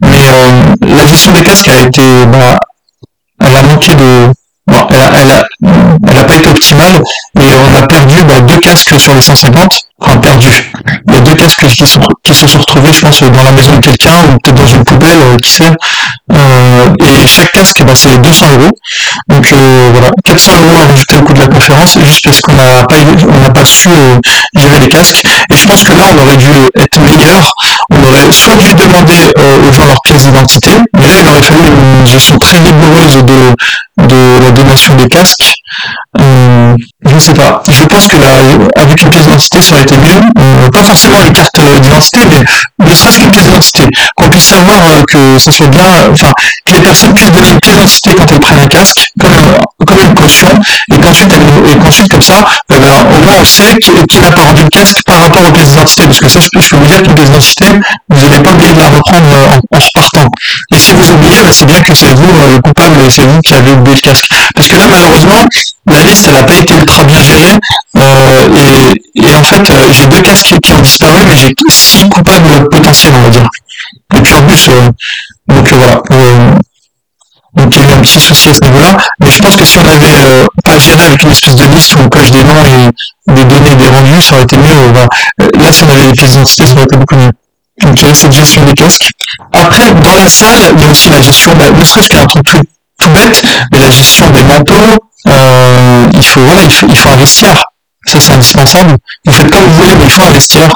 Mais 0.00 0.26
la 0.80 1.06
gestion 1.06 1.32
des 1.32 1.42
casques 1.42 1.68
a 1.68 1.86
été... 1.86 2.02
Bah, 2.26 2.58
elle 3.44 3.56
a 3.56 3.62
manqué 3.62 3.94
de 3.94 4.32
bon, 4.66 4.86
elle 4.90 5.02
a, 5.02 5.10
elle 5.20 5.30
a, 5.30 5.44
elle 6.10 6.18
a 6.18 6.24
pas 6.24 6.34
été 6.34 6.48
optimale 6.48 7.02
et 7.40 7.54
on 7.54 7.74
a 7.76 7.86
perdu 7.86 8.22
bah, 8.24 8.40
deux 8.40 8.58
casques 8.58 8.98
sur 8.98 9.14
les 9.14 9.20
150 9.20 9.86
enfin 10.00 10.18
perdu. 10.18 10.48
Il 11.08 11.14
y 11.14 11.16
a 11.16 11.20
deux 11.20 11.34
casques 11.34 11.66
qui, 11.66 11.86
sont, 11.86 12.00
qui 12.22 12.34
se 12.34 12.46
sont 12.46 12.58
retrouvés 12.58 12.92
je 12.92 13.00
pense 13.00 13.20
dans 13.20 13.42
la 13.42 13.52
maison 13.52 13.76
de 13.76 13.80
quelqu'un 13.80 14.16
ou 14.28 14.38
peut-être 14.38 14.56
dans 14.56 14.66
une 14.66 14.84
poubelle 14.84 15.18
euh, 15.22 15.36
qui 15.38 15.50
sait 15.50 15.72
euh, 16.32 16.94
et 17.00 17.26
chaque 17.26 17.52
casque 17.52 17.82
bah, 17.84 17.94
c'est 17.94 18.20
200 18.20 18.46
euros. 18.58 18.70
Donc 19.28 19.52
euh, 19.52 19.90
voilà. 19.92 20.10
400 20.24 20.52
euros 20.52 20.76
à 20.82 20.86
rajouter 20.88 21.16
au 21.16 21.22
coût 21.22 21.32
de 21.32 21.40
la 21.40 21.46
conférence 21.46 21.98
juste 21.98 22.24
parce 22.24 22.40
qu'on 22.40 22.52
n'a 22.54 22.84
pas 22.84 22.96
on 23.28 23.40
n'a 23.40 23.50
pas 23.50 23.64
su 23.64 23.88
euh, 23.88 24.18
gérer 24.56 24.78
les 24.80 24.88
casques. 24.88 25.22
Et 25.50 25.56
je 25.56 25.66
pense 25.66 25.82
que 25.82 25.92
là 25.92 26.04
on 26.12 26.18
aurait 26.18 26.36
dû 26.36 26.50
être 26.76 27.00
meilleur. 27.00 27.52
On 27.90 28.02
aurait 28.02 28.32
soit 28.32 28.56
dû 28.56 28.74
demander 28.74 29.32
euh, 29.38 29.68
aux 29.68 29.72
gens 29.72 29.86
leur 29.86 30.00
pièce 30.02 30.24
d'identité 30.24 30.70
mais 30.98 31.06
là 31.06 31.14
il 31.20 31.28
aurait 31.28 31.42
fallu 31.42 31.60
une 31.68 32.06
gestion 32.06 32.38
très 32.38 32.58
rigoureuse 32.58 33.24
de 33.24 33.54
de 34.06 34.42
la 34.42 34.50
donation 34.50 34.94
des 34.94 35.08
casques. 35.08 35.54
Euh, 36.20 36.76
je 37.04 37.14
ne 37.14 37.20
sais 37.20 37.34
pas. 37.34 37.62
Je 37.68 37.84
pense 37.84 38.06
que 38.06 38.16
avec 38.80 39.02
une 39.02 39.10
pièce 39.10 39.24
d'identité, 39.24 39.62
ça 39.62 39.74
aurait 39.74 39.82
été 39.82 39.96
mieux. 39.96 40.20
Euh, 40.38 40.70
pas 40.70 40.84
forcément 40.84 41.24
une 41.24 41.32
carte 41.32 41.50
d'identité, 41.80 42.20
mais 42.30 42.86
ne 42.86 42.94
serait-ce 42.94 43.18
qu'une 43.18 43.30
pièce 43.30 43.44
d'identité. 43.44 43.82
Qu'on 44.16 44.28
puisse 44.28 44.44
savoir 44.44 44.78
euh, 44.86 45.02
que 45.02 45.38
ça 45.38 45.50
soit 45.52 45.68
bien, 45.68 45.84
que 46.86 46.92
les 46.92 46.94
personnes 46.94 47.14
puissent 47.14 47.32
donner 47.32 47.50
une 47.50 47.60
pièce 47.60 47.74
d'identité 47.74 48.10
quand 48.16 48.32
elles 48.32 48.40
prennent 48.40 48.58
un 48.58 48.66
casque, 48.66 49.08
comme, 49.20 49.86
comme 49.86 50.00
une 50.06 50.14
caution, 50.14 50.48
et 50.92 50.98
qu'ensuite, 50.98 51.32
et 51.32 51.78
qu'ensuite 51.78 52.10
comme 52.10 52.22
ça, 52.22 52.44
eh 52.72 52.78
ben, 52.78 53.06
au 53.14 53.20
moins 53.24 53.34
on 53.40 53.44
sait 53.44 53.76
qui, 53.78 54.18
n'a 54.18 54.30
pas 54.30 54.42
rendu 54.42 54.62
le 54.62 54.68
casque 54.68 55.02
par 55.04 55.22
rapport 55.22 55.46
aux 55.46 55.52
pièces 55.52 55.70
d'identité. 55.70 56.04
Parce 56.04 56.20
que 56.20 56.28
ça, 56.28 56.40
je 56.40 56.48
peux, 56.48 56.76
vous 56.76 56.86
dire 56.86 57.02
qu'une 57.02 57.14
pièce 57.14 57.30
d'identité, 57.30 57.66
vous 58.08 58.28
n'allez 58.28 58.42
pas 58.42 58.50
oublier 58.50 58.72
de 58.72 58.78
la 58.78 58.88
reprendre 58.88 59.26
en, 59.72 59.76
repartant. 59.76 60.28
Et 60.72 60.78
si 60.78 60.92
vous 60.92 61.10
oubliez, 61.10 61.40
bah, 61.42 61.50
c'est 61.52 61.66
bien 61.66 61.80
que 61.80 61.94
c'est 61.94 62.14
vous 62.14 62.32
le 62.32 62.60
coupable 62.60 63.00
et 63.04 63.10
c'est 63.10 63.26
vous 63.26 63.40
qui 63.40 63.54
avez 63.54 63.72
oublié 63.72 63.96
le 63.96 64.00
casque. 64.00 64.26
Parce 64.54 64.68
que 64.68 64.76
là, 64.76 64.86
malheureusement, 64.88 65.44
la 65.86 66.02
liste, 66.02 66.26
elle 66.26 66.34
n'a 66.34 66.42
pas 66.42 66.56
été 66.56 66.74
ultra 66.74 67.04
bien 67.04 67.22
gérée. 67.22 67.58
Euh, 67.96 68.94
et, 69.14 69.34
en 69.34 69.42
fait, 69.42 69.70
euh, 69.70 69.92
j'ai 69.92 70.06
deux 70.06 70.20
casques 70.20 70.54
qui 70.62 70.72
ont 70.72 70.80
disparu, 70.80 71.18
mais 71.26 71.36
j'ai 71.36 71.54
six 71.68 72.08
coupables 72.08 72.68
potentiels, 72.70 73.12
on 73.16 73.22
va 73.22 73.28
dire. 73.30 73.48
Et 74.14 74.20
puis 74.20 74.34
en 74.34 74.46
plus, 74.46 74.68
euh, 74.68 74.90
donc 75.48 75.72
voilà. 75.72 76.02
Donc 77.56 77.74
il 77.74 77.82
y 77.82 77.84
a 77.84 77.88
eu 77.88 77.92
un 77.92 78.02
petit 78.02 78.20
souci 78.20 78.48
à 78.50 78.54
ce 78.54 78.60
niveau-là. 78.60 78.96
Mais 79.20 79.30
je 79.30 79.40
pense 79.40 79.56
que 79.56 79.64
si 79.64 79.78
on 79.78 79.86
avait 79.86 80.46
pas 80.64 80.78
géré 80.78 81.04
avec 81.06 81.22
une 81.22 81.30
espèce 81.30 81.56
de 81.56 81.64
liste 81.64 81.94
où 81.94 82.00
on 82.00 82.08
coche 82.08 82.30
des 82.30 82.44
noms 82.44 82.64
et 82.64 83.32
des 83.32 83.44
données, 83.44 83.74
des 83.74 83.88
rendus, 83.88 84.20
ça 84.20 84.34
aurait 84.34 84.44
été 84.44 84.56
mieux. 84.56 84.92
là, 84.92 85.72
si 85.72 85.84
on 85.84 85.90
avait 85.90 86.06
les 86.06 86.12
pièces 86.12 86.32
d'identité, 86.32 86.66
ça 86.66 86.72
aurait 86.74 86.84
été 86.84 86.96
beaucoup 86.96 87.16
mieux. 87.16 87.32
Donc 87.82 88.02
il 88.02 88.08
y 88.08 88.16
cette 88.16 88.32
gestion 88.32 88.64
des 88.64 88.72
casques. 88.72 89.10
Après, 89.52 89.90
dans 89.92 90.14
la 90.14 90.28
salle, 90.28 90.72
il 90.76 90.82
y 90.82 90.86
a 90.86 90.90
aussi 90.90 91.10
la 91.10 91.20
gestion, 91.20 91.54
bah, 91.56 91.70
ne 91.70 91.84
serait-ce 91.84 92.08
qu'un 92.08 92.26
truc 92.26 92.44
tout, 92.44 92.62
tout 92.98 93.08
bête, 93.10 93.42
mais 93.72 93.80
la 93.80 93.90
gestion 93.90 94.30
des 94.30 94.42
manteaux, 94.42 94.98
euh, 95.28 96.08
il 96.14 96.24
faut 96.24 96.40
voilà, 96.40 96.62
il 96.64 96.72
faut, 96.72 96.86
il 96.88 96.96
faut 96.96 97.10
investir. 97.10 97.64
Ça 98.06 98.20
c'est 98.20 98.32
indispensable. 98.32 98.96
Vous 99.26 99.32
faites 99.32 99.50
comme 99.50 99.64
vous 99.64 99.74
voulez, 99.74 99.94
mais 99.96 100.04
il 100.04 100.10
faut 100.10 100.22
investir. 100.22 100.68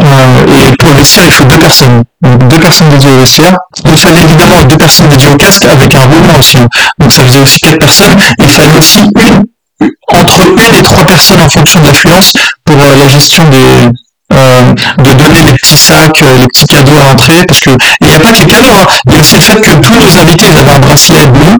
Euh, 0.00 0.68
et 0.68 0.76
pour 0.76 0.90
le 0.90 1.02
il 1.24 1.32
faut 1.32 1.44
deux 1.44 1.58
personnes. 1.58 2.02
Donc 2.22 2.48
deux 2.48 2.58
personnes 2.58 2.90
dédiées 2.90 3.12
au. 3.12 3.24
Il 3.84 3.96
fallait 3.96 4.22
évidemment 4.22 4.62
deux 4.64 4.76
personnes 4.76 5.08
dédiées 5.08 5.30
au 5.30 5.36
casque 5.36 5.64
avec 5.64 5.94
un 5.94 6.00
roulement 6.02 6.38
aussi. 6.38 6.58
Donc 6.98 7.12
ça 7.12 7.24
faisait 7.24 7.40
aussi 7.40 7.60
quatre 7.60 7.78
personnes. 7.78 8.16
Il 8.38 8.48
fallait 8.48 8.78
aussi 8.78 9.00
une, 9.00 9.44
entre 10.08 10.40
une 10.46 10.74
et 10.74 10.82
trois 10.82 11.04
personnes 11.04 11.42
en 11.42 11.48
fonction 11.48 11.80
de 11.80 11.86
l'affluence 11.86 12.32
pour 12.64 12.76
euh, 12.76 12.96
la 12.96 13.08
gestion 13.08 13.44
des, 13.48 13.90
euh, 14.32 14.74
de 14.98 15.12
donner 15.12 15.42
les 15.44 15.52
petits 15.52 15.76
sacs, 15.76 16.22
euh, 16.22 16.38
les 16.38 16.46
petits 16.46 16.66
cadeaux 16.66 16.96
à 16.96 17.04
l'entrée, 17.08 17.44
parce 17.46 17.60
que 17.60 17.70
il 18.00 18.08
n'y 18.08 18.14
a 18.14 18.18
pas 18.18 18.32
que 18.32 18.40
les 18.40 18.46
cadeaux, 18.46 18.72
hein. 18.72 18.86
il 19.06 19.12
y 19.12 19.16
a 19.16 19.20
aussi 19.20 19.36
le 19.36 19.42
fait 19.42 19.60
que 19.60 19.74
tous 19.74 19.94
nos 19.94 20.18
invités 20.18 20.46
avaient 20.46 20.70
un 20.70 20.78
bracelet 20.78 21.26
bleu, 21.26 21.56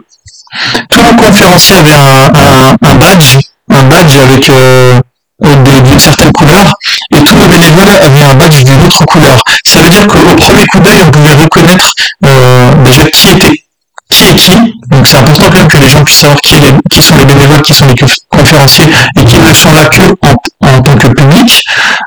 tous 0.89 1.01
nos 1.03 1.15
conférenciers 1.15 1.75
avaient 1.77 1.93
un, 1.93 2.75
un, 2.89 2.95
badge, 2.95 3.37
un 3.69 3.83
badge 3.83 4.17
avec 4.17 4.49
euh, 4.49 4.99
d'une 5.39 5.99
certaine 5.99 6.31
couleur, 6.31 6.73
et 7.11 7.23
tous 7.23 7.35
nos 7.35 7.47
bénévoles 7.47 7.95
avaient 8.01 8.23
un 8.23 8.33
badge 8.35 8.63
d'une 8.63 8.83
autre 8.83 9.05
couleur. 9.05 9.41
Ça 9.65 9.79
veut 9.79 9.89
dire 9.89 10.07
qu'au 10.07 10.19
premier 10.35 10.65
coup 10.67 10.79
d'œil, 10.79 11.01
on 11.05 11.11
pouvait 11.11 11.35
reconnaître 11.35 11.93
euh, 12.25 12.71
déjà 12.85 13.05
qui 13.09 13.29
était 13.29 13.63
qui 14.09 14.25
est 14.25 14.35
qui. 14.35 14.51
Donc 14.91 15.07
c'est 15.07 15.17
important 15.17 15.45
quand 15.49 15.57
même 15.57 15.67
que 15.67 15.77
les 15.77 15.89
gens 15.89 16.03
puissent 16.03 16.19
savoir 16.19 16.39
qui, 16.41 16.55
qui 16.91 17.01
sont 17.01 17.17
les 17.17 17.25
bénévoles, 17.25 17.61
qui 17.63 17.73
sont 17.73 17.87
les 17.87 17.95
conférenciers 18.29 18.85
et 19.17 19.25
qui 19.25 19.37
ne 19.37 19.53
sont 19.53 19.73
là 19.73 19.85
que 19.85 20.03
en, 20.21 20.67
en 20.67 20.81
tant 20.81 20.95
que 20.95 21.07
public. 21.07 21.63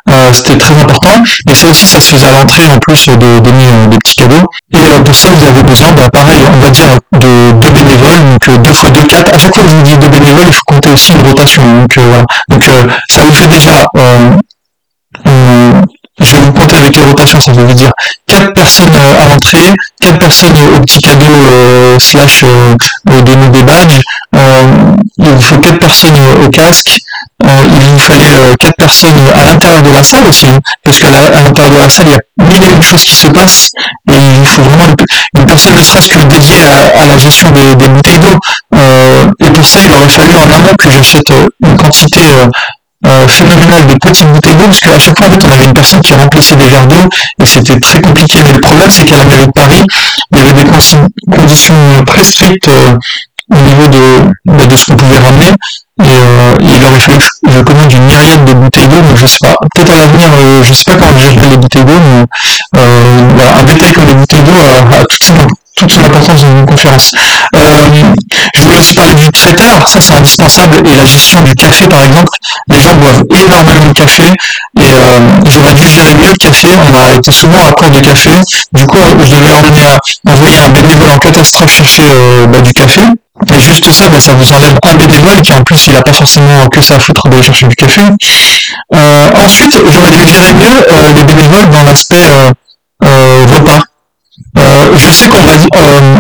Euh, 0.09 0.33
C'était 0.33 0.57
très 0.57 0.75
important. 0.81 1.25
Et 1.51 1.55
ça 1.55 1.67
aussi, 1.67 1.85
ça 1.87 1.99
se 1.99 2.13
faisait 2.13 2.29
à 2.29 2.31
l'entrée 2.31 2.65
en 2.69 2.79
plus 2.79 3.07
de 3.09 3.39
donner 3.41 3.67
euh, 3.67 3.87
des 3.89 3.99
petits 3.99 4.15
cadeaux. 4.21 4.47
Et 4.73 4.79
euh, 4.79 5.01
pour 5.01 5.17
ça, 5.17 5.31
vous 5.31 5.45
avez 5.47 5.63
besoin, 5.65 5.91
bah, 5.93 6.09
pareil, 6.13 6.43
on 6.49 6.59
va 6.61 6.71
dire 6.71 6.91
de 7.13 7.53
deux 7.61 7.71
bénévoles, 7.71 8.31
donc 8.31 8.49
euh, 8.49 8.59
deux 8.59 8.73
fois 8.73 8.91
deux, 8.91 9.03
quatre. 9.03 9.35
À 9.35 9.39
chaque 9.39 9.55
fois 9.55 9.65
que 9.65 9.69
vous 9.69 9.83
dites 9.83 9.99
deux 9.99 10.09
bénévoles, 10.09 10.47
il 10.47 10.53
faut 10.53 10.63
compter 10.67 10.91
aussi 10.91 11.13
une 11.13 11.27
rotation. 11.27 11.63
Donc 11.81 11.99
voilà. 11.99 12.25
Donc 12.49 12.65
ça 13.11 13.21
vous 13.23 13.33
fait 13.33 13.49
déjà 13.49 13.85
je 16.19 16.33
vais 16.33 16.41
vous 16.41 16.53
compter 16.53 16.77
avec 16.77 16.97
les 16.97 17.05
rotations, 17.05 17.41
ça 17.41 17.53
veut 17.53 17.75
dire 17.75 17.93
4 18.27 18.53
personnes 18.55 18.97
euh, 18.97 19.23
à 19.23 19.29
l'entrée, 19.29 19.75
4 20.01 20.19
personnes 20.19 20.57
au 20.75 20.81
petit 20.81 21.01
cadeau 21.01 21.27
euh, 21.27 21.99
slash 21.99 22.43
euh, 22.45 23.21
donner 23.23 23.49
des 23.51 23.63
badges, 23.63 24.01
il 24.33 25.29
vous 25.29 25.41
faut 25.41 25.59
4 25.59 25.79
personnes 25.79 26.17
au 26.43 26.49
casque, 26.49 26.99
il 27.45 27.49
vous 27.49 27.99
fallait 27.99 28.57
4 28.59 28.77
personnes 28.77 29.31
à 29.35 29.45
l'intérieur 29.45 29.83
de 29.83 29.91
la 29.91 30.03
salle 30.03 30.27
aussi, 30.27 30.47
hein, 30.47 30.59
parce 30.83 30.99
qu'à 30.99 31.11
l'intérieur 31.11 31.71
de 31.71 31.79
la 31.79 31.91
salle, 31.91 32.07
il 32.09 32.13
y 32.13 32.15
a 32.15 32.49
mille 32.49 32.65
et 32.65 32.75
une 32.75 32.83
choses 32.83 33.05
qui 33.05 33.15
se 33.15 33.29
passent, 33.29 33.71
et 34.11 34.15
il 34.15 34.47
faut 34.47 34.63
vraiment 34.63 34.95
une 35.37 35.47
personne 35.47 35.75
ne 35.75 35.83
serait-ce 35.83 36.09
que 36.09 36.25
dédiée 36.25 36.63
à, 36.65 37.07
la 37.07 37.19
gestion 37.19 37.51
des, 37.51 37.75
des 37.75 37.89
bouteilles 37.89 38.19
d'eau. 38.19 38.39
et 39.41 39.51
pour 39.51 39.67
ça, 39.67 39.81
il 39.85 39.93
aurait 39.93 40.09
fallu 40.09 40.35
en 40.35 40.51
amont 40.51 40.75
que 40.79 40.91
j'achète 40.91 41.31
une 41.63 41.77
quantité 41.77 42.21
euh, 43.07 43.29
phénoménal 43.29 43.87
de 43.87 43.95
petites 43.95 44.27
bouteilles 44.27 44.55
d'eau, 44.57 44.67
parce 44.67 44.81
qu'à 44.81 44.99
chaque 44.99 45.19
fois, 45.19 45.27
en 45.29 45.31
fait, 45.31 45.45
on 45.47 45.53
avait 45.53 45.65
une 45.65 45.75
personne 45.75 46.01
qui 46.01 46.15
remplissait 46.15 46.57
des 46.57 46.69
verres 46.69 46.87
d'eau, 46.87 47.09
et 47.41 47.47
c'était 47.47 47.79
très 47.81 48.01
compliqué. 48.01 48.39
Mais 48.45 48.53
le 48.53 48.61
problème, 48.61 48.91
c'est 48.91 49.05
qu'à 49.05 49.17
la 49.17 49.25
mairie 49.25 49.47
de 49.47 49.53
Paris, 49.53 49.83
il 50.33 50.39
y 50.39 50.41
avait 50.41 50.53
des 50.53 50.65
conditions 50.65 52.05
très 52.07 52.25
strictes 52.25 52.69
euh, 52.69 52.97
au 53.53 53.57
niveau 53.57 53.87
de, 53.89 54.33
bah, 54.45 54.67
de 54.67 54.77
ce 54.77 54.87
qu'on 54.87 54.97
pouvait 54.97 55.19
ramener. 55.19 55.53
Et 55.99 56.05
euh, 56.05 56.57
il 56.61 56.85
aurait 56.85 57.01
fallu 57.01 57.19
que 57.19 57.51
je 57.51 57.61
commande 57.63 57.91
une 57.91 58.05
myriade 58.05 58.45
de 58.45 58.53
bouteilles 58.53 58.89
d'eau, 58.89 59.01
mais 59.03 59.17
je 59.17 59.27
sais 59.27 59.39
pas. 59.41 59.55
Peut-être 59.75 59.93
à 59.93 59.97
l'avenir, 59.97 60.29
euh, 60.29 60.63
je 60.63 60.75
sais 60.75 60.85
pas 60.85 60.97
comment 60.97 61.19
gérer 61.19 61.49
les 61.49 61.57
bouteilles 61.57 61.85
d'eau, 61.85 61.99
mais 61.99 62.27
euh, 62.81 63.29
voilà, 63.35 63.59
un 63.59 63.63
détail 63.63 63.93
comme 63.95 64.07
les 64.07 64.15
bouteilles 64.15 64.43
d'eau 64.43 64.53
a, 64.61 64.99
a 65.01 65.05
toute 65.07 65.23
son 65.23 65.33
toute 65.77 65.93
son 65.93 66.01
importance 66.05 66.43
dans 66.43 66.51
une 66.51 66.67
conférence. 66.67 67.13
Euh, 67.55 67.61
je 68.55 68.61
voulais 68.63 68.79
aussi 68.79 68.95
parler 68.95 69.15
du 69.15 69.31
traiteur, 69.31 69.87
ça 69.87 70.01
c'est 70.01 70.15
indispensable, 70.15 70.77
et 70.87 70.97
la 70.97 71.05
gestion 71.05 71.43
du 71.43 71.55
café 71.55 71.87
par 71.87 72.03
exemple. 72.03 72.33
Les 72.69 72.81
gens 72.81 72.95
boivent 72.95 73.25
énormément 73.31 73.87
de 73.87 73.93
café, 73.93 74.25
et 74.25 74.81
euh, 74.81 75.21
j'aurais 75.53 75.75
dû 75.75 75.87
gérer 75.87 76.15
mieux 76.15 76.31
le 76.31 76.37
café, 76.37 76.69
on 76.69 76.95
a 76.95 77.15
été 77.15 77.31
souvent 77.31 77.67
à 77.67 77.73
court 77.73 77.91
de 77.91 78.01
café, 78.01 78.31
du 78.73 78.87
coup 78.87 78.99
je 78.99 79.37
devais 79.37 79.53
emmener 79.53 79.83
envoyer 80.29 80.59
un 80.59 80.69
bénévole 80.71 81.11
en 81.11 81.19
catastrophe 81.19 81.71
chercher 81.71 82.03
euh, 82.05 82.47
bah, 82.47 82.61
du 82.61 82.73
café, 82.73 83.03
et 83.55 83.61
juste 83.61 83.91
ça, 83.93 84.09
bah, 84.09 84.19
ça 84.19 84.33
vous 84.33 84.53
enlève 84.53 84.79
un 84.83 84.95
bénévole 84.95 85.43
qui 85.43 85.53
en 85.53 85.63
plus 85.63 85.87
il 85.89 85.93
n'a 85.93 86.03
pas 86.03 86.13
forcément 86.13 86.69
que 86.69 86.81
ça 86.81 86.95
à 86.95 86.99
foutre 86.99 87.29
d'aller 87.29 87.43
chercher 87.43 87.67
du 87.67 87.77
café. 87.77 88.01
Euh, 88.95 89.31
ensuite, 89.45 89.79
j'aurais 89.93 90.11
dû 90.11 90.27
gérer 90.27 90.55
mieux 90.55 90.87
euh, 90.91 91.13
les 91.15 91.25
bénévoles 91.25 91.69
dans 91.71 91.83
l'aspect 91.83 92.25
repas. 93.03 93.83
Euh, 94.59 94.97
je 94.97 95.11
sais 95.11 95.29
qu'on 95.29 95.49
a 95.49 95.57
dit, 95.57 95.69
euh, 95.77 96.17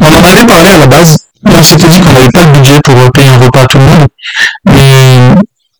on 0.00 0.06
en 0.06 0.24
avait 0.24 0.44
parlé 0.44 0.70
à 0.70 0.78
la 0.78 0.86
base, 0.86 1.18
on 1.44 1.62
s'était 1.62 1.88
dit 1.88 2.00
qu'on 2.00 2.12
n'avait 2.12 2.30
pas 2.30 2.42
le 2.42 2.52
budget 2.52 2.80
pour 2.82 2.94
payer 3.12 3.28
un 3.28 3.38
repas 3.38 3.62
à 3.62 3.66
tout 3.66 3.78
le 3.78 3.84
monde, 3.84 4.06
mais 4.66 5.34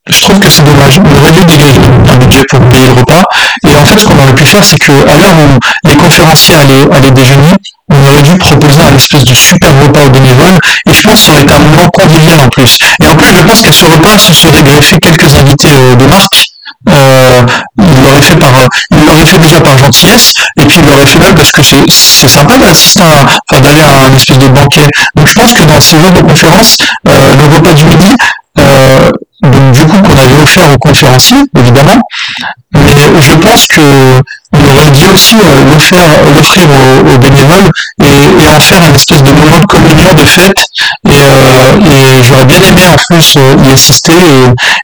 je 0.07 0.20
trouve 0.22 0.41
que 0.41 0.49
c'est 0.49 0.64
dommage. 0.64 0.99
On 0.99 1.20
aurait 1.20 1.32
dû 1.32 1.45
dégager 1.45 1.80
un 2.09 2.16
budget 2.16 2.45
pour 2.49 2.61
payer 2.68 2.86
le 2.86 2.93
repas, 2.93 3.22
et 3.66 3.76
en 3.76 3.84
fait, 3.84 3.99
ce 3.99 4.07
qu'on 4.07 4.18
aurait 4.18 4.34
pu 4.34 4.45
faire, 4.45 4.64
c'est 4.64 4.78
qu'à 4.78 4.93
l'heure 4.93 5.36
où 5.36 5.88
les 5.88 5.97
conférenciers 5.97 6.57
allaient, 6.57 7.11
déjeuner, 7.11 7.53
on 7.91 8.07
aurait 8.07 8.22
dû 8.22 8.36
proposer 8.38 8.82
un 8.82 8.95
espèce 8.97 9.24
de 9.24 9.34
super 9.34 9.70
repas 9.82 10.07
aux 10.07 10.11
bénévoles, 10.11 10.59
et 10.86 10.93
je 10.93 11.03
pense 11.03 11.14
que 11.14 11.26
ça 11.26 11.32
aurait 11.32 11.43
été 11.43 11.55
un 11.55 11.59
moment 11.59 11.88
convivial 11.88 12.38
en 12.41 12.49
plus. 12.49 12.78
Et 13.03 13.07
en 13.07 13.16
plus, 13.16 13.26
je 13.36 13.43
pense 13.43 13.62
qu'à 13.62 13.72
ce 13.72 13.84
repas 13.84 14.18
se 14.18 14.32
seraient 14.32 14.62
greffés 14.62 14.99
quelques 15.03 15.34
invités 15.34 15.68
euh, 15.74 15.97
de 15.97 16.07
marque, 16.07 16.49
euh, 16.93 17.47
il 17.78 18.03
l'aurait 18.03 18.22
fait 18.22 18.36
par, 18.36 18.51
il 18.91 19.07
l'aurait 19.07 19.26
fait 19.26 19.38
déjà 19.38 19.61
par 19.61 19.76
gentillesse, 19.78 20.34
et 20.61 20.66
puis 20.66 20.78
il 20.80 20.86
l'aurait 20.86 21.07
fait 21.07 21.18
même 21.18 21.34
parce 21.34 21.53
que 21.53 21.62
c'est, 21.62 22.28
sympa 22.28 22.59
d'assister 22.59 23.03
à, 23.03 23.24
enfin, 23.51 23.61
d'aller 23.61 23.80
à 23.80 24.07
un 24.07 24.14
espèce 24.14 24.38
de 24.38 24.49
banquet. 24.49 24.88
Donc 25.14 25.26
je 25.26 25.34
pense 25.34 25.53
que 25.53 25.64
dans 25.64 25.80
ce 25.80 25.97
genre 25.97 26.12
de 26.12 26.20
conférence, 26.22 26.76
euh, 27.09 27.36
le 27.36 27.57
repas 27.57 27.72
du 27.74 27.84
midi, 27.84 28.16
euh, 28.59 29.11
donc 29.43 29.72
du 29.72 29.86
coup 29.86 30.03
qu'on 30.03 30.18
avait 30.18 30.43
offert 30.43 30.72
aux 30.72 30.78
conférenciers, 30.78 31.43
évidemment. 31.59 32.01
Mais 32.72 33.20
je 33.20 33.32
pense 33.34 33.66
que 33.66 34.20
on 34.53 34.76
aurait 34.76 34.90
dû 34.90 35.07
aussi 35.07 35.36
euh, 35.36 35.64
l'offrir, 35.72 36.03
l'offrir 36.34 36.66
aux, 36.68 37.18
bénévoles 37.18 37.70
et, 38.03 38.48
en 38.48 38.61
faire 38.61 38.82
un 38.82 38.94
espèce 38.94 39.22
de 39.22 39.32
moment 39.32 39.59
de 39.61 39.66
communion, 39.66 40.12
de 40.12 40.24
fête. 40.24 40.66
Et, 41.09 41.12
euh, 41.12 42.22
j'aurais 42.22 42.44
bien 42.44 42.61
aimé 42.61 42.82
en 42.88 42.96
plus 42.96 43.36
euh, 43.36 43.57
y 43.64 43.70
assister. 43.70 44.12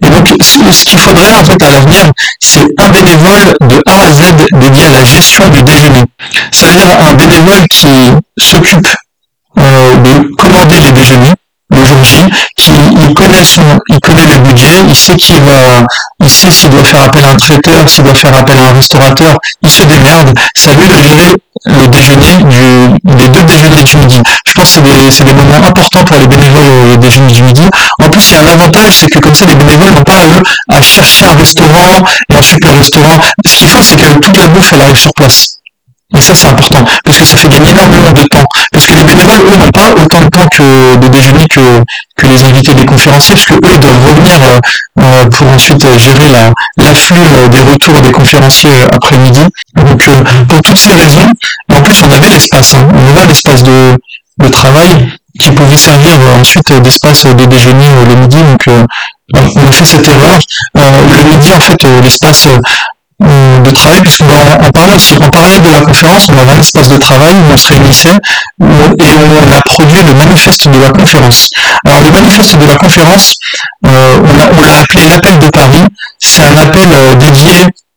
Et, 0.05 0.11
donc 0.11 0.29
ce 0.41 0.85
qu'il 0.85 0.99
faudrait 0.99 1.33
en 1.33 1.45
fait 1.45 1.63
à 1.63 1.71
l'avenir, 1.71 2.13
c'est 2.41 2.67
un 2.79 2.89
bénévole 2.89 3.57
de 3.61 3.83
A 3.87 4.07
à 4.07 4.13
Z 4.13 4.47
dédié 4.53 4.87
à 4.87 4.93
la 4.93 5.05
gestion 5.05 5.49
du 5.49 5.63
déjeuner. 5.63 6.05
Ça 6.53 6.67
veut 6.69 6.77
dire 6.77 6.89
un 7.01 7.15
bénévole 7.15 7.67
qui 7.71 7.89
s'occupe 8.39 8.87
de 9.57 10.35
commander 10.37 10.81
les 10.81 10.93
déjeuners, 10.93 11.35
le 11.77 11.85
jour 11.85 12.05
J, 12.05 12.17
qui 12.57 12.73
il 13.09 13.15
connaît 13.15 13.45
son, 13.45 13.63
il 13.89 14.01
connaît 14.01 14.27
le 14.27 14.39
budget, 14.39 14.83
il 14.89 14.95
sait 14.95 15.39
va, 15.41 15.85
il 16.21 16.31
sait 16.31 16.51
s'il 16.51 16.71
doit 16.71 16.85
faire 16.85 17.03
appel 17.03 17.25
à 17.25 17.31
un 17.31 17.37
traiteur, 17.37 17.89
s'il 17.89 18.05
doit 18.05 18.15
faire 18.15 18.37
appel 18.37 18.59
à 18.59 18.71
un 18.71 18.73
restaurateur, 18.73 19.37
il 19.63 19.71
se 19.71 19.85
démerde, 19.85 20.37
ça 20.57 20.73
lui 20.73 20.89
de 20.89 21.37
le 21.65 21.87
déjeuner 21.89 22.37
du, 22.45 23.17
les 23.17 23.29
deux 23.29 23.43
déjeuners 23.43 23.83
du 23.83 23.97
midi. 23.97 24.21
Je 24.47 24.53
pense 24.53 24.75
que 24.75 24.81
c'est 25.11 25.25
des, 25.25 25.33
moments 25.33 25.67
importants 25.67 26.05
pour 26.05 26.19
les 26.19 26.27
bénévoles 26.27 26.93
au 26.93 26.97
déjeuner 26.97 27.33
du 27.33 27.43
midi. 27.43 27.69
En 28.03 28.09
plus, 28.09 28.31
il 28.31 28.35
y 28.35 28.37
a 28.37 28.43
un 28.43 28.53
avantage, 28.53 28.93
c'est 29.01 29.11
que 29.11 29.19
comme 29.19 29.35
ça, 29.35 29.47
les 29.47 29.55
bénévoles 29.55 29.93
n'ont 29.95 30.03
pas 30.03 30.21
à 30.21 30.27
eux 30.27 30.43
à 30.69 30.83
chercher 30.83 31.27
un 31.27 31.37
restaurant 31.37 32.05
et 32.31 32.37
un 32.37 32.43
super 32.43 32.73
restaurant. 32.73 33.21
Ce 33.47 33.59
qu'il 33.59 33.69
faut, 33.69 33.83
c'est 33.83 33.97
que 33.97 34.19
toute 34.19 34.37
la 34.37 34.49
bouffe, 34.49 34.73
elle 34.73 34.83
arrive 34.83 34.97
sur 34.97 35.13
place. 35.15 35.56
Et 36.15 36.21
ça, 36.21 36.35
c'est 36.37 36.47
important, 36.47 36.85
parce 37.05 37.19
que 37.19 37.25
ça 37.25 37.37
fait 37.37 37.49
gagner 37.49 37.71
énormément 37.71 38.13
de 38.13 38.23
temps. 38.25 38.45
Parce 38.73 38.87
que 38.87 38.95
les 38.95 39.03
bénévoles, 39.03 39.41
eux, 39.53 39.57
n'ont 39.57 39.71
pas 39.71 39.91
autant 39.91 40.21
de 40.21 40.29
temps 40.29 40.47
que 40.53 40.97
de 40.97 41.09
déjeuner 41.09 41.47
que, 41.49 41.83
que 42.17 42.27
les 42.27 42.45
invités 42.45 42.75
des 42.75 42.87
conférenciers, 42.87 43.35
parce 43.35 43.47
que 43.47 43.55
eux 43.55 43.79
doivent 43.79 44.07
revenir 44.07 44.37
euh, 44.45 44.59
euh, 45.01 45.25
pour 45.31 45.49
ensuite 45.49 45.85
euh, 45.85 45.99
gérer 45.99 46.31
la, 46.31 46.53
l'afflux 46.77 47.49
des 47.51 47.61
retours 47.61 48.01
des 48.01 48.13
conférenciers 48.13 48.85
après-midi. 48.93 49.43
Donc, 49.75 50.09
pour 50.49 50.63
toutes 50.63 50.79
ces 50.79 50.95
raisons, 50.95 51.29
en 51.75 51.83
plus, 51.83 52.01
on 52.05 52.11
avait 52.13 52.31
l'espace, 52.31 52.75
hein, 52.75 52.87
on 52.95 53.17
avait 53.17 53.27
l'espace 53.27 53.65
de, 53.65 53.99
de 54.39 54.49
travail 54.49 55.11
qui 55.41 55.51
pouvait 55.51 55.77
servir 55.77 56.13
ensuite 56.39 56.73
d'espace 56.83 57.27
de 57.27 57.45
déjeuner 57.47 57.89
le 58.09 58.15
midi. 58.15 58.39
Donc, 58.39 58.87
on 59.35 59.69
a 59.69 59.73
fait 59.73 59.85
cette 59.85 60.07
erreur. 60.07 60.39
le 60.75 61.37
midi, 61.37 61.53
en 61.53 61.61
fait, 61.61 61.83
l'espace 62.01 62.49
euh, 63.23 63.61
de 63.61 63.71
travail, 63.71 64.03
puisqu'on 64.03 64.27
en 64.27 64.71
parlait 64.71 64.95
aussi, 64.95 65.15
en 65.17 65.31
parallèle 65.31 65.63
de 65.63 65.71
la 65.71 65.81
conférence, 65.81 66.29
on 66.29 66.37
avait 66.37 66.53
un 66.53 66.61
espace 66.61 66.91
de 66.91 66.99
travail 66.99 67.35
où 67.35 67.53
on 67.53 67.57
se 67.57 67.69
réunissait 67.69 68.11
et 68.11 68.15
on 68.61 69.57
a 69.57 69.61
produit 69.63 70.03
le 70.03 70.13
manifeste 70.13 70.69
de 70.69 70.79
la 70.79 70.91
conférence. 70.91 71.49
Alors 71.87 72.03
le 72.03 72.11
manifeste 72.11 72.59
de 72.59 72.67
la 72.67 72.77
conférence, 72.77 73.37
euh, 73.87 74.19
on 74.59 74.63
l'a 74.63 74.81
appelé 74.81 75.09
l'appel 75.09 75.39
de 75.39 75.49
Paris. 75.49 75.87
C'est 76.19 76.43
un 76.43 76.57
appel 76.59 76.89
euh, 76.93 77.15
dédié 77.15 77.53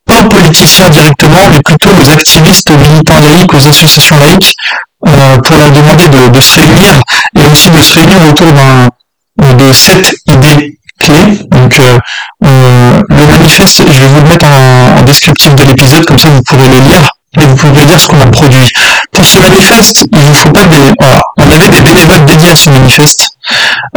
pas 0.05 0.21
aux 0.21 0.29
politiciens 0.29 0.89
directement, 0.89 1.49
mais 1.51 1.61
plutôt 1.63 1.89
aux 1.89 2.09
activistes, 2.09 2.69
aux 2.71 2.77
militants 2.77 3.19
laïcs, 3.19 3.53
aux 3.53 3.67
associations 3.67 4.17
laïques, 4.17 4.55
pour 5.01 5.57
leur 5.57 5.71
demander 5.71 6.07
de, 6.07 6.39
se 6.39 6.59
réunir 6.59 7.01
et 7.37 7.45
aussi 7.45 7.69
de 7.69 7.81
se 7.81 7.93
réunir 7.93 8.17
autour 8.29 8.51
d'un 8.53 8.89
de 9.37 9.71
sept 9.71 10.15
idées 10.27 10.78
Donc 11.07 11.79
euh, 11.79 11.97
euh, 12.45 13.01
le 13.09 13.25
manifeste, 13.25 13.83
je 13.87 14.01
vais 14.01 14.07
vous 14.07 14.21
le 14.21 14.27
mettre 14.27 14.45
en, 14.45 15.01
descriptif 15.03 15.55
de 15.55 15.63
l'épisode, 15.63 16.05
comme 16.05 16.19
ça 16.19 16.27
vous 16.29 16.43
pourrez 16.43 16.67
le 16.67 16.79
lire 16.79 17.09
et 17.39 17.45
vous 17.45 17.55
pourrez 17.55 17.85
lire 17.85 17.99
ce 17.99 18.07
qu'on 18.07 18.19
a 18.21 18.25
produit. 18.25 18.69
Pour 19.11 19.23
ce 19.23 19.37
manifeste, 19.39 20.05
il 20.11 20.29
ne 20.29 20.33
faut 20.33 20.51
pas 20.51 20.65
des... 20.65 20.91
Voilà, 20.99 21.21
on 21.37 21.51
avait 21.51 21.69
des 21.69 21.81
bénévoles 21.81 22.25
dédiés 22.25 22.49
à 22.51 22.55
ce 22.55 22.69
manifeste 22.69 23.29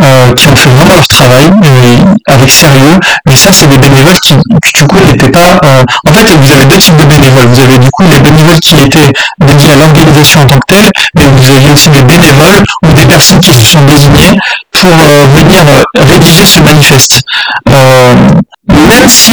euh, 0.00 0.32
qui 0.34 0.48
ont 0.48 0.56
fait 0.56 0.70
vraiment 0.70 0.94
leur 0.94 1.08
travail 1.08 1.50
avec 2.28 2.50
sérieux, 2.50 3.00
mais 3.26 3.34
ça 3.34 3.50
c'est 3.52 3.66
des 3.68 3.78
bénévoles 3.78 4.20
qui, 4.20 4.34
du 4.34 4.86
coup 4.86 4.96
n'étaient 5.06 5.30
pas... 5.30 5.58
en 6.06 6.12
fait, 6.12 6.36
vous 6.36 6.52
avez 6.52 6.66
deux 6.66 6.78
types 6.78 6.96
de 6.96 7.04
bénévoles. 7.04 7.46
Vous 7.46 7.62
avez 7.62 7.78
du 7.78 7.90
coup 7.90 8.04
les 8.04 8.20
bénévoles 8.20 8.60
qui 8.60 8.76
étaient 8.76 9.12
dédiés 9.40 9.72
à 9.72 9.76
l'organisation 9.76 10.42
en 10.42 10.46
tant 10.46 10.58
que 10.58 10.74
telle, 10.74 10.90
mais 11.16 11.26
vous 11.26 11.50
avez 11.50 11.70
aussi 11.70 11.88
des 11.88 12.02
bénévoles 12.02 12.62
ou 12.84 12.92
des 12.92 13.06
personnes 13.06 13.40
qui 13.40 13.54
se 13.54 13.64
sont 13.64 13.82
désignées 13.86 14.38
pour 14.82 14.90
euh, 14.90 15.26
venir 15.38 15.62
euh, 15.68 16.02
rédiger 16.12 16.44
ce 16.44 16.60
manifeste. 16.60 17.22
Euh, 17.70 18.14
même 18.68 19.08
si 19.08 19.32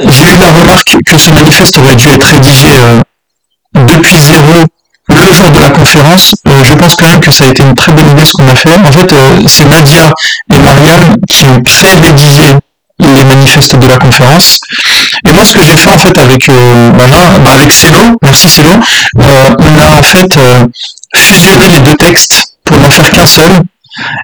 j'ai 0.00 0.24
eu 0.24 0.38
la 0.38 0.48
remarque 0.48 0.96
que 1.06 1.18
ce 1.18 1.30
manifeste 1.30 1.78
aurait 1.78 1.96
dû 1.96 2.08
être 2.08 2.26
rédigé 2.26 2.68
depuis 3.74 4.18
zéro 4.18 4.64
le 5.08 5.32
jour 5.32 5.50
de 5.50 5.60
la 5.60 5.68
conférence, 5.68 6.34
je 6.46 6.74
pense 6.74 6.96
quand 6.96 7.06
même 7.06 7.20
que 7.20 7.30
ça 7.30 7.44
a 7.44 7.48
été 7.48 7.62
une 7.62 7.74
très 7.74 7.92
bonne 7.92 8.10
idée 8.10 8.24
ce 8.24 8.32
qu'on 8.32 8.48
a 8.48 8.54
fait. 8.54 8.74
En 8.74 8.92
fait, 8.92 9.14
c'est 9.46 9.66
Nadia 9.66 10.10
et 10.52 10.58
Marianne 10.58 11.16
qui 11.28 11.44
ont 11.44 11.62
fait 11.66 11.94
rédiger 11.98 12.54
les 12.98 13.24
manifestes 13.24 13.76
de 13.76 13.86
la 13.86 13.98
conférence. 13.98 14.58
Et 15.28 15.32
moi, 15.32 15.44
ce 15.44 15.52
que 15.52 15.62
j'ai 15.62 15.76
fait 15.76 15.90
en 15.90 15.98
fait 15.98 16.16
avec 16.16 16.48
euh, 16.48 16.90
bah, 16.92 17.52
avec 17.54 17.72
Célo, 17.72 18.16
merci 18.22 18.48
Célo, 18.48 18.70
on 19.16 19.78
a 19.78 19.98
en 19.98 20.02
fait 20.02 20.38
fusionné 21.14 21.68
les 21.68 21.80
deux 21.80 21.96
textes 21.96 22.56
pour 22.64 22.78
n'en 22.78 22.90
faire 22.90 23.10
qu'un 23.10 23.26
seul 23.26 23.50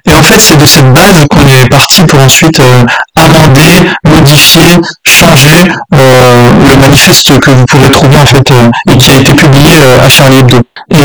et 0.07 0.13
en 0.13 0.21
fait, 0.21 0.39
c'est 0.39 0.57
de 0.57 0.65
cette 0.65 0.91
base 0.93 1.25
qu'on 1.29 1.47
est 1.47 1.67
parti 1.69 2.03
pour 2.03 2.19
ensuite 2.19 2.59
euh, 2.59 2.85
amender, 3.15 3.89
modifier, 4.03 4.77
changer 5.07 5.71
euh, 5.93 6.51
le 6.69 6.75
manifeste 6.75 7.39
que 7.39 7.51
vous 7.51 7.65
pourrez 7.65 7.89
trouver 7.89 8.17
en 8.17 8.25
fait 8.25 8.51
euh, 8.51 8.69
et 8.91 8.97
qui 8.97 9.11
a 9.11 9.15
été 9.15 9.33
publié 9.33 9.77
à 10.03 10.09
Charlie 10.09 10.37
Hebdo. 10.37 10.57
Et, 10.91 10.97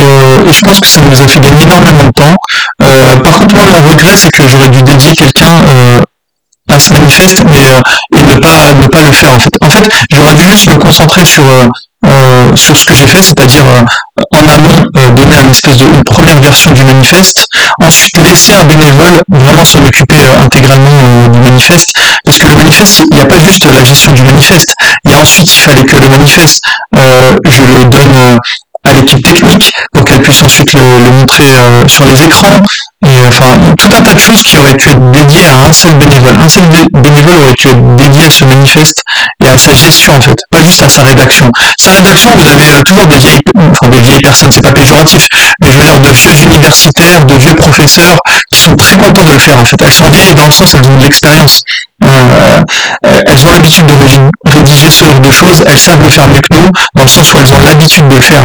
je 0.50 0.60
pense 0.62 0.80
que 0.80 0.88
ça 0.88 1.00
nous 1.00 1.20
a 1.20 1.28
fait 1.28 1.40
gagner 1.40 1.62
énormément 1.62 2.04
de 2.04 2.12
temps. 2.12 2.36
par 2.78 3.38
contre, 3.38 3.54
moi, 3.54 3.64
mon 3.66 3.90
regret, 3.90 4.16
c'est 4.16 4.30
que 4.30 4.46
j'aurais 4.48 4.68
dû 4.68 4.82
dédier 4.82 5.14
quelqu'un 5.14 5.62
à 6.72 6.80
ce 6.80 6.92
manifeste, 6.92 7.44
mais 7.44 8.18
et 8.18 8.22
ne 8.22 8.40
pas 8.40 8.74
ne 8.74 8.86
pas 8.88 9.02
le 9.02 9.12
faire 9.12 9.32
en 9.32 9.38
fait. 9.38 9.54
En 9.60 9.70
fait, 9.70 9.88
j'aurais 10.10 10.34
dû 10.34 10.48
juste 10.48 10.68
me 10.68 10.78
concentrer 10.78 11.24
sur 11.24 11.44
euh, 12.06 12.56
sur 12.56 12.76
ce 12.76 12.84
que 12.84 12.94
j'ai 12.94 13.06
fait, 13.06 13.22
c'est-à-dire 13.22 13.64
euh, 13.66 14.22
en 14.32 14.48
amont 14.48 14.88
euh, 14.96 15.10
donner 15.10 15.36
une 15.42 15.50
espèce 15.50 15.78
de 15.78 16.02
première 16.04 16.40
version 16.40 16.72
du 16.72 16.84
manifeste, 16.84 17.46
ensuite 17.82 18.16
laisser 18.18 18.54
un 18.54 18.64
bénévole 18.64 19.22
vraiment 19.28 19.64
s'en 19.64 19.84
occuper 19.84 20.16
intégralement 20.44 21.28
du 21.28 21.38
manifeste, 21.40 21.92
parce 22.24 22.38
que 22.38 22.48
le 22.48 22.54
manifeste, 22.56 23.02
il 23.10 23.16
n'y 23.16 23.22
a 23.22 23.26
pas 23.26 23.38
juste 23.38 23.64
la 23.64 23.84
gestion 23.84 24.12
du 24.12 24.22
manifeste, 24.22 24.74
il 25.04 25.10
y 25.10 25.14
a 25.14 25.18
ensuite 25.18 25.52
il 25.52 25.60
fallait 25.60 25.84
que 25.84 25.96
le 25.96 26.08
manifeste, 26.08 26.62
je 26.94 27.62
le 27.62 27.84
donne 27.84 28.38
à 28.86 28.92
l'équipe 28.92 29.22
technique 29.22 29.72
pour 29.92 30.04
qu'elle 30.04 30.22
puisse 30.22 30.42
ensuite 30.42 30.72
le, 30.74 31.10
montrer 31.10 31.44
euh, 31.44 31.88
sur 31.88 32.04
les 32.04 32.22
écrans. 32.22 32.62
Et 33.04 33.20
enfin, 33.28 33.58
tout 33.76 33.88
un 33.94 34.02
tas 34.02 34.14
de 34.14 34.18
choses 34.18 34.42
qui 34.42 34.56
auraient 34.56 34.74
pu 34.74 34.90
être 34.90 35.12
dédiées 35.12 35.46
à 35.46 35.68
un 35.68 35.72
seul 35.72 35.94
bénévole. 35.94 36.34
Un 36.42 36.48
seul 36.48 36.64
bénévole 36.92 37.36
aurait 37.36 37.54
pu 37.54 37.68
être 37.68 37.96
dédié 37.96 38.24
à 38.24 38.30
ce 38.30 38.44
manifeste 38.44 39.02
et 39.44 39.48
à 39.48 39.58
sa 39.58 39.74
gestion 39.74 40.14
en 40.14 40.20
fait, 40.20 40.38
pas 40.50 40.62
juste 40.62 40.82
à 40.82 40.88
sa 40.88 41.02
rédaction. 41.02 41.50
Sa 41.78 41.92
rédaction, 41.92 42.30
vous 42.36 42.48
avez 42.48 42.72
euh, 42.72 42.82
toujours 42.82 43.06
des 43.06 43.18
vieilles, 43.18 43.40
enfin 43.70 43.88
des 43.88 44.00
vieilles 44.00 44.20
personnes, 44.20 44.50
c'est 44.50 44.62
pas 44.62 44.72
péjoratif, 44.72 45.26
mais 45.60 45.70
je 45.70 45.78
veux 45.78 45.84
dire 45.84 46.00
de 46.00 46.10
vieux 46.10 46.42
universitaires, 46.44 47.24
de 47.24 47.34
vieux 47.34 47.54
professeurs 47.54 48.18
qui 48.52 48.60
sont 48.60 48.76
très 48.76 48.96
contents 48.96 49.24
de 49.24 49.32
le 49.32 49.38
faire 49.38 49.58
en 49.58 49.64
fait. 49.64 49.76
Elles 49.82 49.92
sont 49.92 50.08
vieilles 50.10 50.34
dans 50.34 50.46
le 50.46 50.52
sens 50.52 50.74
elles 50.74 50.86
ont 50.86 50.96
de 50.96 51.02
l'expérience. 51.02 51.60
Euh, 52.04 52.62
elles 53.02 53.46
ont 53.46 53.50
l'habitude 53.50 53.86
de 53.86 54.50
rédiger 54.50 54.90
ce 54.90 55.04
genre 55.04 55.20
de 55.20 55.30
choses, 55.30 55.64
elles 55.66 55.78
savent 55.78 56.02
le 56.02 56.08
faire 56.08 56.28
mieux 56.28 56.40
que 56.40 56.54
nous, 56.54 56.70
dans 56.94 57.02
le 57.02 57.08
sens 57.08 57.32
où 57.32 57.38
elles 57.38 57.52
ont 57.54 57.60
l'habitude 57.60 58.08
de 58.08 58.16
le 58.16 58.20
faire. 58.20 58.42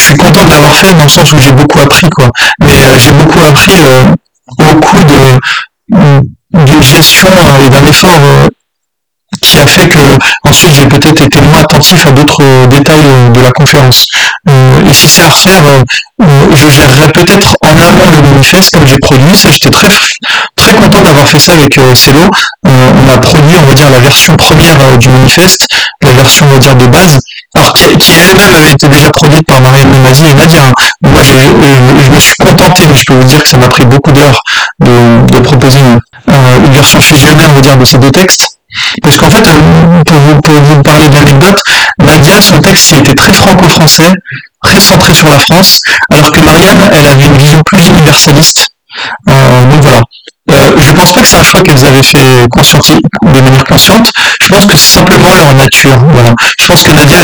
Je 0.00 0.06
suis 0.06 0.16
content 0.16 0.44
de 0.44 0.50
l'avoir 0.50 0.74
fait 0.74 0.94
dans 0.94 1.04
le 1.04 1.10
sens 1.10 1.30
où 1.32 1.38
j'ai 1.38 1.52
beaucoup 1.52 1.78
appris, 1.78 2.08
quoi. 2.08 2.30
Mais 2.60 2.72
euh, 2.72 2.98
j'ai 2.98 3.12
beaucoup 3.12 3.44
appris 3.44 3.82
euh, 3.82 4.14
au 4.58 4.80
coup 4.80 5.04
de 5.04 5.40
d'une 6.52 6.82
gestion 6.82 7.28
et 7.64 7.68
d'un 7.68 7.86
effort 7.86 8.48
qui 9.40 9.58
a 9.58 9.66
fait 9.66 9.88
que 9.88 10.00
ensuite 10.44 10.74
j'ai 10.74 10.86
peut-être 10.86 11.22
été 11.22 11.40
moins 11.40 11.60
attentif 11.60 12.06
à 12.06 12.10
d'autres 12.10 12.66
détails 12.66 13.30
de 13.32 13.40
la 13.40 13.50
conférence. 13.52 14.06
et 14.48 14.92
si 14.92 15.08
c'est 15.08 15.22
à 15.22 15.28
refaire, 15.28 15.62
je 16.20 16.68
gérerai 16.68 17.12
peut-être 17.12 17.56
en 17.62 17.70
amont 17.70 18.10
le 18.10 18.22
manifeste 18.22 18.74
comme 18.74 18.86
j'ai 18.86 18.98
produit. 18.98 19.36
Ça, 19.36 19.50
j'étais 19.50 19.70
très 19.70 19.88
très 20.56 20.74
content 20.74 21.00
d'avoir 21.02 21.26
fait 21.26 21.38
ça 21.38 21.52
avec 21.52 21.76
euh, 21.78 21.94
Celo. 21.94 22.20
on 22.64 23.08
a 23.08 23.18
produit, 23.18 23.56
on 23.56 23.66
va 23.66 23.74
dire, 23.74 23.90
la 23.90 24.00
version 24.00 24.36
première 24.36 24.80
euh, 24.80 24.96
du 24.96 25.08
manifeste, 25.08 25.66
la 26.02 26.12
version, 26.12 26.46
on 26.46 26.52
va 26.52 26.58
dire, 26.58 26.76
de 26.76 26.86
base, 26.86 27.20
alors 27.54 27.72
qui, 27.72 28.12
elle-même 28.12 28.64
était 28.72 28.88
déjà 28.88 29.10
produite 29.10 29.46
par 29.46 29.60
Marianne 29.60 29.90
Mazi 30.02 30.24
et 30.24 30.34
Nadia. 30.34 30.72
Moi, 31.02 31.22
je, 31.22 32.10
me 32.10 32.18
suis 32.18 32.34
contenté, 32.36 32.86
mais 32.86 32.94
je 32.94 33.04
peux 33.04 33.14
vous 33.14 33.24
dire 33.24 33.42
que 33.42 33.48
ça 33.48 33.56
m'a 33.56 33.68
pris 33.68 33.84
beaucoup 33.84 34.12
d'heures 34.12 34.40
de, 34.80 35.38
proposer 35.40 35.80
une, 35.80 36.72
version 36.72 37.00
fusionnée, 37.00 37.44
on 37.48 37.54
va 37.54 37.60
dire, 37.60 37.76
de 37.76 37.84
ces 37.84 37.98
deux 37.98 38.10
textes. 38.10 38.58
Parce 39.02 39.16
qu'en 39.16 39.30
fait, 39.30 39.44
euh, 39.48 40.04
pour 40.04 40.54
vous, 40.60 40.82
parler 40.82 41.08
d'anecdote, 41.08 41.60
Nadia, 41.98 42.40
son 42.40 42.60
texte, 42.60 42.92
il 42.92 42.98
était 42.98 43.14
très 43.14 43.32
franco-français, 43.32 44.12
très 44.62 44.80
centré 44.80 45.12
sur 45.12 45.28
la 45.28 45.38
France, 45.38 45.80
alors 46.12 46.30
que 46.30 46.40
Marianne, 46.40 46.88
elle 46.92 47.06
avait 47.08 47.26
une 47.26 47.36
vision 47.36 47.60
plus 47.64 47.88
universaliste. 47.88 48.68
Euh, 49.28 49.64
donc 49.64 49.80
voilà. 49.82 50.02
Euh, 50.50 50.70
je 50.78 50.92
pense 50.92 51.12
pas 51.12 51.20
que 51.20 51.26
c'est 51.26 51.36
un 51.36 51.42
choix 51.42 51.62
qu'elles 51.62 51.84
avaient 51.84 52.02
fait 52.02 52.18
de 52.18 53.40
manière 53.40 53.64
consciente. 53.64 54.10
Je 54.42 54.48
pense 54.48 54.66
que 54.66 54.76
c'est 54.76 54.98
simplement 54.98 55.34
leur 55.34 55.54
nature. 55.54 55.98
Voilà. 56.12 56.34
Je 56.58 56.66
pense 56.66 56.82
que 56.82 56.90
Nadia, 56.92 57.18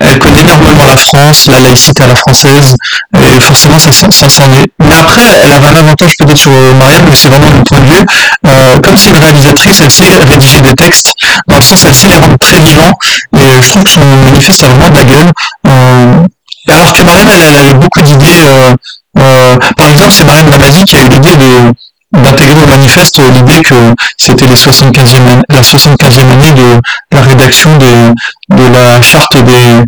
elle 0.00 0.18
connaît 0.18 0.40
énormément 0.40 0.86
la 0.86 0.96
France, 0.96 1.46
la 1.48 1.60
laïcité 1.60 2.04
à 2.04 2.06
la 2.06 2.14
française, 2.14 2.74
et 3.14 3.40
forcément 3.40 3.78
ça, 3.78 3.92
s'en 3.92 4.52
est. 4.52 4.66
Mais 4.78 4.96
après, 4.98 5.22
elle 5.44 5.52
avait 5.52 5.68
un 5.68 5.76
avantage 5.76 6.16
peut-être 6.18 6.38
sur 6.38 6.50
Marianne, 6.50 7.04
mais 7.06 7.14
c'est 7.14 7.28
vraiment 7.28 7.50
mon 7.50 7.62
point 7.62 7.80
de 7.80 7.84
vue. 7.84 8.06
Euh, 8.46 8.80
comme 8.80 8.96
c'est 8.96 9.10
une 9.10 9.18
réalisatrice, 9.18 9.80
elle 9.80 9.90
sait 9.90 10.18
rédiger 10.28 10.60
des 10.62 10.74
textes, 10.74 11.12
dans 11.48 11.56
le 11.56 11.62
sens 11.62 11.84
elle 11.86 11.94
sait 11.94 12.08
les 12.08 12.16
rendre 12.16 12.38
très 12.38 12.60
vivants, 12.60 12.92
et 13.36 13.62
je 13.62 13.68
trouve 13.68 13.84
que 13.84 13.90
son 13.90 14.00
manifeste 14.00 14.62
a 14.62 14.68
vraiment 14.68 14.88
de 14.88 14.96
la 14.96 15.04
gueule. 15.04 15.30
Euh, 15.68 16.26
alors 16.68 16.92
que 16.92 17.02
Marianne, 17.02 17.28
elle, 17.34 17.42
elle 17.52 17.58
avait 17.58 17.74
beaucoup 17.74 18.02
d'idées. 18.02 18.42
Euh, 18.46 18.74
euh, 19.18 19.56
par 19.76 19.88
exemple, 19.88 20.12
c'est 20.12 20.24
Marianne 20.24 20.50
Namazi 20.50 20.84
qui 20.84 20.96
a 20.96 21.00
eu 21.00 21.08
l'idée 21.08 21.36
de 21.36 21.72
d'intégrer 22.12 22.62
au 22.62 22.66
manifeste 22.66 23.20
l'idée 23.32 23.62
que 23.62 23.94
c'était 24.16 24.46
les 24.46 24.54
75e, 24.54 25.42
la 25.48 25.60
75e 25.60 26.30
année 26.30 26.52
de 26.52 26.80
la 27.12 27.20
rédaction 27.20 27.76
de, 27.78 28.14
de 28.56 28.72
la 28.72 29.00
charte 29.00 29.36
des, 29.42 29.82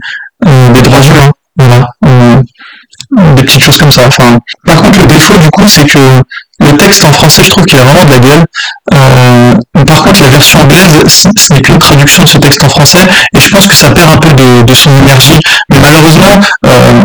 euh, 0.47 0.69
des 0.73 0.83
droits 0.83 1.03
humains. 1.03 1.33
Euh, 1.61 2.43
des 3.37 3.43
petites 3.45 3.63
choses 3.63 3.79
comme 3.79 3.93
ça. 3.93 4.07
Enfin, 4.07 4.39
par 4.65 4.83
contre, 4.83 5.01
le 5.01 5.07
défaut 5.07 5.37
du 5.37 5.51
coup, 5.51 5.67
c'est 5.69 5.87
que 5.87 5.99
le 6.61 6.77
texte 6.77 7.05
en 7.05 7.13
français, 7.13 7.45
je 7.45 7.51
trouve 7.51 7.65
qu'il 7.67 7.79
a 7.79 7.83
vraiment 7.83 8.05
de 8.05 8.11
la 8.11 8.19
gueule. 8.19 8.45
Euh, 8.95 9.55
par 9.85 10.03
contre, 10.03 10.23
la 10.23 10.29
version 10.29 10.61
anglaise, 10.61 11.29
ce 11.37 11.53
n'est 11.53 11.61
qu'une 11.61 11.79
traduction 11.79 12.23
de 12.23 12.29
ce 12.29 12.39
texte 12.39 12.63
en 12.63 12.69
français, 12.69 13.07
et 13.35 13.41
je 13.41 13.51
pense 13.51 13.67
que 13.67 13.75
ça 13.75 13.91
perd 13.91 14.13
un 14.13 14.17
peu 14.17 14.33
de, 14.33 14.63
de 14.63 14.75
son 14.75 14.97
énergie. 14.97 15.39
Mais 15.71 15.79
malheureusement, 15.81 16.41
euh, 16.67 17.03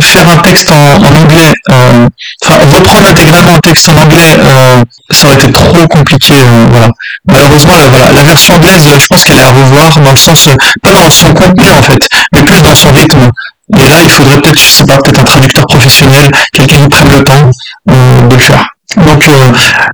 faire 0.00 0.28
un 0.28 0.36
texte 0.38 0.70
en, 0.70 1.02
anglais, 1.04 1.52
euh, 1.70 2.08
enfin 2.44 2.58
reprendre 2.58 3.08
intégralement 3.08 3.54
un 3.54 3.60
texte 3.60 3.88
en 3.88 3.96
anglais, 3.96 4.36
euh, 4.38 4.82
ça 5.10 5.26
aurait 5.26 5.36
été 5.36 5.52
trop 5.52 5.86
compliqué. 5.88 6.34
Euh, 6.34 6.66
voilà. 6.70 6.88
Malheureusement, 7.26 7.76
la, 7.76 7.88
voilà, 7.88 8.12
la 8.12 8.22
version 8.22 8.54
anglaise, 8.54 8.88
je 8.98 9.06
pense 9.06 9.24
qu'elle 9.24 9.38
est 9.38 9.42
à 9.42 9.48
revoir 9.48 9.98
dans 10.00 10.10
le 10.10 10.16
sens, 10.16 10.48
pas 10.82 10.92
dans 10.92 11.10
son 11.10 11.32
contenu 11.34 11.70
en 11.70 11.82
fait, 11.82 12.08
mais 12.32 12.42
plus 12.42 12.62
dans 12.62 12.74
son 12.74 12.92
rythme. 12.92 13.30
Et 13.74 13.88
là, 13.88 13.96
il 14.04 14.10
faudrait 14.10 14.40
peut-être, 14.40 14.58
je 14.58 14.68
sais 14.68 14.86
pas, 14.86 14.98
peut-être 14.98 15.20
un 15.20 15.24
traducteur 15.24 15.66
professionnel, 15.66 16.30
quelqu'un 16.52 16.76
qui 16.76 16.88
prenne 16.88 17.10
le 17.10 17.24
temps 17.24 17.50
de 17.86 18.34
le 18.34 18.40
faire. 18.40 18.75
Donc, 18.96 19.28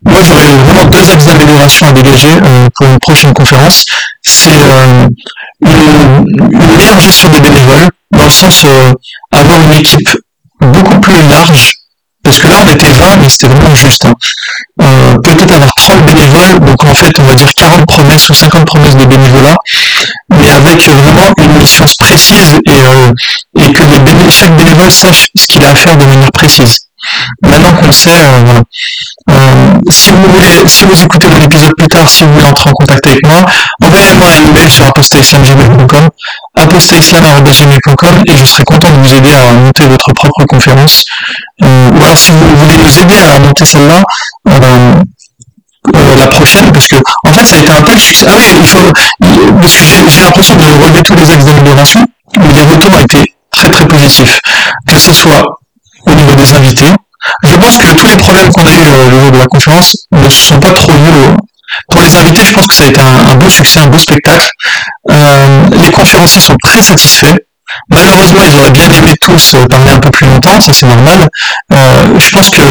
moi, 0.04 0.20
j'aurais 0.22 0.54
vraiment 0.64 0.84
deux 0.84 1.10
axes 1.10 1.26
d'amélioration 1.26 1.86
à 1.86 1.92
dégager 1.92 2.28
pour 2.74 2.86
une 2.86 2.98
prochaine 2.98 3.32
conférence. 3.32 3.84
C'est 4.22 4.50
une, 4.50 5.08
une 5.62 6.76
meilleure 6.76 7.00
gestion 7.00 7.28
des 7.30 7.40
bénévoles, 7.40 7.88
dans 8.12 8.24
le 8.24 8.30
sens 8.30 8.64
euh, 8.64 8.92
avoir 9.32 9.60
une 9.62 9.72
équipe 9.72 10.08
beaucoup 10.60 11.00
plus 11.00 11.22
large, 11.28 11.72
parce 12.22 12.38
que 12.38 12.46
là 12.48 12.56
on 12.62 12.72
était 12.72 12.90
20, 12.90 13.16
mais 13.16 13.28
c'était 13.28 13.48
vraiment 13.48 13.74
juste. 13.74 14.04
Hein. 14.04 14.14
Euh, 14.80 15.16
peut-être 15.22 15.50
avoir 15.52 15.72
30 15.74 16.06
bénévoles, 16.06 16.60
donc 16.60 16.84
en 16.84 16.94
fait 16.94 17.12
on 17.18 17.24
va 17.24 17.34
dire 17.34 17.52
40 17.56 17.86
promesses 17.86 18.30
ou 18.30 18.34
50 18.34 18.64
promesses 18.64 18.96
de 18.96 19.04
bénévolat, 19.04 19.56
mais 20.30 20.50
avec 20.50 20.88
vraiment 20.88 21.32
une 21.38 21.58
mission 21.58 21.84
précise 21.98 22.58
et, 22.66 22.70
euh, 22.70 23.12
que 23.72 24.30
chaque 24.30 24.56
bénévole 24.56 24.90
sache 24.90 25.26
ce 25.36 25.46
qu'il 25.46 25.64
a 25.64 25.70
à 25.70 25.74
faire 25.74 25.96
de 25.96 26.04
manière 26.04 26.32
précise. 26.32 26.76
Maintenant 27.42 27.72
qu'on 27.72 27.92
sait, 27.92 28.10
euh. 28.10 28.62
Euh, 29.30 29.80
si 29.90 30.10
vous 30.10 30.22
voulez, 30.32 30.68
si 30.68 30.84
vous 30.84 31.02
écoutez 31.02 31.28
mon 31.28 31.40
épisode 31.42 31.72
plus 31.76 31.86
tard, 31.88 32.08
si 32.08 32.24
vous 32.24 32.32
voulez 32.32 32.46
entrer 32.46 32.70
en 32.70 32.72
contact 32.72 33.06
avec 33.06 33.26
moi, 33.26 33.38
envoyez-moi 33.82 34.26
un 34.28 34.48
email 34.48 34.70
sur 34.70 34.86
apostaislamgmail.com, 34.86 36.08
apostaislam.gmail.com 36.56 38.22
et 38.26 38.36
je 38.36 38.44
serai 38.44 38.64
content 38.64 38.90
de 38.90 38.96
vous 38.96 39.14
aider 39.14 39.32
à 39.32 39.52
monter 39.52 39.86
votre 39.86 40.12
propre 40.12 40.44
conférence. 40.46 41.04
Euh, 41.62 41.90
ou 41.90 42.02
alors 42.02 42.16
si 42.16 42.32
vous 42.32 42.56
voulez 42.56 42.76
nous 42.76 42.98
aider 42.98 43.18
à 43.18 43.38
monter 43.38 43.64
celle-là, 43.64 44.02
euh, 44.48 44.94
la 46.16 46.26
prochaine, 46.26 46.72
parce 46.72 46.88
que 46.88 46.96
en 47.24 47.32
fait 47.32 47.46
ça 47.46 47.56
a 47.56 47.58
été 47.60 47.72
un 47.72 47.82
tel 47.82 47.98
succès. 47.98 48.26
Ah 48.28 48.34
oui, 48.38 48.56
il 48.60 48.66
faut 48.66 48.92
parce 49.60 49.74
que 49.74 49.84
j'ai 50.08 50.20
l'impression 50.20 50.56
de 50.56 50.64
relever 50.64 51.02
tous 51.02 51.14
les 51.14 51.30
axes 51.30 51.44
d'amélioration, 51.44 52.00
mais 52.38 52.52
les 52.52 52.62
retours 52.62 52.92
ont 52.92 53.00
été 53.00 53.34
très 53.50 53.70
très 53.70 53.86
positifs. 53.86 54.40
Que 54.86 54.98
ce 54.98 55.12
soit 55.12 55.42
des 56.24 56.52
invités. 56.54 56.92
Je 57.44 57.56
pense 57.56 57.76
que 57.78 57.94
tous 57.94 58.06
les 58.06 58.16
problèmes 58.16 58.50
qu'on 58.52 58.66
a 58.66 58.74
eu 58.74 58.90
euh, 58.90 59.10
le 59.10 59.20
jour 59.20 59.30
de 59.30 59.38
la 59.38 59.46
conférence 59.46 59.96
ne 60.12 60.28
sont 60.28 60.58
pas 60.58 60.72
trop 60.72 60.92
liés 60.92 61.36
pour 61.88 62.02
les 62.02 62.14
invités, 62.16 62.44
je 62.44 62.52
pense 62.52 62.66
que 62.66 62.74
ça 62.74 62.84
a 62.84 62.88
été 62.88 63.00
un, 63.00 63.34
beau 63.34 63.48
succès, 63.48 63.80
un 63.80 63.86
beau 63.86 63.98
spectacle. 63.98 64.50
Euh, 65.10 65.68
les 65.82 65.90
conférenciers 65.90 66.40
sont 66.40 66.56
très 66.62 66.82
satisfaits. 66.82 67.38
Malheureusement, 67.90 68.42
ils 68.44 68.58
auraient 68.58 68.70
bien 68.70 68.90
aimé 68.90 69.14
tous 69.20 69.54
euh, 69.54 69.66
parler 69.66 69.92
un 69.92 69.98
peu 69.98 70.10
plus 70.10 70.26
longtemps, 70.26 70.60
ça 70.60 70.72
c'est 70.74 70.86
normal. 70.86 71.26
je 71.70 72.30
pense 72.30 72.50
que 72.50 72.62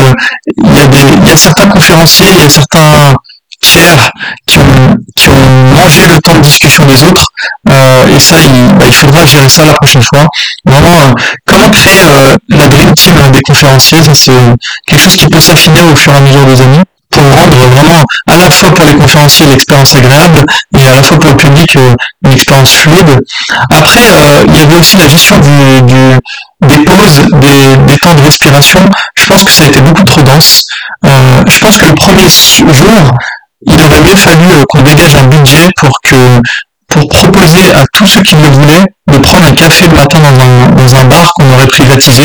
il 0.58 1.28
y 1.28 1.32
a 1.32 1.38
certains 1.38 1.68
conférenciers, 1.70 2.28
il 2.32 2.40
y 2.42 2.44
a 2.44 2.50
certains 2.50 3.16
tiers 3.62 4.12
qui 4.48 4.58
ont, 4.60 4.98
qui 5.16 5.30
ont 5.30 5.50
mangé 5.74 6.06
le 6.08 6.20
temps 6.22 6.36
de 6.36 6.42
discussion 6.42 6.86
des 6.86 7.04
autres. 7.04 7.28
Euh, 7.70 8.16
et 8.16 8.20
ça, 8.20 8.36
il, 8.42 8.74
bah, 8.78 8.86
il, 8.88 8.94
faudra 8.94 9.26
gérer 9.26 9.50
ça 9.50 9.66
la 9.66 9.74
prochaine 9.74 10.02
fois. 10.02 10.28
Vraiment, 10.66 11.02
euh, 11.02 11.14
comment 11.46 11.70
créer 11.70 12.02
euh, 12.02 12.36
la 12.50 12.68
Dream 12.68 12.94
Team 12.94 13.16
des 13.32 13.42
conférenciers, 13.42 14.02
ça 14.04 14.14
c'est 14.14 14.32
quelque 14.88 15.02
chose 15.02 15.16
qui 15.16 15.28
peut 15.28 15.40
s'affiner 15.40 15.82
au 15.82 15.96
fur 15.96 16.12
et 16.14 16.18
à 16.18 16.22
mesure 16.22 16.46
des 16.46 16.62
années 16.62 16.84
pour 17.10 17.24
rendre 17.24 17.58
vraiment 17.68 18.04
à 18.30 18.38
la 18.38 18.50
fois 18.50 18.72
pour 18.72 18.86
les 18.86 18.96
conférenciers 18.96 19.46
l'expérience 19.48 19.96
agréable 19.96 20.46
et 20.80 20.88
à 20.88 20.96
la 20.96 21.04
fois 21.04 21.20
pour 21.20 21.30
le 21.30 21.38
public 21.38 21.76
une 22.24 22.32
expérience 22.32 22.72
fluide. 22.72 23.20
Après, 23.70 24.00
il 24.48 24.56
y 24.56 24.62
avait 24.62 24.76
aussi 24.78 24.96
la 24.96 25.10
gestion 25.10 25.38
du, 25.38 25.82
du 25.82 26.20
des 26.62 26.86
pauses, 26.86 27.26
des, 27.34 27.76
des, 27.86 27.98
temps 27.98 28.14
de 28.14 28.22
respiration. 28.22 28.80
Je 29.16 29.26
pense 29.26 29.44
que 29.44 29.52
ça 29.52 29.64
a 29.64 29.68
été 29.68 29.82
beaucoup 29.82 30.06
trop 30.06 30.22
dense. 30.22 30.64
je 31.04 31.60
pense 31.60 31.78
que 31.78 31.86
le 31.86 31.96
premier 31.96 32.30
jour, 32.30 33.18
il 33.68 33.82
aurait 33.82 34.02
mieux 34.02 34.16
fallu 34.16 34.52
euh, 34.54 34.64
qu'on 34.70 34.82
dégage 34.82 35.16
un 35.16 35.28
budget 35.28 35.70
pour 35.78 36.00
que 36.02 36.42
pour 36.88 37.08
proposer 37.08 37.74
à 37.74 37.86
tous 37.94 38.06
ceux 38.06 38.22
qui 38.22 38.36
le 38.36 38.48
voulaient 38.50 38.84
de 39.08 39.18
prendre 39.18 39.46
un 39.46 39.54
café 39.54 39.88
le 39.88 39.96
matin 39.96 40.20
dans 40.20 40.44
un, 40.44 40.70
dans 40.76 40.96
un 40.96 41.04
bar 41.06 41.32
qu'on 41.34 41.50
aurait 41.52 41.68
privatisé. 41.68 42.24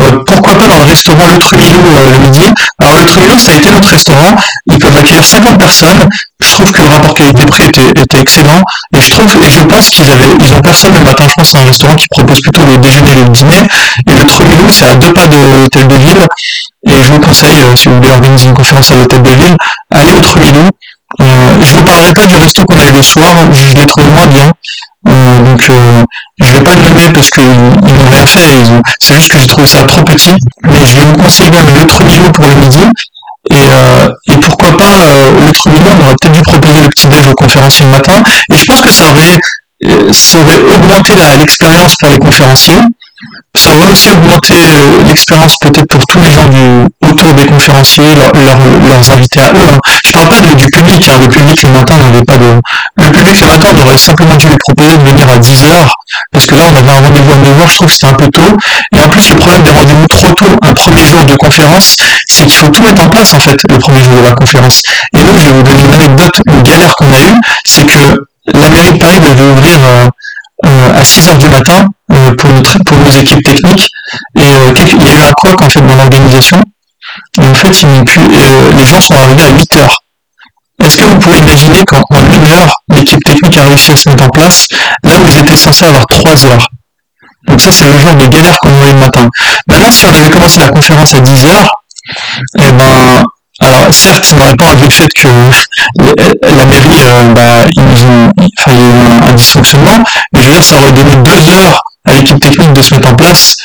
Euh, 0.00 0.24
pourquoi 0.26 0.54
pas 0.54 0.66
dans 0.66 0.78
le 0.78 0.86
restaurant 0.86 1.28
Le 1.32 1.38
Trujillo 1.38 1.78
euh, 1.78 2.10
le 2.10 2.18
midi 2.18 2.40
Alors 2.80 2.98
le 2.98 3.06
Trujillo, 3.06 3.38
ça 3.38 3.52
a 3.52 3.54
été 3.54 3.70
notre 3.70 3.88
restaurant. 3.88 4.34
Ils 4.66 4.78
peuvent 4.78 4.96
accueillir 4.96 5.24
50 5.24 5.58
personnes. 5.58 6.08
Je 6.40 6.50
trouve 6.50 6.72
que 6.72 6.82
le 6.82 6.88
rapport 6.88 7.14
qualité-prix 7.14 7.64
était, 7.64 7.90
était, 7.90 8.20
excellent. 8.20 8.60
Et 8.96 9.00
je 9.00 9.10
trouve, 9.10 9.36
et 9.40 9.50
je 9.50 9.60
pense 9.60 9.90
qu'ils 9.90 10.10
avaient, 10.10 10.34
ils 10.40 10.52
ont 10.52 10.60
personne 10.60 10.94
le 10.94 11.00
matin. 11.00 11.24
Je 11.28 11.34
pense 11.34 11.50
c'est 11.50 11.58
un 11.58 11.66
restaurant 11.66 11.94
qui 11.94 12.08
propose 12.08 12.40
plutôt 12.40 12.64
le 12.64 12.76
déjeuner 12.78 13.12
et 13.12 13.22
le 13.22 13.28
dîner. 13.28 13.62
Et 14.08 14.14
le 14.14 14.26
Trujillo, 14.26 14.64
c'est 14.68 14.86
à 14.86 14.94
deux 14.96 15.12
pas 15.12 15.28
de 15.28 15.36
l'hôtel 15.36 15.86
de 15.86 15.96
ville. 15.96 16.26
Et 16.86 17.02
je 17.02 17.12
vous 17.12 17.20
conseille, 17.20 17.62
euh, 17.62 17.76
si 17.76 17.88
vous 17.88 17.96
voulez 17.96 18.10
organiser 18.10 18.46
une 18.46 18.54
conférence 18.54 18.90
à 18.90 18.96
l'hôtel 18.96 19.22
de 19.22 19.30
ville, 19.30 19.56
allez 19.92 20.12
au 20.12 20.20
Trujillo. 20.20 20.70
Euh, 21.20 21.24
je 21.62 21.76
vous 21.76 21.84
parlerai 21.84 22.12
pas 22.12 22.26
du 22.26 22.34
resto 22.34 22.64
qu'on 22.64 22.80
a 22.80 22.86
eu 22.86 22.92
le 22.92 23.02
soir, 23.02 23.30
je 23.52 23.76
l'ai 23.76 23.86
trouvé 23.86 24.08
moins 24.08 24.26
bien. 24.26 24.52
Donc 25.06 25.70
vais 26.58 26.64
pas 26.64 26.74
le 26.74 26.82
nommer 26.82 27.08
parce 27.12 27.30
qu'ils 27.30 27.42
rien 27.42 28.26
fait, 28.26 28.48
c'est 29.00 29.14
juste 29.14 29.32
que 29.32 29.38
j'ai 29.38 29.46
trouvé 29.46 29.66
ça 29.66 29.82
trop 29.84 30.02
petit. 30.02 30.34
Mais 30.64 30.86
je 30.86 30.96
vais 30.96 31.04
vous 31.04 31.16
conseiller 31.16 31.50
même 31.50 31.66
le 31.74 31.86
Trujillo 31.86 32.30
pour 32.32 32.44
le 32.46 32.54
midi. 32.54 32.84
Et, 33.50 33.54
euh, 33.56 34.08
et 34.26 34.36
pourquoi 34.38 34.76
pas 34.76 35.04
euh, 35.04 35.46
le 35.46 35.52
Trujillo, 35.52 35.90
on 35.98 36.04
aurait 36.04 36.14
peut-être 36.20 36.32
dû 36.32 36.42
proposer 36.42 36.80
le 36.80 36.88
petit 36.88 37.06
déj 37.08 37.26
aux 37.28 37.34
conférenciers 37.34 37.84
le 37.86 37.92
matin. 37.92 38.22
Et 38.52 38.56
je 38.56 38.64
pense 38.64 38.80
que 38.80 38.90
ça 38.90 39.04
aurait, 39.04 40.12
ça 40.12 40.38
aurait 40.38 40.74
augmenté 40.74 41.12
l'expérience 41.38 41.96
pour 41.96 42.08
les 42.10 42.18
conférenciers 42.18 42.80
ça 43.56 43.74
va 43.74 43.90
aussi 43.90 44.10
augmenter 44.10 44.54
euh, 44.54 45.04
l'expérience 45.08 45.56
peut-être 45.60 45.86
pour 45.86 46.04
tous 46.06 46.20
les 46.20 46.32
gens 46.32 46.46
du, 46.46 46.86
autour 47.08 47.32
des 47.34 47.46
conférenciers, 47.46 48.14
leurs 48.14 49.10
invités 49.10 49.40
à 49.40 49.52
eux. 49.52 49.68
Hein. 49.72 49.78
Je 50.04 50.12
parle 50.12 50.28
pas 50.28 50.40
du 50.40 50.66
public, 50.66 51.08
hein. 51.08 51.18
le 51.22 51.28
public 51.28 51.62
le 51.62 51.70
matin 51.70 51.94
n'avait 51.96 52.24
pas 52.24 52.36
de... 52.36 52.60
Le 52.96 53.10
public 53.10 53.40
le 53.40 53.46
matin, 53.46 53.68
on 53.72 53.86
aurait 53.86 53.96
simplement 53.96 54.36
dû 54.36 54.46
lui 54.48 54.56
proposer 54.58 54.96
de 54.96 55.02
venir 55.02 55.28
à 55.28 55.38
10h, 55.38 55.88
parce 56.32 56.46
que 56.46 56.54
là 56.56 56.64
on 56.72 56.76
avait 56.76 56.90
un 56.90 57.00
rendez-vous 57.00 57.32
à 57.32 57.36
9h, 57.36 57.68
je 57.68 57.74
trouve 57.74 57.88
que 57.88 57.94
c'était 57.94 58.08
un 58.08 58.14
peu 58.14 58.28
tôt. 58.28 58.56
Et 58.94 59.00
en 59.00 59.08
plus 59.08 59.30
le 59.30 59.36
problème 59.36 59.62
des 59.62 59.70
rendez-vous 59.70 60.06
trop 60.08 60.32
tôt, 60.32 60.58
un 60.62 60.72
premier 60.72 61.06
jour 61.06 61.24
de 61.24 61.34
conférence, 61.36 61.96
c'est 62.26 62.46
qu'il 62.46 62.56
faut 62.56 62.68
tout 62.68 62.82
mettre 62.82 63.04
en 63.04 63.08
place 63.08 63.34
en 63.34 63.40
fait, 63.40 63.56
le 63.70 63.78
premier 63.78 64.02
jour 64.02 64.14
de 64.16 64.22
la 64.22 64.32
conférence. 64.32 64.82
Et 65.16 65.22
nous, 65.22 65.38
je 65.38 65.46
vais 65.46 65.52
vous 65.52 65.62
donner 65.62 65.84
une 65.84 65.94
anecdote, 65.94 66.34
une 66.46 66.62
galère 66.62 66.94
qu'on 66.96 67.12
a 67.12 67.20
eue, 67.20 67.40
c'est 67.64 67.86
que 67.86 68.26
la 68.52 68.68
mairie 68.68 68.92
de 68.92 68.98
Paris 68.98 69.20
devait 69.20 69.50
ouvrir... 69.50 69.78
Euh, 69.84 70.08
à 70.94 71.02
6 71.02 71.28
heures 71.28 71.38
du 71.38 71.48
matin 71.48 71.88
euh, 72.12 72.34
pour, 72.36 72.50
notre, 72.50 72.78
pour 72.84 72.98
nos 72.98 73.10
équipes 73.10 73.42
techniques. 73.42 73.88
Et 74.36 74.40
euh, 74.42 74.72
il 74.76 75.06
y 75.06 75.10
a 75.10 75.14
eu 75.14 75.22
un 75.22 75.32
quoi 75.32 75.52
en 75.52 75.68
fait 75.68 75.80
dans 75.80 75.96
l'organisation. 75.96 76.62
En 77.38 77.54
fait, 77.54 77.70
les 77.70 78.86
gens 78.86 79.00
sont 79.00 79.14
arrivés 79.14 79.44
à 79.44 79.50
8 79.50 79.76
heures. 79.76 79.98
Est-ce 80.82 80.96
que 80.96 81.04
vous 81.04 81.18
pouvez 81.18 81.38
imaginer 81.38 81.84
qu'en 81.84 82.02
une 82.10 82.46
heure, 82.46 82.74
l'équipe 82.88 83.22
technique 83.24 83.56
a 83.56 83.62
réussi 83.62 83.92
à 83.92 83.96
se 83.96 84.08
mettre 84.08 84.24
en 84.24 84.28
place, 84.28 84.66
là 85.02 85.16
où 85.16 85.26
ils 85.26 85.38
étaient 85.38 85.56
censés 85.56 85.84
avoir 85.84 86.04
3 86.06 86.46
heures 86.46 86.68
Donc 87.46 87.60
ça, 87.60 87.70
c'est 87.72 87.86
le 87.86 87.98
genre 87.98 88.14
de 88.14 88.26
galère 88.26 88.56
qu'on 88.60 88.74
aurait 88.74 88.92
le 88.92 88.98
matin. 88.98 89.28
Maintenant, 89.68 89.90
si 89.90 90.06
on 90.06 90.14
avait 90.14 90.30
commencé 90.30 90.60
la 90.60 90.68
conférence 90.68 91.14
à 91.14 91.20
10 91.20 91.44
heures, 91.46 91.72
eh 92.58 92.72
ben, 92.72 93.24
alors 93.60 93.86
certes, 93.92 94.26
ils 94.30 94.36
n'auraient 94.36 94.56
pas 94.56 94.66
enlevé 94.66 94.86
le 94.86 94.92
fait 94.92 95.08
que 95.14 95.28
la 96.42 96.64
mairie, 96.66 97.04
euh, 97.04 97.34
bah, 97.34 97.64
ils 97.70 98.04
ont, 98.04 98.32
eu 98.68 99.28
un, 99.28 99.32
dysfonctionnement, 99.32 100.04
mais 100.32 100.42
je 100.42 100.46
veux 100.48 100.52
dire, 100.54 100.62
ça 100.62 100.76
aurait 100.76 100.92
donné 100.92 101.16
deux 101.16 101.50
heures 101.50 101.80
à 102.04 102.14
l'équipe 102.14 102.40
technique 102.40 102.72
de 102.72 102.82
se 102.82 102.94
mettre 102.94 103.08
en 103.08 103.14
place 103.14 103.56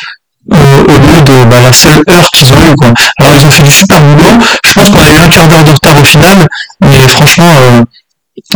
euh, 0.54 0.84
au 0.84 0.98
lieu 0.98 1.22
de 1.22 1.44
bah, 1.46 1.60
la 1.62 1.74
seule 1.74 2.02
heure 2.10 2.30
qu'ils 2.32 2.52
ont 2.54 2.72
eu. 2.72 2.76
Quoi. 2.76 2.94
Alors 3.20 3.36
ils 3.36 3.46
ont 3.46 3.52
fait 3.52 3.64
du 3.64 3.72
super 3.72 4.00
boulot. 4.02 4.40
Je 4.66 4.74
pense 4.74 4.90
qu'on 4.90 5.00
a 5.00 5.10
eu 5.10 5.18
un 5.18 5.30
quart 5.30 5.48
d'heure 5.48 5.64
de 5.64 5.72
retard 5.72 6.00
au 6.00 6.04
final, 6.04 6.48
mais 6.82 7.08
franchement, 7.08 7.50
euh, 7.50 7.84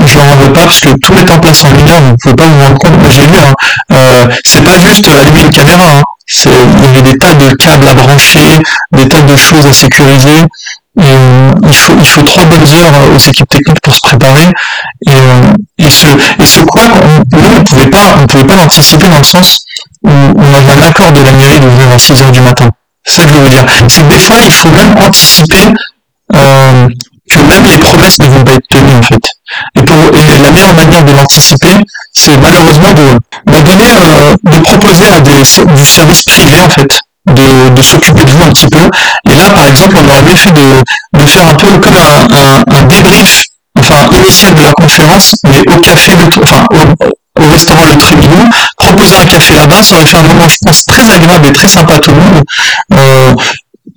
je 0.05 0.18
leur 0.18 0.31
en 0.31 0.35
veux 0.38 0.53
pas 0.53 0.61
parce 0.61 0.80
que 0.80 0.89
tout 1.01 1.14
est 1.14 1.30
en 1.30 1.39
place 1.39 1.64
en 1.64 1.72
ligne, 1.72 1.85
vous 1.85 2.11
ne 2.11 2.15
pouvez 2.15 2.35
pas 2.35 2.45
vous 2.45 2.64
rendre 2.64 2.77
compte. 2.77 2.97
Moi 2.99 3.11
j'ai 3.11 3.27
vu, 3.27 3.38
hein, 3.38 3.53
euh, 3.91 4.27
c'est 4.45 4.64
pas 4.64 4.77
juste 4.80 5.07
allumer 5.07 5.41
une 5.41 5.51
caméra, 5.51 5.97
hein. 5.97 6.03
il 6.45 6.84
y 6.84 6.88
avait 6.88 7.01
des 7.01 7.18
tas 7.18 7.34
de 7.34 7.53
câbles 7.55 7.88
à 7.88 7.93
brancher, 7.93 8.60
des 8.93 9.07
tas 9.07 9.22
de 9.22 9.35
choses 9.35 9.65
à 9.68 9.73
sécuriser. 9.73 10.43
Euh, 10.99 11.51
il, 11.63 11.73
faut, 11.73 11.93
il 11.99 12.05
faut 12.05 12.21
trois 12.21 12.45
bonnes 12.45 12.61
heures 12.73 12.91
aux 13.15 13.17
équipes 13.17 13.49
techniques 13.49 13.81
pour 13.81 13.93
se 13.93 14.01
préparer. 14.01 14.47
Et, 15.07 15.11
euh, 15.11 15.53
et 15.79 15.89
ce, 15.89 16.07
et 16.07 16.45
ce 16.45 16.61
quoi, 16.61 16.83
on, 16.85 17.37
nous, 17.37 17.49
on 17.59 17.63
pouvait 17.63 17.89
pas, 17.89 18.15
on 18.21 18.27
pouvait 18.27 18.45
pas 18.45 18.55
l'anticiper 18.55 19.07
dans 19.09 19.17
le 19.17 19.23
sens 19.23 19.65
où 20.03 20.09
on 20.09 20.53
avait 20.53 20.73
un 20.73 20.87
accord 20.87 21.11
de 21.11 21.21
la 21.21 21.31
mairie 21.31 21.59
d'ouvrir 21.59 21.91
à 21.91 21.97
6 21.97 22.21
heures 22.21 22.31
du 22.31 22.41
matin. 22.41 22.69
C'est 23.05 23.21
ça 23.21 23.27
que 23.27 23.33
je 23.33 23.39
veux 23.39 23.49
dire. 23.49 23.65
C'est 23.89 24.03
que 24.03 24.09
des 24.09 24.19
fois, 24.19 24.37
il 24.45 24.51
faut 24.51 24.69
même 24.69 24.95
anticiper 24.97 25.73
euh, 26.35 26.87
que 27.29 27.39
même 27.39 27.63
les 27.65 27.77
promesses 27.77 28.19
ne 28.19 28.27
vont 28.27 28.43
pas 28.43 28.53
être 28.53 28.67
tenues 28.69 28.93
en 28.93 29.01
fait. 29.01 29.25
Et, 29.75 29.81
pour, 29.81 29.97
et 29.97 30.41
la 30.41 30.51
meilleure 30.51 30.73
manière 30.73 31.03
de 31.03 31.11
l'anticiper, 31.11 31.75
c'est 32.13 32.37
malheureusement 32.37 32.93
de, 32.93 33.51
de 33.51 33.61
donner, 33.61 33.91
euh, 33.91 34.35
de 34.43 34.59
proposer 34.59 35.05
à 35.09 35.19
des, 35.19 35.73
du 35.75 35.85
service 35.85 36.23
privé 36.23 36.59
en 36.59 36.69
fait, 36.69 36.99
de, 37.25 37.81
s'occuper 37.81 38.23
de 38.23 38.31
vous 38.31 38.43
un 38.43 38.51
petit 38.51 38.67
peu. 38.67 38.89
Et 39.29 39.35
là, 39.35 39.49
par 39.49 39.67
exemple, 39.67 39.97
on 39.97 40.09
aurait 40.09 40.35
fait 40.35 40.51
de, 40.51 41.25
faire 41.25 41.47
un 41.47 41.55
peu 41.55 41.77
comme 41.79 41.95
un, 41.95 42.27
un, 42.35 42.77
un 42.77 42.83
débrief, 42.83 43.45
enfin 43.79 44.07
initial 44.11 44.55
de 44.55 44.61
la 44.61 44.73
conférence, 44.73 45.35
mais 45.45 45.59
au 45.73 45.79
café, 45.79 46.15
de, 46.15 46.41
enfin 46.41 46.65
au, 46.71 47.41
au 47.41 47.47
restaurant 47.47 47.85
Le 47.85 47.97
Tribunal, 47.97 48.49
proposer 48.77 49.15
un 49.15 49.25
café 49.25 49.55
là-bas, 49.55 49.81
ça 49.81 49.95
aurait 49.95 50.05
fait 50.05 50.17
un 50.17 50.23
moment, 50.23 50.47
je 50.47 50.57
pense, 50.61 50.85
très 50.85 51.09
agréable 51.09 51.47
et 51.47 51.51
très 51.53 51.67
sympa 51.67 51.95
à 51.95 51.99
tout 51.99 52.11
le 52.11 52.17
monde. 52.17 52.43
Euh, 52.93 53.33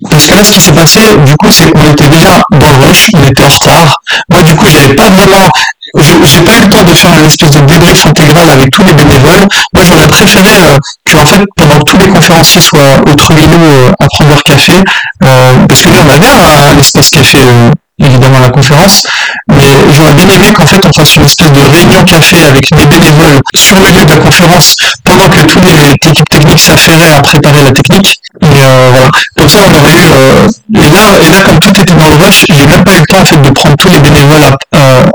parce 0.09 0.25
que 0.25 0.35
là, 0.35 0.43
ce 0.43 0.53
qui 0.53 0.61
s'est 0.61 0.73
passé, 0.73 0.99
du 1.25 1.35
coup, 1.37 1.49
c'est 1.49 1.71
qu'on 1.71 1.91
était 1.91 2.07
déjà 2.07 2.41
dans 2.51 2.71
le 2.71 2.85
rush, 2.87 3.09
on 3.13 3.23
était 3.27 3.43
en 3.43 3.49
retard. 3.49 3.99
Moi, 4.29 4.43
du 4.43 4.55
coup, 4.55 4.67
j'avais 4.69 4.93
pas 4.93 5.09
vraiment, 5.09 5.49
j'ai 5.95 6.41
pas 6.41 6.51
eu 6.57 6.63
le 6.63 6.69
temps 6.69 6.83
de 6.83 6.93
faire 6.93 7.13
une 7.13 7.25
espèce 7.25 7.51
de 7.51 7.59
débrief 7.61 8.05
intégral 8.05 8.49
avec 8.49 8.69
tous 8.71 8.83
les 8.83 8.93
bénévoles. 8.93 9.47
Moi, 9.73 9.83
j'aurais 9.85 10.07
préféré 10.07 10.49
euh, 10.49 10.77
que, 11.05 11.17
en 11.17 11.25
fait, 11.25 11.41
pendant 11.55 11.79
que 11.79 11.91
tous 11.91 11.97
les 11.97 12.07
conférenciers 12.09 12.61
soient 12.61 12.99
au 13.05 13.15
Trevino 13.15 13.57
euh, 13.57 13.91
à 13.99 14.05
prendre 14.07 14.31
leur 14.31 14.43
café, 14.43 14.73
euh, 14.73 15.65
parce 15.67 15.81
que 15.81 15.89
nous, 15.89 16.01
on 16.05 16.09
avait 16.09 16.27
un, 16.27 16.77
un 16.77 17.01
café 17.11 17.39
euh, 17.41 17.71
évidemment 17.99 18.39
la 18.39 18.49
conférence, 18.49 19.07
mais 19.47 19.65
j'aurais 19.95 20.13
bien 20.13 20.29
aimé 20.29 20.53
qu'en 20.53 20.65
fait 20.65 20.83
on 20.85 20.91
fasse 20.93 21.15
une 21.15 21.25
espèce 21.25 21.51
de 21.51 21.61
réunion 21.61 22.03
café 22.03 22.43
avec 22.45 22.69
des 22.69 22.85
bénévoles 22.85 23.39
sur 23.55 23.75
le 23.79 23.87
lieu 23.87 24.05
de 24.05 24.09
la 24.09 24.17
conférence 24.17 24.75
pendant 25.03 25.27
que 25.29 25.39
tous 25.45 25.59
les 25.61 25.91
équipes 25.91 26.29
techniques 26.29 26.59
s'affairaient 26.59 27.13
à 27.15 27.21
préparer 27.21 27.63
la 27.63 27.71
technique. 27.71 28.19
Et 28.41 28.45
euh, 28.45 28.89
voilà, 28.91 29.09
comme 29.35 29.49
ça 29.49 29.59
on 29.67 29.73
aurait 29.75 29.95
eu. 29.95 30.09
Euh, 30.11 30.47
et 30.75 30.89
là, 30.89 31.17
et 31.23 31.31
là 31.31 31.41
comme 31.43 31.59
tout 31.59 31.81
était 31.81 31.93
dans 31.93 32.07
le 32.09 32.23
rush, 32.23 32.45
j'ai 32.49 32.67
même 32.67 32.83
pas 32.83 32.93
eu 32.93 32.99
le 32.99 33.05
temps 33.07 33.21
en 33.21 33.25
fait 33.25 33.41
de 33.41 33.49
prendre 33.49 33.75
tous 33.77 33.89
les 33.89 33.99
bénévoles 33.99 34.43
à, 34.43 34.77
heure 34.77 35.05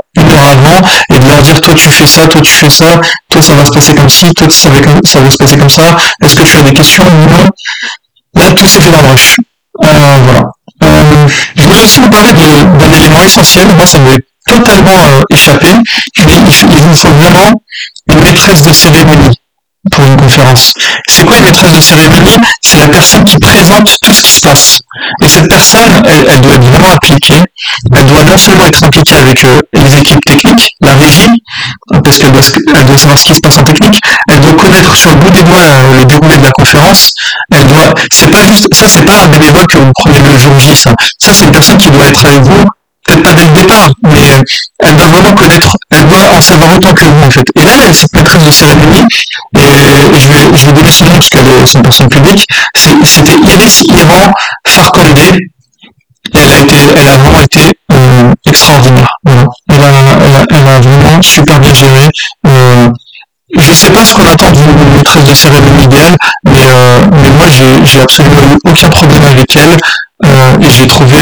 et 1.09 1.19
de 1.19 1.27
leur 1.27 1.41
dire 1.41 1.61
toi 1.61 1.73
tu 1.73 1.89
fais 1.89 2.07
ça, 2.07 2.27
toi 2.27 2.41
tu 2.41 2.51
fais 2.51 2.69
ça, 2.69 2.99
toi 3.29 3.41
ça 3.41 3.53
va 3.55 3.65
se 3.65 3.71
passer 3.71 3.95
comme 3.95 4.09
ci, 4.09 4.33
toi 4.33 4.47
ça 4.49 4.69
va, 4.69 4.77
ça 5.03 5.21
va 5.21 5.29
se 5.29 5.37
passer 5.37 5.57
comme 5.57 5.69
ça. 5.69 5.95
Est-ce 6.23 6.35
que 6.35 6.43
tu 6.43 6.57
as 6.57 6.63
des 6.63 6.73
questions 6.73 7.05
Non. 7.05 7.45
Là 8.35 8.51
tout 8.51 8.67
s'est 8.67 8.81
fait 8.81 8.91
dans 8.91 9.01
le 9.01 9.09
rush. 9.09 9.37
Euh, 9.83 10.17
voilà. 10.23 10.49
Euh, 10.83 11.27
je 11.55 11.63
voulais 11.63 11.83
aussi 11.83 11.99
vous 11.99 12.09
parler 12.09 12.33
d'un 12.33 12.91
élément 12.91 13.21
essentiel, 13.23 13.67
moi 13.75 13.85
ça 13.85 13.99
m'est 13.99 14.19
totalement 14.45 14.91
euh, 14.91 15.21
échappé, 15.31 15.67
il, 16.17 16.25
il, 16.29 16.77
vous 16.81 16.93
vraiment 16.93 17.51
une 18.11 18.19
maîtresse 18.19 18.63
de 18.63 18.73
cérémonie 18.73 19.37
pour 19.91 20.05
une 20.05 20.17
conférence. 20.17 20.73
C'est 21.09 21.25
quoi 21.25 21.37
une 21.37 21.45
maîtresse 21.45 21.73
de 21.73 21.81
cérémonie 21.81 22.37
C'est 22.61 22.79
la 22.79 22.87
personne 22.87 23.23
qui 23.25 23.37
présente 23.37 23.95
tout 24.01 24.13
ce 24.13 24.21
qui 24.21 24.31
se 24.31 24.41
passe. 24.41 24.79
Et 25.23 25.27
cette 25.27 25.49
personne, 25.49 26.01
elle, 26.05 26.25
elle 26.29 26.41
doit 26.41 26.55
être 26.55 26.63
vraiment 26.63 26.93
impliquée. 26.93 27.43
Elle 27.93 28.05
doit 28.05 28.23
non 28.23 28.37
seulement 28.37 28.65
être 28.65 28.83
impliquée 28.83 29.15
avec 29.15 29.43
euh, 29.43 29.61
les 29.73 29.97
équipes 29.99 30.23
techniques, 30.25 30.69
la 30.81 30.93
régie, 30.93 31.43
parce 32.03 32.17
qu'elle 32.17 32.31
doit, 32.31 32.41
elle 32.75 32.85
doit 32.85 32.97
savoir 32.97 33.17
ce 33.17 33.25
qui 33.25 33.35
se 33.35 33.41
passe 33.41 33.57
en 33.57 33.63
technique. 33.63 33.99
Elle 34.29 34.39
doit 34.39 34.53
connaître 34.53 34.95
sur 34.95 35.09
le 35.09 35.15
bout 35.17 35.31
des 35.31 35.43
doigts 35.43 35.59
euh, 35.59 35.99
le 35.99 36.05
déroulé 36.05 36.37
de 36.37 36.43
la 36.43 36.51
conférence. 36.51 37.13
Elle 37.51 37.67
doit, 37.67 37.93
c'est 38.11 38.31
pas 38.31 38.43
juste, 38.43 38.67
ça 38.73 38.87
c'est 38.87 39.05
pas 39.05 39.23
un 39.23 39.27
bénévole 39.27 39.67
que 39.67 39.77
vous 39.77 39.91
prenez 39.95 40.19
le 40.19 40.37
jour 40.37 40.57
J, 40.59 40.75
ça. 40.75 40.93
Ça 41.17 41.33
c'est 41.33 41.45
une 41.45 41.51
personne 41.51 41.77
qui 41.77 41.91
doit 41.91 42.07
être 42.07 42.25
avec 42.25 42.41
vous 42.41 42.65
pas 43.21 43.33
dès 43.33 43.45
le 43.45 43.53
départ, 43.53 43.91
mais 44.03 44.31
euh, 44.31 44.41
elle 44.79 44.95
doit 44.95 45.07
vraiment 45.07 45.33
connaître, 45.33 45.75
elle 45.91 46.07
doit 46.07 46.35
en 46.35 46.41
savoir 46.41 46.75
autant 46.75 46.93
que 46.93 47.05
vous 47.05 47.23
en 47.23 47.29
fait. 47.29 47.45
Et 47.55 47.63
là, 47.63 47.89
a 47.89 47.93
cette 47.93 48.13
maîtresse 48.13 48.43
de 48.43 48.51
cérémonie, 48.51 49.05
et, 49.55 49.59
et 49.59 50.19
je, 50.19 50.27
vais, 50.27 50.57
je 50.57 50.65
vais 50.65 50.73
donner 50.73 50.91
son 50.91 51.05
nom 51.05 51.11
parce 51.11 51.29
qu'elle 51.29 51.47
est, 51.47 51.73
une 51.73 51.81
personne 51.81 52.09
publique, 52.09 52.45
c'était 52.75 53.37
Iris 53.37 53.83
Iran 53.83 54.31
Farkondé, 54.67 55.39
elle 56.33 56.49
a 56.49 56.59
été, 56.59 56.75
elle 56.95 57.07
a 57.07 57.17
vraiment 57.17 57.41
été 57.41 57.59
euh, 57.91 58.33
extraordinaire. 58.47 59.09
Elle, 59.25 59.39
a, 59.39 59.47
elle, 59.69 60.35
a, 60.35 60.45
elle, 60.49 60.67
a, 60.67 60.79
vraiment 60.79 61.21
super 61.21 61.59
bien 61.59 61.73
géré. 61.73 62.07
Euh, 62.47 62.89
je 63.55 63.71
sais 63.71 63.91
pas 63.91 64.03
ce 64.03 64.15
qu'on 64.15 64.27
attend 64.27 64.51
d'une 64.51 64.95
maîtresse 64.95 65.25
de 65.25 65.33
cérémonie 65.33 65.83
idéale, 65.83 66.15
mais, 66.45 66.65
mais 67.11 67.29
moi 67.31 67.47
j'ai 67.49 68.01
absolument 68.01 68.41
eu 68.41 68.69
aucun 68.69 68.89
problème 68.89 69.25
avec 69.25 69.55
elle 69.55 69.77
et 70.61 70.71
j'ai 70.71 70.87
trouvé 70.87 71.17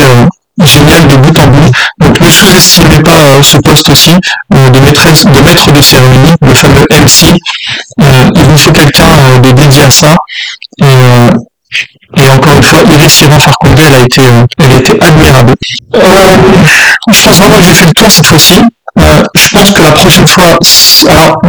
génial 0.65 1.07
de 1.07 1.15
bout 1.15 1.39
en 1.39 1.47
bout. 1.47 1.71
Donc 1.99 2.19
ne 2.19 2.29
sous-estimez 2.29 2.99
pas 2.99 3.29
euh, 3.31 3.41
ce 3.43 3.57
poste 3.57 3.89
aussi 3.89 4.11
euh, 4.53 4.69
de 4.69 4.79
maîtresse, 4.79 5.25
de 5.25 5.41
maître 5.41 5.71
de 5.71 5.81
cérémonie, 5.81 6.33
le 6.41 6.53
fameux 6.53 6.85
MC. 6.91 7.37
Euh, 8.01 8.29
il 8.35 8.43
vous 8.43 8.57
faut 8.57 8.71
quelqu'un 8.71 9.09
euh, 9.09 9.39
de 9.39 9.51
dédié 9.51 9.83
à 9.83 9.91
ça. 9.91 10.15
Et, 10.79 10.85
euh, 10.85 11.31
et 12.17 12.29
encore 12.29 12.53
une 12.55 12.63
fois, 12.63 12.79
Iris 12.83 13.21
Ivan 13.21 13.39
Farcondé, 13.39 13.83
elle 13.87 13.95
a 13.95 13.99
été, 13.99 14.21
elle 14.59 14.71
a 14.71 14.75
été 14.75 15.01
admirable. 15.01 15.53
je 15.93 17.23
pense 17.23 17.37
vraiment 17.37 17.57
que 17.57 17.63
j'ai 17.63 17.73
fait 17.73 17.85
le 17.85 17.93
tour 17.93 18.11
cette 18.11 18.27
fois-ci. 18.27 18.61
je 18.97 19.49
pense 19.49 19.71
que 19.71 19.81
la 19.81 19.91
prochaine 19.91 20.27
fois, 20.27 20.57
alors, 21.09 21.41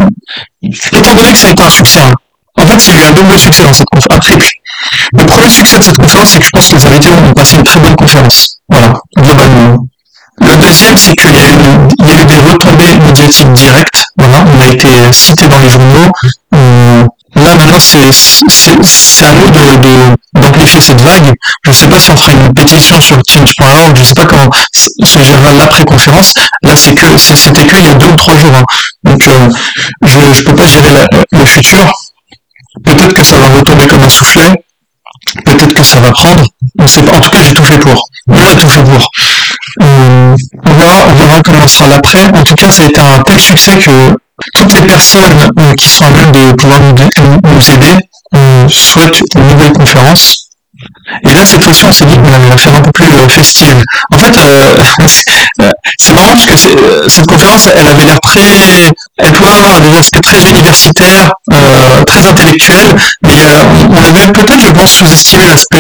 étant 0.63 1.15
donné 1.15 1.33
que 1.33 1.39
ça 1.39 1.49
a 1.49 1.51
été 1.51 1.63
un 1.63 1.71
succès, 1.71 2.01
hein, 2.01 2.13
en 2.59 2.67
fait, 2.67 2.87
il 2.87 2.95
y 2.95 2.99
eu 2.99 3.03
un 3.03 3.13
double 3.13 3.39
succès 3.39 3.65
dans 3.65 3.73
cette 3.73 3.89
conférence. 3.91 4.27
Après, 4.29 4.39
le 5.13 5.27
premier 5.27 5.51
succès 5.51 5.79
de 5.79 5.85
cette 5.85 5.97
conférence, 5.97 6.31
c'est 6.31 6.39
que 6.39 6.45
je 6.45 6.51
pense 6.51 6.69
que 6.69 6.77
les 6.77 6.87
invités 6.87 7.09
ont 7.11 7.33
passé 7.33 7.57
une 7.57 7.65
très 7.65 7.81
bonne 7.81 7.97
conférence. 7.97 8.59
Voilà, 8.69 8.93
globalement. 9.17 9.87
Le 10.41 10.57
deuxième, 10.57 10.97
c'est 10.97 11.15
qu'il 11.15 11.31
y, 11.31 11.39
il 11.99 12.09
y 12.09 12.13
a 12.13 12.21
eu 12.21 12.25
des 12.25 12.39
retombées 12.39 12.97
médiatiques 12.97 13.53
directes. 13.53 14.05
Voilà, 14.17 14.45
on 14.47 14.61
a 14.61 14.73
été 14.73 14.89
cité 15.13 15.47
dans 15.47 15.59
les 15.59 15.69
journaux. 15.69 16.11
Euh, 16.55 17.05
là, 17.37 17.55
maintenant, 17.55 17.79
c'est 17.81 19.27
à 19.27 19.33
nous 19.35 20.41
d'amplifier 20.41 20.81
cette 20.81 21.01
vague. 21.01 21.33
Je 21.65 21.71
ne 21.71 21.75
sais 21.75 21.89
pas 21.89 22.01
si 22.01 22.11
on 22.11 22.17
fera 22.17 22.33
une 22.33 22.53
pétition 22.55 23.01
sur 23.01 23.21
change.org, 23.29 23.95
je 23.95 24.01
ne 24.01 24.07
sais 24.07 24.15
pas 24.15 24.25
comment 24.27 24.51
se 24.73 25.23
gérera 25.23 25.53
l'après-conférence. 25.53 26.35
Là, 26.63 26.73
c'est 26.77 26.95
que, 26.95 27.17
c'était 27.19 27.67
qu'il 27.67 27.85
y 27.85 27.89
a 27.89 27.95
deux 27.95 28.09
ou 28.09 28.17
trois 28.17 28.37
jours. 28.37 28.57
Hein. 28.57 28.65
Donc, 29.05 29.29
euh, 29.29 29.49
je 30.05 30.19
ne 30.19 30.43
peux 30.43 30.55
pas 30.55 30.67
gérer 30.67 30.93
la, 30.93 31.07
le 31.39 31.45
futur. 31.45 31.93
Peut-être 32.85 33.13
que 33.13 33.23
ça 33.23 33.37
va 33.37 33.49
retomber 33.49 33.87
comme 33.87 34.03
un 34.03 34.11
soufflet. 34.11 34.53
Peut-être 35.45 35.75
que 35.75 35.83
ça 35.83 36.01
va 36.01 36.11
prendre. 36.11 36.45
On 36.79 36.87
sait 36.87 37.03
pas. 37.03 37.17
En 37.17 37.21
tout 37.21 37.31
cas, 37.31 37.43
j'ai 37.43 37.55
tout 37.55 37.65
fait 37.65 37.79
pour. 37.79 38.09
J'ai 38.29 38.57
tout 38.57 38.69
fait 38.69 38.83
pour. 38.83 39.09
Euh, 39.83 40.37
on, 40.65 40.73
verra, 40.75 41.07
on 41.09 41.15
verra 41.15 41.69
sera 41.69 41.89
l'après. 41.89 42.25
En 42.35 42.43
tout 42.43 42.55
cas, 42.55 42.71
ça 42.71 42.83
a 42.83 42.87
été 42.87 43.01
un 43.01 43.23
tel 43.23 43.41
succès 43.41 43.79
que 43.79 44.17
toutes 44.55 44.75
les 44.75 44.87
personnes 44.87 45.51
euh, 45.59 45.75
qui 45.75 45.89
sont 45.89 46.05
à 46.05 46.11
même 46.11 46.33
de 46.33 46.53
pouvoir 46.55 46.81
nous, 46.81 47.51
nous 47.51 47.71
aider 47.71 47.99
euh, 48.35 48.69
souhaitent 48.69 49.23
une 49.35 49.49
nouvelle 49.49 49.73
conférence. 49.73 50.52
Et 51.23 51.35
là, 51.35 51.45
cette 51.45 51.65
fois-ci, 51.65 51.85
on 51.85 51.93
s'est 51.93 52.05
dit 52.05 52.17
qu'on 52.17 52.33
allait 52.33 52.49
la 52.49 52.57
faire 52.57 52.75
un 52.75 52.81
peu 52.81 52.93
plus 52.93 53.07
euh, 53.07 53.29
festive. 53.29 53.83
En 54.13 54.19
fait, 54.19 54.33
euh, 55.63 55.71
c'est 55.99 56.15
marrant 56.15 56.29
parce 56.29 56.45
que 56.45 56.53
euh, 56.53 57.09
cette 57.09 57.27
conférence, 57.27 57.69
elle 57.75 57.89
avait 57.89 58.05
l'air 58.05 58.21
très, 58.21 58.93
elle 59.19 59.33
pouvait 59.33 59.51
avoir 59.51 59.81
des 59.81 59.97
aspects 59.97 60.21
très 60.21 60.41
universitaires, 60.49 61.33
euh, 61.53 62.05
très 62.05 62.27
intellectuels, 62.27 62.97
mais 63.23 63.41
on 63.91 64.05
avait 64.05 64.33
peut-être, 64.33 64.61
je 64.61 64.73
pense, 64.73 64.91
sous-estimé 64.91 65.45
l'aspect 65.47 65.79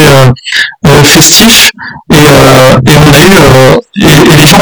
festif, 1.04 1.70
et, 2.12 2.16
et, 2.16 2.96
on 2.96 3.12
a 3.12 3.22
eu, 3.22 3.78
et, 3.96 4.32
et 4.32 4.36
les 4.36 4.46
gens 4.46 4.58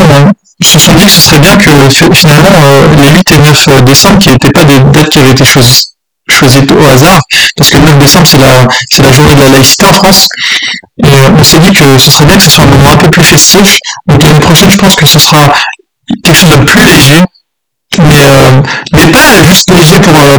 se 0.62 0.78
sont 0.78 0.94
dit 0.94 1.04
que 1.04 1.10
ce 1.10 1.20
serait 1.20 1.38
bien 1.38 1.56
que 1.56 1.70
finalement 2.14 2.50
les 2.98 3.08
8 3.10 3.32
et 3.32 3.38
9 3.38 3.84
décembre, 3.84 4.18
qui 4.18 4.30
n'étaient 4.30 4.50
pas 4.50 4.64
des 4.64 4.78
dates 4.78 5.08
qui 5.08 5.18
avaient 5.18 5.30
été 5.30 5.44
choisies 5.44 5.90
choisi 6.30 6.58
au 6.58 6.86
hasard, 6.86 7.20
parce 7.56 7.70
que 7.70 7.76
le 7.78 7.84
9 7.84 7.98
décembre, 7.98 8.26
c'est 8.26 8.38
la, 8.38 8.66
c'est 8.90 9.02
la 9.02 9.12
journée 9.12 9.34
de 9.34 9.40
la 9.40 9.48
laïcité 9.48 9.84
en 9.84 9.92
France. 9.92 10.26
Et 11.02 11.06
euh, 11.06 11.30
on 11.38 11.44
s'est 11.44 11.58
dit 11.58 11.72
que 11.72 11.98
ce 11.98 12.10
serait 12.10 12.24
bien 12.26 12.36
que 12.36 12.42
ce 12.42 12.50
soit 12.50 12.64
un 12.64 12.68
moment 12.68 12.90
un 12.92 12.96
peu 12.96 13.10
plus 13.10 13.22
festif. 13.22 13.78
Donc 14.06 14.22
l'année 14.22 14.40
prochaine, 14.40 14.70
je 14.70 14.78
pense 14.78 14.96
que 14.96 15.06
ce 15.06 15.18
sera 15.18 15.52
quelque 16.24 16.36
chose 16.36 16.50
de 16.50 16.64
plus 16.64 16.84
léger, 16.84 17.20
mais, 17.98 18.24
euh, 18.26 18.62
mais 18.92 19.06
pas 19.06 19.42
juste 19.48 19.70
léger 19.70 20.00
pour, 20.00 20.16
euh, 20.16 20.38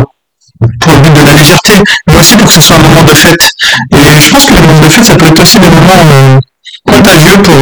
pour 0.80 0.93
le 0.93 0.99
but 0.99 1.13
de 1.13 1.22
la 1.22 1.34
légèreté, 1.34 1.73
mais 2.07 2.18
aussi 2.18 2.38
pour 2.38 2.47
que 2.47 2.53
ce 2.53 2.61
soit 2.61 2.77
un 2.77 2.80
moment 2.80 3.03
de 3.03 3.13
fête. 3.13 3.51
Et 3.91 4.19
je 4.19 4.30
pense 4.30 4.45
que 4.45 4.53
les 4.53 4.61
moments 4.61 4.88
de 4.88 4.89
fête, 4.89 5.05
ça 5.05 5.15
peut 5.15 5.27
être 5.27 5.41
aussi 5.41 5.59
des 5.59 5.69
moments 5.69 6.39
contagieux 6.85 7.38
pour, 7.43 7.57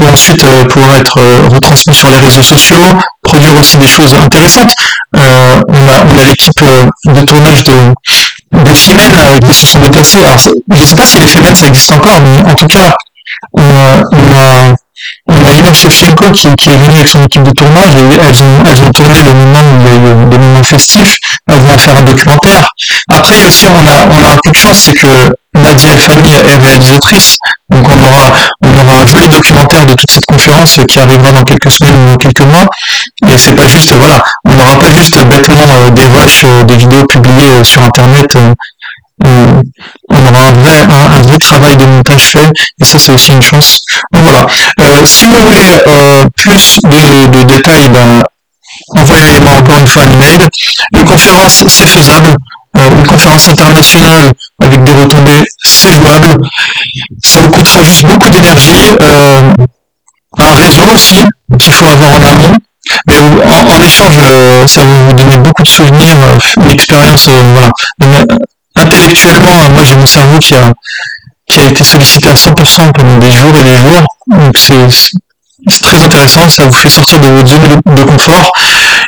pour 0.00 0.12
ensuite 0.12 0.42
euh, 0.44 0.64
pouvoir 0.64 0.96
être 0.96 1.18
euh, 1.18 1.48
retransmis 1.48 1.94
sur 1.94 2.10
les 2.10 2.18
réseaux 2.18 2.42
sociaux, 2.42 2.82
produire 3.22 3.54
aussi 3.58 3.76
des 3.76 3.86
choses 3.86 4.14
intéressantes. 4.14 4.72
Euh, 5.16 5.60
on 5.68 5.88
a, 5.88 6.04
on 6.04 6.18
a 6.18 6.24
l'équipe 6.24 6.64
de 7.04 7.20
tournage 7.26 7.64
de, 7.64 8.74
Femen 8.74 9.38
qui 9.40 9.54
se 9.54 9.66
sont 9.66 9.78
déplacés. 9.78 10.24
Alors, 10.24 10.38
je 10.38 10.50
ne 10.80 10.84
sais 10.84 10.96
pas 10.96 11.04
si 11.04 11.18
les 11.18 11.26
Femen 11.26 11.54
ça 11.54 11.66
existe 11.66 11.92
encore, 11.92 12.18
mais 12.20 12.50
en 12.50 12.54
tout 12.54 12.66
cas, 12.66 12.94
on 13.52 13.62
a, 13.62 14.02
on 14.08 14.36
a, 14.36 15.72
Shevchenko 15.72 16.32
qui, 16.32 16.48
qui, 16.56 16.70
est 16.70 16.76
venue 16.76 16.96
avec 16.96 17.08
son 17.08 17.22
équipe 17.24 17.42
de 17.42 17.52
tournage 17.52 17.94
et 17.94 18.00
elles 18.00 18.42
ont, 18.42 18.64
elles 18.66 18.82
ont 18.82 18.90
tourné 18.90 19.22
le 19.22 19.32
moment 19.32 19.60
où 19.60 20.28
des 20.30 20.38
moments 20.38 20.64
festifs. 20.64 21.16
Elles 21.46 21.60
vont 21.60 21.78
faire 21.78 21.96
un 21.96 22.02
documentaire. 22.02 22.68
Après 23.08 23.44
aussi, 23.46 23.66
on 23.66 23.86
a, 23.86 24.06
on 24.06 24.24
a 24.24 24.32
un 24.32 24.38
peu 24.42 24.50
de 24.50 24.56
chance, 24.56 24.78
c'est 24.86 24.94
que 24.94 25.32
Nadia 25.54 25.96
Fanny 25.96 26.32
est 26.32 26.56
réalisatrice. 26.56 27.36
Donc 27.80 27.92
on 27.96 28.04
aura, 28.04 28.32
on 28.62 28.88
aura 28.88 29.02
un 29.02 29.06
joli 29.06 29.28
documentaire 29.28 29.86
de 29.86 29.94
toute 29.94 30.10
cette 30.10 30.26
conférence 30.26 30.78
qui 30.88 30.98
arrivera 30.98 31.32
dans 31.32 31.44
quelques 31.44 31.70
semaines 31.70 32.12
ou 32.12 32.16
quelques 32.16 32.42
mois. 32.42 32.66
Et 33.28 33.38
c'est 33.38 33.54
pas 33.54 33.66
juste, 33.66 33.94
voilà, 33.94 34.22
on 34.44 34.54
n'aura 34.54 34.76
pas 34.76 34.90
juste 34.90 35.22
bêtement 35.24 35.64
euh, 35.70 35.90
des 35.90 36.04
rushs, 36.04 36.44
euh, 36.44 36.62
des 36.64 36.76
vidéos 36.76 37.06
publiées 37.06 37.50
euh, 37.52 37.64
sur 37.64 37.82
Internet 37.82 38.36
on 39.22 40.26
aura 40.26 40.48
un 40.48 40.52
vrai, 40.52 40.80
un, 40.80 41.36
travail 41.36 41.76
de 41.76 41.84
montage 41.84 42.22
fait, 42.22 42.50
et 42.80 42.84
ça 42.86 42.98
c'est 42.98 43.12
aussi 43.12 43.32
une 43.32 43.42
chance. 43.42 43.82
Donc 44.12 44.22
voilà. 44.22 44.46
Si 45.04 45.26
vous 45.26 45.44
voulez 45.44 45.82
plus 46.36 46.80
de, 46.82 47.42
détails, 47.42 47.90
ben, 47.90 48.22
envoyez-moi 48.96 49.52
encore 49.58 49.78
une 49.78 49.86
fois 49.86 50.04
un 50.04 50.12
email. 50.12 50.48
Une 50.94 51.04
conférence, 51.04 51.64
c'est 51.68 51.86
faisable. 51.86 52.34
Une 52.74 53.06
conférence 53.06 53.48
internationale 53.50 54.32
avec 54.60 54.84
des 54.84 54.92
retombées, 54.92 55.44
jouable. 55.64 56.46
Ça 57.22 57.40
vous 57.40 57.50
coûtera 57.50 57.82
juste 57.82 58.06
beaucoup 58.06 58.30
d'énergie. 58.30 58.96
un 60.38 60.54
réseau 60.54 60.84
aussi 60.94 61.24
qu'il 61.58 61.72
faut 61.72 61.86
avoir 61.86 62.10
en 62.12 62.22
amont. 62.22 62.56
Mais 63.06 63.18
en, 63.18 63.82
échange, 63.82 64.16
ça 64.66 64.80
va 64.80 64.94
vous 65.06 65.12
donner 65.12 65.36
beaucoup 65.36 65.62
de 65.62 65.68
souvenirs, 65.68 66.16
une 66.56 66.70
expérience, 66.70 67.28
voilà, 67.28 67.70
intellectuellement, 68.76 69.70
moi 69.70 69.84
j'ai 69.84 69.96
mon 69.96 70.06
cerveau 70.06 70.38
qui 70.38 70.54
a, 70.54 70.72
qui 71.46 71.60
a 71.60 71.64
été 71.66 71.84
sollicité 71.84 72.30
à 72.30 72.34
100% 72.34 72.92
pendant 72.92 73.18
des 73.18 73.30
jours 73.30 73.54
et 73.58 73.64
des 73.64 73.76
jours. 73.76 74.06
Donc 74.28 74.56
c'est, 74.56 74.88
c'est 75.68 75.84
très 75.84 76.02
intéressant, 76.02 76.48
ça 76.48 76.64
vous 76.64 76.72
fait 76.72 76.88
sortir 76.88 77.20
de 77.20 77.28
votre 77.28 77.48
zone 77.48 77.80
de, 77.96 78.02
confort. 78.02 78.50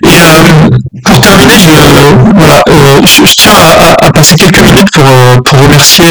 Et 0.04 0.08
euh, 0.08 0.68
pour 1.04 1.20
terminer, 1.20 1.58
je, 1.58 1.70
voilà, 2.36 2.62
euh, 2.68 3.00
je, 3.04 3.34
tiens 3.34 3.52
à, 3.80 4.06
à, 4.06 4.10
passer 4.10 4.36
quelques 4.36 4.60
minutes 4.60 4.90
pour, 4.92 5.04
euh, 5.06 5.40
pour 5.44 5.58
remercier 5.60 6.04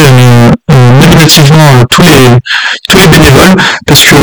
nominativement 0.69 1.83
tous 1.89 2.01
les 2.01 2.37
tous 2.87 2.97
les 2.97 3.07
bénévoles 3.07 3.55
parce 3.85 4.01
que 4.03 4.15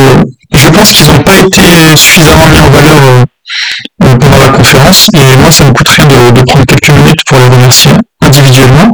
je 0.54 0.68
pense 0.68 0.92
qu'ils 0.92 1.06
n'ont 1.06 1.22
pas 1.22 1.38
été 1.38 1.96
suffisamment 1.96 2.48
mis 2.48 2.60
en 2.60 2.70
valeur 2.70 3.24
pendant 4.00 4.38
la 4.38 4.48
conférence 4.48 5.08
et 5.14 5.36
moi 5.36 5.50
ça 5.50 5.64
me 5.64 5.72
coûte 5.72 5.88
rien 5.88 6.06
de, 6.06 6.30
de 6.30 6.42
prendre 6.42 6.64
quelques 6.66 6.90
minutes 6.90 7.24
pour 7.26 7.38
les 7.38 7.46
remercier 7.46 7.92
individuellement. 8.28 8.92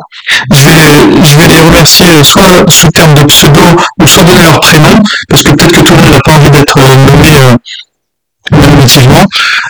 Je 0.53 0.69
vais, 0.69 1.25
je 1.25 1.37
vais 1.37 1.49
les 1.49 1.61
remercier 1.61 2.07
euh, 2.07 2.23
soit 2.23 2.71
sous 2.71 2.91
terme 2.91 3.15
de 3.15 3.25
pseudo 3.25 3.61
ou 4.01 4.07
soit 4.07 4.25
donner 4.25 4.43
leur 4.43 4.61
prénom, 4.61 5.03
parce 5.29 5.43
que 5.43 5.51
peut-être 5.51 5.73
que 5.73 5.85
tout 5.85 5.95
le 5.95 6.03
monde 6.03 6.13
n'a 6.13 6.21
pas 6.21 6.33
envie 6.33 6.51
d'être 6.51 6.79
euh, 6.79 6.97
nommé 6.97 7.31
euh, 7.43 7.57
nominativement. 8.53 9.25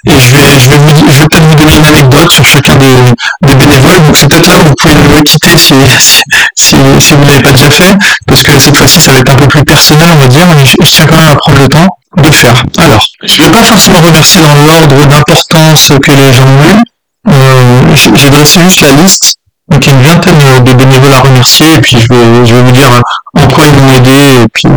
Et 0.06 0.20
je 0.20 0.32
vais, 0.32 0.58
je 0.58 0.68
vais, 0.68 0.76
je 1.12 1.20
vais 1.20 1.28
peut-être 1.28 1.46
vous 1.46 1.54
donner 1.54 1.76
une 1.76 1.84
anecdote 1.84 2.30
sur 2.30 2.44
chacun 2.44 2.76
des, 2.76 2.96
des 3.42 3.54
bénévoles. 3.54 4.02
Donc 4.02 4.16
c'est 4.16 4.28
peut-être 4.28 4.48
là 4.48 4.58
où 4.60 4.68
vous 4.68 4.74
pouvez 4.74 4.94
me 4.94 5.22
quitter 5.22 5.56
si, 5.56 5.74
si, 6.00 6.76
si, 7.00 7.14
vous 7.14 7.20
ne 7.20 7.26
l'avez 7.26 7.42
pas 7.42 7.52
déjà 7.52 7.70
fait, 7.70 7.96
parce 8.26 8.42
que 8.42 8.58
cette 8.58 8.76
fois-ci 8.76 9.00
ça 9.00 9.12
va 9.12 9.18
être 9.18 9.32
un 9.32 9.36
peu 9.36 9.48
plus 9.48 9.64
personnel, 9.64 10.08
on 10.12 10.16
va 10.16 10.28
dire, 10.28 10.46
mais 10.56 10.64
je, 10.64 10.76
tiens 10.76 11.06
quand 11.06 11.18
même 11.18 11.30
à 11.30 11.36
prendre 11.36 11.60
le 11.60 11.68
temps 11.68 11.88
de 12.16 12.28
le 12.28 12.32
faire. 12.32 12.64
Alors, 12.78 13.04
je 13.22 13.42
ne 13.42 13.46
vais 13.46 13.50
pas 13.50 13.64
forcément 13.64 14.00
remercier 14.00 14.40
dans 14.42 14.54
l'ordre 14.54 15.06
d'importance 15.06 15.92
que 16.02 16.12
les 16.12 16.32
gens 16.32 16.46
ont 16.46 16.78
eu. 16.78 16.82
Euh, 17.26 17.96
j'ai 18.14 18.28
dressé 18.28 18.60
juste 18.60 18.82
la 18.82 18.92
liste 18.92 19.34
donc 19.68 19.86
une 19.86 20.02
vingtaine 20.02 20.64
de 20.64 20.72
bénévoles 20.72 21.14
à 21.14 21.20
remercier 21.20 21.74
et 21.74 21.80
puis 21.80 21.98
je 21.98 22.08
vais, 22.08 22.46
je 22.46 22.54
vais 22.54 22.62
vous 22.62 22.72
dire 22.72 23.00
en 23.34 23.48
quoi 23.48 23.64
ils 23.66 23.80
m'ont 23.80 23.92
aidé 23.92 24.42
et 24.42 24.48
puis 24.52 24.68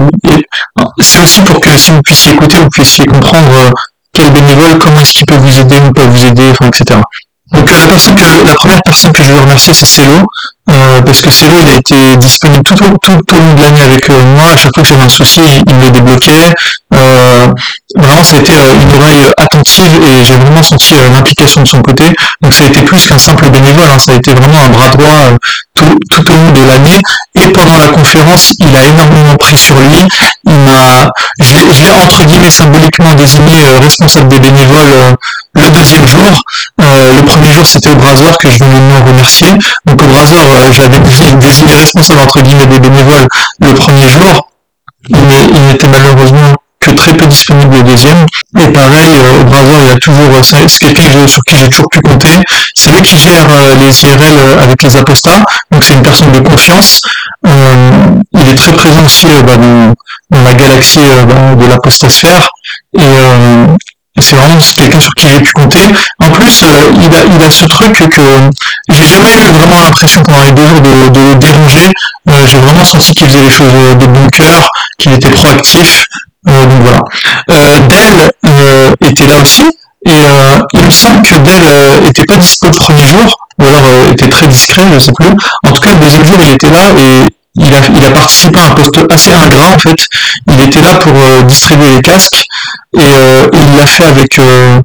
c'est 1.00 1.20
aussi 1.20 1.42
pour 1.42 1.60
que 1.60 1.76
si 1.78 1.92
vous 1.92 2.02
puissiez 2.02 2.34
écouter, 2.34 2.60
vous 2.60 2.70
puissiez 2.70 3.06
comprendre 3.06 3.52
euh, 3.58 3.72
quel 4.14 4.32
bénévole, 4.32 4.80
comment 4.80 5.02
est-ce 5.02 5.14
qu'il 5.14 5.26
peut 5.26 5.36
vous 5.36 5.60
aider 5.60 5.78
ou 5.80 5.92
pas 5.92 6.06
vous 6.06 6.26
aider, 6.26 6.50
enfin, 6.52 6.68
etc. 6.68 7.00
Donc 7.52 7.72
euh, 7.72 7.80
la 7.80 7.88
personne 7.88 8.16
que 8.16 8.48
la 8.48 8.56
première 8.56 8.82
personne 8.84 9.12
que 9.14 9.24
je 9.24 9.32
veux 9.32 9.40
remercier 9.40 9.74
c'est 9.74 9.86
Célo, 9.86 10.28
euh, 10.70 11.02
parce 11.02 11.22
que 11.22 11.30
Célo 11.30 11.56
il 11.62 11.70
a 11.70 11.76
été 11.78 12.18
disponible 12.18 12.64
tout 12.64 12.84
au, 12.84 12.98
tout, 12.98 13.36
au 13.36 13.40
long 13.40 13.54
de 13.54 13.62
l'année 13.62 13.82
avec 13.82 14.10
euh, 14.10 14.22
moi, 14.36 14.52
à 14.52 14.58
chaque 14.58 14.74
fois 14.74 14.84
que 14.84 14.90
j'avais 14.90 15.04
un 15.04 15.10
souci, 15.10 15.40
il, 15.66 15.76
me 15.76 15.90
débloquait. 15.90 16.54
Euh, 16.94 17.48
vraiment 17.96 18.24
ça 18.24 18.36
a 18.36 18.40
été 18.40 18.52
une 18.54 19.02
oreille 19.02 19.32
attentive 19.38 20.04
et 20.04 20.24
j'ai 20.24 20.36
vraiment 20.36 20.64
senti 20.64 20.94
l'implication 21.14 21.62
de 21.62 21.68
son 21.68 21.82
côté. 21.82 22.04
Donc 22.42 22.54
ça 22.54 22.66
a 22.66 22.68
été 22.68 22.82
plus 22.82 23.08
qu'un 23.08 23.18
simple 23.18 23.50
bénévole, 23.50 23.90
hein. 23.90 24.00
ça 24.00 24.12
a 24.12 24.16
été 24.16 24.34
vraiment 24.34 24.60
un 24.66 24.70
bras 24.70 24.90
droit 24.90 25.38
tout, 25.74 26.00
tout 26.12 26.32
au 26.32 26.36
long 26.36 26.52
de 26.52 26.68
l'année. 26.68 27.02
Et 27.36 27.48
pendant 27.50 27.78
la 27.78 27.88
conférence, 27.88 28.54
il 28.60 28.76
a 28.76 28.84
énormément 28.84 29.36
pris 29.38 29.58
sur 29.58 29.76
lui. 29.76 30.08
Il 30.46 30.54
m'a, 30.54 31.10
je 31.40 31.54
l'ai 31.54 31.90
entre 31.92 32.26
guillemets 32.26 32.52
symboliquement 32.52 33.14
désigné 33.14 33.54
responsable 33.82 34.28
des 34.28 34.40
bénévoles 34.40 34.88
le 34.88 35.18
deuxième 35.78 36.08
jour. 36.08 36.42
le 36.80 37.26
premier 37.26 37.52
jour 37.52 37.66
c'était 37.66 37.90
au 37.90 37.96
Brasor 37.96 38.38
que 38.38 38.50
je 38.50 38.64
voulais 38.64 38.80
nous 38.80 39.06
remercier. 39.06 39.50
Donc 39.86 40.02
au 40.02 40.08
Brasor, 40.08 40.40
euh, 40.40 40.72
j'avais 40.72 41.00
désigné 41.40 41.76
responsable 41.76 42.20
entre 42.22 42.42
guillemets 42.42 42.66
des 42.66 42.80
bénévoles 42.80 43.28
le 43.60 43.74
premier 43.74 44.10
jour. 44.10 44.50
Il 45.10 45.62
n'était 45.68 45.88
malheureusement 45.88 46.54
que 46.80 46.92
très 46.92 47.14
peu 47.14 47.26
disponible 47.28 47.76
le 47.76 47.84
deuxième. 47.84 48.26
Et 48.60 48.68
pareil, 48.72 49.18
euh, 49.18 49.42
au 49.42 49.44
Brasor, 49.46 49.80
il 49.84 49.88
y 49.88 49.92
a 49.92 49.98
toujours, 49.98 50.34
euh, 50.34 50.68
c'est 50.68 50.94
quelqu'un 50.94 51.28
sur 51.28 51.44
qui 51.44 51.58
j'ai 51.58 51.70
toujours 51.70 51.90
pu 51.90 52.00
compter. 52.02 52.36
C'est 52.76 52.92
lui 52.92 53.02
qui 53.02 53.18
gère 53.18 53.48
les 53.80 54.04
IRL 54.04 54.60
avec 54.60 54.82
les 54.82 54.96
apostats. 54.96 55.44
Donc 55.72 55.84
c'est 55.84 55.94
une 55.94 56.04
personne 56.04 56.32
de 56.32 56.40
confiance. 56.40 57.02
il 57.46 58.50
est 58.50 58.56
très 58.56 58.74
présent 58.74 59.04
aussi 59.06 59.28
bah, 59.46 59.58
dans, 59.58 60.42
la 60.42 60.54
galaxie 60.54 61.00
bah, 61.28 61.56
de 61.56 61.66
l'apostasphère. 61.66 62.48
Et, 62.98 63.02
c'est 64.22 64.36
vraiment 64.36 64.58
quelqu'un 64.76 65.00
sur 65.00 65.14
qui 65.14 65.28
j'ai 65.30 65.40
pu 65.40 65.52
compter. 65.52 65.80
En 66.20 66.30
plus, 66.32 66.64
euh, 66.64 66.68
il, 66.96 67.16
a, 67.16 67.26
il 67.26 67.44
a 67.44 67.52
ce 67.52 67.66
truc 67.66 67.94
que 68.10 68.32
j'ai 68.90 69.06
jamais 69.06 69.30
eu 69.30 69.52
vraiment 69.52 69.84
l'impression 69.84 70.24
pendant 70.24 70.44
les 70.44 70.52
deux 70.52 70.68
jours 70.68 70.82
de, 70.82 71.34
déranger. 71.36 71.92
Euh, 72.30 72.46
j'ai 72.46 72.58
vraiment 72.58 72.84
senti 72.84 73.14
qu'il 73.14 73.28
faisait 73.28 73.44
les 73.44 73.50
choses 73.50 73.72
de 73.98 74.06
bon 74.06 74.28
cœur, 74.30 74.70
qu'il 74.98 75.14
était 75.14 75.30
proactif. 75.30 76.06
Euh, 76.48 76.66
donc 76.66 76.82
voilà. 76.82 77.80
Dell 77.80 78.32
était 79.02 79.28
là 79.28 79.42
aussi. 79.42 79.64
Et 80.06 80.12
il 80.74 80.82
me 80.86 80.90
semble 80.90 81.22
que 81.22 81.36
Dell 81.36 82.08
était 82.08 82.24
pas 82.24 82.38
dispo 82.38 82.68
le 82.68 82.72
premier 82.72 83.06
jour, 83.06 83.38
ou 83.60 83.66
alors 83.66 83.84
était 84.12 84.30
très 84.30 84.48
discret, 84.48 84.84
je 84.94 85.00
sais 85.00 85.12
plus. 85.12 85.28
En 85.66 85.72
tout 85.72 85.82
cas, 85.82 85.92
le 85.92 86.00
deuxième 86.00 86.26
jour, 86.26 86.38
il 86.46 86.54
était 86.54 86.70
là 86.70 86.90
et 86.98 87.28
il 87.58 87.74
a, 88.06 88.12
participé 88.12 88.60
à 88.60 88.66
un 88.66 88.70
poste 88.72 89.00
assez 89.12 89.34
ingrat 89.34 89.74
en 89.74 89.80
fait. 89.80 90.06
Il 90.48 90.62
était 90.62 90.82
là 90.82 90.96
pour 90.96 91.14
distribuer 91.44 91.96
les 91.96 92.02
casques 92.02 92.46
euh, 92.96 93.50
et, 93.54 93.58
il 93.58 93.76
l'a 93.76 93.86
fait 93.86 94.06
avec 94.06 94.40
euh, 94.40 94.82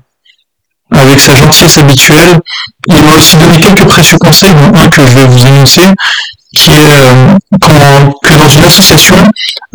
avec 0.91 1.21
sa 1.21 1.35
gentillesse 1.35 1.79
habituelle. 1.79 2.41
Il 2.89 3.03
m'a 3.05 3.15
aussi 3.15 3.37
donné 3.37 3.59
quelques 3.61 3.87
précieux 3.87 4.19
conseils, 4.19 4.55
dont 4.55 4.79
un 4.79 4.89
que 4.89 5.03
je 5.07 5.15
vais 5.15 5.25
vous 5.25 5.47
énoncer, 5.47 5.83
qui 6.55 6.71
est 6.71 6.75
euh, 6.75 7.39
que 8.23 8.35
dans 8.35 8.49
une 8.49 8.65
association, 8.65 9.17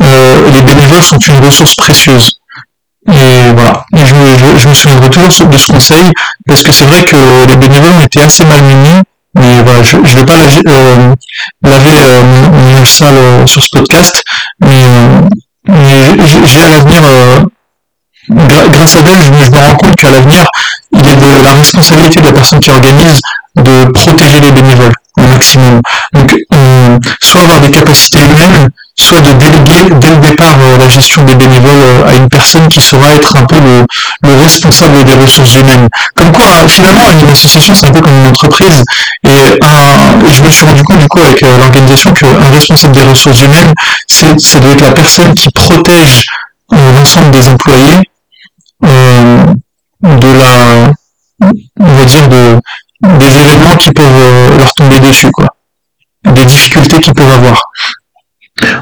les 0.00 0.62
bénévoles 0.62 1.02
sont 1.02 1.18
une 1.18 1.44
ressource 1.44 1.76
précieuse. 1.76 2.40
Et 3.08 3.52
voilà, 3.54 3.86
et 3.96 4.00
je, 4.00 4.14
je, 4.58 4.68
me 4.68 4.74
souviendrai 4.74 5.08
toujours 5.08 5.48
de 5.48 5.56
ce 5.56 5.72
conseil, 5.72 6.12
parce 6.46 6.62
que 6.62 6.72
c'est 6.72 6.84
vrai 6.84 7.02
que 7.04 7.16
les 7.46 7.56
bénévoles 7.56 7.92
ont 7.92 8.02
été 8.02 8.20
assez 8.20 8.44
malmenés, 8.44 9.00
mais 9.38 9.62
voilà, 9.62 9.82
je 9.82 9.96
ne 9.96 10.06
vais 10.06 10.24
pas 10.24 10.34
euh, 10.34 11.14
laver 11.62 11.90
euh, 11.90 12.22
mon 12.52 12.84
sale 12.84 13.48
sur 13.48 13.62
ce 13.62 13.68
podcast, 13.70 14.22
mais, 14.60 14.84
mais 15.68 16.26
j'ai 16.44 16.60
à 16.60 16.68
l'avenir 16.68 17.02
grâce 18.28 18.96
à 18.96 18.98
elle, 19.00 19.22
je, 19.22 19.50
me 19.50 19.58
rends 19.58 19.76
compte 19.76 19.96
qu'à 19.96 20.10
l'avenir, 20.10 20.46
il 20.92 21.06
est 21.06 21.16
de 21.16 21.44
la 21.44 21.52
responsabilité 21.52 22.20
de 22.20 22.26
la 22.26 22.32
personne 22.32 22.60
qui 22.60 22.70
organise 22.70 23.20
de 23.56 23.90
protéger 23.92 24.40
les 24.40 24.50
bénévoles 24.50 24.92
au 25.18 25.22
maximum. 25.22 25.80
Donc, 26.12 26.36
soit 27.22 27.42
avoir 27.42 27.60
des 27.60 27.70
capacités 27.70 28.20
humaines, 28.20 28.68
soit 29.00 29.20
de 29.20 29.32
déléguer 29.32 29.94
dès 30.00 30.10
le 30.10 30.16
départ 30.16 30.56
euh, 30.60 30.76
la 30.78 30.88
gestion 30.88 31.22
des 31.24 31.34
bénévoles 31.34 31.70
euh, 31.70 32.08
à 32.08 32.14
une 32.16 32.28
personne 32.28 32.68
qui 32.68 32.80
saura 32.80 33.14
être 33.14 33.36
un 33.36 33.44
peu 33.44 33.56
le, 33.60 33.86
responsable 34.34 35.04
des 35.04 35.14
ressources 35.14 35.54
humaines. 35.54 35.88
Comme 36.14 36.32
quoi, 36.32 36.66
finalement, 36.68 37.10
une 37.20 37.30
association, 37.30 37.74
c'est 37.74 37.86
un 37.86 37.92
peu 37.92 38.00
comme 38.00 38.18
une 38.18 38.26
entreprise. 38.26 38.84
Et, 39.24 39.58
je 40.30 40.42
me 40.42 40.50
suis 40.50 40.64
rendu 40.64 40.82
compte 40.82 40.98
du 40.98 41.08
coup 41.08 41.20
avec 41.20 41.42
euh, 41.42 41.58
l'organisation 41.58 42.12
qu'un 42.12 42.50
responsable 42.52 42.94
des 42.94 43.02
ressources 43.02 43.40
humaines, 43.40 43.72
c'est, 44.06 44.38
ça 44.40 44.60
doit 44.60 44.74
la 44.74 44.92
personne 44.92 45.34
qui 45.34 45.48
protège 45.50 46.26
l'ensemble 46.70 47.30
des 47.30 47.48
employés 47.48 47.98
euh, 48.84 49.44
de 50.02 50.28
la, 50.28 50.92
on 51.80 51.94
va 51.94 52.04
dire 52.04 52.28
de, 52.28 52.60
des 53.02 53.36
événements 53.36 53.76
qui 53.76 53.90
peuvent 53.90 54.06
euh, 54.06 54.58
leur 54.58 54.72
tomber 54.74 55.00
dessus, 55.00 55.30
quoi, 55.30 55.46
des 56.24 56.44
difficultés 56.44 57.00
qu'ils 57.00 57.14
peuvent 57.14 57.30
avoir. 57.30 57.60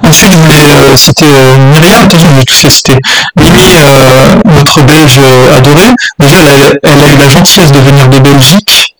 Ensuite, 0.02 0.32
je 0.32 0.38
voulais 0.38 0.54
euh, 0.54 0.96
citer 0.96 1.26
euh, 1.26 1.56
Myriam, 1.56 2.02
attention, 2.04 2.28
je 2.30 2.38
vais 2.38 2.44
tous 2.44 2.68
citer? 2.68 2.96
Mimi, 3.36 3.76
euh, 3.76 4.40
notre 4.44 4.82
Belge 4.82 5.20
adorée, 5.54 5.90
déjà, 6.18 6.36
elle 6.38 6.48
a, 6.48 6.70
elle 6.82 7.02
a, 7.02 7.12
eu 7.12 7.16
la 7.16 7.28
gentillesse 7.28 7.72
de 7.72 7.80
venir 7.80 8.08
de 8.08 8.18
Belgique. 8.18 8.94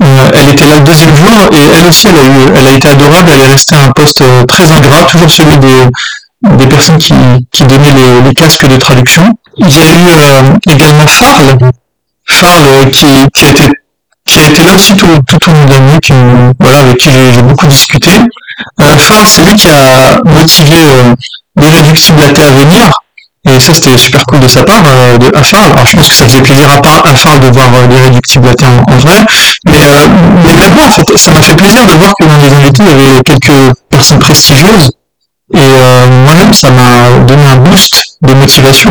elle 0.00 0.48
était 0.50 0.66
là 0.66 0.76
le 0.76 0.80
deuxième 0.80 1.14
jour 1.16 1.38
et 1.52 1.78
elle 1.78 1.86
aussi, 1.86 2.08
elle 2.08 2.18
a, 2.18 2.24
eu, 2.24 2.58
elle 2.58 2.66
a 2.66 2.72
été 2.72 2.88
adorable. 2.88 3.30
Elle 3.34 3.42
est 3.42 3.52
restée 3.52 3.76
à 3.76 3.84
un 3.84 3.90
poste 3.92 4.22
très 4.48 4.70
ingrat, 4.70 5.04
toujours 5.04 5.30
celui 5.30 5.58
des, 5.58 5.86
des 6.56 6.66
personnes 6.66 6.98
qui, 6.98 7.14
qui 7.52 7.64
donnaient 7.64 7.92
les, 8.24 8.34
casques 8.34 8.66
de 8.66 8.76
traduction. 8.76 9.32
Il 9.58 9.68
y 9.68 9.78
a 9.78 9.86
eu 9.86 10.72
également 10.72 11.06
Farl, 11.06 11.58
Farl 12.24 12.90
qui, 12.90 13.06
qui, 13.34 13.44
a 13.44 13.48
été, 13.48 13.70
qui 14.26 14.38
a 14.38 14.46
été 14.46 14.62
là 14.64 14.74
aussi 14.74 14.94
tout, 14.96 15.06
tout 15.26 15.50
au 15.50 15.52
long 15.52 15.64
de 15.64 15.70
l'année, 15.72 15.98
qui, 16.02 16.12
voilà, 16.60 16.80
avec 16.80 16.98
qui 16.98 17.10
j'ai 17.34 17.42
beaucoup 17.42 17.66
discuté. 17.66 18.10
Farl, 18.78 19.26
c'est 19.26 19.42
lui 19.42 19.54
qui 19.54 19.68
a 19.68 20.20
motivé 20.24 20.76
l'irréductible 21.56 22.22
athée 22.22 22.42
à 22.42 22.50
venir. 22.50 22.90
Et 23.48 23.60
ça, 23.60 23.72
c'était 23.72 23.96
super 23.96 24.24
cool 24.26 24.40
de 24.40 24.48
sa 24.48 24.64
part, 24.64 24.82
euh, 24.84 25.18
de 25.18 25.36
Afar. 25.36 25.70
Alors, 25.72 25.86
je 25.86 25.96
pense 25.96 26.08
que 26.08 26.14
ça 26.14 26.24
faisait 26.24 26.42
plaisir 26.42 26.68
à 26.68 26.82
part 26.82 27.06
Afar 27.06 27.38
de 27.38 27.46
voir 27.46 27.68
euh, 27.74 27.86
l'irréductible 27.86 28.48
athée 28.48 28.66
en, 28.66 28.92
en, 28.92 28.96
vrai. 28.96 29.24
Mais, 29.66 29.84
euh, 29.84 30.08
mais 30.44 30.82
en 30.82 30.90
fait, 30.90 31.16
ça 31.16 31.30
m'a 31.30 31.40
fait 31.40 31.54
plaisir 31.54 31.86
de 31.86 31.92
voir 31.92 32.12
que 32.18 32.24
dans 32.24 32.36
les 32.38 32.52
invités, 32.52 32.82
il 32.82 32.88
y 32.88 33.08
avait 33.08 33.22
quelques 33.22 33.74
personnes 33.88 34.18
prestigieuses. 34.18 34.90
Et 35.54 35.58
euh, 35.58 36.06
moi-même, 36.24 36.52
ça 36.52 36.70
m'a 36.70 37.24
donné 37.24 37.46
un 37.46 37.56
boost 37.56 38.18
de 38.22 38.34
motivation. 38.34 38.90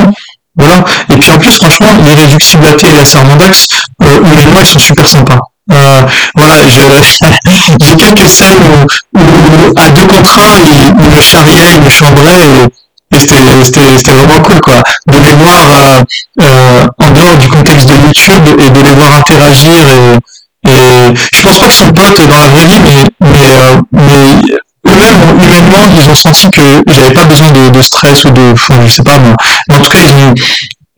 Voilà. 0.58 0.84
Et 1.10 1.18
puis 1.18 1.32
en 1.32 1.38
plus, 1.38 1.56
franchement, 1.58 1.88
l'irréductible 2.04 2.66
athée 2.68 2.88
et 2.88 2.96
la 2.96 3.06
Sermondax, 3.06 3.68
euh, 4.04 4.20
les 4.36 4.46
lois, 4.46 4.62
ils 4.62 4.68
sont 4.68 4.80
super 4.80 5.08
sympas. 5.08 5.40
Euh, 5.72 6.02
voilà, 6.36 6.54
j'ai 6.70 7.96
quelques 7.96 8.30
scènes 8.30 8.58
où, 8.62 9.20
où, 9.20 9.74
à 9.78 9.90
deux 9.90 10.06
contre 10.06 10.38
un, 10.38 10.64
ils, 10.64 11.10
me 11.10 11.20
charriaient, 11.20 11.74
ils 11.76 11.82
me 11.82 11.90
chambraient, 11.90 12.70
et, 13.12 13.18
et 13.18 13.20
c'était 13.20 14.12
vraiment 14.12 14.42
cool, 14.42 14.60
quoi. 14.62 14.82
De 15.08 15.18
les 15.18 15.34
voir 15.34 15.68
euh, 15.68 16.04
euh, 16.42 16.88
en 17.00 17.12
dehors 17.12 17.38
du 17.38 17.48
contexte 17.50 17.88
de 17.88 17.96
YouTube 17.96 18.60
et 18.60 18.70
de 18.70 18.82
les 18.82 18.94
voir 18.94 19.16
interagir. 19.18 19.72
Et, 19.72 20.70
et 20.70 21.16
je 21.34 21.42
pense 21.42 21.60
pas 21.60 21.68
qu'ils 21.68 21.76
sont 21.76 21.92
potes 21.92 22.28
dans 22.28 22.38
la 22.38 22.48
vraie 22.48 22.66
vie, 22.66 22.80
mais, 22.80 23.28
mais, 23.28 23.56
euh, 23.56 23.82
mais 23.92 24.58
eux-mêmes, 24.96 25.44
humainement, 25.44 25.92
ils 25.98 26.10
ont 26.10 26.16
senti 26.16 26.50
que 26.50 26.62
j'avais 26.88 27.14
pas 27.14 27.26
besoin 27.26 27.52
de, 27.52 27.82
stress 27.82 28.26
ou 28.26 28.32
de, 28.32 28.52
enfin, 28.54 28.76
je 28.86 28.92
sais 28.92 29.04
pas, 29.04 29.18
mais, 29.20 29.76
en 29.76 29.82
tout 29.82 29.90
cas, 29.90 30.00
ils 30.00 30.34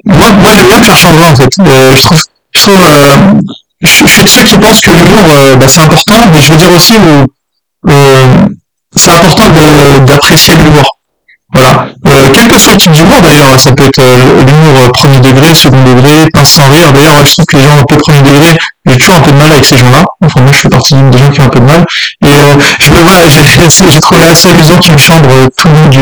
moi, 0.06 0.32
moi 0.32 0.52
j'aime 0.54 0.68
bien 0.68 0.80
me 0.80 0.84
faire 0.84 0.96
chambrer, 0.96 1.28
en 1.28 1.36
fait. 1.36 1.50
Euh, 1.60 1.96
je 1.96 2.04
trouve, 2.04 2.22
euh, 2.70 3.40
je, 3.82 4.08
suis 4.08 4.24
de 4.24 4.30
ceux 4.30 4.44
qui 4.44 4.58
pensent 4.58 4.82
que 4.82 4.92
l'humour, 4.92 5.26
euh, 5.30 5.56
bah, 5.56 5.68
c'est 5.68 5.82
important, 5.82 6.28
mais 6.34 6.42
je 6.42 6.52
veux 6.52 6.58
dire 6.58 6.74
aussi, 6.74 6.94
c'est 8.96 9.12
important 9.12 9.50
d'apprécier 10.06 10.56
l'humour. 10.56 10.97
Voilà. 11.54 11.88
Euh, 12.08 12.30
quel 12.34 12.48
que 12.50 12.60
soit 12.60 12.74
le 12.74 12.78
type 12.78 12.92
d'humour 12.92 13.22
d'ailleurs, 13.22 13.58
ça 13.58 13.72
peut 13.72 13.86
être 13.86 14.00
euh, 14.00 14.44
l'humour 14.46 14.92
premier 14.92 15.20
degré, 15.20 15.56
second 15.56 15.82
degré, 15.84 16.30
pince 16.34 16.50
sans 16.50 16.70
rire. 16.70 16.92
D'ailleurs, 16.92 17.26
je 17.26 17.34
trouve 17.34 17.46
que 17.46 17.58
les 17.58 17.64
gens 17.64 17.80
un 17.80 17.84
peu 17.84 17.98
premier 17.98 18.22
degré, 18.22 18.58
j'ai 18.86 18.98
toujours 18.98 19.16
un 19.16 19.22
peu 19.22 19.32
de 19.32 19.38
mal 19.38 19.52
avec 19.52 19.66
ces 19.66 19.78
gens-là. 19.78 20.04
Enfin, 20.22 20.42
moi, 20.42 20.52
je 20.52 20.58
fais 20.58 20.70
partie 20.70 20.96
des 20.96 21.18
gens 21.18 21.30
qui 21.30 21.40
ont 21.40 21.46
un 21.46 21.50
peu 21.50 21.60
de 21.60 21.66
mal. 21.66 21.86
Et 22.26 22.28
euh, 22.28 22.56
je 22.80 22.92
me 22.92 23.00
voilà, 23.00 23.28
j'ai 23.94 24.00
trouvé 24.02 24.28
assez 24.28 24.50
amusant 24.50 24.78
qu'ils 24.78 24.94
me 24.94 24.98
chambre 24.98 25.30
tout 25.58 25.68
le 25.70 25.74
monde 25.74 25.90
du. 25.90 26.00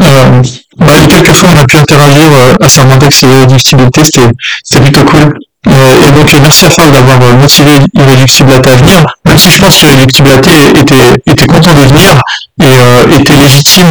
Euh, 0.00 0.42
bah, 0.78 1.06
quelques 1.08 1.32
fois, 1.32 1.50
on 1.54 1.60
a 1.60 1.64
pu 1.64 1.76
interagir 1.76 2.28
à 2.60 2.68
Sermentex 2.68 3.24
et 3.24 3.46
Difficulté, 3.46 4.02
c'était 4.04 4.80
plutôt 4.80 5.04
cool. 5.04 5.34
Euh, 5.68 6.08
et 6.08 6.10
donc 6.10 6.32
merci 6.40 6.66
à 6.66 6.70
Fab 6.70 6.90
d'avoir 6.90 7.22
euh, 7.22 7.34
motivé 7.34 7.70
Irréductible 7.94 8.52
à 8.52 8.74
venir, 8.74 9.06
même 9.24 9.38
si 9.38 9.48
je 9.50 9.60
pense 9.60 9.78
qu'Irréductible 9.78 10.30
était, 10.30 11.22
était 11.24 11.46
content 11.46 11.72
de 11.72 11.82
venir 11.82 12.20
et 12.60 12.64
euh, 12.64 13.18
était 13.18 13.36
légitime, 13.36 13.86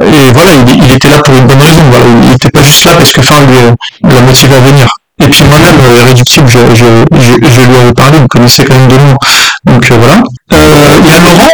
et 0.00 0.32
voilà, 0.32 0.50
il, 0.54 0.92
était 0.92 1.08
là 1.08 1.20
pour 1.20 1.34
une 1.36 1.46
bonne 1.46 1.60
raison, 1.60 1.82
il 2.22 2.30
n'était 2.30 2.50
pas 2.50 2.62
juste 2.62 2.84
là 2.84 2.92
parce 2.96 3.12
que 3.12 3.22
Fab 3.22 3.44
l'a 4.02 4.20
motivé 4.20 4.56
à 4.56 4.60
venir. 4.60 4.88
Et 5.22 5.28
puis 5.28 5.44
moi-même, 5.44 5.80
Irréductible, 5.96 6.46
je, 6.48 6.58
je, 6.74 6.84
je, 7.12 7.48
je, 7.48 7.60
lui 7.62 7.76
avais 7.76 7.92
parlé, 7.94 8.18
vous 8.18 8.26
connaissez 8.26 8.64
quand 8.64 8.74
même 8.74 8.88
de 8.88 8.96
nom. 8.96 9.16
Donc 9.64 9.90
voilà. 9.90 10.22
il 10.50 11.06
y 11.06 11.12
a 11.12 11.20
Laurent, 11.20 11.50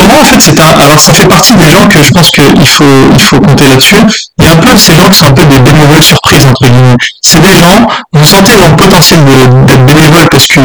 Laurent, 0.00 0.20
en 0.20 0.24
fait, 0.24 0.40
c'est 0.40 0.60
un, 0.60 0.80
alors 0.80 0.98
ça 0.98 1.12
fait 1.12 1.26
partie 1.26 1.54
des 1.54 1.70
gens 1.70 1.86
que 1.86 2.02
je 2.02 2.10
pense 2.12 2.30
qu'il 2.30 2.66
faut, 2.66 2.84
il 3.12 3.22
faut 3.22 3.40
compter 3.40 3.68
là-dessus. 3.68 3.96
Il 4.38 4.44
y 4.44 4.48
a 4.48 4.52
un 4.52 4.56
peu 4.56 4.76
ces 4.76 4.94
gens 4.94 5.08
qui 5.08 5.18
sont 5.18 5.26
un 5.26 5.32
peu 5.32 5.44
des 5.44 5.58
bénévoles 5.58 6.02
surprises, 6.02 6.46
entre 6.46 6.64
guillemets. 6.64 6.96
C'est 7.20 7.40
des 7.40 7.54
gens, 7.54 7.86
vous 8.12 8.24
sentez 8.24 8.56
dans 8.56 8.68
le 8.68 8.76
potentiel 8.76 9.24
d'être 9.24 9.86
bénévole 9.86 10.28
parce 10.30 10.46
que, 10.46 10.60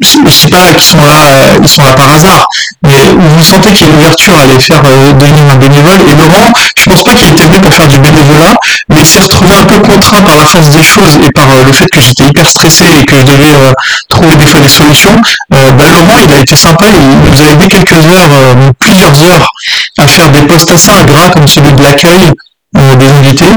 je 0.00 0.30
sais 0.30 0.48
pas 0.48 0.72
qu'ils 0.74 0.82
sont 0.82 0.98
là, 0.98 1.32
euh, 1.38 1.58
ils 1.62 1.68
sont 1.68 1.82
là 1.82 1.92
par 1.92 2.14
hasard, 2.14 2.46
mais 2.82 3.12
vous 3.16 3.42
sentez 3.42 3.72
qu'il 3.72 3.86
y 3.86 3.90
a 3.90 3.92
une 3.92 3.98
ouverture 3.98 4.36
à 4.36 4.42
aller 4.42 4.58
faire 4.60 4.82
euh, 4.84 5.12
devenir 5.12 5.44
un 5.50 5.56
bénévole. 5.56 6.00
Et 6.08 6.14
Laurent, 6.14 6.52
je 6.76 6.90
pense 6.90 7.02
pas 7.04 7.14
qu'il 7.14 7.28
était 7.28 7.44
venu 7.44 7.60
pour 7.60 7.72
faire 7.72 7.88
du 7.88 7.98
bénévolat, 7.98 8.54
mais 8.90 9.00
il 9.00 9.06
s'est 9.06 9.20
retrouvé 9.20 9.54
un 9.54 9.64
peu 9.64 9.78
contraint 9.80 10.22
par 10.22 10.36
la 10.36 10.44
force 10.44 10.68
des 10.70 10.82
choses 10.82 11.18
et 11.26 11.32
par 11.32 11.50
euh, 11.50 11.64
le 11.66 11.72
fait 11.72 11.88
que 11.88 12.00
j'étais 12.00 12.24
hyper 12.24 12.48
stressé 12.48 12.84
et 13.00 13.04
que 13.04 13.16
je 13.18 13.24
devais 13.24 13.72
trouver 14.08 14.36
des 14.36 14.46
fois 14.46 14.60
des 14.60 14.68
solutions. 14.68 15.20
Bah, 15.50 15.58
Laurent, 15.78 16.18
il 16.24 16.32
a 16.32 16.38
été 16.38 16.56
sympa, 16.56 16.86
il 16.92 17.30
nous 17.30 17.42
a 17.42 17.52
aidé 17.52 17.66
quelques 17.68 17.92
heures 17.92 18.56
euh, 18.58 18.72
plusieurs 18.78 19.22
heures 19.22 19.50
à 19.98 20.06
faire 20.06 20.30
des 20.30 20.42
postes 20.42 20.70
assez 20.70 20.90
ingrats 20.90 21.30
comme 21.30 21.48
celui 21.48 21.72
de 21.72 21.82
l'accueil 21.82 22.32
euh, 22.76 22.94
des 22.94 23.08
invités. 23.08 23.52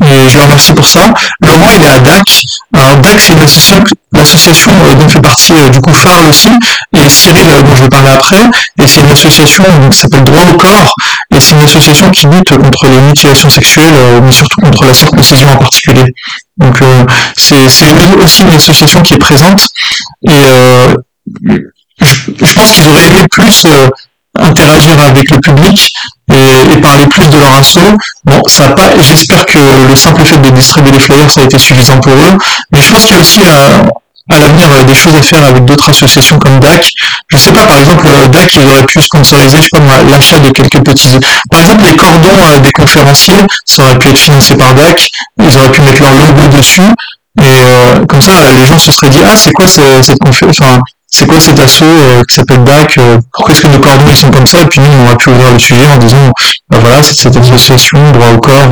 Et 0.00 0.28
je 0.28 0.36
le 0.36 0.42
remercie 0.42 0.72
pour 0.72 0.86
ça. 0.86 1.12
Laurent, 1.42 1.68
il 1.76 1.82
est 1.82 1.88
à 1.88 1.98
DAC. 1.98 2.24
Alors 2.74 2.96
DAC, 2.96 3.20
c'est 3.20 3.34
une 3.34 3.42
association, 3.42 3.84
l'association 4.12 4.72
euh, 4.72 4.94
dont 4.94 5.08
fait 5.08 5.20
partie 5.20 5.52
du 5.70 5.80
coup 5.80 5.92
Farl 5.92 6.26
aussi, 6.26 6.48
et 6.92 7.08
Cyril, 7.08 7.46
dont 7.64 7.76
je 7.76 7.82
vais 7.82 7.88
parler 7.88 8.10
après. 8.10 8.42
Et 8.80 8.86
c'est 8.86 9.00
une 9.00 9.10
association 9.10 9.64
qui 9.90 9.98
s'appelle 9.98 10.24
Droit 10.24 10.44
au 10.52 10.56
corps, 10.56 10.94
et 11.32 11.40
c'est 11.40 11.54
une 11.54 11.62
association 11.62 12.10
qui 12.10 12.26
lutte 12.26 12.56
contre 12.56 12.86
les 12.86 13.00
mutilations 13.00 13.50
sexuelles, 13.50 13.94
mais 14.22 14.32
surtout 14.32 14.60
contre 14.60 14.84
la 14.84 14.94
circoncision 14.94 15.48
en 15.50 15.56
particulier. 15.56 16.06
Donc 16.56 16.80
c'est 17.36 17.54
aussi 17.54 17.84
une 18.42 18.54
association 18.54 19.02
qui 19.02 19.14
est 19.14 19.18
présente. 19.18 19.68
Et 20.28 20.40
je, 22.00 22.54
pense 22.54 22.72
qu'ils 22.72 22.88
auraient 22.88 23.06
aimé 23.06 23.26
plus 23.30 23.66
interagir 24.38 25.00
avec 25.00 25.30
le 25.30 25.40
public 25.40 25.92
et, 26.30 26.80
parler 26.80 27.06
plus 27.06 27.28
de 27.28 27.38
leur 27.38 27.54
assaut. 27.54 27.80
Bon, 28.24 28.40
ça 28.48 28.68
pas, 28.70 28.90
j'espère 28.98 29.44
que 29.46 29.58
le 29.88 29.96
simple 29.96 30.24
fait 30.24 30.38
de 30.38 30.50
distribuer 30.50 30.92
les 30.92 31.00
flyers, 31.00 31.30
ça 31.30 31.42
a 31.42 31.44
été 31.44 31.58
suffisant 31.58 31.98
pour 32.00 32.12
eux. 32.12 32.38
Mais 32.72 32.80
je 32.80 32.90
pense 32.90 33.02
qu'il 33.02 33.16
y 33.16 33.18
a 33.18 33.20
aussi 33.20 33.40
à, 33.42 33.82
l'avenir 34.38 34.68
euh, 34.72 34.84
des 34.84 34.94
choses 34.94 35.14
à 35.16 35.22
faire 35.22 35.44
avec 35.44 35.64
d'autres 35.64 35.90
associations 35.90 36.38
comme 36.38 36.60
DAC. 36.60 36.92
Je 37.28 37.36
sais 37.36 37.52
pas, 37.52 37.66
par 37.66 37.78
exemple, 37.78 38.06
euh, 38.06 38.26
DAC, 38.28 38.54
ils 38.56 38.68
auraient 38.68 38.86
pu 38.86 39.02
sponsoriser, 39.02 39.58
je 39.58 39.62
sais 39.62 39.86
pas 39.86 40.02
l'achat 40.10 40.38
de 40.38 40.50
quelques 40.50 40.82
petits... 40.82 41.18
Par 41.50 41.60
exemple, 41.60 41.84
les 41.84 41.96
cordons 41.96 42.28
euh, 42.28 42.58
des 42.58 42.72
conférenciers, 42.72 43.44
ça 43.66 43.82
aurait 43.82 43.98
pu 43.98 44.08
être 44.08 44.18
financé 44.18 44.56
par 44.56 44.74
DAC, 44.74 45.10
ils 45.38 45.58
auraient 45.58 45.72
pu 45.72 45.82
mettre 45.82 46.02
leur 46.02 46.14
logo 46.14 46.48
dessus, 46.56 46.80
et 47.40 48.06
comme 48.06 48.22
ça, 48.22 48.32
les 48.58 48.66
gens 48.66 48.78
se 48.78 48.92
seraient 48.92 49.08
dit, 49.08 49.20
ah, 49.26 49.34
c'est 49.36 49.52
quoi 49.52 49.66
cette 49.66 50.18
conférence 50.18 50.60
c'est 51.14 51.26
quoi 51.26 51.38
cet 51.38 51.60
assaut 51.60 51.84
euh, 51.84 52.22
qui 52.26 52.36
s'appelle 52.36 52.64
DAC, 52.64 52.96
euh, 52.96 53.18
pourquoi 53.34 53.54
est-ce 53.54 53.62
que 53.62 53.68
nos 53.68 53.78
coordonnées 53.78 54.16
sont 54.16 54.30
comme 54.30 54.46
ça, 54.46 54.62
et 54.62 54.66
puis 54.66 54.80
nous 54.80 54.88
on 54.88 55.06
aurait 55.06 55.16
pu 55.16 55.28
ouvrir 55.28 55.52
le 55.52 55.58
sujet 55.58 55.86
en 55.86 55.98
disant, 55.98 56.32
bah 56.70 56.78
voilà, 56.80 57.02
c'est 57.02 57.14
cette 57.14 57.36
association, 57.36 58.12
droit 58.12 58.30
au 58.30 58.38
corps, 58.38 58.70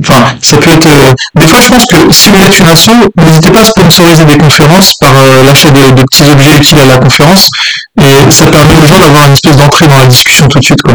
enfin, 0.00 0.36
ça 0.42 0.58
peut 0.58 0.70
être, 0.70 0.86
euh, 0.86 1.12
des 1.34 1.46
fois 1.46 1.60
je 1.62 1.68
pense 1.70 1.86
que 1.86 2.12
si 2.12 2.30
vous 2.30 2.44
êtes 2.44 2.58
une 2.58 2.68
asso, 2.68 2.90
n'hésitez 3.16 3.50
pas 3.50 3.62
à 3.62 3.64
sponsoriser 3.64 4.24
des 4.26 4.36
conférences 4.36 4.92
par 5.00 5.14
l'achat 5.46 5.70
de, 5.70 6.02
petits 6.02 6.30
objets 6.30 6.56
utiles 6.58 6.80
à 6.80 6.86
la 6.86 6.98
conférence, 6.98 7.48
et 7.98 8.30
ça 8.30 8.46
permet 8.46 8.76
aux 8.76 8.86
gens 8.86 8.98
d'avoir 8.98 9.26
une 9.26 9.32
espèce 9.32 9.56
d'entrée 9.56 9.88
dans 9.88 9.98
la 9.98 10.06
discussion 10.06 10.46
tout 10.46 10.58
de 10.58 10.64
suite, 10.64 10.82
quoi. 10.82 10.94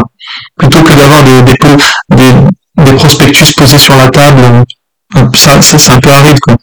Plutôt 0.59 0.83
que 0.83 0.93
d'avoir 0.93 1.23
des, 1.23 2.93
prospectus 2.93 3.53
posés 3.53 3.79
sur 3.79 3.95
la 3.95 4.09
table, 4.09 4.63
ça, 5.35 5.61
ça 5.61 5.77
c'est 5.77 5.91
un 5.91 5.99
peu 5.99 6.11
aride 6.11 6.39
quoi. 6.39 6.55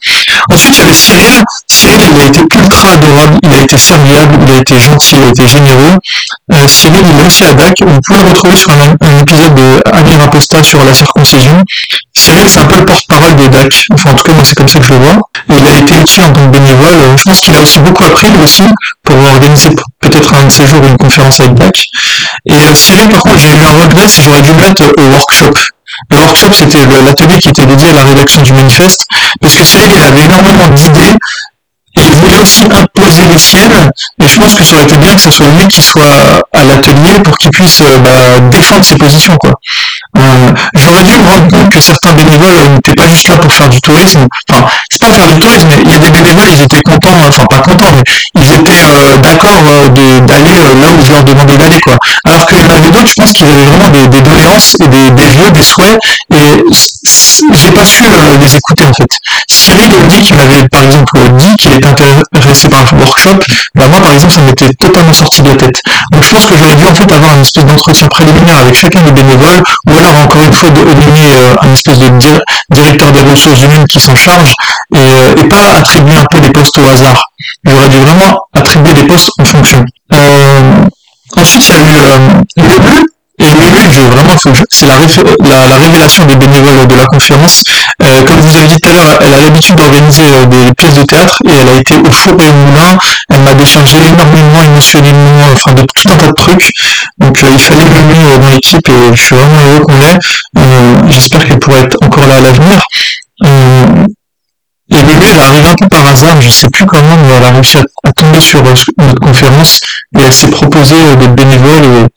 Ensuite 0.51 0.75
il 0.77 0.79
y 0.79 0.83
avait 0.83 0.93
Cyril. 0.93 1.43
Cyril 1.67 2.09
il 2.13 2.21
a 2.21 2.25
été 2.25 2.39
ultra 2.41 2.91
adorable, 2.91 3.37
il 3.43 3.53
a 3.53 3.61
été 3.61 3.77
serviable, 3.77 4.37
il 4.47 4.53
a 4.53 4.57
été 4.57 4.79
gentil, 4.79 5.15
il 5.17 5.23
a 5.23 5.29
été 5.29 5.47
généreux. 5.47 5.97
Euh, 6.53 6.67
Cyril 6.67 7.03
il 7.05 7.19
est 7.19 7.27
aussi 7.27 7.43
à 7.43 7.53
DAC, 7.53 7.81
vous 7.81 7.99
pouvez 8.05 8.21
le 8.21 8.29
retrouver 8.29 8.55
sur 8.55 8.71
un, 8.71 9.19
épisode 9.21 9.55
de 9.55 9.81
Amir 9.91 10.21
Aposta 10.21 10.63
sur 10.63 10.83
la 10.83 10.93
circoncision. 10.93 11.63
Cyril 12.15 12.47
c'est 12.47 12.59
un 12.59 12.65
peu 12.65 12.79
le 12.79 12.85
porte-parole 12.85 13.35
des 13.35 13.47
DAC, 13.49 13.85
enfin 13.93 14.11
en 14.11 14.15
tout 14.15 14.23
cas 14.23 14.33
moi 14.33 14.43
c'est 14.45 14.55
comme 14.55 14.69
ça 14.69 14.79
que 14.79 14.85
je 14.85 14.93
le 14.93 14.99
vois. 14.99 15.21
il 15.49 15.67
a 15.67 15.77
été 15.79 15.95
utile 15.99 16.23
en 16.23 16.31
tant 16.31 16.45
que 16.45 16.57
bénévole, 16.57 17.17
je 17.17 17.23
pense 17.23 17.39
qu'il 17.41 17.55
a 17.55 17.61
aussi 17.61 17.79
beaucoup 17.79 18.03
appris 18.03 18.29
lui 18.29 18.43
aussi 18.43 18.63
pour 19.03 19.17
organiser 19.17 19.75
peut-être 19.99 20.33
un 20.33 20.45
de 20.45 20.49
ces 20.49 20.67
jours 20.67 20.83
une 20.83 20.97
conférence 20.97 21.39
avec 21.39 21.53
DAC. 21.55 21.85
Et 22.45 22.53
euh, 22.53 22.75
Cyril 22.75 23.09
par 23.09 23.21
contre 23.21 23.39
j'ai 23.39 23.49
eu 23.49 23.61
un 23.61 23.81
regret, 23.81 24.07
c'est 24.07 24.23
j'aurais 24.23 24.41
dû 24.41 24.53
mettre 24.53 24.83
au 24.97 25.01
workshop. 25.01 25.53
Le 26.09 26.17
workshop, 26.17 26.53
c'était 26.53 26.85
l'atelier 26.85 27.39
qui 27.39 27.49
était 27.49 27.65
dédié 27.65 27.89
à 27.89 27.93
la 27.93 28.03
rédaction 28.03 28.41
du 28.41 28.53
manifeste, 28.53 29.05
parce 29.41 29.55
que 29.55 29.63
Cyril, 29.63 29.91
il 29.95 30.03
avait 30.03 30.25
énormément 30.25 30.67
d'idées, 30.69 31.15
et 31.95 32.01
il 32.01 32.15
voulait 32.15 32.37
aussi 32.37 32.65
imposer 32.65 33.25
les 33.25 33.37
siennes, 33.37 33.91
et 34.21 34.27
je 34.27 34.39
pense 34.39 34.55
que 34.55 34.63
ça 34.63 34.75
aurait 34.75 34.83
été 34.83 34.97
bien 34.97 35.15
que 35.15 35.21
ce 35.21 35.31
soit 35.31 35.47
lui 35.47 35.67
qui 35.67 35.81
soit 35.81 36.41
à 36.53 36.63
l'atelier 36.63 37.19
pour 37.23 37.37
qu'il 37.37 37.51
puisse 37.51 37.81
euh, 37.81 37.97
bah, 37.99 38.39
défendre 38.49 38.83
ses 38.83 38.97
positions, 38.97 39.37
quoi. 39.37 39.53
Euh, 40.17 40.51
j'aurais 40.75 41.03
dû 41.03 41.17
me 41.17 41.27
rendre 41.27 41.47
compte 41.47 41.69
que 41.69 41.79
certains 41.79 42.13
bénévoles 42.13 42.55
n'étaient 42.69 42.93
pas 42.93 43.07
juste 43.07 43.27
là 43.29 43.37
pour 43.37 43.51
faire 43.51 43.69
du 43.69 43.81
tourisme. 43.81 44.27
Enfin, 44.51 44.65
c'est 44.91 45.01
pas 45.01 45.13
faire 45.13 45.27
du 45.27 45.39
tourisme, 45.39 45.67
mais 45.69 45.81
il 45.83 45.91
y 45.91 45.95
a 45.95 45.99
des 45.99 46.11
bénévoles, 46.11 46.49
ils 46.51 46.61
étaient 46.61 46.81
contents, 46.81 47.19
enfin 47.27 47.45
pas 47.45 47.59
contents, 47.59 47.91
mais 47.95 48.41
ils 48.41 48.51
étaient 48.51 48.83
euh, 48.85 49.17
d'accord 49.17 49.61
d'aller 49.63 50.75
là 50.81 50.87
où 50.97 51.03
je 51.03 51.11
leur 51.11 51.23
demandais 51.23 51.57
d'aller, 51.57 51.79
quoi. 51.81 51.97
Alors 52.25 52.45
qu'il 52.45 52.59
y 52.59 52.61
en 52.61 52.69
avait 52.69 52.89
d'autres, 52.91 53.07
je 53.07 53.21
pense 53.21 53.31
qu'ils 53.31 53.47
avaient 53.49 53.65
vraiment 53.65 53.89
des, 53.89 54.07
des 54.07 54.21
doléances 54.21 54.75
et 54.81 54.87
des, 54.87 55.09
des 55.11 55.51
des 55.51 55.63
souhaits, 55.63 55.99
et 56.33 56.63
j'ai 57.53 57.71
pas 57.71 57.85
su 57.85 58.03
les 58.39 58.55
écouter 58.55 58.85
en 58.85 58.93
fait. 58.93 59.07
Cyril 59.47 59.89
dit 60.07 60.21
qu'il 60.21 60.35
m'avait 60.35 60.67
par 60.69 60.81
exemple 60.83 61.19
dit 61.37 61.55
qu'il 61.57 61.73
était 61.73 61.87
intéressé 61.87 62.69
par 62.69 62.83
le 62.91 62.99
workshop, 62.99 63.39
bah 63.75 63.87
moi 63.87 63.99
par 63.99 64.13
exemple 64.13 64.33
ça 64.33 64.41
m'était 64.41 64.73
totalement 64.73 65.13
sorti 65.13 65.41
de 65.41 65.49
la 65.49 65.55
tête. 65.55 65.81
Donc 66.11 66.23
je 66.23 66.29
pense 66.29 66.45
que 66.45 66.55
j'aurais 66.57 66.75
dû 66.75 66.85
en 66.85 66.93
fait 66.95 67.11
avoir 67.11 67.33
une 67.33 67.41
espèce 67.41 67.65
d'entretien 67.65 68.07
préliminaire 68.07 68.57
avec 68.59 68.75
chacun 68.75 69.01
des 69.01 69.11
bénévoles 69.11 69.61
ou 69.87 69.97
alors 69.97 70.23
encore 70.23 70.43
une 70.43 70.53
fois 70.53 70.69
de 70.69 70.81
nommer 70.81 71.29
un 71.61 71.73
espèce 71.73 71.99
de 71.99 72.09
directeur 72.71 73.11
des 73.11 73.21
ressources 73.21 73.61
humaines 73.61 73.85
qui 73.87 73.99
s'en 73.99 74.15
charge 74.15 74.53
et, 74.95 75.43
pas 75.47 75.77
attribuer 75.77 76.15
un 76.15 76.25
peu 76.31 76.39
des 76.39 76.51
postes 76.51 76.77
au 76.77 76.87
hasard. 76.87 77.23
J'aurais 77.65 77.89
dû 77.89 77.97
vraiment 77.97 78.37
attribuer 78.53 78.93
des 78.93 79.03
postes 79.03 79.31
en 79.39 79.45
fonction. 79.45 79.85
ensuite, 81.37 81.69
il 81.69 81.75
y 81.75 81.77
a 81.77 82.65
eu 82.65 82.69
le 82.69 82.79
but 82.79 83.05
et 83.39 83.45
oui, 83.45 84.05
vraiment, 84.11 84.35
c'est 84.37 84.85
la, 84.85 84.95
la, 85.67 85.77
révélation 85.77 86.25
des 86.25 86.35
bénévoles 86.35 86.85
de 86.85 86.95
la 86.95 87.05
conférence. 87.05 87.63
Euh, 88.03 88.23
comme 88.25 88.39
vous 88.39 88.55
avez 88.55 88.67
dit 88.67 88.77
tout 88.79 88.89
à 88.89 88.93
l'heure, 88.93 89.19
elle 89.21 89.33
a 89.33 89.41
l'habitude 89.41 89.75
d'organiser 89.75 90.23
euh, 90.23 90.45
des 90.45 90.73
pièces 90.75 90.93
de 90.93 91.03
théâtre 91.03 91.41
et 91.45 91.51
elle 91.51 91.69
a 91.69 91.75
été 91.75 91.95
au 91.95 92.11
four 92.11 92.33
et 92.33 92.47
au 92.47 92.53
moulin. 92.53 92.97
Elle 93.43 93.55
m'a 93.55 93.59
déchargé 93.59 93.97
énormément 93.97 94.63
émotionnellement, 94.63 95.47
enfin 95.51 95.73
de 95.73 95.81
tout 95.81 96.09
un 96.09 96.15
tas 96.15 96.27
de 96.27 96.33
trucs. 96.33 96.71
Donc 97.17 97.43
euh, 97.43 97.47
il 97.51 97.59
fallait 97.59 97.83
l'aimer 97.83 98.37
dans 98.37 98.49
l'équipe 98.49 98.87
et 98.87 99.15
je 99.15 99.21
suis 99.21 99.35
vraiment 99.35 99.59
heureux 99.59 99.81
qu'on 99.81 99.99
l'ait. 99.99 101.11
J'espère 101.11 101.45
qu'elle 101.45 101.59
pourra 101.59 101.79
être 101.79 101.97
encore 102.01 102.27
là 102.27 102.37
à 102.37 102.41
l'avenir. 102.41 102.81
Et 104.91 105.01
Lulu, 105.01 105.25
elle 105.33 105.39
arrive 105.39 105.65
un 105.65 105.75
peu 105.75 105.87
par 105.89 106.07
hasard, 106.07 106.39
je 106.41 106.49
sais 106.49 106.69
plus 106.69 106.85
comment, 106.85 107.17
mais 107.17 107.33
elle 107.35 107.43
a 107.43 107.51
réussi 107.51 107.77
à, 107.77 108.11
tomber 108.13 108.39
sur 108.39 108.63
notre 108.63 109.19
conférence 109.19 109.79
et 110.17 110.21
elle 110.21 110.33
s'est 110.33 110.49
proposée 110.49 111.15
d'être 111.15 111.35
bénévole 111.35 112.07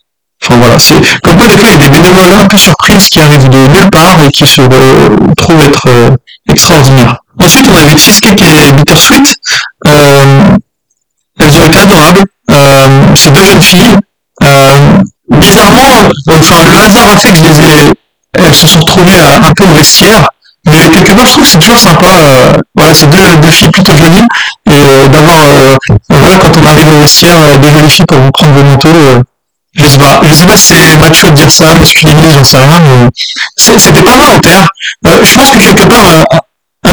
Enfin 0.43 0.59
voilà, 0.59 0.79
c'est 0.79 1.01
comme 1.23 1.37
quoi 1.39 1.49
des 1.49 1.57
fois 1.57 1.71
il 1.71 1.81
y 1.81 1.85
a 1.85 1.89
des 1.89 1.89
bénévoles 1.89 2.31
un 2.31 2.47
peu 2.47 2.59
surprises 2.59 3.09
qui 3.09 3.19
arrivent 3.19 3.49
de 3.49 3.57
nulle 3.57 3.91
part 3.91 4.23
et 4.23 4.31
qui 4.31 4.47
se 4.47 4.61
trouvent 5.35 5.65
être 5.65 5.89
euh, 5.89 6.11
extraordinaires. 6.51 7.17
Ensuite 7.41 7.67
on 7.73 7.75
a 7.75 7.85
vu 7.85 7.97
Cheesecake 7.97 8.43
et 8.43 8.73
Bittersweet. 8.73 9.35
Euh, 9.87 10.57
elles 11.47 11.59
ont 11.59 11.83
adorables. 11.83 12.25
Euh, 12.51 12.89
c'est 13.15 13.33
deux 13.33 13.45
jeunes 13.45 13.63
filles. 13.63 13.97
Euh, 14.43 14.99
bizarrement, 15.31 16.11
enfin 16.29 16.65
le 16.71 16.79
hasard 16.79 17.15
a 17.15 17.17
fait 17.17 17.31
que 17.31 17.37
je 17.37 17.43
les 17.43 17.59
ai, 17.59 17.93
elles 18.35 18.55
se 18.55 18.67
sont 18.67 18.79
retrouvées 18.81 19.19
un 19.19 19.53
peu 19.53 19.65
au 19.65 19.75
vestiaire. 19.75 20.29
Mais 20.67 20.91
quelque 20.91 21.13
part, 21.13 21.27
je 21.27 21.33
trouve 21.33 21.45
que 21.45 21.51
c'est 21.51 21.59
toujours 21.59 21.79
sympa. 21.79 22.07
Euh, 22.07 22.61
voilà, 22.75 22.93
c'est 22.93 23.09
deux, 23.09 23.37
deux, 23.37 23.51
filles 23.51 23.71
plutôt 23.71 23.95
jolies. 23.95 24.27
Et 24.67 25.09
d'avoir, 25.09 25.47
voilà, 26.11 26.39
quand 26.39 26.57
on 26.61 26.67
arrive 26.67 26.89
au 26.89 27.01
vestiaire, 27.01 27.59
des 27.59 27.71
jolies 27.71 27.91
filles 27.91 28.07
pour 28.07 28.19
vous 28.19 28.33
prendre 28.33 28.53
vos 28.53 28.65
manteaux, 28.65 29.23
je 29.77 29.87
sais 29.87 29.99
pas, 29.99 30.21
je 30.23 30.33
sais 30.33 30.47
pas 30.47 30.57
si 30.57 30.75
c'est 30.75 30.97
macho 30.97 31.29
de 31.29 31.35
dire 31.35 31.51
ça, 31.51 31.75
masculinité, 31.75 32.31
j'en 32.33 32.45
sais 32.45 32.57
rien, 32.57 32.81
mais 32.81 33.09
c'était 33.57 34.03
pas 34.03 34.17
volontaire. 34.17 34.67
Euh, 35.07 35.11
je 35.23 35.35
pense 35.35 35.51
que 35.51 35.59
quelque 35.59 35.87
part, 35.87 36.07
euh, 36.15 36.39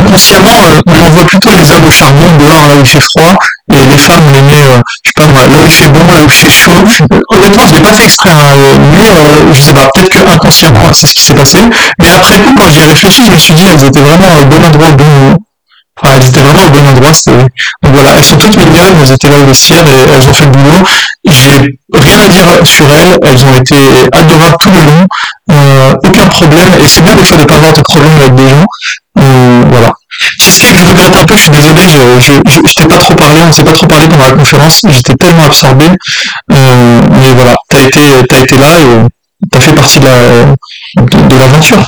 inconsciemment, 0.05 0.49
euh, 0.49 0.81
on 0.87 1.05
envoie 1.05 1.25
plutôt 1.25 1.49
les 1.55 1.71
hommes 1.71 1.85
au 1.87 1.91
charbon 1.91 2.37
dehors 2.39 2.67
là 2.67 2.75
où 2.75 2.79
il 2.79 2.85
fait 2.85 2.99
froid, 2.99 3.33
et 3.71 3.85
les 3.85 3.97
femmes 3.97 4.31
les 4.33 4.41
met, 4.41 4.63
je 5.03 5.11
sais 5.11 5.13
pas 5.15 5.27
moi, 5.27 5.47
là 5.47 5.57
où 5.61 5.65
il 5.65 5.71
fait 5.71 5.87
bon, 5.87 5.99
là 6.07 6.19
où 6.19 6.25
il 6.25 6.31
fait 6.31 6.49
chaud. 6.49 6.83
Honnêtement, 7.29 7.67
je 7.67 7.73
l'ai 7.75 7.81
pas 7.81 7.93
fait 7.93 8.03
exprès, 8.05 8.31
hein, 8.31 8.77
mais 8.91 9.53
je 9.53 9.61
sais 9.61 9.73
pas, 9.73 9.87
peut-être 9.93 10.09
que 10.09 10.33
inconsciemment 10.33 10.91
c'est 10.93 11.07
ce 11.07 11.13
qui 11.13 11.21
s'est 11.21 11.35
passé. 11.35 11.59
Mais 11.99 12.09
après 12.09 12.35
coup, 12.39 12.53
quand 12.57 12.69
j'y 12.69 12.81
ai 12.81 12.85
réfléchi, 12.85 13.23
je 13.25 13.31
me 13.31 13.37
suis 13.37 13.53
dit, 13.53 13.65
elles 13.71 13.83
étaient 13.83 14.01
vraiment 14.01 14.39
au 14.41 14.45
bon 14.45 14.63
endroit, 14.63 14.89
au 14.89 14.95
bon, 14.95 15.37
Enfin, 16.01 16.15
elles 16.15 16.27
étaient 16.27 16.41
vraiment 16.41 16.65
au 16.65 16.69
bon 16.69 16.87
endroit. 16.87 17.11
Donc 17.83 17.93
voilà, 17.93 18.17
elles 18.17 18.23
sont 18.23 18.37
toutes 18.37 18.57
mignonnes, 18.57 18.97
elles 19.01 19.11
étaient 19.11 19.29
là 19.29 19.37
au 19.37 19.45
vestiaire 19.45 19.85
et 19.87 20.11
elles 20.11 20.27
ont 20.27 20.33
fait 20.33 20.45
le 20.45 20.51
boulot. 20.51 20.85
J'ai 21.25 21.77
rien 21.93 22.19
à 22.19 22.27
dire 22.27 22.47
sur 22.65 22.85
elles, 22.91 23.17
elles 23.21 23.45
ont 23.45 23.55
été 23.55 23.75
adorables 24.11 24.57
tout 24.59 24.71
le 24.71 24.83
long, 24.83 25.05
euh, 25.51 25.93
aucun 26.03 26.27
problème, 26.27 26.69
et 26.81 26.87
c'est 26.87 27.01
bien 27.01 27.15
des 27.15 27.23
fois 27.23 27.37
de 27.37 27.45
pas 27.45 27.55
avoir 27.55 27.73
de 27.73 27.81
problème 27.81 28.11
avec 28.17 28.35
des 28.35 28.49
gens. 28.49 28.65
Euh, 29.19 29.63
voilà. 29.69 29.93
Cheesecake, 30.39 30.77
je 30.77 30.85
regrette 30.85 31.15
un 31.15 31.25
peu, 31.25 31.35
je 31.35 31.41
suis 31.41 31.49
désolé, 31.49 31.81
je, 31.87 31.97
je, 32.19 32.67
je, 32.67 32.75
t'ai 32.75 32.87
pas 32.87 32.97
trop 32.97 33.15
parlé, 33.15 33.41
on 33.41 33.51
s'est 33.51 33.63
pas 33.63 33.73
trop 33.73 33.87
parlé 33.87 34.07
pendant 34.07 34.25
la 34.25 34.33
conférence, 34.33 34.81
j'étais 34.89 35.15
tellement 35.15 35.45
absorbé, 35.45 35.85
euh, 35.85 37.01
mais 37.19 37.33
voilà, 37.33 37.55
t'as 37.69 37.81
été, 37.81 37.99
t'as 38.29 38.39
été 38.39 38.57
là 38.57 38.79
et 38.79 39.07
t'as 39.51 39.59
fait 39.59 39.73
partie 39.73 39.99
de 39.99 40.05
la 40.05 40.55
de, 40.97 41.37
l'aventure. 41.37 41.83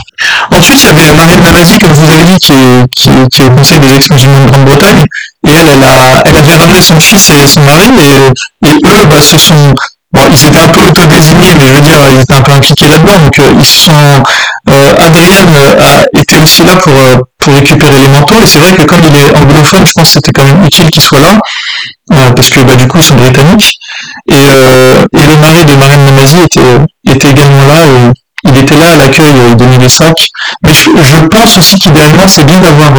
Ensuite, 0.51 0.83
il 0.83 0.87
y 0.87 0.89
avait 0.89 1.13
Marine 1.13 1.41
Namazi, 1.41 1.77
comme 1.79 1.93
vous 1.93 2.09
avez 2.09 2.23
dit, 2.23 2.39
qui 2.39 2.53
est, 2.53 2.87
qui, 2.95 3.09
est 3.09 3.45
au 3.45 3.51
Conseil 3.51 3.79
des 3.79 3.97
du 3.97 4.27
monde 4.27 4.51
Grande-Bretagne, 4.51 5.05
et 5.47 5.51
elle, 5.51 5.69
elle, 5.69 5.83
a, 5.83 6.23
elle 6.25 6.35
avait 6.35 6.55
ramené 6.55 6.81
son 6.81 6.99
fils 6.99 7.29
et 7.29 7.47
son 7.47 7.61
mari, 7.61 7.89
et, 7.99 8.67
et 8.67 8.73
eux, 8.73 9.05
bah, 9.05 9.21
se 9.21 9.37
sont 9.37 9.73
Bon, 10.15 10.21
ils 10.31 10.47
étaient 10.47 10.61
un 10.61 10.69
peu 10.69 10.79
auto-désignés, 10.79 11.55
mais 11.59 11.67
je 11.67 11.73
veux 11.73 11.81
dire, 11.81 11.99
ils 12.13 12.21
étaient 12.21 12.35
un 12.35 12.41
peu 12.41 12.53
impliqués 12.53 12.87
là-dedans, 12.87 13.19
donc 13.19 13.39
euh, 13.39 13.51
ils 13.59 13.65
sont. 13.65 13.91
Euh, 13.91 14.19
euh, 14.69 14.93
a 14.97 16.19
été 16.19 16.37
aussi 16.37 16.63
là 16.63 16.77
pour 16.77 16.93
euh, 16.93 17.17
pour 17.37 17.53
récupérer 17.53 17.99
les 17.99 18.07
manteaux, 18.07 18.41
et 18.41 18.47
c'est 18.47 18.59
vrai 18.59 18.73
que 18.75 18.83
comme 18.83 19.01
il 19.03 19.15
est 19.15 19.35
anglophone, 19.35 19.85
je 19.85 19.91
pense 19.91 20.07
que 20.07 20.13
c'était 20.13 20.31
quand 20.31 20.45
même 20.45 20.63
utile 20.65 20.89
qu'il 20.89 21.03
soit 21.03 21.19
là, 21.19 21.37
parce 22.33 22.49
que 22.49 22.61
bah, 22.61 22.75
du 22.75 22.87
coup 22.87 22.97
ils 22.97 23.03
sont 23.03 23.15
britanniques. 23.15 23.73
Et, 24.31 24.35
et 24.35 25.25
le 25.27 25.35
mari 25.37 25.65
de 25.65 25.73
Marine 25.73 26.05
Namazi 26.05 26.37
était 26.43 26.79
était 27.07 27.31
également 27.31 27.65
là. 27.67 28.11
Il 28.47 28.57
était 28.57 28.77
là 28.77 28.91
à 28.91 28.95
l'accueil, 28.95 29.33
il 29.49 29.55
donnait. 29.57 29.77
Mais 29.77 29.89
je, 29.89 31.25
pense 31.27 31.57
aussi 31.57 31.79
qu'idéalement, 31.79 32.27
c'est 32.27 32.45
bien 32.45 32.59
d'avoir 32.59 32.91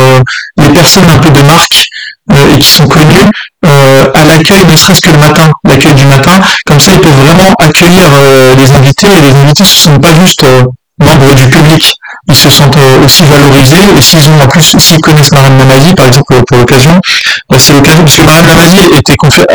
des 0.56 0.68
personnes 0.70 1.08
un 1.08 1.18
peu 1.18 1.30
de 1.30 1.40
marque 1.42 1.86
et 2.32 2.58
qui 2.58 2.68
sont 2.68 2.88
connues 2.88 3.30
euh, 3.64 4.10
à 4.14 4.24
l'accueil, 4.24 4.64
ne 4.66 4.76
serait-ce 4.76 5.00
que 5.00 5.10
le 5.10 5.18
matin, 5.18 5.50
l'accueil 5.64 5.94
du 5.94 6.06
matin. 6.06 6.40
Comme 6.66 6.80
ça, 6.80 6.92
ils 6.94 7.00
peuvent 7.00 7.12
vraiment 7.12 7.54
accueillir 7.58 8.08
euh, 8.14 8.54
les 8.54 8.70
invités. 8.72 9.08
Et 9.08 9.20
les 9.20 9.36
invités 9.36 9.62
ne 9.62 9.68
sont 9.68 9.98
pas 9.98 10.14
juste 10.14 10.44
euh, 10.44 10.64
membres 10.98 11.34
du 11.34 11.48
public. 11.48 11.94
Ils 12.28 12.34
se 12.34 12.50
sentent 12.50 12.76
aussi 13.04 13.24
valorisés. 13.24 13.76
Et 13.96 14.00
s'ils 14.00 14.28
ont 14.28 14.40
en 14.42 14.48
plus, 14.48 14.76
s'ils 14.78 15.00
connaissent 15.00 15.32
Marine 15.32 15.56
Namazi, 15.56 15.94
par 15.94 16.06
exemple 16.06 16.42
pour 16.46 16.58
l'occasion, 16.58 17.00
c'est 17.58 17.72
l'occasion 17.72 18.02
parce 18.02 18.16
que 18.16 18.22
Marine 18.22 18.46
Namazi 18.46 18.78
était 18.96 19.14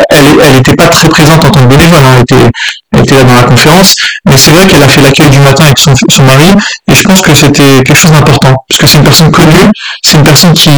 elle, 0.10 0.39
elle 0.41 0.57
était 0.57 0.76
pas 0.76 0.88
très 0.88 1.10
présente 1.10 1.43
en 1.45 1.52
tant 1.52 1.61
que 1.61 1.68
bénévole, 1.68 2.03
hein, 2.03 2.14
elle 2.15 2.22
était, 2.22 2.52
elle 2.93 2.99
était 3.02 3.15
là 3.15 3.23
dans 3.23 3.35
la 3.35 3.43
conférence, 3.43 3.95
mais 4.26 4.38
c'est 4.38 4.52
vrai 4.52 4.68
qu'elle 4.68 4.84
a 4.84 4.88
fait 4.88 5.02
l'accueil 5.02 5.30
du 5.30 5.39
matin 5.39 5.65
avec 5.65 5.80
son, 5.80 5.93
son 6.10 6.23
mari. 6.23 6.53
Et 6.88 6.93
je 6.93 7.03
pense 7.03 7.22
que 7.22 7.34
c'était 7.34 7.84
quelque 7.84 7.95
chose 7.95 8.11
d'important. 8.11 8.56
Parce 8.69 8.80
que 8.80 8.88
c'est 8.88 8.98
une 8.98 9.03
personne 9.03 9.31
connue, 9.31 9.72
c'est 10.03 10.18
une 10.18 10.23
personne 10.23 10.53
qui 10.53 10.72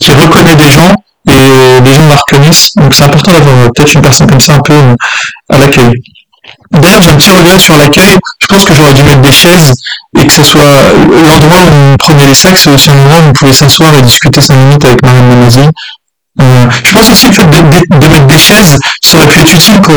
qui 0.00 0.10
reconnaît 0.12 0.56
des 0.56 0.70
gens 0.70 0.94
et 1.34 1.80
les 1.80 1.94
gens 1.94 2.06
la 2.06 2.16
reconnaissent. 2.16 2.72
Donc 2.76 2.94
c'est 2.94 3.04
important 3.04 3.32
d'avoir 3.32 3.56
euh, 3.56 3.68
peut-être 3.74 3.94
une 3.94 4.02
personne 4.02 4.28
comme 4.28 4.40
ça 4.40 4.54
un 4.54 4.60
peu 4.60 4.72
euh, 4.72 4.94
à 5.50 5.58
l'accueil. 5.58 5.92
D'ailleurs, 6.70 7.02
j'ai 7.02 7.10
un 7.10 7.16
petit 7.16 7.30
regret 7.30 7.58
sur 7.58 7.76
l'accueil. 7.76 8.18
Je 8.40 8.46
pense 8.46 8.64
que 8.64 8.74
j'aurais 8.74 8.92
dû 8.92 9.02
mettre 9.02 9.20
des 9.20 9.32
chaises 9.32 9.74
et 10.18 10.26
que 10.26 10.32
ce 10.32 10.42
soit 10.42 10.62
euh, 10.62 11.22
l'endroit 11.24 11.62
où 11.62 11.92
on 11.92 11.96
prenait 11.96 12.26
les 12.26 12.34
sacs, 12.34 12.58
c'est 12.58 12.70
aussi 12.70 12.90
un 12.90 12.98
endroit 12.98 13.20
où 13.20 13.28
on 13.28 13.32
pouvait 13.32 13.52
s'asseoir 13.52 13.94
et 13.94 14.02
discuter 14.02 14.40
cinq 14.40 14.56
minutes 14.56 14.84
avec 14.84 15.02
Marianne. 15.02 15.70
Euh, 16.40 16.66
je 16.84 16.92
pense 16.92 17.10
aussi 17.10 17.30
que 17.30 17.42
de, 17.42 18.08
mettre 18.08 18.26
des 18.26 18.38
chaises, 18.38 18.78
ça 19.02 19.16
aurait 19.16 19.26
pu 19.26 19.40
être 19.40 19.52
utile 19.52 19.80
pour 19.80 19.96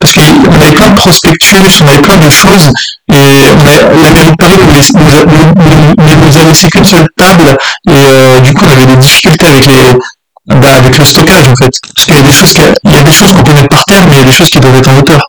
parce 0.00 0.14
qu'on 0.14 0.60
avait 0.62 0.72
plein 0.72 0.88
de 0.88 0.94
prospectus, 0.94 1.58
on 1.82 1.88
avait 1.88 2.00
plein 2.00 2.16
de 2.16 2.30
choses 2.30 2.72
et 3.12 3.16
la 3.16 4.10
mairie 4.10 4.30
de 4.30 4.36
Paris 4.36 4.56
nous, 4.94 6.16
nous, 6.16 6.38
a 6.38 6.44
laissé 6.44 6.70
qu'une 6.70 6.86
seule 6.86 7.06
table 7.18 7.58
et 7.86 8.40
du 8.40 8.54
coup 8.54 8.64
on 8.66 8.72
avait 8.72 8.86
des 8.86 8.96
difficultés 8.96 9.44
avec 9.44 9.66
les 9.66 9.98
bah, 10.46 10.76
avec 10.76 10.98
le 10.98 11.04
stockage 11.04 11.48
en 11.48 11.56
fait. 11.56 11.72
Parce 11.94 12.06
qu'il 12.06 12.16
y 12.16 12.18
a 12.18 12.22
des 12.22 12.32
choses 12.32 12.54
il 12.84 12.92
y 12.92 12.96
a 12.96 13.02
des 13.02 13.12
choses 13.12 13.32
qu'on 13.32 13.42
peut 13.42 13.52
mettre 13.54 13.68
par 13.68 13.84
terre, 13.84 14.06
mais 14.06 14.16
il 14.16 14.18
y 14.18 14.22
a 14.22 14.24
des 14.24 14.32
choses 14.32 14.50
qui 14.50 14.60
doivent 14.60 14.76
être 14.76 14.88
en 14.88 14.98
hauteur. 14.98 15.20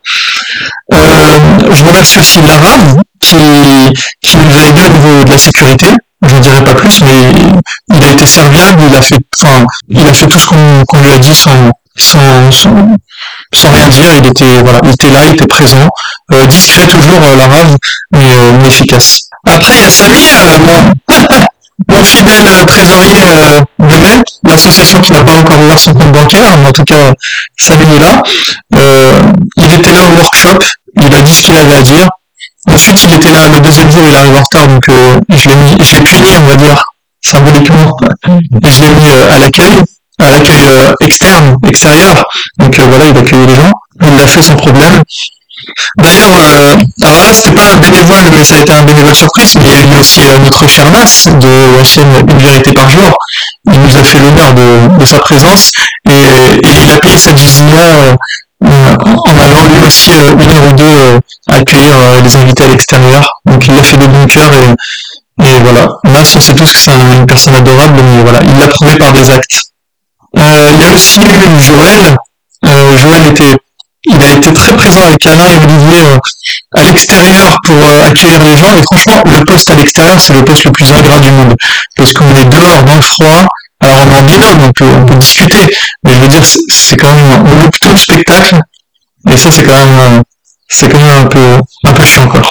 Euh, 0.93 0.97
je 1.71 1.83
remercie 1.83 2.19
aussi 2.19 2.41
Lara 2.41 2.77
qui, 3.19 3.37
qui 4.21 4.37
nous 4.37 4.57
a 4.57 4.67
aidé 4.67 4.81
au 4.85 4.89
niveau 4.89 5.23
de 5.23 5.31
la 5.31 5.37
sécurité. 5.37 5.87
Je 6.21 6.35
ne 6.35 6.39
dirai 6.39 6.63
pas 6.63 6.73
plus, 6.73 7.01
mais 7.01 7.31
il 7.93 8.03
a 8.03 8.11
été 8.11 8.25
serviable, 8.25 8.83
il 8.89 8.95
a 8.95 9.01
fait, 9.01 9.19
enfin, 9.39 9.65
il 9.89 10.07
a 10.07 10.13
fait 10.13 10.27
tout 10.27 10.39
ce 10.39 10.47
qu'on 10.47 11.01
lui 11.01 11.11
a 11.11 11.17
dit 11.17 11.35
sans, 11.35 11.71
sans, 11.97 12.51
sans, 12.51 13.71
rien 13.71 13.87
dire. 13.87 14.09
Il 14.17 14.25
était, 14.27 14.61
voilà, 14.63 14.79
il 14.83 14.89
était 14.89 15.09
là, 15.09 15.19
il 15.25 15.33
était 15.33 15.47
présent, 15.47 15.87
euh, 16.33 16.45
discret 16.47 16.87
toujours, 16.87 17.21
euh, 17.23 17.75
mais, 18.11 18.35
euh, 18.35 18.51
mais 18.59 18.67
efficace. 18.67 19.29
Après, 19.47 19.75
il 19.75 19.81
y 19.81 19.85
a 19.85 19.89
Samy, 19.89 20.31
euh, 20.33 21.15
mon 21.87 22.03
fidèle 22.03 22.47
euh, 22.47 22.65
trésorier 22.65 23.23
euh, 23.23 23.59
de 23.79 23.97
MEC, 23.97 24.24
l'association 24.45 25.01
qui 25.01 25.11
n'a 25.11 25.23
pas 25.23 25.33
encore 25.33 25.59
ouvert 25.59 25.79
son 25.79 25.93
compte 25.93 26.11
bancaire, 26.11 26.57
mais 26.57 26.67
en 26.67 26.71
tout 26.71 26.83
cas, 26.83 27.13
ça 27.57 27.73
est 27.73 27.99
là. 27.99 28.23
Euh, 28.75 29.31
il 29.57 29.73
était 29.73 29.91
là 29.91 29.99
au 30.05 30.17
workshop, 30.17 30.59
il 31.01 31.15
a 31.15 31.21
dit 31.21 31.33
ce 31.33 31.43
qu'il 31.43 31.57
avait 31.57 31.75
à 31.75 31.81
dire. 31.81 32.07
Ensuite, 32.67 33.03
il 33.03 33.13
était 33.13 33.31
là 33.31 33.47
le 33.47 33.59
deuxième 33.59 33.91
jour, 33.91 34.01
il 34.07 34.15
arrive 34.15 34.35
en 34.35 34.41
retard, 34.41 34.67
donc 34.67 34.85
je 34.87 35.49
l'ai 35.49 35.55
mis, 35.55 35.77
je 35.83 35.95
l'ai 35.97 36.03
puni, 36.03 36.29
on 36.37 36.43
va 36.43 36.55
dire, 36.55 36.83
symboliquement, 37.21 37.97
et 38.63 38.69
je 38.69 38.81
l'ai 38.81 38.89
mis 38.89 39.09
à 39.09 39.39
l'accueil, 39.39 39.83
à 40.19 40.31
l'accueil 40.31 40.67
externe, 41.01 41.57
extérieur. 41.67 42.25
Donc 42.57 42.79
voilà, 42.79 43.05
il 43.05 43.17
accueillait 43.17 43.47
les 43.47 43.55
gens. 43.55 43.71
Il 44.01 44.17
l'a 44.17 44.27
fait 44.27 44.41
sans 44.41 44.55
problème. 44.55 45.01
D'ailleurs, 45.97 46.31
euh, 46.35 46.75
alors 47.03 47.17
là, 47.19 47.33
c'était 47.33 47.55
pas 47.55 47.73
un 47.73 47.77
bénévole, 47.77 48.29
mais 48.31 48.43
ça 48.43 48.55
a 48.55 48.57
été 48.59 48.73
un 48.73 48.83
bénévole 48.83 49.15
surprise, 49.15 49.55
mais 49.55 49.65
il 49.65 49.71
y 49.71 49.75
a 49.75 49.95
eu 49.95 49.99
aussi 49.99 50.21
euh, 50.21 50.37
notre 50.39 50.67
cher 50.67 50.91
Nas 50.91 51.31
de 51.31 51.77
la 51.77 51.83
chaîne 51.83 52.13
Une 52.27 52.37
vérité 52.39 52.73
par 52.73 52.89
jour. 52.89 53.17
Il 53.71 53.79
nous 53.79 53.97
a 53.97 54.03
fait 54.03 54.19
l'honneur 54.19 54.53
de, 54.53 55.05
sa 55.05 55.19
présence 55.19 55.71
et, 56.09 56.59
il 56.63 56.91
a 56.91 56.97
payé 56.99 57.17
sa 57.17 57.31
là 57.31 58.17
euh, 58.63 58.95
en 58.97 59.39
allant 59.39 59.65
lui 59.65 59.85
aussi 59.85 60.11
une 60.11 60.51
heure 60.51 60.67
ou 60.69 60.73
deux 60.73 61.19
accueillir 61.49 61.95
les 62.23 62.35
invités 62.35 62.63
à 62.63 62.67
l'extérieur. 62.67 63.29
Donc 63.45 63.67
il 63.67 63.75
l'a 63.75 63.83
fait 63.83 63.97
de 63.97 64.07
bon 64.07 64.25
cœur 64.27 64.49
et, 64.53 65.45
et 65.45 65.59
voilà. 65.59 65.87
Nas, 66.05 66.35
on 66.35 66.39
sait 66.39 66.55
tous 66.55 66.71
que 66.71 66.77
c'est 66.77 66.91
une 66.93 67.25
personne 67.25 67.55
adorable, 67.55 68.01
mais 68.01 68.23
voilà, 68.23 68.39
il 68.43 68.57
l'a 68.59 68.67
prouvé 68.67 68.97
par 68.97 69.11
des 69.13 69.29
actes. 69.29 69.61
il 70.35 70.81
y 70.81 70.85
a 70.85 70.93
aussi 70.93 71.19
eu 71.21 71.61
Joël. 71.61 72.17
Joël 72.63 73.27
était 73.27 73.55
il 74.05 74.21
a 74.23 74.33
été 74.33 74.53
très 74.53 74.75
présent 74.75 75.01
avec 75.01 75.25
Alain 75.25 75.47
et 75.47 75.57
Olivier 75.63 76.03
à 76.75 76.83
l'extérieur 76.83 77.57
pour 77.63 78.03
accueillir 78.05 78.43
les 78.43 78.57
gens. 78.57 78.73
Et 78.75 78.81
franchement, 78.81 79.21
le 79.25 79.45
poste 79.45 79.69
à 79.69 79.75
l'extérieur, 79.75 80.19
c'est 80.19 80.33
le 80.33 80.45
poste 80.45 80.65
le 80.65 80.71
plus 80.71 80.91
ingrat 80.91 81.19
du 81.19 81.31
monde. 81.31 81.55
Parce 81.95 82.13
qu'on 82.13 82.35
est 82.35 82.45
dehors 82.45 82.83
dans 82.83 82.95
le 82.95 83.01
froid. 83.01 83.45
Alors 83.81 83.97
on 84.05 84.11
est 84.11 84.17
en 84.17 84.23
binôme, 84.23 84.63
on 84.63 84.71
peut, 84.71 85.15
discuter. 85.15 85.75
Mais 86.03 86.13
je 86.13 86.19
veux 86.19 86.27
dire, 86.27 86.43
c'est 86.45 86.97
quand 86.97 87.13
même, 87.13 87.45
on 87.45 87.91
le 87.91 87.97
spectacle. 87.97 88.59
Et 89.31 89.37
ça, 89.37 89.51
c'est 89.51 89.63
quand 89.63 89.75
même, 89.75 90.23
c'est 90.69 90.89
quand 90.89 90.99
même 90.99 91.25
un 91.25 91.27
peu, 91.27 91.59
un 91.85 91.93
peu 91.93 92.03
chiant, 92.03 92.27
quoi. 92.27 92.41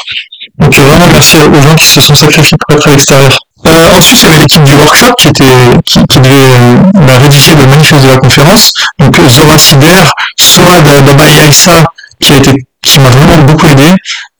Donc 0.58 0.74
vraiment 0.76 1.08
merci 1.08 1.36
aux 1.36 1.60
gens 1.60 1.74
qui 1.74 1.86
se 1.86 2.00
sont 2.00 2.14
sacrifiés 2.14 2.56
pour 2.58 2.76
être 2.76 2.86
à 2.86 2.90
l'extérieur. 2.90 3.38
Euh, 3.66 3.96
ensuite, 3.96 4.22
il 4.22 4.26
y 4.26 4.28
avait 4.28 4.38
l'équipe 4.40 4.62
du 4.64 4.74
workshop 4.74 5.14
qui 5.18 5.28
était 5.28 5.44
qui, 5.84 6.04
qui 6.06 6.20
devait 6.20 6.34
euh, 6.34 6.76
bah, 7.06 7.18
rédiger 7.18 7.54
le 7.54 7.66
manifeste 7.66 8.04
de 8.04 8.10
la 8.10 8.18
conférence. 8.18 8.72
Donc 8.98 9.16
Zora 9.28 9.58
Sider, 9.58 10.04
Soad 10.38 10.84
Baba 10.84 11.26
Yaïsa, 11.26 11.82
qui 12.20 12.34
a 12.34 12.36
été 12.36 12.66
qui 12.82 13.00
m'a 13.00 13.08
vraiment 13.08 13.42
beaucoup 13.44 13.66
aidé. 13.66 13.90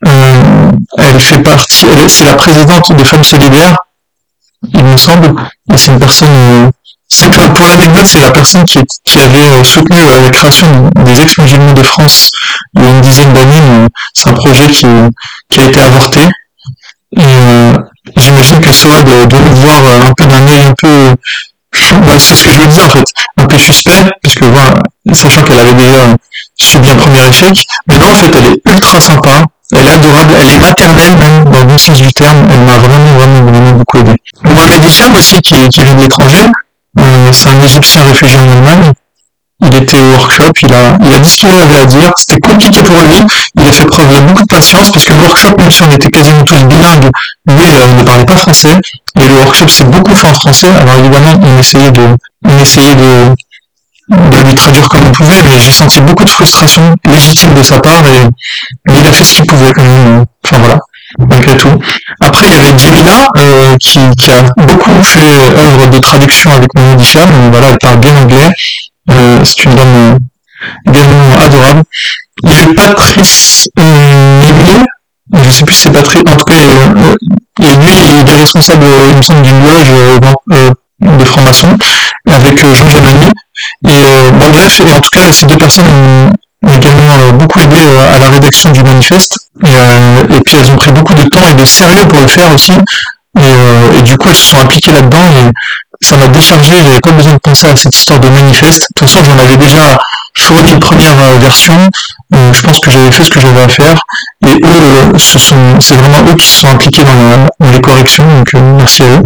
Euh, 0.07 0.71
elle 0.99 1.21
fait 1.21 1.39
partie, 1.39 1.87
c'est 2.09 2.25
la 2.25 2.35
présidente 2.35 2.93
de 2.93 3.05
Femmes 3.05 3.25
Solidaires, 3.25 3.77
il 4.73 4.85
me 4.85 4.97
semble. 4.97 5.35
Et 5.73 5.77
c'est 5.77 5.93
une 5.93 5.99
personne, 5.99 6.29
euh, 6.35 6.71
pour 7.55 7.67
l'anecdote, 7.67 8.07
c'est 8.07 8.21
la 8.21 8.31
personne 8.31 8.65
qui, 8.65 8.81
qui 9.05 9.19
avait 9.19 9.51
euh, 9.51 9.65
soutenu 9.65 9.99
la 10.23 10.31
création 10.31 10.91
des 10.97 11.21
ex-musulmans 11.21 11.73
de 11.73 11.83
France 11.83 12.31
il 12.77 12.83
y 12.83 12.87
a 12.87 12.91
une 12.91 13.01
dizaine 13.01 13.33
d'années. 13.33 13.89
C'est 14.13 14.31
un 14.31 14.35
projet 14.35 14.67
qui, 14.69 14.87
qui 15.51 15.61
a 15.61 15.65
été 15.65 15.81
avorté. 15.81 16.21
Et 17.17 17.23
j'imagine 18.17 18.61
que 18.61 18.73
Soa 18.73 19.03
doit, 19.03 19.25
le 19.25 19.55
voir 19.55 19.81
un 20.07 20.13
peu 20.13 20.27
d'un 20.27 20.47
œil 20.49 20.63
un 20.63 20.75
peu 20.81 21.15
bah, 22.07 22.15
c'est 22.19 22.37
ce 22.37 22.45
que 22.45 22.53
je 22.53 22.61
veux 22.61 22.67
dire 22.67 22.85
en 22.85 22.89
fait, 22.89 23.05
un 23.37 23.47
peu 23.47 23.59
suspect, 23.59 24.05
puisque 24.23 24.45
voilà, 24.45 24.75
sachant 25.13 25.43
qu'elle 25.43 25.59
avait 25.59 25.75
déjà 25.75 26.17
subi 26.57 26.89
un 26.89 26.95
premier 26.95 27.27
échec, 27.29 27.67
mais 27.89 27.99
non 27.99 28.13
en 28.13 28.15
fait 28.15 28.31
elle 28.37 28.53
est 28.53 28.73
ultra 28.73 29.01
sympa, 29.01 29.43
elle 29.73 29.87
est 29.87 29.91
adorable, 29.91 30.35
elle 30.41 30.51
est 30.51 30.59
maternelle 30.59 31.17
même 31.17 31.45
dans 31.45 31.59
le 31.59 31.65
bon 31.65 31.79
sens 31.79 32.01
du 32.01 32.13
terme, 32.13 32.47
elle 32.53 32.61
m'a 32.61 32.79
vraiment 32.79 33.19
vraiment 33.19 33.51
vraiment 33.51 33.73
beaucoup 33.73 33.99
aidé. 33.99 34.15
Mohamed 34.45 34.85
Hicham 34.85 35.15
aussi 35.15 35.41
qui, 35.41 35.69
qui 35.69 35.83
vient 35.83 35.95
de 35.95 36.03
l'étranger, 36.03 36.47
euh, 36.99 37.33
c'est 37.33 37.49
un 37.49 37.61
Égyptien 37.61 38.03
réfugié 38.05 38.39
en 38.39 38.49
Allemagne, 38.49 38.93
il 39.63 39.75
était 39.77 39.99
au 39.99 40.11
workshop, 40.11 40.53
il 40.63 40.75
a, 40.75 40.99
il 41.01 41.15
a 41.15 41.19
dit 41.19 41.29
ce 41.29 41.37
qu'il 41.39 41.49
avait 41.49 41.81
à 41.81 41.87
dire, 41.87 42.13
c'était 42.17 42.41
compliqué 42.41 42.83
pour 42.83 42.97
lui, 42.97 43.17
il 43.57 43.67
a 43.67 43.73
fait 43.73 43.87
preuve 43.87 44.15
de 44.15 44.21
beaucoup 44.21 44.43
de 44.43 44.49
patience, 44.49 44.91
parce 44.91 45.05
que 45.05 45.13
le 45.13 45.21
workshop, 45.21 45.57
même 45.59 45.71
si 45.71 45.83
on 45.83 45.91
était 45.91 46.11
quasiment 46.11 46.45
tous 46.45 46.65
bilingues, 46.65 47.11
lui, 47.47 47.65
euh, 47.65 47.87
il 47.89 47.97
ne 47.97 48.03
parlait 48.03 48.25
pas 48.25 48.37
français, 48.37 48.77
et 49.21 49.27
le 49.27 49.35
workshop 49.35 49.69
s'est 49.69 49.85
beaucoup 49.85 50.15
fait 50.15 50.29
en 50.29 50.35
français, 50.35 50.69
alors 50.81 50.99
évidemment, 50.99 51.41
on 51.43 51.59
essayait 51.59 51.91
de, 51.91 52.17
on 52.45 52.59
essayait 52.59 52.95
de, 52.95 53.35
de 54.11 54.49
lui 54.49 54.55
traduire 54.55 54.89
comme 54.89 55.07
on 55.07 55.13
pouvait, 55.13 55.43
mais 55.45 55.59
j'ai 55.61 55.73
senti 55.73 56.01
beaucoup 56.01 56.25
de 56.25 56.31
frustration 56.31 56.95
légitime 57.07 57.55
de 57.55 57.63
sa 57.63 57.79
part, 57.81 58.05
et, 58.07 58.29
il 58.89 59.07
a 59.07 59.13
fait 59.13 59.25
ce 59.25 59.35
qu'il 59.35 59.47
pouvait 59.47 59.73
quand 59.73 59.83
même, 59.83 60.25
enfin 60.45 60.59
voilà 60.59 60.79
malgré 61.19 61.57
tout. 61.57 61.79
Après, 62.21 62.47
il 62.47 62.53
y 62.53 62.57
avait 62.57 62.79
Jamila, 62.79 63.29
euh, 63.37 63.77
qui, 63.79 63.99
qui, 64.17 64.31
a 64.31 64.43
beaucoup 64.57 65.03
fait 65.03 65.21
œuvre 65.59 65.87
de 65.87 65.99
traduction 65.99 66.51
avec 66.53 66.69
mon 66.75 66.97
voilà, 67.51 67.69
elle 67.71 67.79
parle 67.79 67.99
bien 67.99 68.17
anglais, 68.17 68.51
euh, 69.11 69.39
c'est 69.45 69.65
une 69.65 69.75
dame 69.75 70.19
également 70.89 71.39
adorable. 71.39 71.83
Il 72.43 72.51
y 72.51 72.55
avait 72.55 72.75
Patrice 72.75 73.69
euh, 73.79 75.43
je 75.43 75.51
sais 75.51 75.65
plus 75.65 75.75
si 75.75 75.83
c'est 75.83 75.91
Patrice, 75.91 76.23
en 76.27 76.37
tout 76.37 76.45
cas, 76.45 76.55
euh, 76.55 77.15
et 77.63 77.77
lui, 77.77 77.93
il 78.21 78.31
est 78.31 78.37
responsable, 78.37 78.85
il 79.11 79.17
me 79.17 79.23
semble, 79.23 79.43
loge 79.43 79.93
euh, 80.53 80.71
de 81.01 81.25
franc-maçon, 81.25 81.77
avec 82.31 82.59
Jean 82.59 82.75
Jamani. 82.75 83.31
Et 83.89 84.31
bon, 84.33 84.51
bref, 84.51 84.81
et 84.81 84.93
en 84.93 85.01
tout 85.01 85.11
cas, 85.11 85.33
ces 85.33 85.47
deux 85.47 85.57
personnes 85.57 86.33
ont 86.65 86.73
également 86.73 87.33
beaucoup 87.33 87.61
aidé 87.61 87.77
à 88.15 88.19
la 88.19 88.29
rédaction 88.29 88.71
du 88.71 88.83
manifeste. 88.83 89.39
Et, 89.63 90.35
et, 90.35 90.41
puis 90.41 90.57
elles 90.57 90.71
ont 90.71 90.77
pris 90.77 90.93
beaucoup 90.93 91.15
de 91.15 91.29
temps 91.29 91.49
et 91.51 91.55
de 91.55 91.65
sérieux 91.65 92.07
pour 92.09 92.21
le 92.21 92.29
faire 92.29 92.53
aussi. 92.55 92.73
Et, 93.39 93.99
et 93.99 94.03
du 94.03 94.17
coup, 94.17 94.29
elles 94.29 94.35
se 94.35 94.51
sont 94.51 94.59
impliquées 94.59 94.93
là-dedans. 94.93 95.19
Et 96.01 96.07
ça 96.07 96.17
m'a 96.17 96.29
déchargé, 96.29 96.83
j'avais 96.83 97.01
pas 97.01 97.13
besoin 97.13 97.33
de 97.33 97.39
penser 97.39 97.67
à 97.67 97.77
cette 97.77 97.95
histoire 97.95 98.21
de 98.21 98.29
manifeste. 98.29 98.81
De 98.81 98.87
toute 98.97 99.09
façon, 99.09 99.25
j'en 99.25 99.39
avais 99.39 99.57
déjà 99.57 99.99
choisi 100.43 100.73
une 100.73 100.81
première 100.81 101.19
euh, 101.21 101.39
version. 101.39 101.75
Euh, 102.35 102.53
je 102.53 102.63
pense 102.63 102.79
que 102.81 102.91
j'avais 102.91 103.11
fait 103.11 103.25
ce 103.25 103.31
que 103.31 103.41
j'avais 103.41 103.63
à 103.63 103.69
faire. 103.69 104.03
Et 104.47 104.55
eux, 104.55 105.13
euh, 105.15 105.19
ce 105.19 105.39
sont, 105.39 105.81
c'est 105.81 105.95
vraiment 105.95 106.19
eux 106.29 106.35
qui 106.35 106.47
se 106.47 106.61
sont 106.61 106.69
impliqués 106.69 107.05
dans, 107.05 107.71
les 107.71 107.81
corrections, 107.81 108.27
donc 108.27 108.53
merci 108.55 109.03
à 109.03 109.07
eux. 109.07 109.23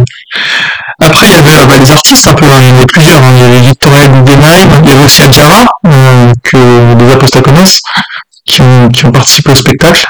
Après, 1.01 1.27
il 1.27 1.33
y 1.33 1.35
avait 1.35 1.65
bah, 1.65 1.77
les 1.79 1.91
artistes 1.91 2.27
un 2.27 2.33
peu, 2.33 2.45
hein, 2.45 2.57
il 2.61 2.67
y 2.67 2.71
en 2.71 2.75
avait 2.75 2.85
plusieurs. 2.85 3.23
Hein. 3.23 3.31
Il 3.35 3.41
y 3.41 3.43
avait 3.43 3.61
Victoria 3.61 4.07
Guggenheim, 4.07 4.69
il 4.83 4.89
y 4.89 4.93
avait 4.93 5.03
aussi 5.03 5.23
Adjara, 5.23 5.65
que 6.43 6.95
les 6.99 7.11
apostats 7.11 7.41
connaissent, 7.41 7.81
qui 8.45 8.61
ont 8.61 9.11
participé 9.11 9.51
au 9.51 9.55
spectacle. 9.55 10.05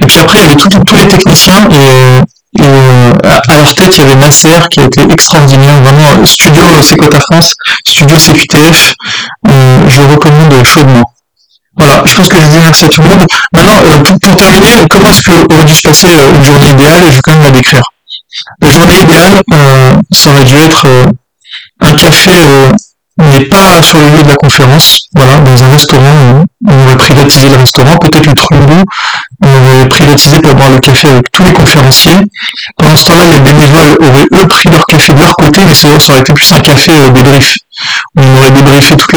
Et 0.00 0.06
puis 0.06 0.20
après, 0.20 0.38
il 0.38 0.42
y 0.42 0.46
avait 0.46 0.56
tous 0.56 0.96
les 0.96 1.08
techniciens 1.08 1.68
et 1.70 2.20
et 2.58 2.62
euh, 2.62 3.12
à 3.22 3.54
leur 3.54 3.74
tête, 3.74 3.96
il 3.96 4.00
y 4.00 4.02
avait 4.02 4.14
Nasser 4.16 4.48
qui 4.70 4.80
été 4.80 5.02
extraordinaire, 5.10 5.80
vraiment 5.82 6.24
studio 6.24 6.62
Secota 6.82 7.20
France, 7.20 7.54
studio 7.86 8.16
CQTF, 8.16 8.94
euh, 9.48 9.88
je 9.88 10.00
recommande 10.02 10.64
chaudement. 10.64 11.04
Voilà, 11.76 12.02
je 12.06 12.14
pense 12.14 12.28
que 12.28 12.38
j'ai 12.38 12.48
dit 12.48 12.58
merci 12.58 12.86
à 12.86 12.88
tout 12.88 13.02
le 13.02 13.08
monde. 13.08 13.26
Maintenant, 13.52 13.82
euh, 13.84 13.98
pour, 14.20 14.36
terminer, 14.36 14.86
comment 14.90 15.08
est-ce 15.10 15.22
que 15.22 15.54
aurait 15.54 15.64
dû 15.64 15.74
se 15.74 15.82
passer 15.82 16.08
une 16.08 16.44
journée 16.44 16.70
idéale 16.70 17.02
Je 17.10 17.16
vais 17.16 17.20
quand 17.22 17.32
même 17.32 17.42
la 17.42 17.50
décrire. 17.50 17.84
La 18.62 18.70
journée 18.70 19.00
idéale, 19.00 19.42
ça 20.12 20.30
aurait 20.30 20.44
dû 20.44 20.56
être 20.56 20.86
un 21.80 21.94
café 21.94 22.30
mais 23.18 23.44
pas 23.46 23.82
sur 23.82 23.98
le 23.98 24.08
lieu 24.08 24.22
de 24.22 24.28
la 24.28 24.34
conférence, 24.34 25.08
voilà, 25.14 25.38
dans 25.38 25.64
un 25.64 25.70
restaurant, 25.70 26.44
on 26.68 26.84
aurait 26.84 26.96
privatisé 26.96 27.48
le 27.48 27.56
restaurant, 27.56 27.96
peut-être 27.96 28.26
le 28.26 28.34
Trumbo, 28.34 28.84
on 29.42 29.74
aurait 29.74 29.88
privatisé 29.88 30.38
pour 30.40 30.54
boire 30.54 30.70
le 30.70 30.80
café 30.80 31.08
avec 31.08 31.30
tous 31.32 31.42
les 31.44 31.52
conférenciers. 31.52 32.18
Pendant 32.76 32.96
ce 32.96 33.06
temps-là, 33.06 33.24
les 33.32 33.40
bénévoles 33.40 33.96
auraient 34.00 34.26
eux 34.34 34.48
pris 34.48 34.68
leur 34.68 34.84
café 34.84 35.14
de 35.14 35.20
leur 35.20 35.34
côté, 35.34 35.60
mais 35.64 35.74
ça, 35.74 35.88
aurait 35.88 36.20
été 36.20 36.32
plus 36.34 36.52
un 36.52 36.60
café 36.60 36.92
euh, 36.92 37.08
débrief. 37.10 37.56
On 38.16 38.36
aurait 38.36 38.50
débriefé 38.50 38.96
toute 38.96 39.12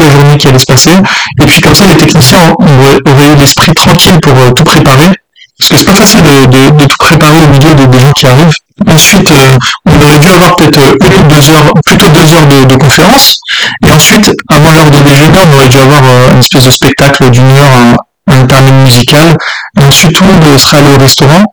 la, 0.00 0.10
journée 0.10 0.38
qui 0.38 0.48
allait 0.48 0.58
se 0.58 0.66
passer, 0.66 0.92
et 1.40 1.46
puis 1.46 1.60
comme 1.60 1.74
ça, 1.74 1.86
les 1.86 1.96
techniciens 1.96 2.54
auraient, 2.58 3.32
eu 3.32 3.36
l'esprit 3.36 3.72
tranquille 3.74 4.18
pour 4.20 4.36
euh, 4.38 4.50
tout 4.52 4.64
préparer, 4.64 5.10
parce 5.58 5.68
que 5.68 5.76
c'est 5.76 5.84
pas 5.84 5.94
facile 5.94 6.22
de, 6.22 6.84
tout 6.86 6.96
préparer 6.98 7.38
au 7.44 7.48
milieu 7.48 7.74
des 7.74 7.98
gens 7.98 8.12
qui 8.12 8.26
arrivent. 8.26 8.54
Ensuite, 8.86 9.30
euh, 9.30 9.58
on 9.86 10.00
aurait 10.00 10.18
dû 10.18 10.28
avoir 10.30 10.56
peut-être 10.56 10.78
euh, 10.78 10.96
une 11.06 11.24
ou 11.24 11.28
deux 11.28 11.50
heures, 11.50 11.72
plutôt 11.84 12.08
deux 12.08 12.34
heures 12.34 12.46
de, 12.46 12.76
conférence. 12.76 13.40
Et 13.86 13.90
ensuite, 13.90 14.30
avant 14.50 14.72
l'heure 14.72 14.90
de 14.90 15.00
déjeuner, 15.00 15.38
on 15.46 15.56
aurait 15.56 15.68
dû 15.68 15.78
avoir 15.78 16.02
euh, 16.04 16.32
une 16.32 16.40
espèce 16.40 16.64
de 16.64 16.70
spectacle 16.70 17.30
d'une 17.30 17.50
heure, 17.50 17.70
un, 17.72 18.34
un 18.34 18.46
termine 18.46 18.82
musical. 18.84 19.36
Et 19.80 19.84
ensuite, 19.84 20.14
tout 20.14 20.24
le 20.24 20.32
monde 20.32 20.58
serait 20.58 20.78
allé 20.78 20.94
au 20.94 20.98
restaurant 20.98 21.44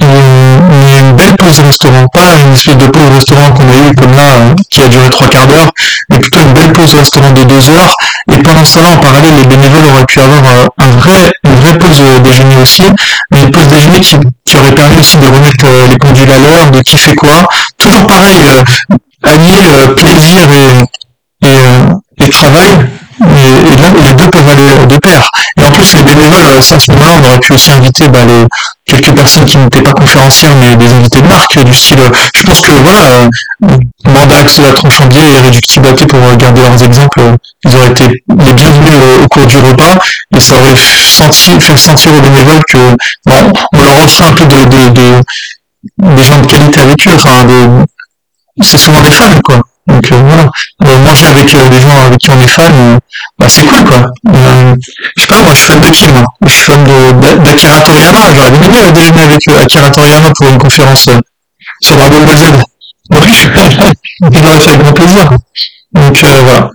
une, 0.00 0.98
une 0.98 1.16
belle 1.16 1.36
pause 1.36 1.60
restaurant, 1.60 2.06
pas 2.08 2.38
une 2.40 2.52
espèce 2.52 2.76
de 2.76 2.86
pause 2.86 3.10
restaurant 3.14 3.52
qu'on 3.52 3.68
a 3.68 3.90
eu 3.90 3.94
comme 3.94 4.14
là, 4.16 4.34
euh, 4.36 4.54
qui 4.70 4.80
a 4.80 4.88
duré 4.88 5.08
trois 5.10 5.28
quarts 5.28 5.46
d'heure, 5.46 5.70
mais 6.08 6.18
plutôt 6.18 6.40
une 6.40 6.52
belle 6.52 6.72
pause 6.72 6.94
restaurant 6.94 7.30
de 7.30 7.42
deux 7.42 7.70
heures. 7.70 7.94
Et 8.28 8.36
pendant 8.42 8.64
ce 8.64 8.74
temps-là, 8.74 8.90
en 8.90 8.98
parallèle, 8.98 9.34
les 9.36 9.46
bénévoles 9.46 9.86
auraient 9.86 10.04
pu 10.06 10.20
avoir 10.20 10.44
euh, 10.44 10.66
un 10.78 10.90
vrai, 10.90 11.32
une 11.44 11.54
vraie 11.56 11.78
pause 11.78 12.02
déjeuner 12.22 12.56
aussi, 12.56 12.82
mais 13.30 13.42
une 13.42 13.50
pause 13.50 13.68
déjeuner 13.68 14.00
qui, 14.00 14.16
qui 14.44 14.56
aurait 14.56 14.74
permis 14.74 14.98
aussi 14.98 15.16
de 15.16 15.26
remettre 15.26 15.64
euh, 15.64 15.86
les 15.88 15.98
pendules 15.98 16.30
à 16.30 16.38
l'heure, 16.38 16.70
de 16.70 16.80
qui 16.80 16.96
fait 16.96 17.14
quoi. 17.14 17.48
Toujours 17.78 18.06
pareil, 18.06 18.42
allier 19.22 19.94
plaisir 19.96 20.48
et, 21.42 22.24
et 22.24 22.30
travail 22.30 22.86
et, 23.20 23.76
là, 23.76 23.88
les 24.06 24.12
deux 24.14 24.30
peuvent 24.30 24.48
aller 24.48 24.86
de 24.86 24.96
pair. 24.96 25.30
Et 25.58 25.64
en 25.64 25.70
plus, 25.70 25.94
les 25.94 26.02
bénévoles, 26.02 26.46
euh, 26.46 26.60
ça, 26.60 26.76
à 26.76 26.80
ce 26.80 26.90
moment-là, 26.92 27.12
on 27.20 27.24
aurait 27.28 27.38
pu 27.38 27.52
aussi 27.52 27.70
inviter 27.70 28.08
bah, 28.08 28.24
les, 28.24 28.46
quelques 28.86 29.14
personnes 29.14 29.44
qui 29.44 29.58
n'étaient 29.58 29.82
pas 29.82 29.92
conférencières, 29.92 30.54
mais 30.56 30.74
des 30.76 30.92
invités 30.92 31.20
de 31.20 31.26
marque, 31.26 31.62
du 31.62 31.74
style, 31.74 32.00
euh, 32.00 32.08
je 32.34 32.42
pense 32.44 32.60
que 32.60 32.72
voilà, 32.72 33.28
euh, 33.64 33.76
Mandax, 34.06 34.58
la 34.58 34.72
Tronchambier 34.72 35.20
et 35.20 35.40
Réductibilité, 35.40 36.06
pour 36.06 36.20
garder 36.36 36.62
leurs 36.62 36.82
exemples, 36.82 37.20
ils 37.64 37.76
auraient 37.76 37.90
été 37.90 38.04
les 38.06 38.52
bienvenus 38.52 38.94
au 39.22 39.28
cours 39.28 39.46
du 39.46 39.58
repas, 39.58 39.98
et 40.34 40.40
ça 40.40 40.54
aurait 40.54 40.74
senti, 41.06 41.60
fait 41.60 41.76
sentir 41.76 42.12
aux 42.14 42.20
bénévoles 42.20 42.64
que, 42.68 42.78
bon, 43.26 43.52
on 43.74 43.82
leur 43.82 44.04
offre 44.04 44.22
un 44.22 44.32
peu 44.32 44.46
de, 44.46 44.64
de, 44.64 44.88
de 44.88 45.22
des 45.98 46.24
gens 46.24 46.38
de 46.38 46.46
qualité 46.46 46.80
avec 46.80 47.06
eux, 47.06 47.14
enfin, 47.14 47.46
c'est 48.62 48.78
souvent 48.78 49.00
des 49.02 49.10
femmes, 49.10 49.40
quoi. 49.42 49.60
Donc 49.90 50.12
euh, 50.12 50.22
voilà, 50.22 50.50
euh, 50.84 50.98
manger 50.98 51.26
avec 51.26 51.52
euh, 51.52 51.68
des 51.68 51.80
gens 51.80 52.06
avec 52.06 52.18
qui 52.18 52.30
on 52.30 52.40
est 52.40 52.46
fan, 52.46 52.98
bah, 53.38 53.46
c'est 53.48 53.66
cool 53.66 53.84
quoi. 53.84 54.06
je 54.24 55.22
sais 55.22 55.26
pas, 55.26 55.42
moi 55.42 55.52
je 55.52 55.58
suis 55.58 55.66
fan 55.66 55.80
de 55.80 55.90
qui 55.90 56.06
moi 56.06 56.24
Je 56.46 56.52
suis 56.52 56.64
fan 56.64 56.84
d'Akira 57.44 57.80
Toriyama, 57.80 58.32
j'aurais 58.36 58.50
bien 58.52 58.68
aimé 58.68 58.92
déjeuner 58.92 59.22
avec 59.22 59.48
Akira 59.48 59.90
Toriyama 59.90 60.30
pour 60.30 60.48
une 60.48 60.58
conférence 60.58 61.08
sur 61.80 61.96
Dragon 61.96 62.20
Ball 62.20 62.36
Z. 62.36 62.42
Donc 63.10 63.22
il 63.26 64.42
l'aurait 64.42 64.60
fait 64.60 64.70
avec 64.70 64.82
grand 64.82 64.92
plaisir. 64.92 65.30
Donc 65.92 66.24
voilà. 66.44 66.70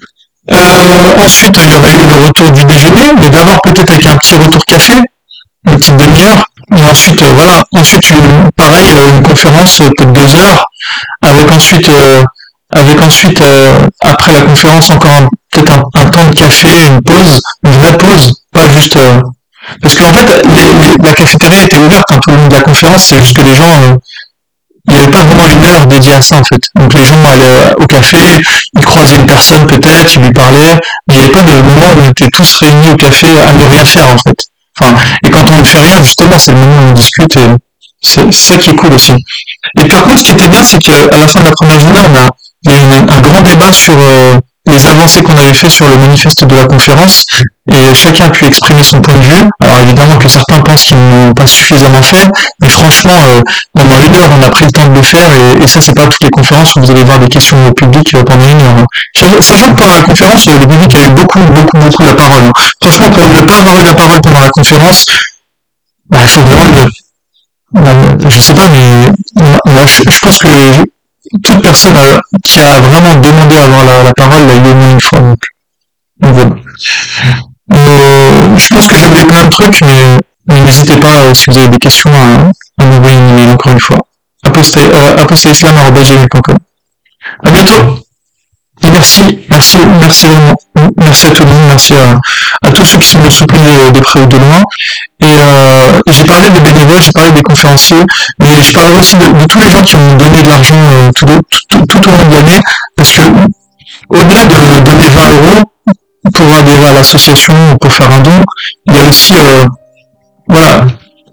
ensuite, 1.23 1.57
il 1.63 1.71
y 1.71 1.75
aurait 1.75 1.93
eu 1.93 2.07
le 2.07 2.25
retour 2.27 2.51
du 2.51 2.65
déjeuner, 2.65 3.13
mais 3.17 3.29
d'abord 3.29 3.61
peut-être 3.61 3.91
avec 3.91 4.05
un 4.07 4.17
petit 4.17 4.35
retour 4.35 4.65
café, 4.65 4.93
une 5.67 5.77
petite 5.77 5.95
demi-heure. 5.95 6.43
Et 6.75 6.83
ensuite, 6.83 7.23
voilà, 7.23 7.63
ensuite 7.71 8.11
pareil, 8.57 8.91
une 9.07 9.23
conférence 9.23 9.77
peut-être 9.77 10.11
deux 10.11 10.35
heures, 10.35 10.65
avec 11.21 11.49
ensuite 11.49 11.89
avec 12.75 13.01
ensuite, 13.01 13.41
euh, 13.41 13.87
après 14.01 14.33
la 14.33 14.41
conférence, 14.41 14.89
encore 14.89 15.21
peut-être 15.51 15.73
un, 15.95 16.05
temps 16.09 16.25
de 16.25 16.35
café, 16.35 16.67
une 16.87 17.01
pause, 17.01 17.41
une 17.63 17.71
vraie 17.71 17.97
pause, 17.97 18.33
pas 18.51 18.67
juste, 18.67 18.97
euh, 18.97 19.21
Parce 19.81 19.95
qu'en 19.95 20.13
fait, 20.13 20.43
la 21.01 21.13
cafétéria 21.13 21.63
était 21.63 21.77
ouverte 21.77 22.07
tout 22.21 22.29
le 22.31 22.35
long 22.35 22.47
de 22.47 22.55
la 22.55 22.61
conférence, 22.61 23.03
c'est 23.03 23.19
juste 23.19 23.37
que 23.37 23.43
les 23.43 23.55
gens, 23.55 23.69
euh, 23.69 23.95
il 24.87 24.93
n'y 24.93 24.99
avait 24.99 25.11
pas 25.11 25.23
vraiment 25.23 25.49
une 25.49 25.65
heure 25.65 25.87
dédiée 25.87 26.13
à 26.13 26.21
ça 26.21 26.37
en 26.37 26.43
fait. 26.43 26.61
Donc 26.75 26.93
les 26.93 27.05
gens 27.05 27.23
allaient 27.25 27.73
au 27.79 27.85
café, 27.87 28.17
ils 28.77 28.85
croisaient 28.85 29.15
une 29.15 29.25
personne 29.25 29.65
peut-être, 29.65 30.15
ils 30.15 30.21
lui 30.21 30.31
parlaient, 30.31 30.77
mais 31.07 31.15
il 31.15 31.17
n'y 31.17 31.23
avait 31.23 31.33
pas 31.33 31.41
de 31.41 31.53
moment 31.53 31.87
où 31.95 32.01
on 32.05 32.09
était 32.09 32.29
tous 32.29 32.55
réunis 32.57 32.89
au 32.91 32.95
café 32.95 33.27
à 33.39 33.53
ne 33.53 33.63
rien 33.63 33.85
faire 33.85 34.07
en 34.07 34.17
fait. 34.17 34.47
Enfin, 34.79 34.93
et 35.25 35.31
quand 35.31 35.45
on 35.49 35.59
ne 35.59 35.63
fait 35.63 35.79
rien, 35.79 36.03
justement, 36.03 36.37
c'est 36.37 36.51
le 36.51 36.57
moment 36.57 36.81
où 36.81 36.89
on 36.89 36.91
discute 36.91 37.35
et 37.37 37.47
c'est 38.01 38.31
ça 38.31 38.57
qui 38.57 38.69
est 38.69 38.75
cool 38.75 38.93
aussi. 38.93 39.13
Et 39.81 39.87
par 39.87 40.03
contre, 40.03 40.19
ce 40.19 40.23
qui 40.25 40.31
était 40.31 40.47
bien, 40.47 40.63
c'est 40.63 40.79
qu'à 40.79 41.07
la 41.17 41.27
fin 41.27 41.39
de 41.39 41.45
la 41.45 41.51
première 41.51 41.79
journée, 41.79 41.99
on 42.07 42.15
a, 42.15 42.29
il 42.65 42.71
y 42.71 42.73
a 42.73 42.77
eu 42.77 43.05
un 43.09 43.21
grand 43.21 43.41
débat 43.41 43.71
sur 43.71 43.93
euh, 43.93 44.39
les 44.67 44.85
avancées 44.87 45.21
qu'on 45.21 45.37
avait 45.37 45.53
fait 45.53 45.69
sur 45.69 45.87
le 45.87 45.97
manifeste 45.97 46.43
de 46.45 46.55
la 46.55 46.65
conférence 46.65 47.25
et 47.71 47.93
chacun 47.93 48.25
a 48.25 48.29
pu 48.29 48.45
exprimer 48.45 48.81
son 48.81 49.01
point 49.01 49.15
de 49.15 49.21
vue. 49.21 49.49
Alors 49.59 49.79
évidemment 49.81 50.17
que 50.17 50.27
certains 50.27 50.59
pensent 50.61 50.83
qu'ils 50.83 50.97
n'ont 50.97 51.33
pas 51.33 51.45
suffisamment 51.45 52.01
fait, 52.01 52.27
mais 52.61 52.69
franchement, 52.69 53.13
euh, 53.13 53.41
pendant 53.73 54.01
une 54.03 54.15
heure, 54.15 54.29
on 54.39 54.43
a 54.43 54.49
pris 54.49 54.65
le 54.65 54.71
temps 54.71 54.87
de 54.87 54.95
le 54.95 55.01
faire 55.03 55.29
et, 55.61 55.67
ça, 55.67 55.81
c'est 55.81 55.93
pas 55.93 56.07
toutes 56.07 56.23
les 56.23 56.29
conférences 56.29 56.75
où 56.75 56.81
vous 56.81 56.91
allez 56.91 57.03
voir 57.03 57.19
des 57.19 57.27
questions 57.27 57.67
au 57.67 57.73
public 57.73 58.13
euh, 58.15 58.23
pendant 58.23 58.47
une 58.47 58.61
heure. 58.61 58.85
Sachant 59.41 59.73
que 59.73 59.81
pendant 59.81 59.95
la 59.95 60.01
conférence, 60.01 60.45
le 60.47 60.59
public 60.59 60.95
a 60.95 61.03
eu 61.05 61.09
beaucoup, 61.09 61.39
beaucoup, 61.39 61.77
beaucoup 61.77 62.03
la 62.03 62.13
parole. 62.13 62.51
Franchement, 62.81 63.09
pour 63.11 63.29
ne 63.29 63.41
pas 63.41 63.57
avoir 63.57 63.79
eu 63.79 63.83
la 63.83 63.93
parole 63.93 64.21
pendant 64.21 64.41
la 64.41 64.49
conférence, 64.49 65.05
bah, 66.09 66.19
il 66.21 66.27
faut 66.27 66.41
vraiment 66.41 66.65
le... 67.73 68.29
je 68.29 68.39
sais 68.39 68.53
pas, 68.53 68.69
mais 68.69 69.11
je, 69.85 70.09
je 70.09 70.19
pense 70.19 70.37
que 70.39 70.47
toute 71.43 71.61
personne 71.61 71.97
euh, 71.97 72.19
qui 72.43 72.61
a 72.61 72.79
vraiment 72.79 73.15
demandé 73.15 73.57
à 73.57 73.63
avoir 73.63 74.03
la, 74.03 74.13
parole 74.13 74.45
l'a 74.47 74.55
moins 74.55 74.91
une 74.91 75.01
fois. 75.01 75.19
Donc, 75.19 75.39
voilà. 76.19 76.55
Euh, 77.73 78.57
je 78.57 78.73
pense 78.73 78.87
que 78.87 78.97
j'ai 78.97 79.05
oublié 79.05 79.25
plein 79.25 79.45
de 79.45 79.49
trucs, 79.49 79.81
mais, 79.81 80.17
n'hésitez 80.47 80.97
pas, 80.97 81.23
euh, 81.23 81.33
si 81.33 81.49
vous 81.49 81.57
avez 81.57 81.69
des 81.69 81.77
questions, 81.77 82.11
à, 82.13 82.51
à 82.83 82.85
m'envoyer 82.85 83.17
une 83.17 83.29
email 83.29 83.49
encore 83.49 83.71
une 83.71 83.79
fois. 83.79 83.97
apostaislam.com 84.43 86.57
À 87.43 87.51
bientôt 87.51 87.99
merci, 88.83 89.39
merci, 89.49 89.77
merci. 89.99 90.27
Merci 90.97 91.27
à 91.27 91.31
tout 91.31 91.43
le 91.43 91.49
monde, 91.49 91.67
merci 91.67 91.93
à, 91.93 92.71
tous 92.71 92.85
ceux 92.85 92.97
qui 92.97 93.07
sont 93.07 93.29
soutenus 93.29 93.91
de 93.93 93.99
près 93.99 94.19
ou 94.19 94.25
de 94.25 94.37
loin. 94.37 94.63
Et 95.21 95.25
euh, 95.25 95.99
j'ai 96.07 96.25
parlé 96.25 96.49
des 96.49 96.59
bénévoles, 96.59 97.01
j'ai 97.01 97.11
parlé 97.11 97.31
des 97.31 97.41
conférenciers, 97.41 98.03
mais 98.39 98.61
je 98.61 98.73
parlerai 98.73 98.99
aussi 98.99 99.15
de, 99.15 99.45
tous 99.47 99.59
les 99.59 99.69
gens 99.69 99.81
qui 99.83 99.95
ont 99.95 100.15
donné 100.17 100.41
de 100.41 100.49
l'argent 100.49 100.75
euh, 100.75 101.11
tout, 101.15 101.25
tout, 101.87 101.97
au 101.97 102.11
long 102.11 102.25
de 102.29 102.33
l'année, 102.33 102.59
parce 102.97 103.11
que 103.11 103.21
au-delà 104.09 104.45
de 104.45 104.79
donner 104.79 105.07
20 105.07 105.21
euros 105.21 105.63
pour 106.33 106.55
adhérer 106.55 106.87
à 106.87 106.93
l'association 106.93 107.53
ou 107.73 107.77
pour 107.77 107.91
faire 107.93 108.11
un 108.11 108.19
don, 108.19 108.43
il 108.87 108.95
y 108.95 108.99
a 108.99 109.03
aussi 109.03 109.33
euh, 109.33 109.65
voilà, 110.47 110.85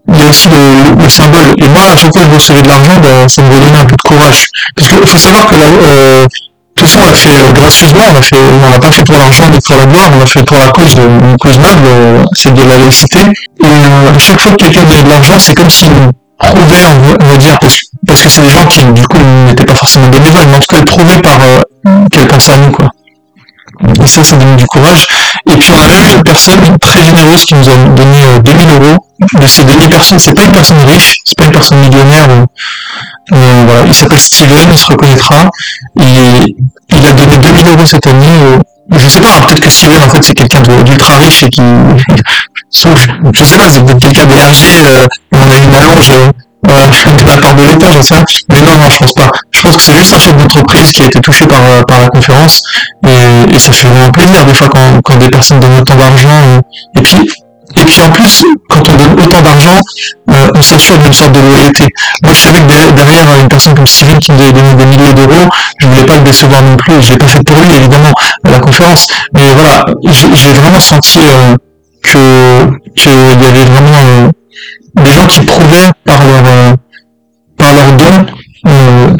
il 0.08 0.18
y 0.18 0.22
a 0.22 0.26
aussi 0.28 0.48
le, 0.48 1.08
symbole. 1.08 1.54
Et 1.58 1.68
moi, 1.68 1.82
à 1.92 1.96
chaque 1.96 2.12
fois 2.12 2.22
que 2.22 2.30
je 2.30 2.34
recevais 2.34 2.62
de 2.62 2.68
l'argent, 2.68 2.98
ben, 3.00 3.28
ça 3.28 3.42
me 3.42 3.54
redonnait 3.54 3.80
un 3.80 3.84
peu 3.84 3.96
de 3.96 4.02
courage. 4.02 4.46
Parce 4.76 4.88
qu'il 4.88 5.06
faut 5.06 5.18
savoir 5.18 5.46
que 5.46 5.54
là, 5.54 6.26
tout 6.74 6.86
ça, 6.86 7.00
on 7.02 7.10
l'a 7.10 7.14
fait 7.14 7.28
euh, 7.30 7.52
gracieusement, 7.52 8.04
on 8.10 8.14
l'a 8.14 8.22
fait, 8.22 8.36
on 8.36 8.70
l'a 8.70 8.78
pas 8.78 8.90
fait 8.90 9.04
pour 9.04 9.18
l'argent 9.18 9.48
ni 9.50 9.58
pour 9.60 9.76
la 9.76 9.86
gloire, 9.86 10.10
on 10.14 10.18
l'a 10.18 10.26
fait 10.26 10.42
pour 10.42 10.58
la 10.58 10.68
cause 10.68 10.94
de, 10.94 11.02
une 11.02 11.36
cause 11.36 11.58
noble, 11.58 11.86
euh, 11.86 12.24
c'est 12.32 12.54
de 12.54 12.62
la 12.62 12.78
laïcité. 12.78 13.18
Et 13.20 13.66
euh, 13.66 14.14
à 14.14 14.18
chaque 14.18 14.40
fois 14.40 14.52
que 14.52 14.56
quelqu'un 14.56 14.82
donnait 14.84 15.02
de 15.02 15.10
l'argent, 15.10 15.38
c'est 15.38 15.54
comme 15.54 15.70
s'il 15.70 15.90
prouvait, 16.38 16.86
on 17.20 17.26
va 17.26 17.36
dire, 17.36 17.56
parce, 17.60 18.22
que 18.22 18.28
c'est 18.28 18.42
des 18.42 18.50
gens 18.50 18.64
qui, 18.66 18.84
du 18.84 19.06
coup, 19.06 19.18
n'étaient 19.46 19.64
pas 19.64 19.74
forcément 19.74 20.08
bénévoles, 20.08 20.46
mais 20.48 20.56
en 20.56 20.60
tout 20.60 20.74
cas, 20.74 20.78
ils 20.78 20.84
prouvaient 20.84 21.20
par 21.20 21.38
qu'elle 22.10 22.26
pensait 22.26 22.52
à 22.52 22.56
nous, 22.56 22.72
quoi. 22.72 22.88
Et 24.02 24.06
ça, 24.06 24.22
ça 24.22 24.36
donne 24.36 24.56
du 24.56 24.66
courage. 24.66 25.06
Et 25.50 25.56
puis, 25.56 25.70
on 25.72 25.82
a 25.82 25.88
même 25.88 26.16
une 26.16 26.22
personne 26.22 26.78
très 26.80 27.02
généreuse 27.02 27.44
qui 27.44 27.54
nous 27.54 27.68
a 27.68 27.76
donné 27.76 28.18
2000 28.44 28.68
euros. 28.70 29.06
Mais 29.38 29.46
c'est 29.46 29.64
demi 29.64 29.88
personne, 29.88 30.18
c'est 30.18 30.34
pas 30.34 30.44
une 30.44 30.52
personne 30.52 30.78
riche, 30.86 31.18
c'est 31.24 31.38
pas 31.38 31.44
une 31.44 31.52
personne 31.52 31.78
millionnaire. 31.78 32.28
Euh, 33.32 33.64
voilà, 33.66 33.82
il 33.86 33.94
s'appelle 33.94 34.18
Steven, 34.18 34.68
il 34.70 34.78
se 34.78 34.86
reconnaîtra. 34.86 35.48
Il 35.96 37.06
a 37.06 37.12
donné 37.12 37.38
2000 37.38 37.68
euros 37.68 37.86
cette 37.86 38.06
année. 38.06 38.26
Euh, 38.26 38.58
je 38.98 39.08
sais 39.08 39.20
pas, 39.20 39.40
peut-être 39.46 39.60
que 39.60 39.70
Steven 39.70 40.02
en 40.02 40.08
fait 40.08 40.22
c'est 40.22 40.34
quelqu'un 40.34 40.60
d'ultra 40.60 41.16
riche 41.16 41.44
et 41.44 41.48
qui, 41.48 41.62
je 42.72 43.44
sais 43.44 43.56
pas, 43.56 43.70
c'est 43.70 43.84
peut-être 43.84 44.00
quelqu'un 44.00 44.26
d'énergie. 44.26 44.64
Euh, 44.84 45.06
on 45.32 45.50
a 45.50 45.56
une 45.56 45.74
allonge 45.74 46.10
euh, 46.10 46.32
de 46.62 47.26
la 47.26 47.36
part 47.36 47.54
de 47.54 47.62
l'État, 47.62 47.90
j'en 47.90 48.02
sais 48.02 48.24
Mais 48.48 48.60
non, 48.62 48.76
non, 48.78 48.88
je 48.88 48.98
pense 48.98 49.12
pas. 49.14 49.30
Je 49.50 49.62
pense 49.62 49.76
que 49.76 49.82
c'est 49.82 49.96
juste 49.96 50.12
un 50.12 50.18
chef 50.18 50.36
d'entreprise 50.36 50.92
qui 50.92 51.02
a 51.02 51.06
été 51.06 51.20
touché 51.20 51.46
par, 51.46 51.60
par 51.86 52.00
la 52.00 52.08
conférence 52.08 52.62
et, 53.06 53.54
et 53.54 53.58
ça 53.58 53.72
fait 53.72 53.88
vraiment 53.88 54.10
plaisir 54.10 54.44
des 54.44 54.54
fois 54.54 54.68
quand, 54.68 55.02
quand 55.02 55.16
des 55.16 55.28
personnes 55.28 55.60
donnent 55.60 55.78
autant 55.80 55.96
d'argent. 55.96 56.60
et 56.96 57.02
puis 57.02 57.16
et 57.76 57.84
puis 57.84 58.02
en 58.02 58.10
plus, 58.10 58.44
quand 58.68 58.82
on 58.88 58.96
donne 58.96 59.24
autant 59.24 59.40
d'argent, 59.40 59.80
euh, 60.30 60.48
on 60.54 60.62
s'assure 60.62 60.98
d'une 60.98 61.12
sorte 61.12 61.32
de 61.32 61.40
loyauté. 61.40 61.84
Moi, 62.22 62.34
je 62.34 62.40
savais 62.40 62.60
que 62.60 62.90
derrière 62.92 63.40
une 63.40 63.48
personne 63.48 63.74
comme 63.74 63.86
Steven 63.86 64.18
qui 64.18 64.32
nous 64.32 64.42
avait 64.42 64.52
donné 64.52 64.74
des 64.74 64.84
milliers 64.84 65.14
d'euros, 65.14 65.48
je 65.78 65.86
voulais 65.86 66.04
pas 66.04 66.16
le 66.16 66.22
décevoir 66.22 66.62
non 66.62 66.76
plus. 66.76 67.00
Je 67.00 67.12
l'ai 67.12 67.18
pas 67.18 67.26
fait 67.26 67.42
pour 67.42 67.56
lui, 67.56 67.74
évidemment, 67.74 68.12
à 68.44 68.50
la 68.50 68.60
conférence. 68.60 69.06
Mais 69.32 69.52
voilà, 69.54 69.84
j'ai 70.04 70.52
vraiment 70.52 70.80
senti 70.80 71.20
euh, 71.20 71.56
que 72.02 72.92
qu'il 72.94 73.12
y 73.12 73.46
avait 73.46 73.64
vraiment 73.64 73.98
euh, 74.04 74.30
des 74.94 75.12
gens 75.12 75.26
qui 75.26 75.40
prouvaient 75.40 75.90
par 76.04 76.18
leur 76.24 76.46
euh, 76.46 76.74
par 77.56 77.72
leur 77.74 77.92
don 77.92 78.26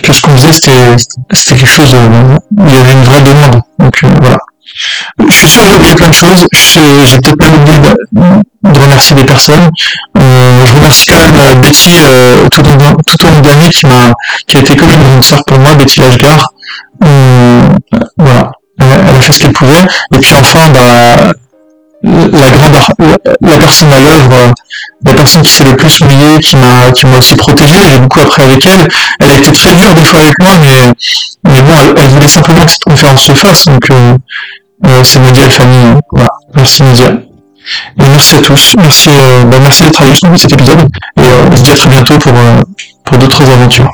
que 0.03 0.13
ce 0.13 0.23
qu'on 0.23 0.37
faisait 0.37 0.53
c'était 0.53 0.97
c'était 1.33 1.57
quelque 1.57 1.71
chose. 1.71 1.95
où 1.95 2.65
il 2.67 2.75
y 2.75 2.79
avait 2.79 2.93
une 2.93 3.05
vraie 3.05 3.23
demande. 3.23 3.61
Donc 3.79 4.05
voilà. 4.21 4.39
Je 5.29 5.35
suis 5.35 5.49
sûr 5.49 5.63
que 5.63 5.69
j'ai 5.69 5.75
oublié 5.75 5.95
plein 5.95 6.09
de 6.09 6.15
choses. 6.15 6.47
J'ai 6.53 7.19
peut-être 7.19 7.37
pas 7.37 7.49
oublié 7.49 7.79
de, 7.79 8.79
remercier 8.81 9.17
des 9.17 9.25
personnes. 9.25 9.71
Euh, 10.17 10.67
je 10.67 10.75
remercie 10.75 11.07
quand 11.07 11.19
même 11.19 11.41
euh, 11.41 11.55
Betty 11.55 11.99
euh, 11.99 12.49
tout, 12.51 12.61
au, 12.61 13.03
tout 13.03 13.27
au 13.27 13.31
long 13.31 13.41
de 13.41 13.69
qui 13.69 13.87
m'a 13.87 14.13
qui 14.47 14.57
a 14.57 14.61
été 14.61 14.77
comme 14.77 14.91
une 14.91 15.23
sœur 15.23 15.43
pour 15.47 15.59
moi, 15.59 15.75
Betty 15.75 16.01
Lashgar. 16.01 16.53
Euh, 17.05 17.69
voilà. 18.17 18.53
Elle, 18.79 19.17
a 19.17 19.21
fait 19.21 19.33
ce 19.33 19.41
qu'elle 19.41 19.53
pouvait. 19.53 19.85
Et 20.15 20.19
puis 20.19 20.35
enfin, 20.35 20.69
bah, 20.71 21.33
la 22.03 22.51
grande 22.51 22.75
la, 23.41 23.59
personne 23.59 23.93
à 23.93 24.01
l'œuvre, 24.01 24.53
la 25.05 25.13
personne 25.15 25.43
qui 25.43 25.51
s'est 25.51 25.65
le 25.65 25.77
plus 25.77 26.01
mouillée, 26.03 26.39
qui 26.41 26.57
m'a 26.57 26.91
qui 26.93 27.07
m'a 27.07 27.19
aussi 27.19 27.37
protégé, 27.37 27.75
j'ai 27.91 27.99
beaucoup 27.99 28.21
appris 28.21 28.43
avec 28.43 28.67
elle. 28.67 28.89
Elle 29.21 29.31
a 29.31 29.35
été 29.35 29.53
très 29.53 29.75
dure 29.75 29.95
des 29.95 30.05
fois 30.05 30.21
avec 30.21 30.39
moi, 30.41 30.53
mais 30.61 30.93
mais 31.45 31.63
bon, 31.63 31.95
elle, 31.97 32.09
voulait 32.09 32.29
simplement 32.29 32.65
que 32.65 32.73
cette 32.73 32.85
conférence 32.85 33.23
se 33.23 33.33
fasse, 33.33 33.67
donc 33.67 33.91
euh, 33.91 34.17
euh, 34.87 35.05
c'est 35.05 35.19
Mondial 35.21 35.51
Famille. 35.51 36.01
Voilà. 36.11 36.31
Merci 36.55 36.83
Mondial. 36.83 37.23
Et 37.99 38.09
merci 38.09 38.37
à 38.37 38.41
tous. 38.41 38.75
Merci, 38.77 39.11
euh, 39.11 39.45
bah, 39.45 39.59
merci 39.61 39.83
d'être 39.85 40.03
avec 40.03 40.23
nous 40.23 40.37
cet 40.37 40.53
épisode. 40.53 40.81
Et 41.17 41.21
euh, 41.21 41.49
on 41.51 41.57
se 41.57 41.63
dit 41.63 41.71
à 41.71 41.75
très 41.75 41.89
bientôt 41.89 42.19
pour, 42.19 42.33
euh, 42.33 42.61
pour 43.05 43.19
d'autres 43.19 43.43
aventures. 43.49 43.91